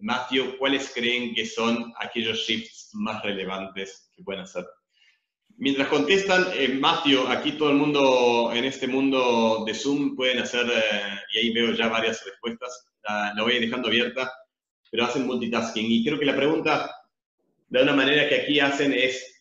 Matthew, 0.00 0.58
¿cuáles 0.58 0.92
creen 0.94 1.34
que 1.34 1.46
son 1.46 1.92
aquellos 1.98 2.38
shifts 2.38 2.77
más 2.94 3.22
relevantes 3.22 4.10
que 4.14 4.22
pueden 4.22 4.42
hacer? 4.42 4.66
Mientras 5.56 5.88
contestan, 5.88 6.46
eh, 6.54 6.68
Matthew, 6.68 7.26
aquí 7.26 7.52
todo 7.52 7.70
el 7.70 7.76
mundo 7.76 8.52
en 8.52 8.64
este 8.64 8.86
mundo 8.86 9.64
de 9.66 9.74
Zoom 9.74 10.14
pueden 10.14 10.38
hacer, 10.38 10.66
eh, 10.66 11.18
y 11.34 11.38
ahí 11.38 11.52
veo 11.52 11.72
ya 11.72 11.88
varias 11.88 12.24
respuestas, 12.24 12.92
la, 13.02 13.34
voy 13.42 13.58
dejando 13.58 13.88
abierta, 13.88 14.32
pero 14.90 15.04
hacen 15.04 15.26
multitasking. 15.26 15.86
Y 15.90 16.04
creo 16.04 16.18
que 16.18 16.26
la 16.26 16.36
pregunta, 16.36 16.94
de 17.68 17.82
una 17.82 17.92
manera 17.92 18.28
que 18.28 18.42
aquí 18.42 18.60
hacen 18.60 18.92
es, 18.92 19.38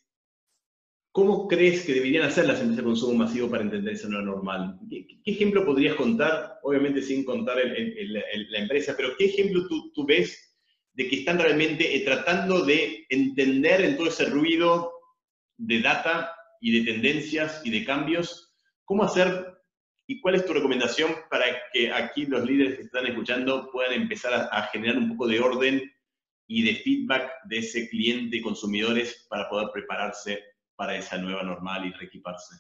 ¿Cómo 1.18 1.48
crees 1.48 1.84
que 1.84 1.96
deberían 1.96 2.26
hacer 2.28 2.46
las 2.46 2.60
empresas 2.60 2.78
de 2.78 2.84
consumo 2.84 3.18
masivo 3.18 3.50
para 3.50 3.64
entender 3.64 3.96
esa 3.96 4.08
nueva 4.08 4.24
normal? 4.24 4.78
¿Qué, 4.88 5.08
ejemplo 5.26 5.66
podrías 5.66 5.96
contar? 5.96 6.60
Obviamente 6.62 7.02
sin 7.02 7.26
contar 7.26 7.58
la 7.58 8.60
empresa, 8.60 8.94
pero 8.96 9.18
¿qué 9.18 9.26
ejemplo 9.26 9.68
tú, 9.68 9.92
tú, 9.96 10.06
ves 10.06 10.47
de 10.98 11.08
que 11.08 11.18
están 11.18 11.38
realmente 11.38 11.96
eh, 11.96 12.00
tratando 12.02 12.66
de 12.66 13.06
entender 13.10 13.82
en 13.82 13.96
todo 13.96 14.08
ese 14.08 14.26
ruido 14.26 14.92
de 15.56 15.80
data 15.80 16.34
y 16.60 16.80
de 16.80 16.92
tendencias 16.92 17.62
y 17.64 17.70
de 17.70 17.86
cambios, 17.86 18.52
cómo 18.84 19.04
hacer 19.04 19.54
y 20.08 20.20
cuál 20.20 20.36
es 20.36 20.46
tu 20.46 20.54
recomendación 20.54 21.16
para 21.30 21.46
que 21.72 21.94
aquí 21.94 22.26
los 22.26 22.44
líderes 22.44 22.78
que 22.78 22.84
están 22.84 23.06
escuchando 23.06 23.70
puedan 23.72 23.94
empezar 23.94 24.34
a, 24.34 24.46
a 24.46 24.64
generar 24.70 24.98
un 24.98 25.10
poco 25.10 25.28
de 25.28 25.40
orden 25.40 25.94
y 26.48 26.64
de 26.64 26.76
feedback 26.76 27.32
de 27.46 27.60
ese 27.60 27.88
cliente 27.90 28.42
consumidores 28.42 29.28
para 29.30 29.48
poder 29.50 29.70
prepararse 29.72 30.44
para 30.76 30.98
esa 30.98 31.20
nueva 31.20 31.44
normal 31.44 31.86
y 31.86 31.92
reequiparse? 31.92 32.56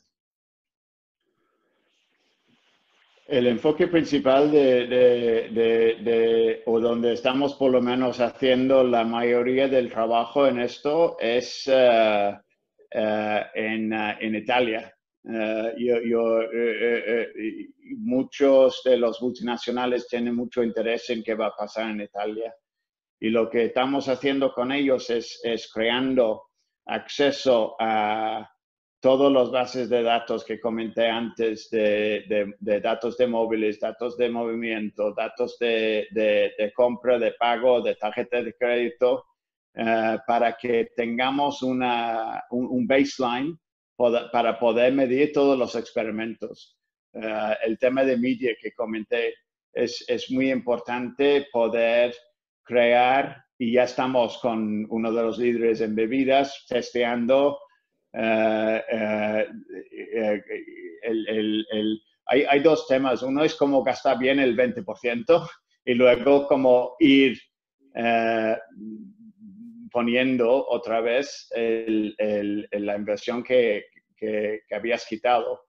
El 3.27 3.47
enfoque 3.47 3.87
principal 3.87 4.49
de, 4.49 4.87
de, 4.87 5.49
de, 6.01 6.63
o 6.65 6.79
donde 6.79 7.11
estamos 7.11 7.55
por 7.55 7.71
lo 7.71 7.81
menos 7.81 8.21
haciendo 8.21 8.85
la 8.85 9.03
mayoría 9.03 9.67
del 9.67 9.91
trabajo 9.91 10.47
en 10.47 10.59
esto 10.61 11.17
es 11.19 11.67
uh, 11.67 12.31
uh, 12.31 13.41
en, 13.53 13.91
uh, 13.91 14.15
en, 14.21 14.33
Italia. 14.35 14.93
Yo, 15.25 16.01
yo, 16.05 16.39
muchos 17.97 18.81
de 18.85 18.95
los 18.95 19.21
multinacionales 19.21 20.07
tienen 20.07 20.33
mucho 20.33 20.63
interés 20.63 21.09
en 21.09 21.21
qué 21.21 21.35
va 21.35 21.47
a 21.47 21.55
pasar 21.55 21.89
en 21.89 21.99
Italia. 21.99 22.55
Y 23.19 23.29
lo 23.29 23.49
que 23.49 23.65
estamos 23.65 24.07
haciendo 24.07 24.53
con 24.53 24.71
ellos 24.71 25.09
es, 25.09 25.41
es 25.43 25.69
creando 25.69 26.43
acceso 26.85 27.75
a 27.77 28.49
todos 28.99 29.31
los 29.31 29.51
bases 29.51 29.89
de 29.89 30.01
datos 30.01 30.43
que 30.43 30.59
comenté 30.59 31.07
antes 31.07 31.69
de, 31.69 32.55
datos 32.59 33.17
de 33.17 33.27
móviles, 33.27 33.79
datos 33.79 34.17
de 34.17 34.29
movimiento, 34.29 35.13
datos 35.13 35.57
de, 35.59 36.71
compra, 36.75 37.19
de 37.19 37.33
pago, 37.33 37.81
de 37.81 37.95
tarjeta 37.95 38.41
de 38.41 38.53
crédito, 38.53 39.25
eh, 39.75 40.17
para 40.25 40.57
que 40.57 40.89
tengamos 40.95 41.61
una, 41.61 42.43
un, 42.49 42.87
baseline 42.87 43.57
para 43.95 44.59
poder 44.59 44.93
medir 44.93 45.31
todos 45.31 45.57
los 45.57 45.75
experimentos. 45.75 46.77
Eh, 47.13 47.55
el 47.65 47.77
tema 47.77 48.03
de 48.03 48.17
media 48.17 48.55
que 48.59 48.73
comenté 48.73 49.35
es, 49.73 50.03
es 50.07 50.31
muy 50.31 50.51
importante 50.51 51.47
poder 51.51 52.15
crear 52.63 53.43
y 53.59 53.73
ya 53.73 53.83
estamos 53.83 54.39
con 54.39 54.87
uno 54.89 55.11
de 55.11 55.23
los 55.23 55.37
líderes 55.37 55.81
en 55.81 55.95
bebidas 55.95 56.65
testeando 56.67 57.59
eh, 58.19 58.83
eh, 58.91 59.47
eh, 59.91 60.43
el, 61.03 62.01
hay, 62.25 62.43
hay, 62.43 62.59
dos 62.61 62.87
temas. 62.87 63.21
Uno 63.21 63.43
es 63.43 63.53
cómo 63.55 63.83
gastar 63.83 64.17
bien 64.17 64.39
el 64.39 64.57
20% 64.57 65.49
y 65.85 65.93
luego 65.93 66.47
cómo 66.47 66.95
ir 66.99 67.39
poniendo 69.91 70.67
otra 70.67 71.01
vez 71.01 71.49
la 71.55 72.95
inversión 72.95 73.43
que 73.43 73.83
habías 74.71 75.05
quitado 75.05 75.66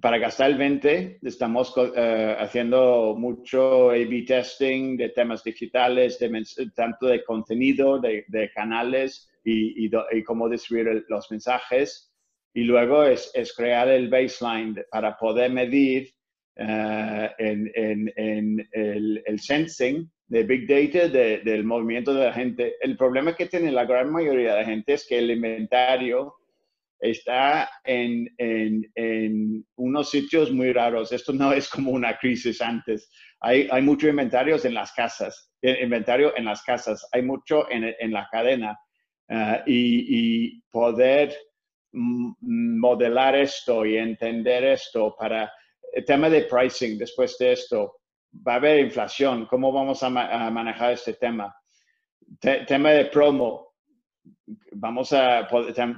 para 0.00 0.18
gastar 0.18 0.50
el 0.50 0.58
20 0.58 1.18
estamos 1.22 1.76
uh, 1.76 1.90
haciendo 2.38 3.16
mucho 3.18 3.90
A-B 3.90 4.24
testing 4.26 4.96
de 4.96 5.08
temas 5.08 5.42
digitales, 5.42 6.18
de 6.18 6.44
tanto 6.74 7.06
de 7.06 7.24
contenido, 7.24 7.98
de, 7.98 8.24
de 8.28 8.50
canales 8.52 9.28
y, 9.44 9.86
y, 9.86 9.90
y, 10.12 10.22
cómo 10.22 10.48
distribuir 10.48 11.04
los 11.08 11.30
mensajes. 11.30 12.12
Y 12.54 12.62
luego 12.62 13.04
es, 13.04 13.30
es, 13.34 13.52
crear 13.54 13.88
el 13.88 14.08
baseline 14.08 14.76
para 14.90 15.16
poder 15.16 15.52
medir 15.52 16.12
uh, 16.58 17.28
en, 17.38 17.70
en, 17.74 18.12
en 18.16 18.68
el, 18.72 19.22
el, 19.26 19.40
sensing 19.40 20.10
de 20.28 20.42
Big 20.44 20.68
Data 20.68 21.08
de, 21.08 21.38
del 21.38 21.64
movimiento 21.64 22.14
de 22.14 22.26
la 22.26 22.32
gente. 22.32 22.76
El 22.80 22.96
problema 22.96 23.34
que 23.34 23.46
tiene 23.46 23.72
la 23.72 23.84
gran 23.84 24.12
mayoría 24.12 24.54
de 24.54 24.60
la 24.60 24.66
gente 24.66 24.92
es 24.92 25.06
que 25.08 25.18
el 25.18 25.30
inventario 25.30 26.37
está 27.00 27.68
en, 27.84 28.28
en, 28.38 29.64
unos 29.76 30.10
sitios 30.10 30.50
muy 30.50 30.72
raros. 30.72 31.12
Esto 31.12 31.32
no 31.32 31.52
es 31.52 31.68
como 31.68 31.92
una 31.92 32.18
crisis 32.18 32.60
antes. 32.60 33.10
Hay, 33.40 33.68
hay 33.70 33.82
mucho 33.82 34.08
inventario 34.08 34.56
en 34.62 34.74
las 34.74 34.92
casas, 34.92 35.52
eh, 35.62 35.78
inventario 35.82 36.36
en 36.36 36.44
las 36.44 36.62
casas, 36.62 37.06
hay 37.12 37.22
mucho 37.22 37.70
en, 37.70 37.94
en 37.98 38.12
la 38.12 38.28
cadena. 38.30 38.78
Uh, 39.30 39.60
y, 39.66 40.46
y, 40.46 40.62
poder 40.70 41.36
modelar 41.92 43.36
esto 43.36 43.84
y 43.84 43.98
entender 43.98 44.64
esto 44.64 45.14
para 45.18 45.52
el 45.92 46.04
tema 46.04 46.28
de 46.30 46.42
pricing 46.42 46.98
después 46.98 47.36
de 47.38 47.52
esto. 47.52 48.00
Va 48.46 48.54
a 48.54 48.56
haber 48.56 48.80
inflación, 48.80 49.46
¿cómo 49.46 49.72
vamos 49.72 50.02
a, 50.02 50.10
manejar 50.10 50.92
este 50.92 51.14
tema? 51.14 51.54
tema 52.40 52.90
de 52.90 53.06
promo, 53.06 53.67
vamos 54.72 55.12
a, 55.12 55.48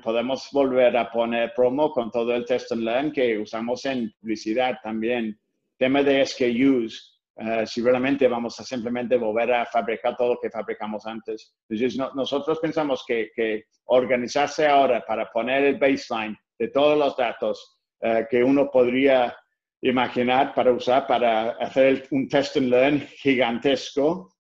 podemos 0.03 0.49
volver 0.53 0.97
a 0.97 1.11
poner 1.11 1.53
promo 1.55 1.93
con 1.93 2.11
todo 2.11 2.35
el 2.35 2.45
test 2.45 2.73
and 2.73 2.83
learn 2.83 3.13
que 3.13 3.39
usamos 3.39 3.85
en 3.85 4.13
publicidad 4.21 4.79
también. 4.83 5.39
tema 5.79 6.03
de 6.03 6.27
SKUs, 6.27 7.21
uh, 7.37 7.65
si 7.65 7.81
realmente 7.81 8.29
vamos 8.29 8.61
a 8.61 8.65
simplemente 8.65 9.17
volver 9.17 9.53
a 9.53 9.67
fabricar 9.67 10.17
todo 10.17 10.35
lo 10.35 10.41
que 10.41 10.51
fabricamos 10.51 11.07
antes. 11.07 11.55
Entonces, 11.69 11.97
no, 11.97 12.13
nosotros 12.15 12.59
pensamos 12.59 13.03
que, 13.07 13.31
que, 13.35 13.65
organizarse 13.87 14.67
ahora 14.67 15.05
para 15.05 15.31
poner 15.33 15.65
el 15.65 15.79
baseline 15.79 16.37
de 16.59 16.69
todos 16.69 16.97
los 16.97 17.17
datos 17.17 17.79
uh, 18.03 18.25
que 18.31 18.45
uno 18.45 18.71
podría 18.71 19.35
imaginar 19.83 20.55
para 20.55 20.73
usar 20.73 21.07
para 21.07 21.53
hacer 21.53 22.07
un 22.11 22.29
test 22.29 22.57
and 22.57 22.69
learn 22.69 23.01
gigantesco 23.17 24.31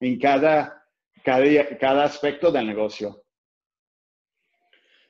en 0.00 0.18
cada, 0.18 0.83
cada, 1.24 1.78
cada 1.78 2.04
aspecto 2.04 2.52
del 2.52 2.66
negocio. 2.66 3.24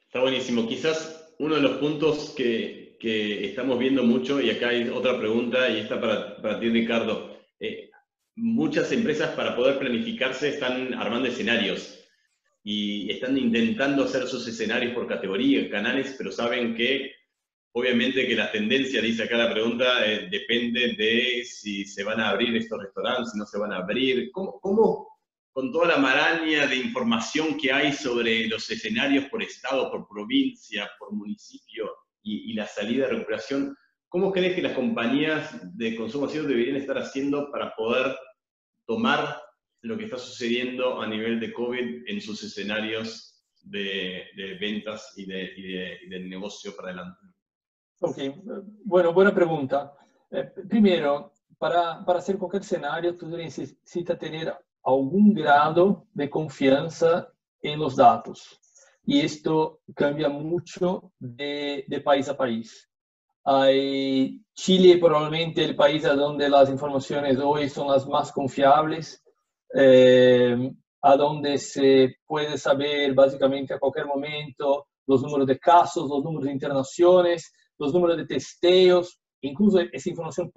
Está 0.06 0.20
buenísimo. 0.20 0.68
Quizás 0.68 1.34
uno 1.38 1.56
de 1.56 1.60
los 1.60 1.78
puntos 1.78 2.32
que, 2.36 2.96
que, 3.00 3.44
estamos 3.46 3.78
viendo 3.78 4.04
mucho, 4.04 4.40
y 4.40 4.50
acá 4.50 4.68
hay 4.68 4.88
otra 4.88 5.18
pregunta, 5.18 5.68
y 5.68 5.80
esta 5.80 6.00
para, 6.00 6.36
para 6.40 6.60
ti, 6.60 6.68
Ricardo. 6.68 7.36
Eh, 7.60 7.90
muchas 8.36 8.90
empresas 8.92 9.30
para 9.34 9.56
poder 9.56 9.78
planificarse 9.78 10.48
están 10.48 10.94
armando 10.94 11.28
escenarios 11.28 12.00
y 12.62 13.10
están 13.10 13.36
intentando 13.36 14.04
hacer 14.04 14.26
sus 14.26 14.46
escenarios 14.48 14.94
por 14.94 15.06
categoría, 15.06 15.68
canales, 15.68 16.14
pero 16.16 16.32
saben 16.32 16.74
que 16.74 17.12
Obviamente 17.76 18.28
que 18.28 18.36
la 18.36 18.52
tendencia, 18.52 19.02
dice 19.02 19.24
acá 19.24 19.36
la 19.36 19.50
pregunta, 19.52 20.06
eh, 20.06 20.28
depende 20.30 20.94
de 20.96 21.44
si 21.44 21.84
se 21.84 22.04
van 22.04 22.20
a 22.20 22.28
abrir 22.28 22.54
estos 22.56 22.80
restaurantes, 22.80 23.32
si 23.32 23.38
no 23.38 23.46
se 23.46 23.58
van 23.58 23.72
a 23.72 23.78
abrir. 23.78 24.30
¿Cómo, 24.30 24.60
¿Cómo, 24.60 25.13
con 25.55 25.70
toda 25.70 25.86
la 25.86 25.98
maraña 25.98 26.66
de 26.66 26.74
información 26.74 27.56
que 27.56 27.72
hay 27.72 27.93
sobre 27.93 28.48
los 28.48 28.68
escenarios 28.68 29.26
por 29.26 29.40
estado, 29.40 29.89
por 29.89 30.09
provincia, 30.09 30.90
por 30.98 31.12
municipio 31.12 31.93
y, 32.24 32.52
la 32.55 32.66
salida 32.66 33.06
de 33.06 33.12
recuperación, 33.12 33.76
cómo 34.09 34.32
crees 34.32 34.56
que 34.56 34.62
las 34.62 34.72
compañías 34.72 35.76
de 35.76 35.94
consumo 35.94 36.26
masivo 36.26 36.48
deberían 36.48 36.76
estar 36.76 36.98
haciendo 36.98 37.52
para 37.52 37.72
poder 37.76 38.16
tomar 38.85 39.40
lo 39.82 39.97
que 39.97 40.06
está 40.06 40.18
sucediendo 40.18 41.01
a 41.01 41.06
nivel 41.06 41.39
de 41.39 41.52
COVID 41.52 42.09
en 42.09 42.20
sus 42.20 42.43
escenarios 42.43 43.47
de, 43.62 44.26
ventas 44.60 45.12
y 45.16 45.24
de, 45.24 46.18
negocio 46.28 46.74
para 46.74 46.89
adelante? 46.89 47.26
Ok, 48.01 48.18
bueno, 48.85 49.12
buena 49.12 49.32
pregunta. 49.32 49.93
Eh, 50.32 50.51
primero, 50.68 51.32
para, 51.59 52.05
para 52.05 52.18
hacer 52.18 52.39
cualquier 52.39 52.62
escenario, 52.62 53.16
tú 53.16 53.28
necesitas 53.28 54.18
tener 54.18 54.52
algún 54.85 55.32
grado 55.35 56.06
de 56.12 56.28
confianza 56.28 57.28
en 57.62 57.78
los 57.78 57.97
datos. 57.97 58.61
Y 59.05 59.20
esto 59.20 59.81
cambia 59.94 60.28
mucho 60.28 61.12
de, 61.19 61.85
de 61.89 62.01
país 62.01 62.28
a 62.28 62.36
país. 62.36 62.89
Hay 63.44 64.40
Chile 64.55 64.97
probablemente 64.98 65.65
el 65.65 65.77
país 65.77 66.02
donde 66.02 66.48
las 66.48 66.70
informaciones 66.70 67.39
hoy 67.39 67.69
son 67.69 67.89
las 67.89 68.06
más 68.06 68.32
confiables, 68.32 69.23
eh, 69.74 70.73
a 71.02 71.16
donde 71.16 71.59
se 71.59 72.16
puede 72.27 72.56
saber 72.56 73.12
básicamente 73.12 73.74
a 73.74 73.78
cualquier 73.78 74.06
momento 74.06 74.86
los 75.06 75.23
números 75.23 75.47
de 75.47 75.59
casos, 75.59 76.09
los 76.09 76.24
números 76.24 76.47
de 76.47 76.52
internaciones, 76.52 77.52
los 77.78 77.93
números 77.93 78.16
de 78.16 78.27
testeos, 78.27 79.20
incluso 79.43 79.81
esa 79.81 80.09
información 80.09 80.51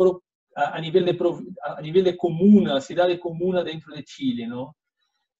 a, 0.57 0.81
nivel 0.81 1.05
de, 1.05 1.17
a 1.63 1.81
nivel 1.81 2.03
de 2.03 2.17
comuna, 2.17 2.81
ciudad 2.81 3.07
de 3.07 3.19
comuna 3.19 3.63
dentro 3.63 3.93
de 3.93 4.03
Chile. 4.03 4.47
¿no? 4.47 4.75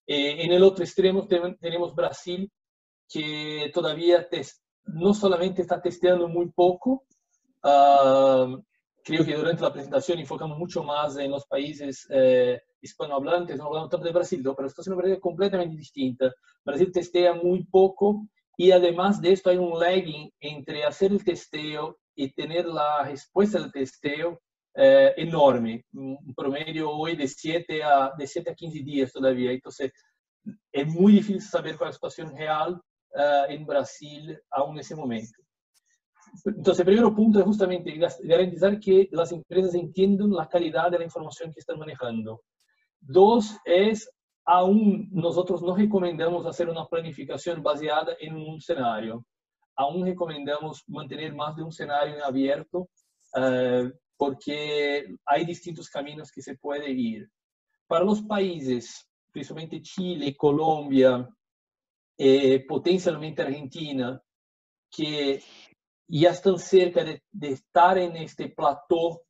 Eh, 0.05 0.43
en 0.43 0.51
el 0.51 0.61
otro 0.61 0.83
extremo 0.83 1.27
tenemos 1.27 1.95
Brasil, 1.95 2.51
que 3.09 3.71
todavía 3.73 4.27
no 4.85 5.13
solamente 5.13 5.63
está 5.63 5.81
testeando 5.81 6.27
muy 6.27 6.51
poco, 6.51 7.05
uh, 7.63 8.61
creo 9.03 9.25
que 9.25 9.35
durante 9.35 9.63
la 9.63 9.73
presentación 9.73 10.19
enfocamos 10.19 10.57
mucho 10.57 10.83
más 10.83 11.17
en 11.17 11.31
los 11.31 11.45
países 11.47 12.05
eh, 12.11 12.61
hispanohablantes, 12.81 13.57
no 13.57 13.65
hablamos 13.65 13.89
tanto 13.89 14.05
de 14.05 14.13
Brasil, 14.13 14.43
¿no? 14.43 14.55
pero 14.55 14.69
situación 14.69 15.01
es 15.05 15.19
completamente 15.19 15.75
distinta. 15.75 16.31
Brasil 16.63 16.91
testea 16.91 17.33
muy 17.33 17.63
poco 17.63 18.27
y 18.55 18.71
además 18.71 19.19
de 19.19 19.31
esto 19.31 19.49
hay 19.49 19.57
un 19.57 19.79
lagging 19.79 20.31
entre 20.39 20.83
hacer 20.83 21.11
el 21.11 21.23
testeo 21.23 21.97
y 22.13 22.31
tener 22.33 22.65
la 22.65 23.03
respuesta 23.03 23.59
del 23.59 23.71
testeo 23.71 24.41
eh, 24.79 25.11
enorme, 25.17 25.83
un 25.93 26.35
promedio 26.35 26.91
hoy 26.91 27.15
de 27.15 27.27
7 27.27 27.83
a, 27.83 28.11
de 28.15 28.27
7 28.27 28.51
a 28.51 28.53
15 28.53 28.83
días 28.83 29.11
todavía. 29.11 29.51
Entonces, 29.51 29.91
es 30.71 30.87
muy 30.87 31.13
difícil 31.13 31.41
saber 31.41 31.75
cuál 31.77 31.89
es 31.89 31.95
la 31.95 32.09
situación 32.09 32.37
real 32.37 32.73
uh, 32.75 33.49
en 33.49 33.65
Brasil 33.65 34.39
aún 34.51 34.75
en 34.75 34.81
ese 34.81 34.95
momento. 34.95 35.41
Entonces, 36.45 36.79
el 36.81 36.85
primer 36.85 37.11
punto 37.15 37.39
es 37.39 37.45
justamente 37.45 37.97
garantizar 38.23 38.79
que 38.79 39.09
las 39.11 39.31
empresas 39.31 39.73
entiendan 39.73 40.31
la 40.31 40.47
calidad 40.47 40.91
de 40.91 40.99
la 40.99 41.05
información 41.05 41.51
que 41.51 41.59
están 41.59 41.79
manejando. 41.79 42.43
Dos 42.99 43.57
es 43.65 44.07
aún 44.45 45.09
nosotros 45.11 45.63
no 45.63 45.75
recomendamos 45.75 46.45
hacer 46.45 46.69
una 46.69 46.85
planificación 46.85 47.63
baseada 47.63 48.15
en 48.19 48.35
un 48.35 48.57
escenario. 48.57 49.25
Aún 49.75 50.05
recomendamos 50.05 50.83
mantener 50.87 51.33
más 51.33 51.55
de 51.55 51.63
un 51.63 51.69
escenario 51.69 52.23
abierto 52.23 52.89
uh, 53.35 53.89
porque 54.17 55.15
hay 55.25 55.45
distintos 55.45 55.89
caminos 55.89 56.31
que 56.31 56.41
se 56.41 56.55
puede 56.55 56.89
ir. 56.89 57.29
Para 57.87 58.03
los 58.03 58.21
países, 58.21 59.07
principalmente 59.31 59.81
Chile, 59.81 60.35
Colombia, 60.35 61.27
eh, 62.17 62.65
potencialmente 62.67 63.43
Argentina, 63.43 64.21
que 64.89 65.41
ya 66.07 66.31
están 66.31 66.57
cerca 66.57 67.03
de, 67.03 67.23
de 67.31 67.49
estar 67.49 67.97
en 67.97 68.15
este 68.17 68.49
plató 68.49 69.21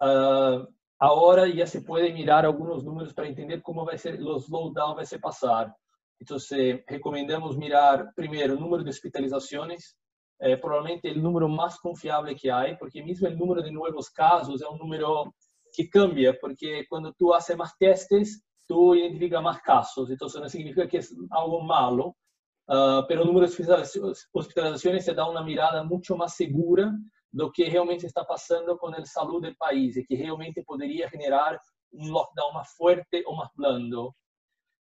uh, 0.00 0.66
ahora 0.98 1.48
ya 1.48 1.66
se 1.66 1.82
puede 1.82 2.12
mirar 2.12 2.44
algunos 2.44 2.84
números 2.84 3.14
para 3.14 3.28
entender 3.28 3.62
cómo 3.62 3.84
va 3.84 3.94
a 3.94 3.98
ser 3.98 4.20
los 4.20 4.46
slowdown 4.46 4.96
va 4.96 5.02
a 5.02 5.06
ser 5.06 5.20
pasar. 5.20 5.74
Entonces, 6.18 6.82
recomendamos 6.86 7.56
mirar 7.56 8.12
primero 8.14 8.52
el 8.52 8.60
número 8.60 8.84
de 8.84 8.90
hospitalizaciones, 8.90 9.96
eh, 10.40 10.56
probablemente 10.56 11.08
el 11.10 11.22
número 11.22 11.48
más 11.48 11.78
confiable 11.78 12.34
que 12.34 12.50
hay, 12.50 12.76
porque 12.76 13.02
mismo 13.02 13.28
el 13.28 13.38
número 13.38 13.62
de 13.62 13.70
nuevos 13.70 14.10
casos 14.10 14.60
es 14.60 14.68
un 14.68 14.78
número 14.78 15.34
que 15.72 15.88
cambia, 15.88 16.36
porque 16.40 16.86
cuando 16.88 17.12
tú 17.12 17.34
haces 17.34 17.56
más 17.56 17.76
testes, 17.78 18.42
tú 18.66 18.94
identificas 18.94 19.42
más 19.42 19.60
casos, 19.60 20.10
entonces 20.10 20.40
no 20.40 20.48
significa 20.48 20.88
que 20.88 20.98
es 20.98 21.14
algo 21.30 21.60
malo, 21.60 22.16
uh, 22.68 23.04
pero 23.06 23.22
el 23.22 23.28
número 23.28 23.46
de 23.46 23.52
hospitalizaciones 24.32 25.04
te 25.04 25.14
da 25.14 25.28
una 25.28 25.42
mirada 25.42 25.84
mucho 25.84 26.16
más 26.16 26.34
segura 26.34 26.92
do 27.32 27.50
que 27.52 27.70
realmente 27.70 28.06
está 28.06 28.24
passando 28.24 28.76
com 28.76 28.88
a 28.88 29.04
saúde 29.04 29.50
do 29.50 29.56
país 29.56 29.96
e 29.96 30.04
que 30.04 30.16
realmente 30.16 30.64
poderia 30.64 31.08
generar 31.08 31.60
um 31.92 32.10
lockdown 32.10 32.52
mais 32.52 32.70
forte 32.76 33.22
ou 33.26 33.36
mais 33.36 33.50
blando. 33.54 34.14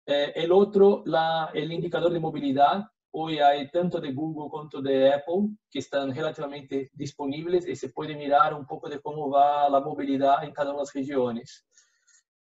Eh, 0.06 0.44
el 0.44 0.52
otro, 0.52 1.02
la, 1.04 1.50
el 1.52 1.72
indicador 1.72 2.12
de 2.12 2.20
movilidad. 2.20 2.86
Hoy 3.20 3.38
hay 3.38 3.68
tanto 3.70 4.00
de 4.00 4.12
Google 4.12 4.48
como 4.48 4.82
de 4.82 5.12
Apple 5.12 5.56
que 5.70 5.80
están 5.80 6.14
relativamente 6.14 6.90
disponibles 6.94 7.66
y 7.66 7.74
se 7.74 7.88
puede 7.88 8.16
mirar 8.16 8.54
un 8.54 8.64
poco 8.64 8.88
de 8.88 9.00
cómo 9.00 9.28
va 9.28 9.68
la 9.68 9.80
movilidad 9.80 10.44
en 10.44 10.52
cada 10.52 10.70
una 10.70 10.78
de 10.78 10.82
las 10.82 10.94
regiones. 10.94 11.66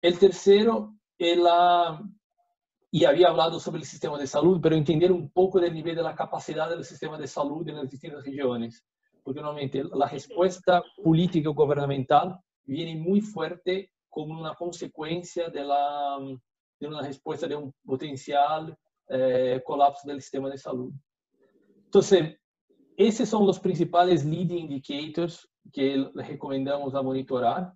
El 0.01 0.17
tercero, 0.17 0.95
la, 1.17 2.01
y 2.91 3.05
había 3.05 3.27
hablado 3.27 3.59
sobre 3.59 3.79
el 3.79 3.85
sistema 3.85 4.17
de 4.17 4.27
salud, 4.27 4.59
pero 4.61 4.75
entender 4.75 5.11
un 5.11 5.29
poco 5.31 5.59
del 5.59 5.73
nivel 5.73 5.95
de 5.95 6.03
la 6.03 6.15
capacidad 6.15 6.69
del 6.69 6.85
sistema 6.85 7.17
de 7.17 7.27
salud 7.27 7.67
en 7.67 7.75
las 7.75 7.89
distintas 7.89 8.23
regiones 8.23 8.85
porque 9.23 9.41
normalmente 9.41 9.83
la 9.93 10.07
respuesta 10.07 10.83
política 11.01 11.49
o 11.49 11.53
gubernamental 11.53 12.37
viene 12.65 12.95
muy 12.95 13.21
fuerte 13.21 13.91
como 14.09 14.39
una 14.39 14.53
consecuencia 14.53 15.49
de, 15.49 15.63
la, 15.63 16.17
de 16.79 16.87
una 16.87 17.01
respuesta 17.01 17.47
de 17.47 17.55
un 17.55 17.73
potencial 17.85 18.77
eh, 19.07 19.61
colapso 19.65 20.07
del 20.07 20.21
sistema 20.21 20.49
de 20.49 20.57
salud. 20.57 20.91
Entonces, 21.85 22.37
esos 22.97 23.29
son 23.29 23.45
los 23.45 23.59
principales 23.59 24.23
leading 24.25 24.71
indicators 24.71 25.47
que 25.71 26.09
recomendamos 26.15 26.93
a 26.95 27.01
monitorar. 27.01 27.73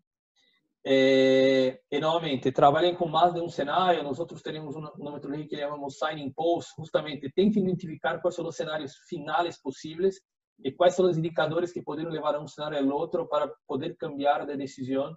Eh, 0.84 1.82
y 1.90 1.99
nuevamente, 1.99 2.52
trabajen 2.52 2.95
con 2.95 3.12
más 3.12 3.34
de 3.34 3.41
un 3.41 3.48
escenario. 3.48 4.04
Nosotros 4.04 4.41
tenemos 4.41 4.76
una, 4.76 4.91
una 4.98 5.12
metodología 5.12 5.48
que 5.48 5.58
llamamos 5.58 5.98
Signing 5.99 6.34
Post. 6.34 6.72
Justamente, 6.76 7.30
tenten 7.36 7.64
identificar 7.64 8.22
cuáles 8.22 8.36
son 8.36 8.45
los 8.45 8.56
escenarios 8.56 8.98
finales 9.08 9.60
posibles 9.60 10.24
e 10.64 10.72
quais 10.72 10.95
são 10.95 11.06
os 11.06 11.18
indicadores 11.18 11.72
que 11.72 11.82
poderiam 11.82 12.12
levar 12.12 12.36
a 12.36 12.41
um 12.41 12.48
cenário 12.48 12.80
ao 12.80 12.98
outro 12.98 13.28
para 13.28 13.48
poder 13.68 13.95
cambiar 13.95 14.45
de 14.45 14.58
decisão 14.58 15.16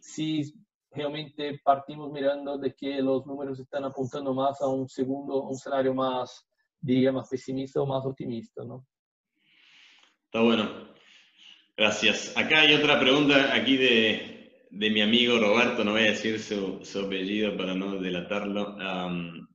se 0.00 0.52
realmente 0.92 1.60
partimos 1.64 2.10
mirando 2.12 2.58
de 2.58 2.72
que 2.72 3.00
os 3.02 3.24
números 3.26 3.58
estão 3.58 3.84
apontando 3.84 4.34
mais 4.34 4.60
a 4.60 4.68
um 4.68 4.86
segundo, 4.88 5.48
um 5.48 5.54
cenário 5.54 5.94
mais, 5.94 6.30
digamos, 6.82 7.28
pesimista 7.28 7.80
ou 7.80 7.86
mais 7.86 8.04
otimista, 8.04 8.64
¿no? 8.64 8.84
Está 10.26 10.42
bueno. 10.42 10.90
Gracias. 11.76 12.36
Acá 12.36 12.60
hay 12.60 12.74
otra 12.74 13.00
pregunta 13.00 13.54
aquí 13.54 13.76
de, 13.76 14.66
de 14.70 14.90
mi 14.90 15.00
amigo 15.00 15.38
Roberto, 15.38 15.82
no 15.82 15.92
voy 15.92 16.02
a 16.02 16.10
decir 16.10 16.38
su, 16.38 16.84
su 16.84 17.00
apellido 17.00 17.56
para 17.56 17.74
no 17.74 17.98
delatarlo. 18.00 18.76
Um, 18.76 19.49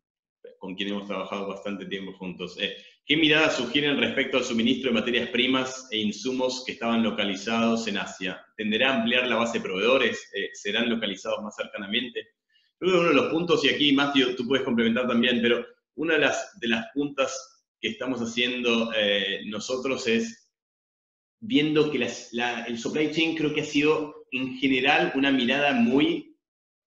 con 0.65 0.73
quien 0.73 0.89
hemos 0.89 1.07
trabajado 1.07 1.47
bastante 1.47 1.85
tiempo 1.85 2.11
juntos. 2.13 2.57
Eh, 2.59 2.75
¿Qué 3.05 3.15
mirada 3.17 3.51
sugieren 3.51 3.99
respecto 3.99 4.37
al 4.37 4.43
suministro 4.43 4.89
de 4.89 4.95
materias 4.95 5.29
primas 5.29 5.87
e 5.91 5.99
insumos 5.99 6.63
que 6.65 6.71
estaban 6.71 7.03
localizados 7.03 7.87
en 7.87 7.99
Asia? 7.99 8.43
¿Tenderá 8.57 8.89
a 8.89 8.95
ampliar 8.97 9.27
la 9.27 9.35
base 9.35 9.59
de 9.59 9.63
proveedores? 9.63 10.27
Eh, 10.33 10.49
¿Serán 10.53 10.89
localizados 10.89 11.43
más 11.43 11.55
cercanamente? 11.55 12.29
Creo 12.79 12.93
que 12.93 12.97
uno 12.97 13.09
de 13.09 13.13
los 13.13 13.31
puntos, 13.31 13.63
y 13.63 13.69
aquí 13.69 13.93
Matthew 13.93 14.35
tú 14.35 14.47
puedes 14.47 14.65
complementar 14.65 15.07
también, 15.07 15.39
pero 15.39 15.63
una 15.97 16.15
de 16.15 16.21
las, 16.21 16.59
de 16.59 16.67
las 16.67 16.87
puntas 16.95 17.63
que 17.79 17.89
estamos 17.89 18.19
haciendo 18.19 18.91
eh, 18.95 19.41
nosotros 19.45 20.07
es 20.07 20.51
viendo 21.39 21.91
que 21.91 22.09
el 22.67 22.79
supply 22.79 23.11
chain 23.11 23.37
creo 23.37 23.53
que 23.53 23.61
ha 23.61 23.65
sido 23.65 24.25
en 24.31 24.57
general 24.57 25.11
una 25.13 25.31
mirada 25.31 25.73
muy 25.73 26.35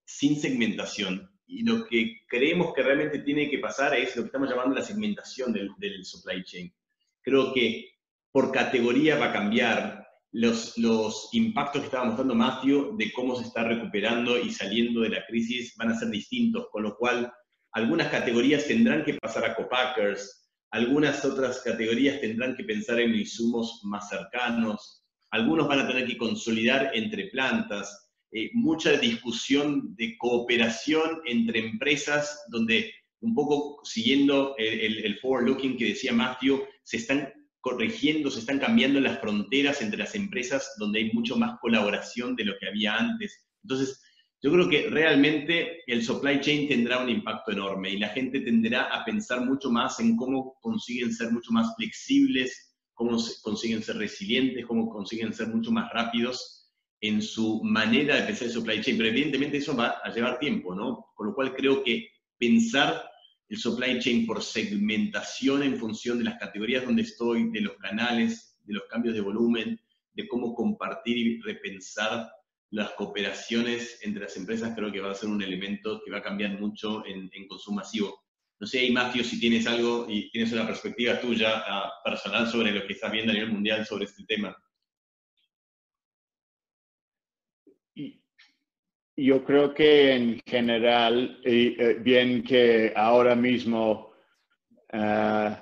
sin 0.04 0.34
segmentación. 0.34 1.30
Y 1.48 1.64
lo 1.64 1.86
que 1.86 2.20
creemos 2.28 2.72
que 2.74 2.82
realmente 2.82 3.18
tiene 3.20 3.50
que 3.50 3.58
pasar 3.58 3.94
es 3.96 4.14
lo 4.14 4.22
que 4.22 4.26
estamos 4.26 4.48
llamando 4.48 4.76
la 4.76 4.82
segmentación 4.82 5.52
del, 5.52 5.70
del 5.78 6.04
supply 6.04 6.44
chain. 6.44 6.72
Creo 7.22 7.52
que 7.52 7.90
por 8.30 8.52
categoría 8.52 9.16
va 9.16 9.30
a 9.30 9.32
cambiar 9.32 10.06
los, 10.32 10.76
los 10.76 11.30
impactos 11.32 11.80
que 11.80 11.86
estaba 11.86 12.04
mostrando 12.04 12.34
Matthew 12.34 12.96
de 12.96 13.12
cómo 13.12 13.34
se 13.34 13.44
está 13.44 13.64
recuperando 13.64 14.38
y 14.38 14.52
saliendo 14.52 15.00
de 15.00 15.08
la 15.08 15.24
crisis 15.26 15.74
van 15.76 15.90
a 15.90 15.98
ser 15.98 16.10
distintos, 16.10 16.68
con 16.70 16.82
lo 16.82 16.96
cual 16.96 17.32
algunas 17.72 18.08
categorías 18.08 18.66
tendrán 18.66 19.04
que 19.04 19.14
pasar 19.14 19.44
a 19.44 19.54
copackers, 19.54 20.50
algunas 20.70 21.24
otras 21.24 21.60
categorías 21.62 22.20
tendrán 22.20 22.56
que 22.56 22.64
pensar 22.64 23.00
en 23.00 23.14
insumos 23.14 23.80
más 23.84 24.08
cercanos, 24.08 25.02
algunos 25.30 25.68
van 25.68 25.80
a 25.80 25.86
tener 25.86 26.06
que 26.06 26.18
consolidar 26.18 26.90
entre 26.94 27.28
plantas, 27.28 28.07
eh, 28.32 28.50
mucha 28.52 28.92
discusión 28.98 29.94
de 29.96 30.16
cooperación 30.18 31.20
entre 31.24 31.60
empresas, 31.60 32.44
donde 32.48 32.92
un 33.20 33.34
poco 33.34 33.80
siguiendo 33.84 34.54
el, 34.58 35.04
el 35.04 35.18
forward 35.18 35.46
looking 35.46 35.76
que 35.76 35.86
decía 35.86 36.12
Matthew, 36.12 36.62
se 36.84 36.98
están 36.98 37.32
corrigiendo, 37.60 38.30
se 38.30 38.40
están 38.40 38.58
cambiando 38.58 39.00
las 39.00 39.20
fronteras 39.20 39.82
entre 39.82 39.98
las 39.98 40.14
empresas 40.14 40.74
donde 40.78 41.00
hay 41.00 41.12
mucho 41.12 41.36
más 41.36 41.58
colaboración 41.60 42.36
de 42.36 42.44
lo 42.44 42.54
que 42.58 42.68
había 42.68 42.96
antes. 42.96 43.46
Entonces, 43.62 44.00
yo 44.40 44.52
creo 44.52 44.68
que 44.68 44.88
realmente 44.88 45.82
el 45.86 46.04
supply 46.04 46.40
chain 46.40 46.68
tendrá 46.68 47.02
un 47.02 47.08
impacto 47.08 47.50
enorme 47.50 47.90
y 47.90 47.98
la 47.98 48.10
gente 48.10 48.40
tenderá 48.40 48.84
a 48.84 49.04
pensar 49.04 49.44
mucho 49.44 49.70
más 49.70 49.98
en 49.98 50.16
cómo 50.16 50.56
consiguen 50.60 51.12
ser 51.12 51.32
mucho 51.32 51.50
más 51.50 51.74
flexibles, 51.76 52.76
cómo 52.94 53.16
consiguen 53.42 53.82
ser 53.82 53.96
resilientes, 53.96 54.64
cómo 54.64 54.88
consiguen 54.88 55.32
ser 55.32 55.48
mucho 55.48 55.72
más 55.72 55.90
rápidos 55.92 56.57
en 57.00 57.22
su 57.22 57.62
manera 57.62 58.16
de 58.16 58.22
pensar 58.22 58.48
el 58.48 58.52
supply 58.52 58.80
chain. 58.80 58.96
Pero 58.96 59.08
evidentemente 59.10 59.58
eso 59.58 59.76
va 59.76 60.00
a 60.02 60.12
llevar 60.12 60.38
tiempo, 60.38 60.74
¿no? 60.74 61.06
Con 61.14 61.28
lo 61.28 61.34
cual 61.34 61.54
creo 61.54 61.82
que 61.82 62.08
pensar 62.38 63.08
el 63.48 63.56
supply 63.56 63.98
chain 63.98 64.26
por 64.26 64.42
segmentación 64.42 65.62
en 65.62 65.76
función 65.76 66.18
de 66.18 66.24
las 66.24 66.38
categorías 66.38 66.84
donde 66.84 67.02
estoy, 67.02 67.50
de 67.50 67.62
los 67.62 67.76
canales, 67.76 68.58
de 68.64 68.74
los 68.74 68.84
cambios 68.84 69.14
de 69.14 69.20
volumen, 69.20 69.80
de 70.12 70.28
cómo 70.28 70.54
compartir 70.54 71.16
y 71.16 71.40
repensar 71.40 72.30
las 72.70 72.90
cooperaciones 72.92 74.00
entre 74.02 74.24
las 74.24 74.36
empresas, 74.36 74.74
creo 74.74 74.92
que 74.92 75.00
va 75.00 75.12
a 75.12 75.14
ser 75.14 75.30
un 75.30 75.42
elemento 75.42 76.02
que 76.04 76.10
va 76.10 76.18
a 76.18 76.22
cambiar 76.22 76.60
mucho 76.60 77.02
en, 77.06 77.30
consumo 77.48 77.76
masivo. 77.76 78.24
No 78.60 78.66
sé, 78.66 78.84
Ignacio, 78.84 79.24
si 79.24 79.40
tienes 79.40 79.66
algo 79.66 80.06
y 80.08 80.30
tienes 80.30 80.52
una 80.52 80.66
perspectiva 80.66 81.18
tuya 81.20 81.62
ah, 81.66 81.90
personal 82.04 82.50
sobre 82.50 82.72
lo 82.72 82.86
que 82.86 82.92
estás 82.92 83.12
viendo 83.12 83.30
a 83.30 83.34
nivel 83.34 83.52
mundial 83.52 83.86
sobre 83.86 84.04
este 84.04 84.24
tema. 84.24 84.54
Yo 89.20 89.44
creo 89.44 89.74
que 89.74 90.14
en 90.14 90.40
general, 90.46 91.40
eh, 91.44 91.98
bien 92.00 92.44
que 92.44 92.92
ahora 92.94 93.34
mismo 93.34 94.12
uh, 94.92 95.56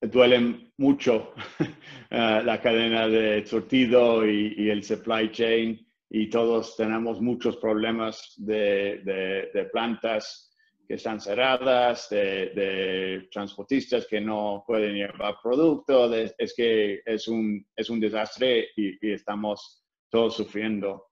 duele 0.00 0.70
mucho 0.76 1.34
la 2.10 2.60
cadena 2.62 3.08
de 3.08 3.44
surtido 3.44 4.24
y, 4.24 4.70
el 4.70 4.84
supply 4.84 5.32
chain 5.32 5.84
y 6.08 6.30
todos 6.30 6.76
tenemos 6.76 7.20
muchos 7.20 7.56
problemas 7.56 8.32
de, 8.36 9.68
plantas 9.72 10.54
que 10.86 10.94
están 10.94 11.20
cerradas, 11.20 12.10
de, 12.10 13.26
transportistas 13.32 14.06
que 14.06 14.20
no 14.20 14.62
pueden 14.64 14.94
llevar 14.94 15.34
producto, 15.42 16.14
es 16.14 16.54
que 16.56 17.00
es 17.04 17.26
un, 17.26 17.66
es 17.74 17.90
un 17.90 17.98
desastre 17.98 18.68
y, 18.76 19.12
estamos 19.12 19.84
todos 20.08 20.36
sufriendo. 20.36 21.08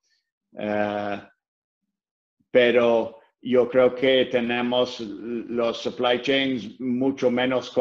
Pero 2.50 3.18
yo 3.40 3.68
creo 3.68 3.94
que 3.94 4.26
tenemos 4.26 5.00
los 5.00 5.78
supply 5.78 6.20
chains 6.20 6.80
mucho 6.80 7.30
menos 7.30 7.72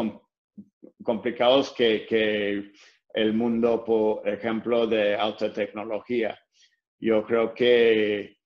complicados 1.03 1.73
que, 1.73 2.71
el 3.13 3.33
mundo, 3.33 3.83
por 3.83 4.27
ejemplo, 4.29 4.85
de 4.85 5.15
alta 5.15 5.51
tecnología. 5.51 6.37
Yo 6.99 7.25
creo 7.25 7.51
que 7.51 8.37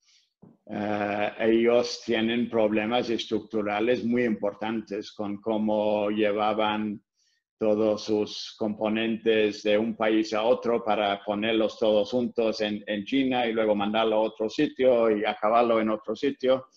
eh, 0.66 1.32
ellos 1.40 2.02
tienen 2.06 2.50
problemas 2.50 3.10
estructurales 3.10 4.06
muy 4.06 4.24
importantes 4.24 5.12
con 5.12 5.42
cómo 5.42 6.10
llevaban 6.10 7.02
todos 7.62 8.06
sus 8.06 8.56
componentes 8.58 9.62
de 9.62 9.78
un 9.78 9.96
país 9.96 10.34
a 10.34 10.42
otro 10.42 10.84
para 10.84 11.24
ponerlos 11.24 11.78
todos 11.78 12.10
juntos 12.10 12.60
en, 12.60 13.06
China 13.06 13.46
y 13.46 13.54
luego 13.54 13.76
mandarlo 13.76 14.16
a 14.16 14.22
otro 14.22 14.50
sitio 14.50 15.16
y 15.16 15.24
acabarlo 15.24 15.80
en 15.80 15.92
otro 15.92 16.16
sitio. 16.16 16.70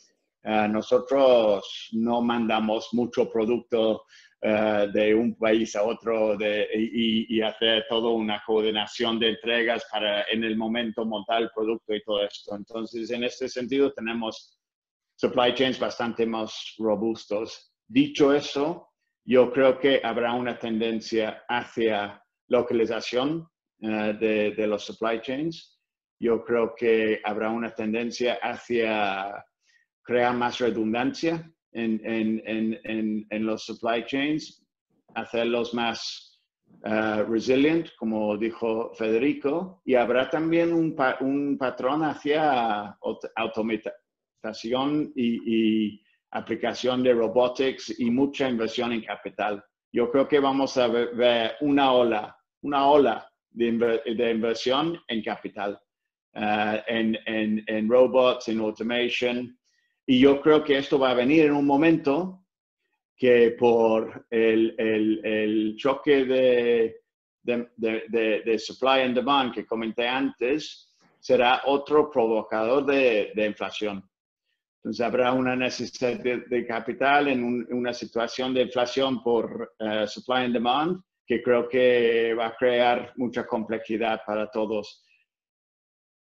Eh, 0.43 0.69
nosotros 0.69 1.89
no 1.93 2.20
mandamos 2.20 2.90
mucho 2.93 3.32
producto 3.32 4.05
eh, 4.43 4.90
de 4.93 5.15
un 5.15 5.35
país 5.36 5.74
a 5.74 5.85
otro 5.85 6.35
y, 6.39 7.35
y, 7.35 7.40
hacer 7.40 7.86
toda 7.89 8.11
una 8.11 8.43
coordinación 8.44 9.19
de 9.19 9.31
entregas 9.31 9.86
para 9.90 10.24
en 10.24 10.44
el 10.44 10.55
momento 10.55 11.06
montar 11.06 11.40
el 11.44 11.51
producto 11.55 11.94
y 11.94 12.02
todo 12.02 12.23
esto. 12.27 12.55
Entonces, 12.55 13.11
en 13.11 13.24
este 13.24 13.48
sentido, 13.48 13.90
tenemos 13.94 14.61
supply 15.16 15.55
chains 15.55 15.78
bastante 15.78 16.27
más 16.27 16.74
robustos. 16.77 17.73
Dicho 17.89 18.35
eso, 18.35 18.90
yo 19.25 19.51
creo 19.51 19.79
que 19.79 20.01
habrá 20.05 20.33
una 20.35 20.59
tendencia 20.59 21.45
hacia 21.49 22.23
localización 22.49 23.49
eh, 23.81 24.53
de, 24.57 24.67
los 24.67 24.85
supply 24.85 25.21
chains. 25.21 25.81
Yo 26.21 26.45
creo 26.45 26.75
que 26.75 27.21
habrá 27.25 27.51
una 27.51 27.75
tendencia 27.75 28.39
hacia 28.43 29.45
crear 30.03 30.35
más 30.37 30.59
redundancia 30.59 31.51
en, 31.73 33.47
los 33.47 33.65
supply 33.65 34.05
chains, 34.07 34.65
hacerlos 35.15 35.75
más 35.75 36.41
uh, 36.85 37.25
resilient, 37.29 37.89
como 37.99 38.37
dijo 38.37 38.93
Federico, 38.95 39.81
y 39.85 39.95
habrá 39.95 40.31
también 40.31 40.73
un, 40.73 40.95
un 41.21 41.59
patrón 41.59 42.05
hacia 42.05 42.97
automatización 43.35 45.13
y 45.17 46.03
aplicación 46.35 47.02
de 47.02 47.15
robotics 47.15 47.98
y 47.98 48.11
mucha 48.11 48.48
inversión 48.48 48.93
en 48.93 49.02
capital. 49.02 49.65
Yo 49.93 50.11
creo 50.11 50.28
que 50.28 50.40
vamos 50.40 50.77
a 50.77 50.89
ver 50.89 51.56
una 51.61 51.93
ola, 51.93 52.36
una 52.62 52.86
ola 52.89 53.32
de, 53.51 54.02
de 54.05 54.31
inversión 54.31 55.01
en 55.09 55.23
capital, 55.23 55.81
uh, 56.35 56.77
en, 56.86 57.16
en, 57.27 57.65
en, 57.66 57.89
robots, 57.89 58.48
en 58.48 58.59
automation. 58.61 59.59
Y 60.06 60.19
yo 60.19 60.40
creo 60.40 60.62
que 60.65 60.78
esto 60.78 60.98
va 60.98 61.11
a 61.11 61.15
venir 61.15 61.47
en 61.47 61.52
un 61.52 61.65
momento 61.65 62.44
que 63.16 63.55
por 63.56 64.27
el, 64.31 64.74
el, 64.77 65.24
el 65.24 65.77
choque 65.77 66.24
de, 66.24 66.97
de, 67.44 68.43
de, 68.44 68.59
supply 68.59 69.02
and 69.02 69.15
demand 69.15 69.55
que 69.55 69.65
comenté 69.65 70.09
antes, 70.09 70.90
será 71.20 71.62
otro 71.66 72.11
provocador 72.11 72.85
de, 72.85 73.47
inflación. 73.47 74.02
Entonces 74.85 75.06
habrá 75.06 75.32
una 75.32 75.56
necesidad 75.56 76.20
de, 76.20 76.66
capital 76.66 77.28
en 77.28 77.43
una 77.73 77.94
situación 77.94 78.52
de 78.52 78.65
inflación 78.65 79.23
por 79.23 79.74
eh, 79.78 80.06
supply 80.06 80.44
and 80.44 80.52
demand 80.52 81.01
que 81.27 81.43
creo 81.43 81.66
que 81.66 82.35
va 82.39 82.48
a 82.48 82.55
crear 82.55 83.15
mucha 83.16 83.47
complejidad 83.47 84.20
para 84.27 84.51
todos. 84.51 85.06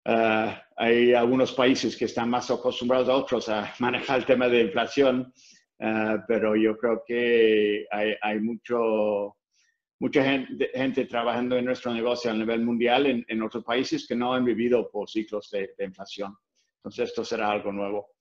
Eh, 0.05 0.57
hay 0.77 1.13
algunos 1.13 1.51
países 1.51 1.97
que 1.97 2.05
están 2.05 2.31
más 2.31 2.53
acostumbrados 2.53 3.09
a 3.09 3.17
otros 3.17 3.49
a 3.49 3.75
manejar 3.81 4.21
el 4.21 4.27
tema 4.27 4.49
de 4.49 4.61
inflación, 4.61 5.33
eh, 5.81 6.19
pero 6.29 6.55
yo 6.55 6.79
creo 6.79 7.03
que 7.05 7.85
hay, 7.91 8.39
mucho, 8.39 9.39
mucha 9.99 10.23
gente, 10.23 11.07
trabajando 11.07 11.57
en 11.57 11.65
nuestro 11.65 11.93
negocio 11.93 12.31
a 12.31 12.35
nivel 12.35 12.61
mundial 12.61 13.25
en, 13.27 13.43
otros 13.43 13.65
países 13.65 14.07
que 14.07 14.15
no 14.15 14.33
han 14.33 14.45
vivido 14.45 14.89
por 14.89 15.11
ciclos 15.11 15.51
de 15.51 15.85
inflación. 15.85 16.37
Entonces 16.77 17.09
esto 17.09 17.25
será 17.25 17.51
algo 17.51 17.73
nuevo. 17.73 18.12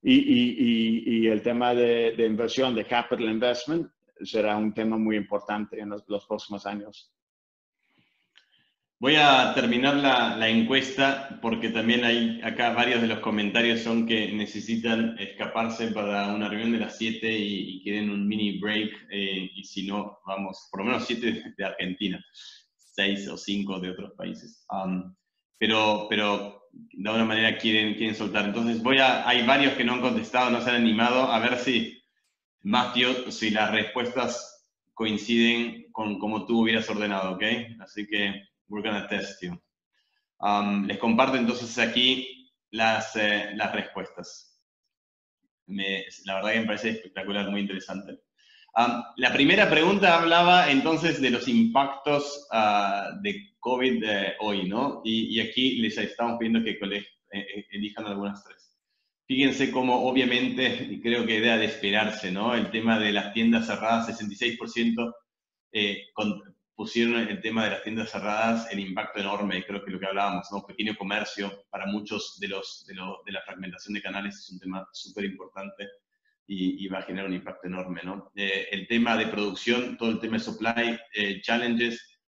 Y, 0.00 0.14
y, 0.14 1.02
y, 1.06 1.26
el 1.26 1.42
tema 1.42 1.74
de, 1.74 2.12
de, 2.12 2.24
inversión, 2.24 2.74
de 2.74 2.86
capital 2.86 3.28
investment, 3.28 3.90
será 4.24 4.56
un 4.56 4.72
tema 4.74 4.96
muy 4.96 5.16
importante 5.16 5.80
en 5.80 5.90
los, 5.90 6.26
próximos 6.26 6.66
años. 6.66 7.12
Voy 9.00 9.14
a 9.14 9.52
terminar 9.54 9.96
la, 9.96 10.48
encuesta 10.48 11.38
porque 11.40 11.68
también 11.68 12.04
hay 12.04 12.40
acá 12.42 12.70
varios 12.70 13.00
de 13.00 13.06
los 13.06 13.20
comentarios 13.20 13.80
son 13.80 14.06
que 14.06 14.32
necesitan 14.32 15.16
escaparse 15.18 15.92
para 15.92 16.34
una 16.34 16.48
reunión 16.48 16.72
de 16.72 16.78
las 16.78 16.98
7 16.98 17.38
y, 17.38 17.82
quieren 17.82 18.10
un 18.10 18.26
mini 18.26 18.58
break 18.58 18.90
eh, 19.10 19.50
y 19.54 19.64
si 19.64 19.86
no, 19.86 20.18
vamos, 20.26 20.68
por 20.70 20.80
lo 20.80 20.86
menos 20.86 21.06
7 21.06 21.54
de 21.56 21.64
Argentina, 21.64 22.24
6 22.76 23.28
o 23.28 23.36
5 23.36 23.80
de 23.80 23.90
otros 23.90 24.12
países. 24.16 24.66
Um, 24.70 25.14
pero, 25.58 26.06
pero 26.10 26.57
de 26.72 27.08
alguna 27.08 27.24
manera 27.24 27.58
quieren, 27.58 27.94
quieren 27.94 28.14
soltar. 28.14 28.46
Entonces 28.46 28.82
voy 28.82 28.98
a, 28.98 29.28
hay 29.28 29.46
varios 29.46 29.74
que 29.74 29.84
no 29.84 29.94
han 29.94 30.00
contestado, 30.00 30.50
no 30.50 30.60
se 30.60 30.70
han 30.70 30.76
animado, 30.76 31.30
a 31.30 31.38
ver 31.38 31.58
si, 31.58 32.02
Matthew, 32.62 33.30
si 33.30 33.50
las 33.50 33.70
respuestas 33.70 34.66
coinciden 34.94 35.90
con 35.92 36.18
cómo 36.18 36.46
tú 36.46 36.62
hubieras 36.62 36.88
ordenado, 36.90 37.32
¿ok? 37.32 37.44
Así 37.80 38.06
que 38.06 38.42
we're 38.68 38.86
gonna 38.86 39.06
test 39.06 39.42
you. 39.42 39.60
Um, 40.40 40.86
les 40.86 40.98
comparto 40.98 41.36
entonces 41.36 41.78
aquí 41.78 42.52
las, 42.70 43.16
eh, 43.16 43.50
las 43.54 43.72
respuestas. 43.72 44.60
La 45.66 46.34
verdad 46.36 46.52
que 46.52 46.60
me 46.60 46.66
parece 46.66 46.90
espectacular, 46.90 47.50
muy 47.50 47.60
interesante. 47.60 48.20
Um, 48.78 49.02
la 49.16 49.32
primera 49.32 49.68
pregunta 49.68 50.20
hablaba 50.20 50.70
entonces 50.70 51.20
de 51.20 51.30
los 51.30 51.48
impactos 51.48 52.46
uh, 52.52 53.20
de 53.20 53.56
COVID 53.58 54.04
eh, 54.04 54.36
hoy, 54.38 54.68
¿no? 54.68 55.00
Y, 55.04 55.40
aquí 55.40 55.78
les 55.78 55.98
estamos 55.98 56.38
pidiendo 56.38 56.62
que 56.62 56.70
eh, 56.70 57.04
eh, 57.32 57.66
elijan 57.72 58.06
algunas 58.06 58.44
tres. 58.44 58.78
Fíjense 59.26 59.72
cómo 59.72 60.08
obviamente, 60.08 60.86
y 60.90 61.00
creo 61.00 61.26
que 61.26 61.40
debe 61.40 61.58
de 61.58 61.64
esperarse, 61.64 62.30
¿no? 62.30 62.54
El 62.54 62.70
tema 62.70 63.00
de 63.00 63.10
las 63.10 63.34
tiendas 63.34 63.66
cerradas, 63.66 64.16
66% 64.16 65.12
pusieron 66.76 67.16
el 67.28 67.40
tema 67.40 67.64
de 67.64 67.70
las 67.70 67.82
tiendas 67.82 68.12
cerradas 68.12 68.70
el 68.70 68.78
impacto 68.78 69.18
enorme, 69.18 69.66
creo 69.66 69.84
que 69.84 69.90
lo 69.90 69.98
que 69.98 70.06
hablábamos, 70.06 70.46
¿no? 70.52 70.64
Pequeño 70.64 70.96
comercio, 70.96 71.64
para 71.68 71.86
muchos 71.86 72.38
de, 72.38 72.46
los, 72.46 72.86
de, 72.86 72.94
de 72.94 73.32
la 73.32 73.42
fragmentación 73.42 73.94
de 73.94 74.02
canales 74.02 74.36
es 74.36 74.50
un 74.50 74.60
tema 74.60 74.88
súper 74.92 75.24
importante 75.24 75.84
y, 76.48 76.88
va 76.88 77.00
a 77.00 77.02
generar 77.02 77.28
un 77.28 77.34
impacto 77.34 77.66
enorme, 77.66 78.00
¿no? 78.02 78.32
el 78.34 78.88
tema 78.88 79.16
de 79.16 79.26
producción, 79.26 79.98
todo 79.98 80.10
el 80.10 80.18
tema 80.18 80.38
de 80.38 80.42
supply 80.42 80.98
challenges, 81.42 82.18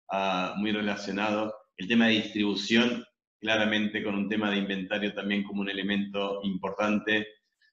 muy 0.57 0.73
relacionado. 0.73 1.55
El 1.77 1.89
tema 1.89 2.07
de 2.07 2.15
distribución, 2.15 3.05
claramente 3.41 4.03
con 4.03 4.15
un 4.15 4.29
tema 4.29 4.51
de 4.51 4.59
inventario 4.59 5.15
también 5.15 5.45
como 5.45 5.63
un 5.63 5.71
elemento 5.71 6.41
importante. 6.43 7.27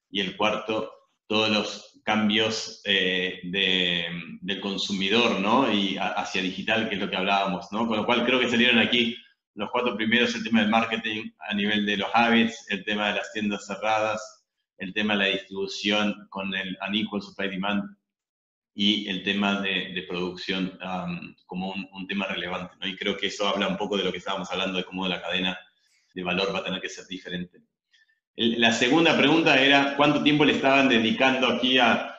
Y 0.10 0.22
el 0.22 0.38
cuarto, 0.38 0.92
todos 1.28 1.50
los 1.50 2.02
cambios 2.06 2.82
eh, 2.86 3.42
del 3.44 4.62
consumidor, 4.62 5.42
¿no? 5.42 5.72
Y 5.72 5.98
hacia 5.98 6.42
digital, 6.42 6.88
que 6.88 6.96
es 6.96 7.02
lo 7.02 7.10
que 7.10 7.18
hablábamos, 7.18 7.68
¿no? 7.72 7.86
Con 7.86 7.98
lo 7.98 8.06
cual 8.06 8.26
creo 8.26 8.40
que 8.40 8.50
salieron 8.50 8.80
aquí 8.80 9.16
los 9.56 9.70
cuatro 9.72 9.98
primeros, 9.98 10.34
el 10.36 10.44
tema 10.44 10.62
del 10.62 10.70
marketing 10.70 11.32
a 11.50 11.54
nivel 11.54 11.86
de 11.86 11.98
los 11.98 12.10
habits, 12.14 12.66
el 12.70 12.86
tema 12.86 13.10
de 13.10 13.16
las 13.16 13.34
tiendas 13.34 13.66
cerradas, 13.66 14.37
el 14.78 14.94
tema 14.94 15.14
de 15.14 15.20
la 15.20 15.26
distribución 15.34 16.28
con 16.30 16.54
el 16.54 16.78
unequal 16.88 17.22
supply 17.22 17.50
demand 17.50 17.84
y 18.80 19.08
el 19.10 19.24
tema 19.24 19.60
de, 19.60 20.06
producción 20.08 20.78
como 21.48 21.74
un, 21.92 22.08
tema 22.08 22.28
relevante. 22.28 22.76
¿no? 22.80 22.88
Y 22.88 22.96
creo 22.96 23.18
que 23.18 23.26
eso 23.26 23.48
habla 23.48 23.68
un 23.68 23.76
poco 23.76 23.98
de 23.98 24.04
lo 24.04 24.12
que 24.12 24.20
estábamos 24.20 24.52
hablando, 24.52 24.78
de 24.78 24.84
cómo 24.84 25.08
la 25.08 25.20
cadena 25.20 25.58
de 26.14 26.24
valor 26.24 26.54
va 26.54 26.60
a 26.60 26.64
tener 26.64 26.80
que 26.80 26.90
ser 26.90 27.08
diferente. 27.08 27.60
la 28.36 28.72
segunda 28.72 29.18
pregunta 29.18 29.60
era, 29.60 29.96
¿cuánto 29.98 30.22
tiempo 30.22 30.46
le 30.46 30.54
estaban 30.54 30.90
dedicando 30.90 31.48
aquí 31.48 31.80
a... 31.80 32.14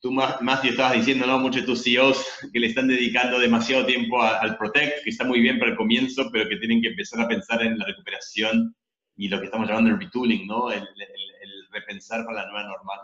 Tú, 0.00 0.10
más 0.10 0.64
estabas 0.64 0.94
diciendo, 0.94 1.26
¿no? 1.26 1.38
Muchos 1.38 1.62
de 1.62 1.66
tus 1.66 1.82
CEOs 1.82 2.26
que 2.52 2.60
le 2.60 2.66
están 2.68 2.88
dedicando 2.88 3.38
demasiado 3.38 3.84
tiempo 3.86 4.22
al 4.22 4.56
Protect, 4.56 5.02
que 5.04 5.10
está 5.10 5.24
muy 5.24 5.40
bien 5.40 5.58
para 5.58 5.70
el 5.70 5.76
comienzo, 5.76 6.30
pero 6.30 6.48
que 6.48 6.56
tienen 6.56 6.80
que 6.80 6.88
empezar 6.88 7.20
a 7.20 7.28
pensar 7.28 7.62
en 7.62 7.78
la 7.78 7.86
recuperación 7.86 8.74
y 9.16 9.28
lo 9.28 9.38
que 9.38 9.46
estamos 9.46 9.68
llamando 9.68 9.90
el 9.90 10.00
retooling, 10.00 10.46
¿no? 10.46 10.70
el, 10.70 10.80
el 10.80 11.33
repensar 11.74 12.24
para 12.24 12.44
la 12.44 12.50
nueva 12.50 12.68
normal. 12.68 13.00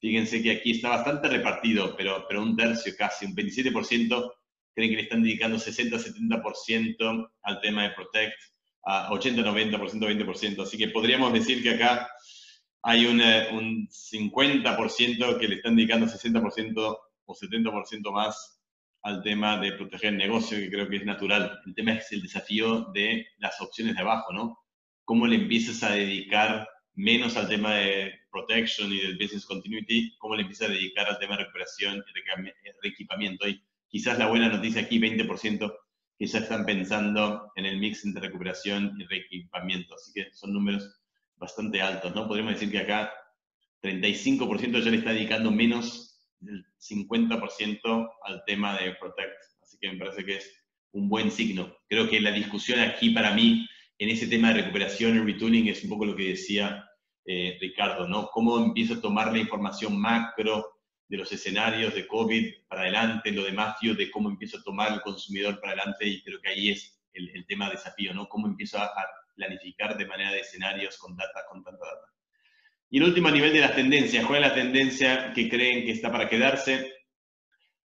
Fíjense 0.00 0.42
que 0.42 0.50
aquí 0.50 0.72
está 0.72 0.88
bastante 0.88 1.28
repartido, 1.28 1.94
pero, 1.96 2.24
pero 2.28 2.42
un 2.42 2.56
tercio 2.56 2.92
casi, 2.98 3.26
un 3.26 3.36
27% 3.36 4.32
creen 4.74 4.90
que 4.90 4.96
le 4.96 5.02
están 5.02 5.22
dedicando 5.22 5.58
60-70% 5.58 7.30
al 7.42 7.60
tema 7.60 7.84
de 7.84 7.90
Protect, 7.90 8.34
a 8.84 9.10
80-90%, 9.10 9.78
20%. 10.00 10.62
Así 10.62 10.76
que 10.76 10.88
podríamos 10.88 11.32
decir 11.32 11.62
que 11.62 11.70
acá 11.70 12.10
hay 12.82 13.06
un 13.06 13.20
50% 13.88 15.38
que 15.38 15.48
le 15.48 15.54
están 15.56 15.76
dedicando 15.76 16.06
60% 16.06 16.98
o 17.24 17.34
70% 17.34 18.12
más 18.12 18.60
al 19.02 19.22
tema 19.22 19.58
de 19.58 19.72
proteger 19.72 20.10
el 20.10 20.18
negocio, 20.18 20.58
que 20.58 20.70
creo 20.70 20.88
que 20.88 20.96
es 20.96 21.04
natural. 21.04 21.60
El 21.66 21.74
tema 21.74 21.92
es 21.92 22.10
el 22.12 22.22
desafío 22.22 22.86
de 22.92 23.26
las 23.38 23.60
opciones 23.60 23.94
de 23.94 24.02
abajo, 24.02 24.32
¿no? 24.32 24.58
¿Cómo 25.04 25.26
le 25.26 25.36
empiezas 25.36 25.82
a 25.82 25.94
dedicar 25.94 26.68
menos 26.94 27.36
al 27.36 27.48
tema 27.48 27.74
de 27.74 28.12
protection 28.30 28.92
y 28.92 28.98
del 28.98 29.18
business 29.18 29.46
continuity, 29.46 30.14
cómo 30.18 30.36
le 30.36 30.42
empieza 30.42 30.66
a 30.66 30.68
dedicar 30.68 31.08
al 31.08 31.18
tema 31.18 31.36
de 31.36 31.44
recuperación 31.44 32.04
y 32.08 32.70
reequipamiento. 32.82 33.48
Y 33.48 33.62
quizás 33.88 34.18
la 34.18 34.28
buena 34.28 34.48
noticia 34.48 34.82
aquí, 34.82 34.98
20% 34.98 35.74
que 36.18 36.26
ya 36.26 36.38
están 36.38 36.64
pensando 36.64 37.50
en 37.56 37.66
el 37.66 37.78
mix 37.78 38.04
entre 38.04 38.22
recuperación 38.22 38.96
y 39.00 39.04
reequipamiento. 39.04 39.94
Así 39.94 40.12
que 40.12 40.32
son 40.32 40.52
números 40.52 41.00
bastante 41.36 41.82
altos, 41.82 42.14
¿no? 42.14 42.28
Podríamos 42.28 42.54
decir 42.54 42.70
que 42.70 42.78
acá 42.78 43.12
35% 43.82 44.80
ya 44.80 44.90
le 44.90 44.98
está 44.98 45.12
dedicando 45.12 45.50
menos 45.50 46.20
del 46.38 46.64
50% 46.78 48.10
al 48.24 48.44
tema 48.46 48.78
de 48.78 48.94
protect. 48.94 49.34
Así 49.62 49.78
que 49.80 49.90
me 49.90 49.98
parece 49.98 50.24
que 50.24 50.36
es 50.36 50.62
un 50.92 51.08
buen 51.08 51.30
signo. 51.30 51.76
Creo 51.88 52.08
que 52.08 52.20
la 52.20 52.30
discusión 52.30 52.78
aquí 52.80 53.10
para 53.10 53.34
mí 53.34 53.66
en 54.02 54.10
ese 54.10 54.26
tema 54.26 54.48
de 54.48 54.62
recuperación 54.62 55.16
y 55.16 55.20
retooling 55.20 55.68
es 55.68 55.84
un 55.84 55.90
poco 55.90 56.04
lo 56.04 56.16
que 56.16 56.30
decía 56.30 56.90
eh, 57.24 57.56
Ricardo, 57.60 58.08
¿no? 58.08 58.30
Cómo 58.32 58.58
empiezo 58.58 58.94
a 58.94 59.00
tomar 59.00 59.32
la 59.32 59.38
información 59.38 59.96
macro 60.00 60.80
de 61.06 61.18
los 61.18 61.30
escenarios 61.30 61.94
de 61.94 62.08
COVID 62.08 62.66
para 62.66 62.82
adelante, 62.82 63.30
lo 63.30 63.44
de 63.44 63.52
Matthew, 63.52 63.94
de 63.94 64.10
cómo 64.10 64.28
empiezo 64.28 64.58
a 64.58 64.62
tomar 64.64 64.92
el 64.92 65.02
consumidor 65.02 65.60
para 65.60 65.74
adelante, 65.74 66.04
y 66.04 66.20
creo 66.20 66.40
que 66.40 66.48
ahí 66.48 66.70
es 66.70 67.00
el, 67.12 67.46
tema 67.46 67.70
desafío, 67.70 68.12
¿no? 68.12 68.28
Cómo 68.28 68.48
empiezo 68.48 68.78
a, 68.78 68.90
planificar 69.34 69.96
de 69.96 70.04
manera 70.04 70.30
de 70.30 70.40
escenarios 70.40 70.98
con 70.98 71.16
data, 71.16 71.44
con 71.48 71.62
tanta 71.64 71.86
data. 71.86 72.06
Y 72.90 72.98
el 72.98 73.04
último 73.04 73.28
a 73.28 73.32
nivel 73.32 73.52
de 73.52 73.60
las 73.60 73.74
tendencias, 73.74 74.26
¿cuál 74.26 74.42
es 74.42 74.48
la 74.50 74.54
tendencia 74.54 75.32
que 75.32 75.48
creen 75.48 75.86
que 75.86 75.92
está 75.92 76.12
para 76.12 76.28
quedarse? 76.28 76.92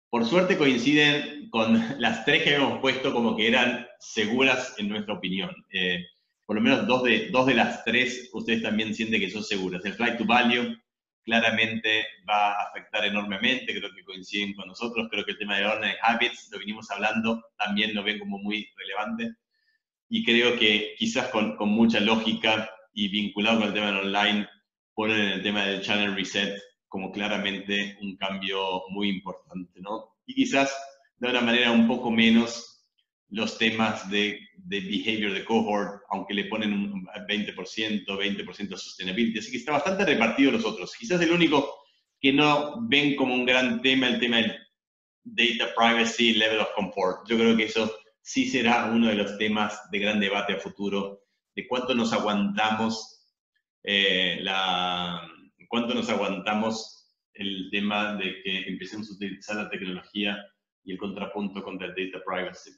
Por 0.09 0.25
suerte 0.25 0.57
coinciden 0.57 1.49
con 1.49 1.81
las 2.01 2.25
tres 2.25 2.43
que 2.43 2.55
hemos 2.55 2.79
puesto 2.79 3.13
como 3.13 3.37
que 3.37 3.47
eran 3.47 3.86
seguras 3.99 4.75
en 4.77 4.89
nuestra 4.89 5.15
opinión. 5.15 5.51
Eh, 5.71 6.05
por 6.45 6.55
lo 6.55 6.61
menos 6.61 6.87
dos 6.87 7.03
de, 7.03 7.29
dos 7.29 7.45
de 7.45 7.55
las 7.55 7.83
tres 7.83 8.29
ustedes 8.33 8.63
también 8.63 8.93
sienten 8.93 9.19
que 9.19 9.29
son 9.29 9.43
seguras. 9.43 9.83
El 9.85 9.93
flight 9.93 10.17
to 10.17 10.25
value 10.25 10.75
claramente 11.23 12.05
va 12.27 12.53
a 12.53 12.69
afectar 12.69 13.03
enormemente, 13.03 13.77
creo 13.77 13.93
que 13.93 14.03
coinciden 14.05 14.53
con 14.53 14.67
nosotros, 14.67 15.09
creo 15.11 15.25
que 15.25 15.31
el 15.31 15.37
tema 15.37 15.57
de 15.57 15.65
orden 15.65 15.91
habits, 16.01 16.49
lo 16.51 16.59
vinimos 16.59 16.89
hablando, 16.89 17.43
también 17.57 17.93
lo 17.93 18.01
ven 18.01 18.17
como 18.17 18.37
muy 18.37 18.69
relevante. 18.77 19.35
Y 20.07 20.23
creo 20.23 20.57
que 20.57 20.95
quizás 20.97 21.27
con, 21.27 21.57
con 21.57 21.67
mucha 21.67 21.99
lógica 21.99 22.69
y 22.93 23.09
vinculado 23.09 23.59
con 23.59 23.67
el 23.67 23.73
tema 23.73 23.87
del 23.87 24.07
online, 24.07 24.47
ponen 24.93 25.19
el 25.19 25.43
tema 25.43 25.65
del 25.65 25.81
channel 25.81 26.15
reset 26.15 26.57
como 26.87 27.11
claramente 27.11 27.97
un 28.01 28.15
cambio 28.15 28.83
muy 28.89 29.09
importante, 29.09 29.81
¿no? 29.81 30.15
Y 30.25 30.33
quizás 30.33 30.73
de 31.17 31.29
una 31.29 31.41
manera 31.41 31.71
un 31.71 31.87
poco 31.87 32.09
menos 32.09 32.76
los 33.29 33.57
temas 33.57 34.09
de, 34.09 34.39
de 34.55 34.79
behavior 34.79 35.33
de 35.33 35.43
cohort, 35.43 36.01
aunque 36.09 36.33
le 36.33 36.45
ponen 36.45 36.73
un 36.73 37.05
20%, 37.05 38.05
20% 38.05 38.67
de 38.67 38.77
sostenibility, 38.77 39.39
así 39.39 39.51
que 39.51 39.57
está 39.57 39.73
bastante 39.73 40.05
repartido 40.05 40.51
los 40.51 40.65
otros. 40.65 40.95
Quizás 40.95 41.21
el 41.21 41.31
único 41.31 41.75
que 42.19 42.31
no 42.31 42.87
ven 42.87 43.15
como 43.15 43.33
un 43.33 43.45
gran 43.45 43.81
tema, 43.81 44.07
el 44.07 44.19
tema 44.19 44.37
del 44.37 44.55
data 45.23 45.73
privacy, 45.75 46.33
level 46.33 46.59
of 46.59 46.69
comfort. 46.75 47.27
Yo 47.27 47.37
creo 47.37 47.55
que 47.57 47.65
eso 47.65 47.93
sí 48.21 48.49
será 48.49 48.85
uno 48.85 49.07
de 49.07 49.15
los 49.15 49.37
temas 49.37 49.89
de 49.91 49.99
gran 49.99 50.19
debate 50.19 50.53
a 50.53 50.59
futuro, 50.59 51.23
de 51.55 51.67
cuánto 51.67 51.93
nos 51.93 52.13
aguantamos 52.13 53.17
eh, 53.83 54.39
la 54.41 55.21
cuánto 55.69 55.93
nos 55.93 56.09
aguantamos 56.09 57.09
el 57.33 57.69
tema 57.71 58.15
de 58.15 58.41
que 58.41 58.67
empecemos 58.67 59.09
a 59.09 59.13
utilizar 59.13 59.55
la 59.55 59.69
tecnología 59.69 60.37
y 60.83 60.91
el 60.93 60.97
contrapunto 60.97 61.63
contra 61.63 61.87
el 61.87 61.95
data 61.95 62.23
privacy. 62.25 62.71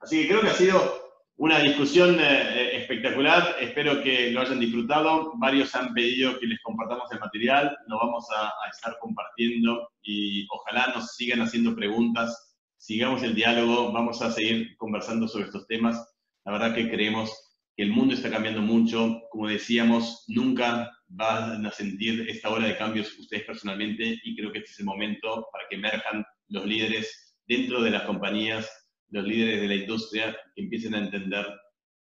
Así 0.00 0.22
que 0.22 0.28
creo 0.28 0.40
que 0.42 0.50
ha 0.50 0.54
sido 0.54 1.06
una 1.38 1.58
discusión 1.58 2.16
eh, 2.18 2.76
espectacular, 2.76 3.56
espero 3.60 4.02
que 4.02 4.30
lo 4.30 4.40
hayan 4.40 4.60
disfrutado. 4.60 5.32
Varios 5.36 5.74
han 5.74 5.92
pedido 5.92 6.38
que 6.38 6.46
les 6.46 6.60
compartamos 6.62 7.10
el 7.12 7.20
material, 7.20 7.76
lo 7.88 7.98
vamos 7.98 8.26
a, 8.34 8.46
a, 8.46 8.70
estar 8.70 8.96
compartiendo 9.00 9.90
y 10.02 10.46
ojalá 10.50 10.92
nos 10.94 11.14
sigan 11.14 11.42
haciendo 11.42 11.74
preguntas, 11.74 12.56
sigamos 12.78 13.22
el 13.22 13.34
diálogo, 13.34 13.92
vamos 13.92 14.22
a 14.22 14.30
seguir 14.30 14.76
conversando 14.78 15.28
sobre 15.28 15.46
estos 15.46 15.66
temas. 15.66 16.02
La 16.44 16.52
verdad 16.52 16.74
que 16.74 16.90
creemos 16.90 17.30
que 17.76 17.82
el 17.82 17.90
mundo 17.90 18.14
está 18.14 18.30
cambiando 18.30 18.62
mucho, 18.62 19.20
como 19.30 19.48
decíamos, 19.48 20.24
nunca 20.28 20.90
van 21.08 21.66
a 21.66 21.70
sentir 21.70 22.28
esta 22.28 22.48
ola 22.48 22.66
de 22.66 22.78
cambios 22.78 23.16
ustedes 23.18 23.44
personalmente 23.44 24.18
y 24.24 24.34
creo 24.34 24.50
que 24.50 24.58
este 24.58 24.70
es 24.70 24.78
el 24.80 24.86
momento 24.86 25.46
para 25.52 25.68
que 25.68 25.76
emerjan 25.76 26.24
los 26.48 26.64
líderes 26.64 27.36
dentro 27.46 27.82
de 27.82 27.90
las 27.90 28.02
compañías 28.02 28.70
los 29.10 29.24
líderes 29.24 29.60
de 29.60 29.68
la 29.68 29.74
industria 29.74 30.36
que 30.54 30.62
empiecen 30.62 30.94
a 30.94 30.98
entender 30.98 31.46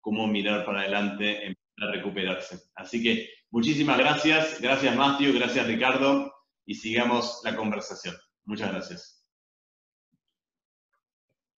cómo 0.02 0.28
mirar 0.28 0.66
para 0.66 0.82
adelante 0.82 1.56
para 1.78 1.92
recuperarse. 1.92 2.60
Así 2.76 3.04
que 3.04 3.30
muchísimas 3.52 3.98
gracias, 3.98 4.60
gracias 4.62 4.96
Matthew, 4.96 5.34
gracias 5.36 5.68
Ricardo, 5.68 6.34
y 6.66 6.76
sigamos 6.76 7.42
la 7.44 7.56
conversación. 7.56 8.16
Muchas 8.46 8.72
gracias. 8.72 9.26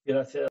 Gracias. 0.04 0.49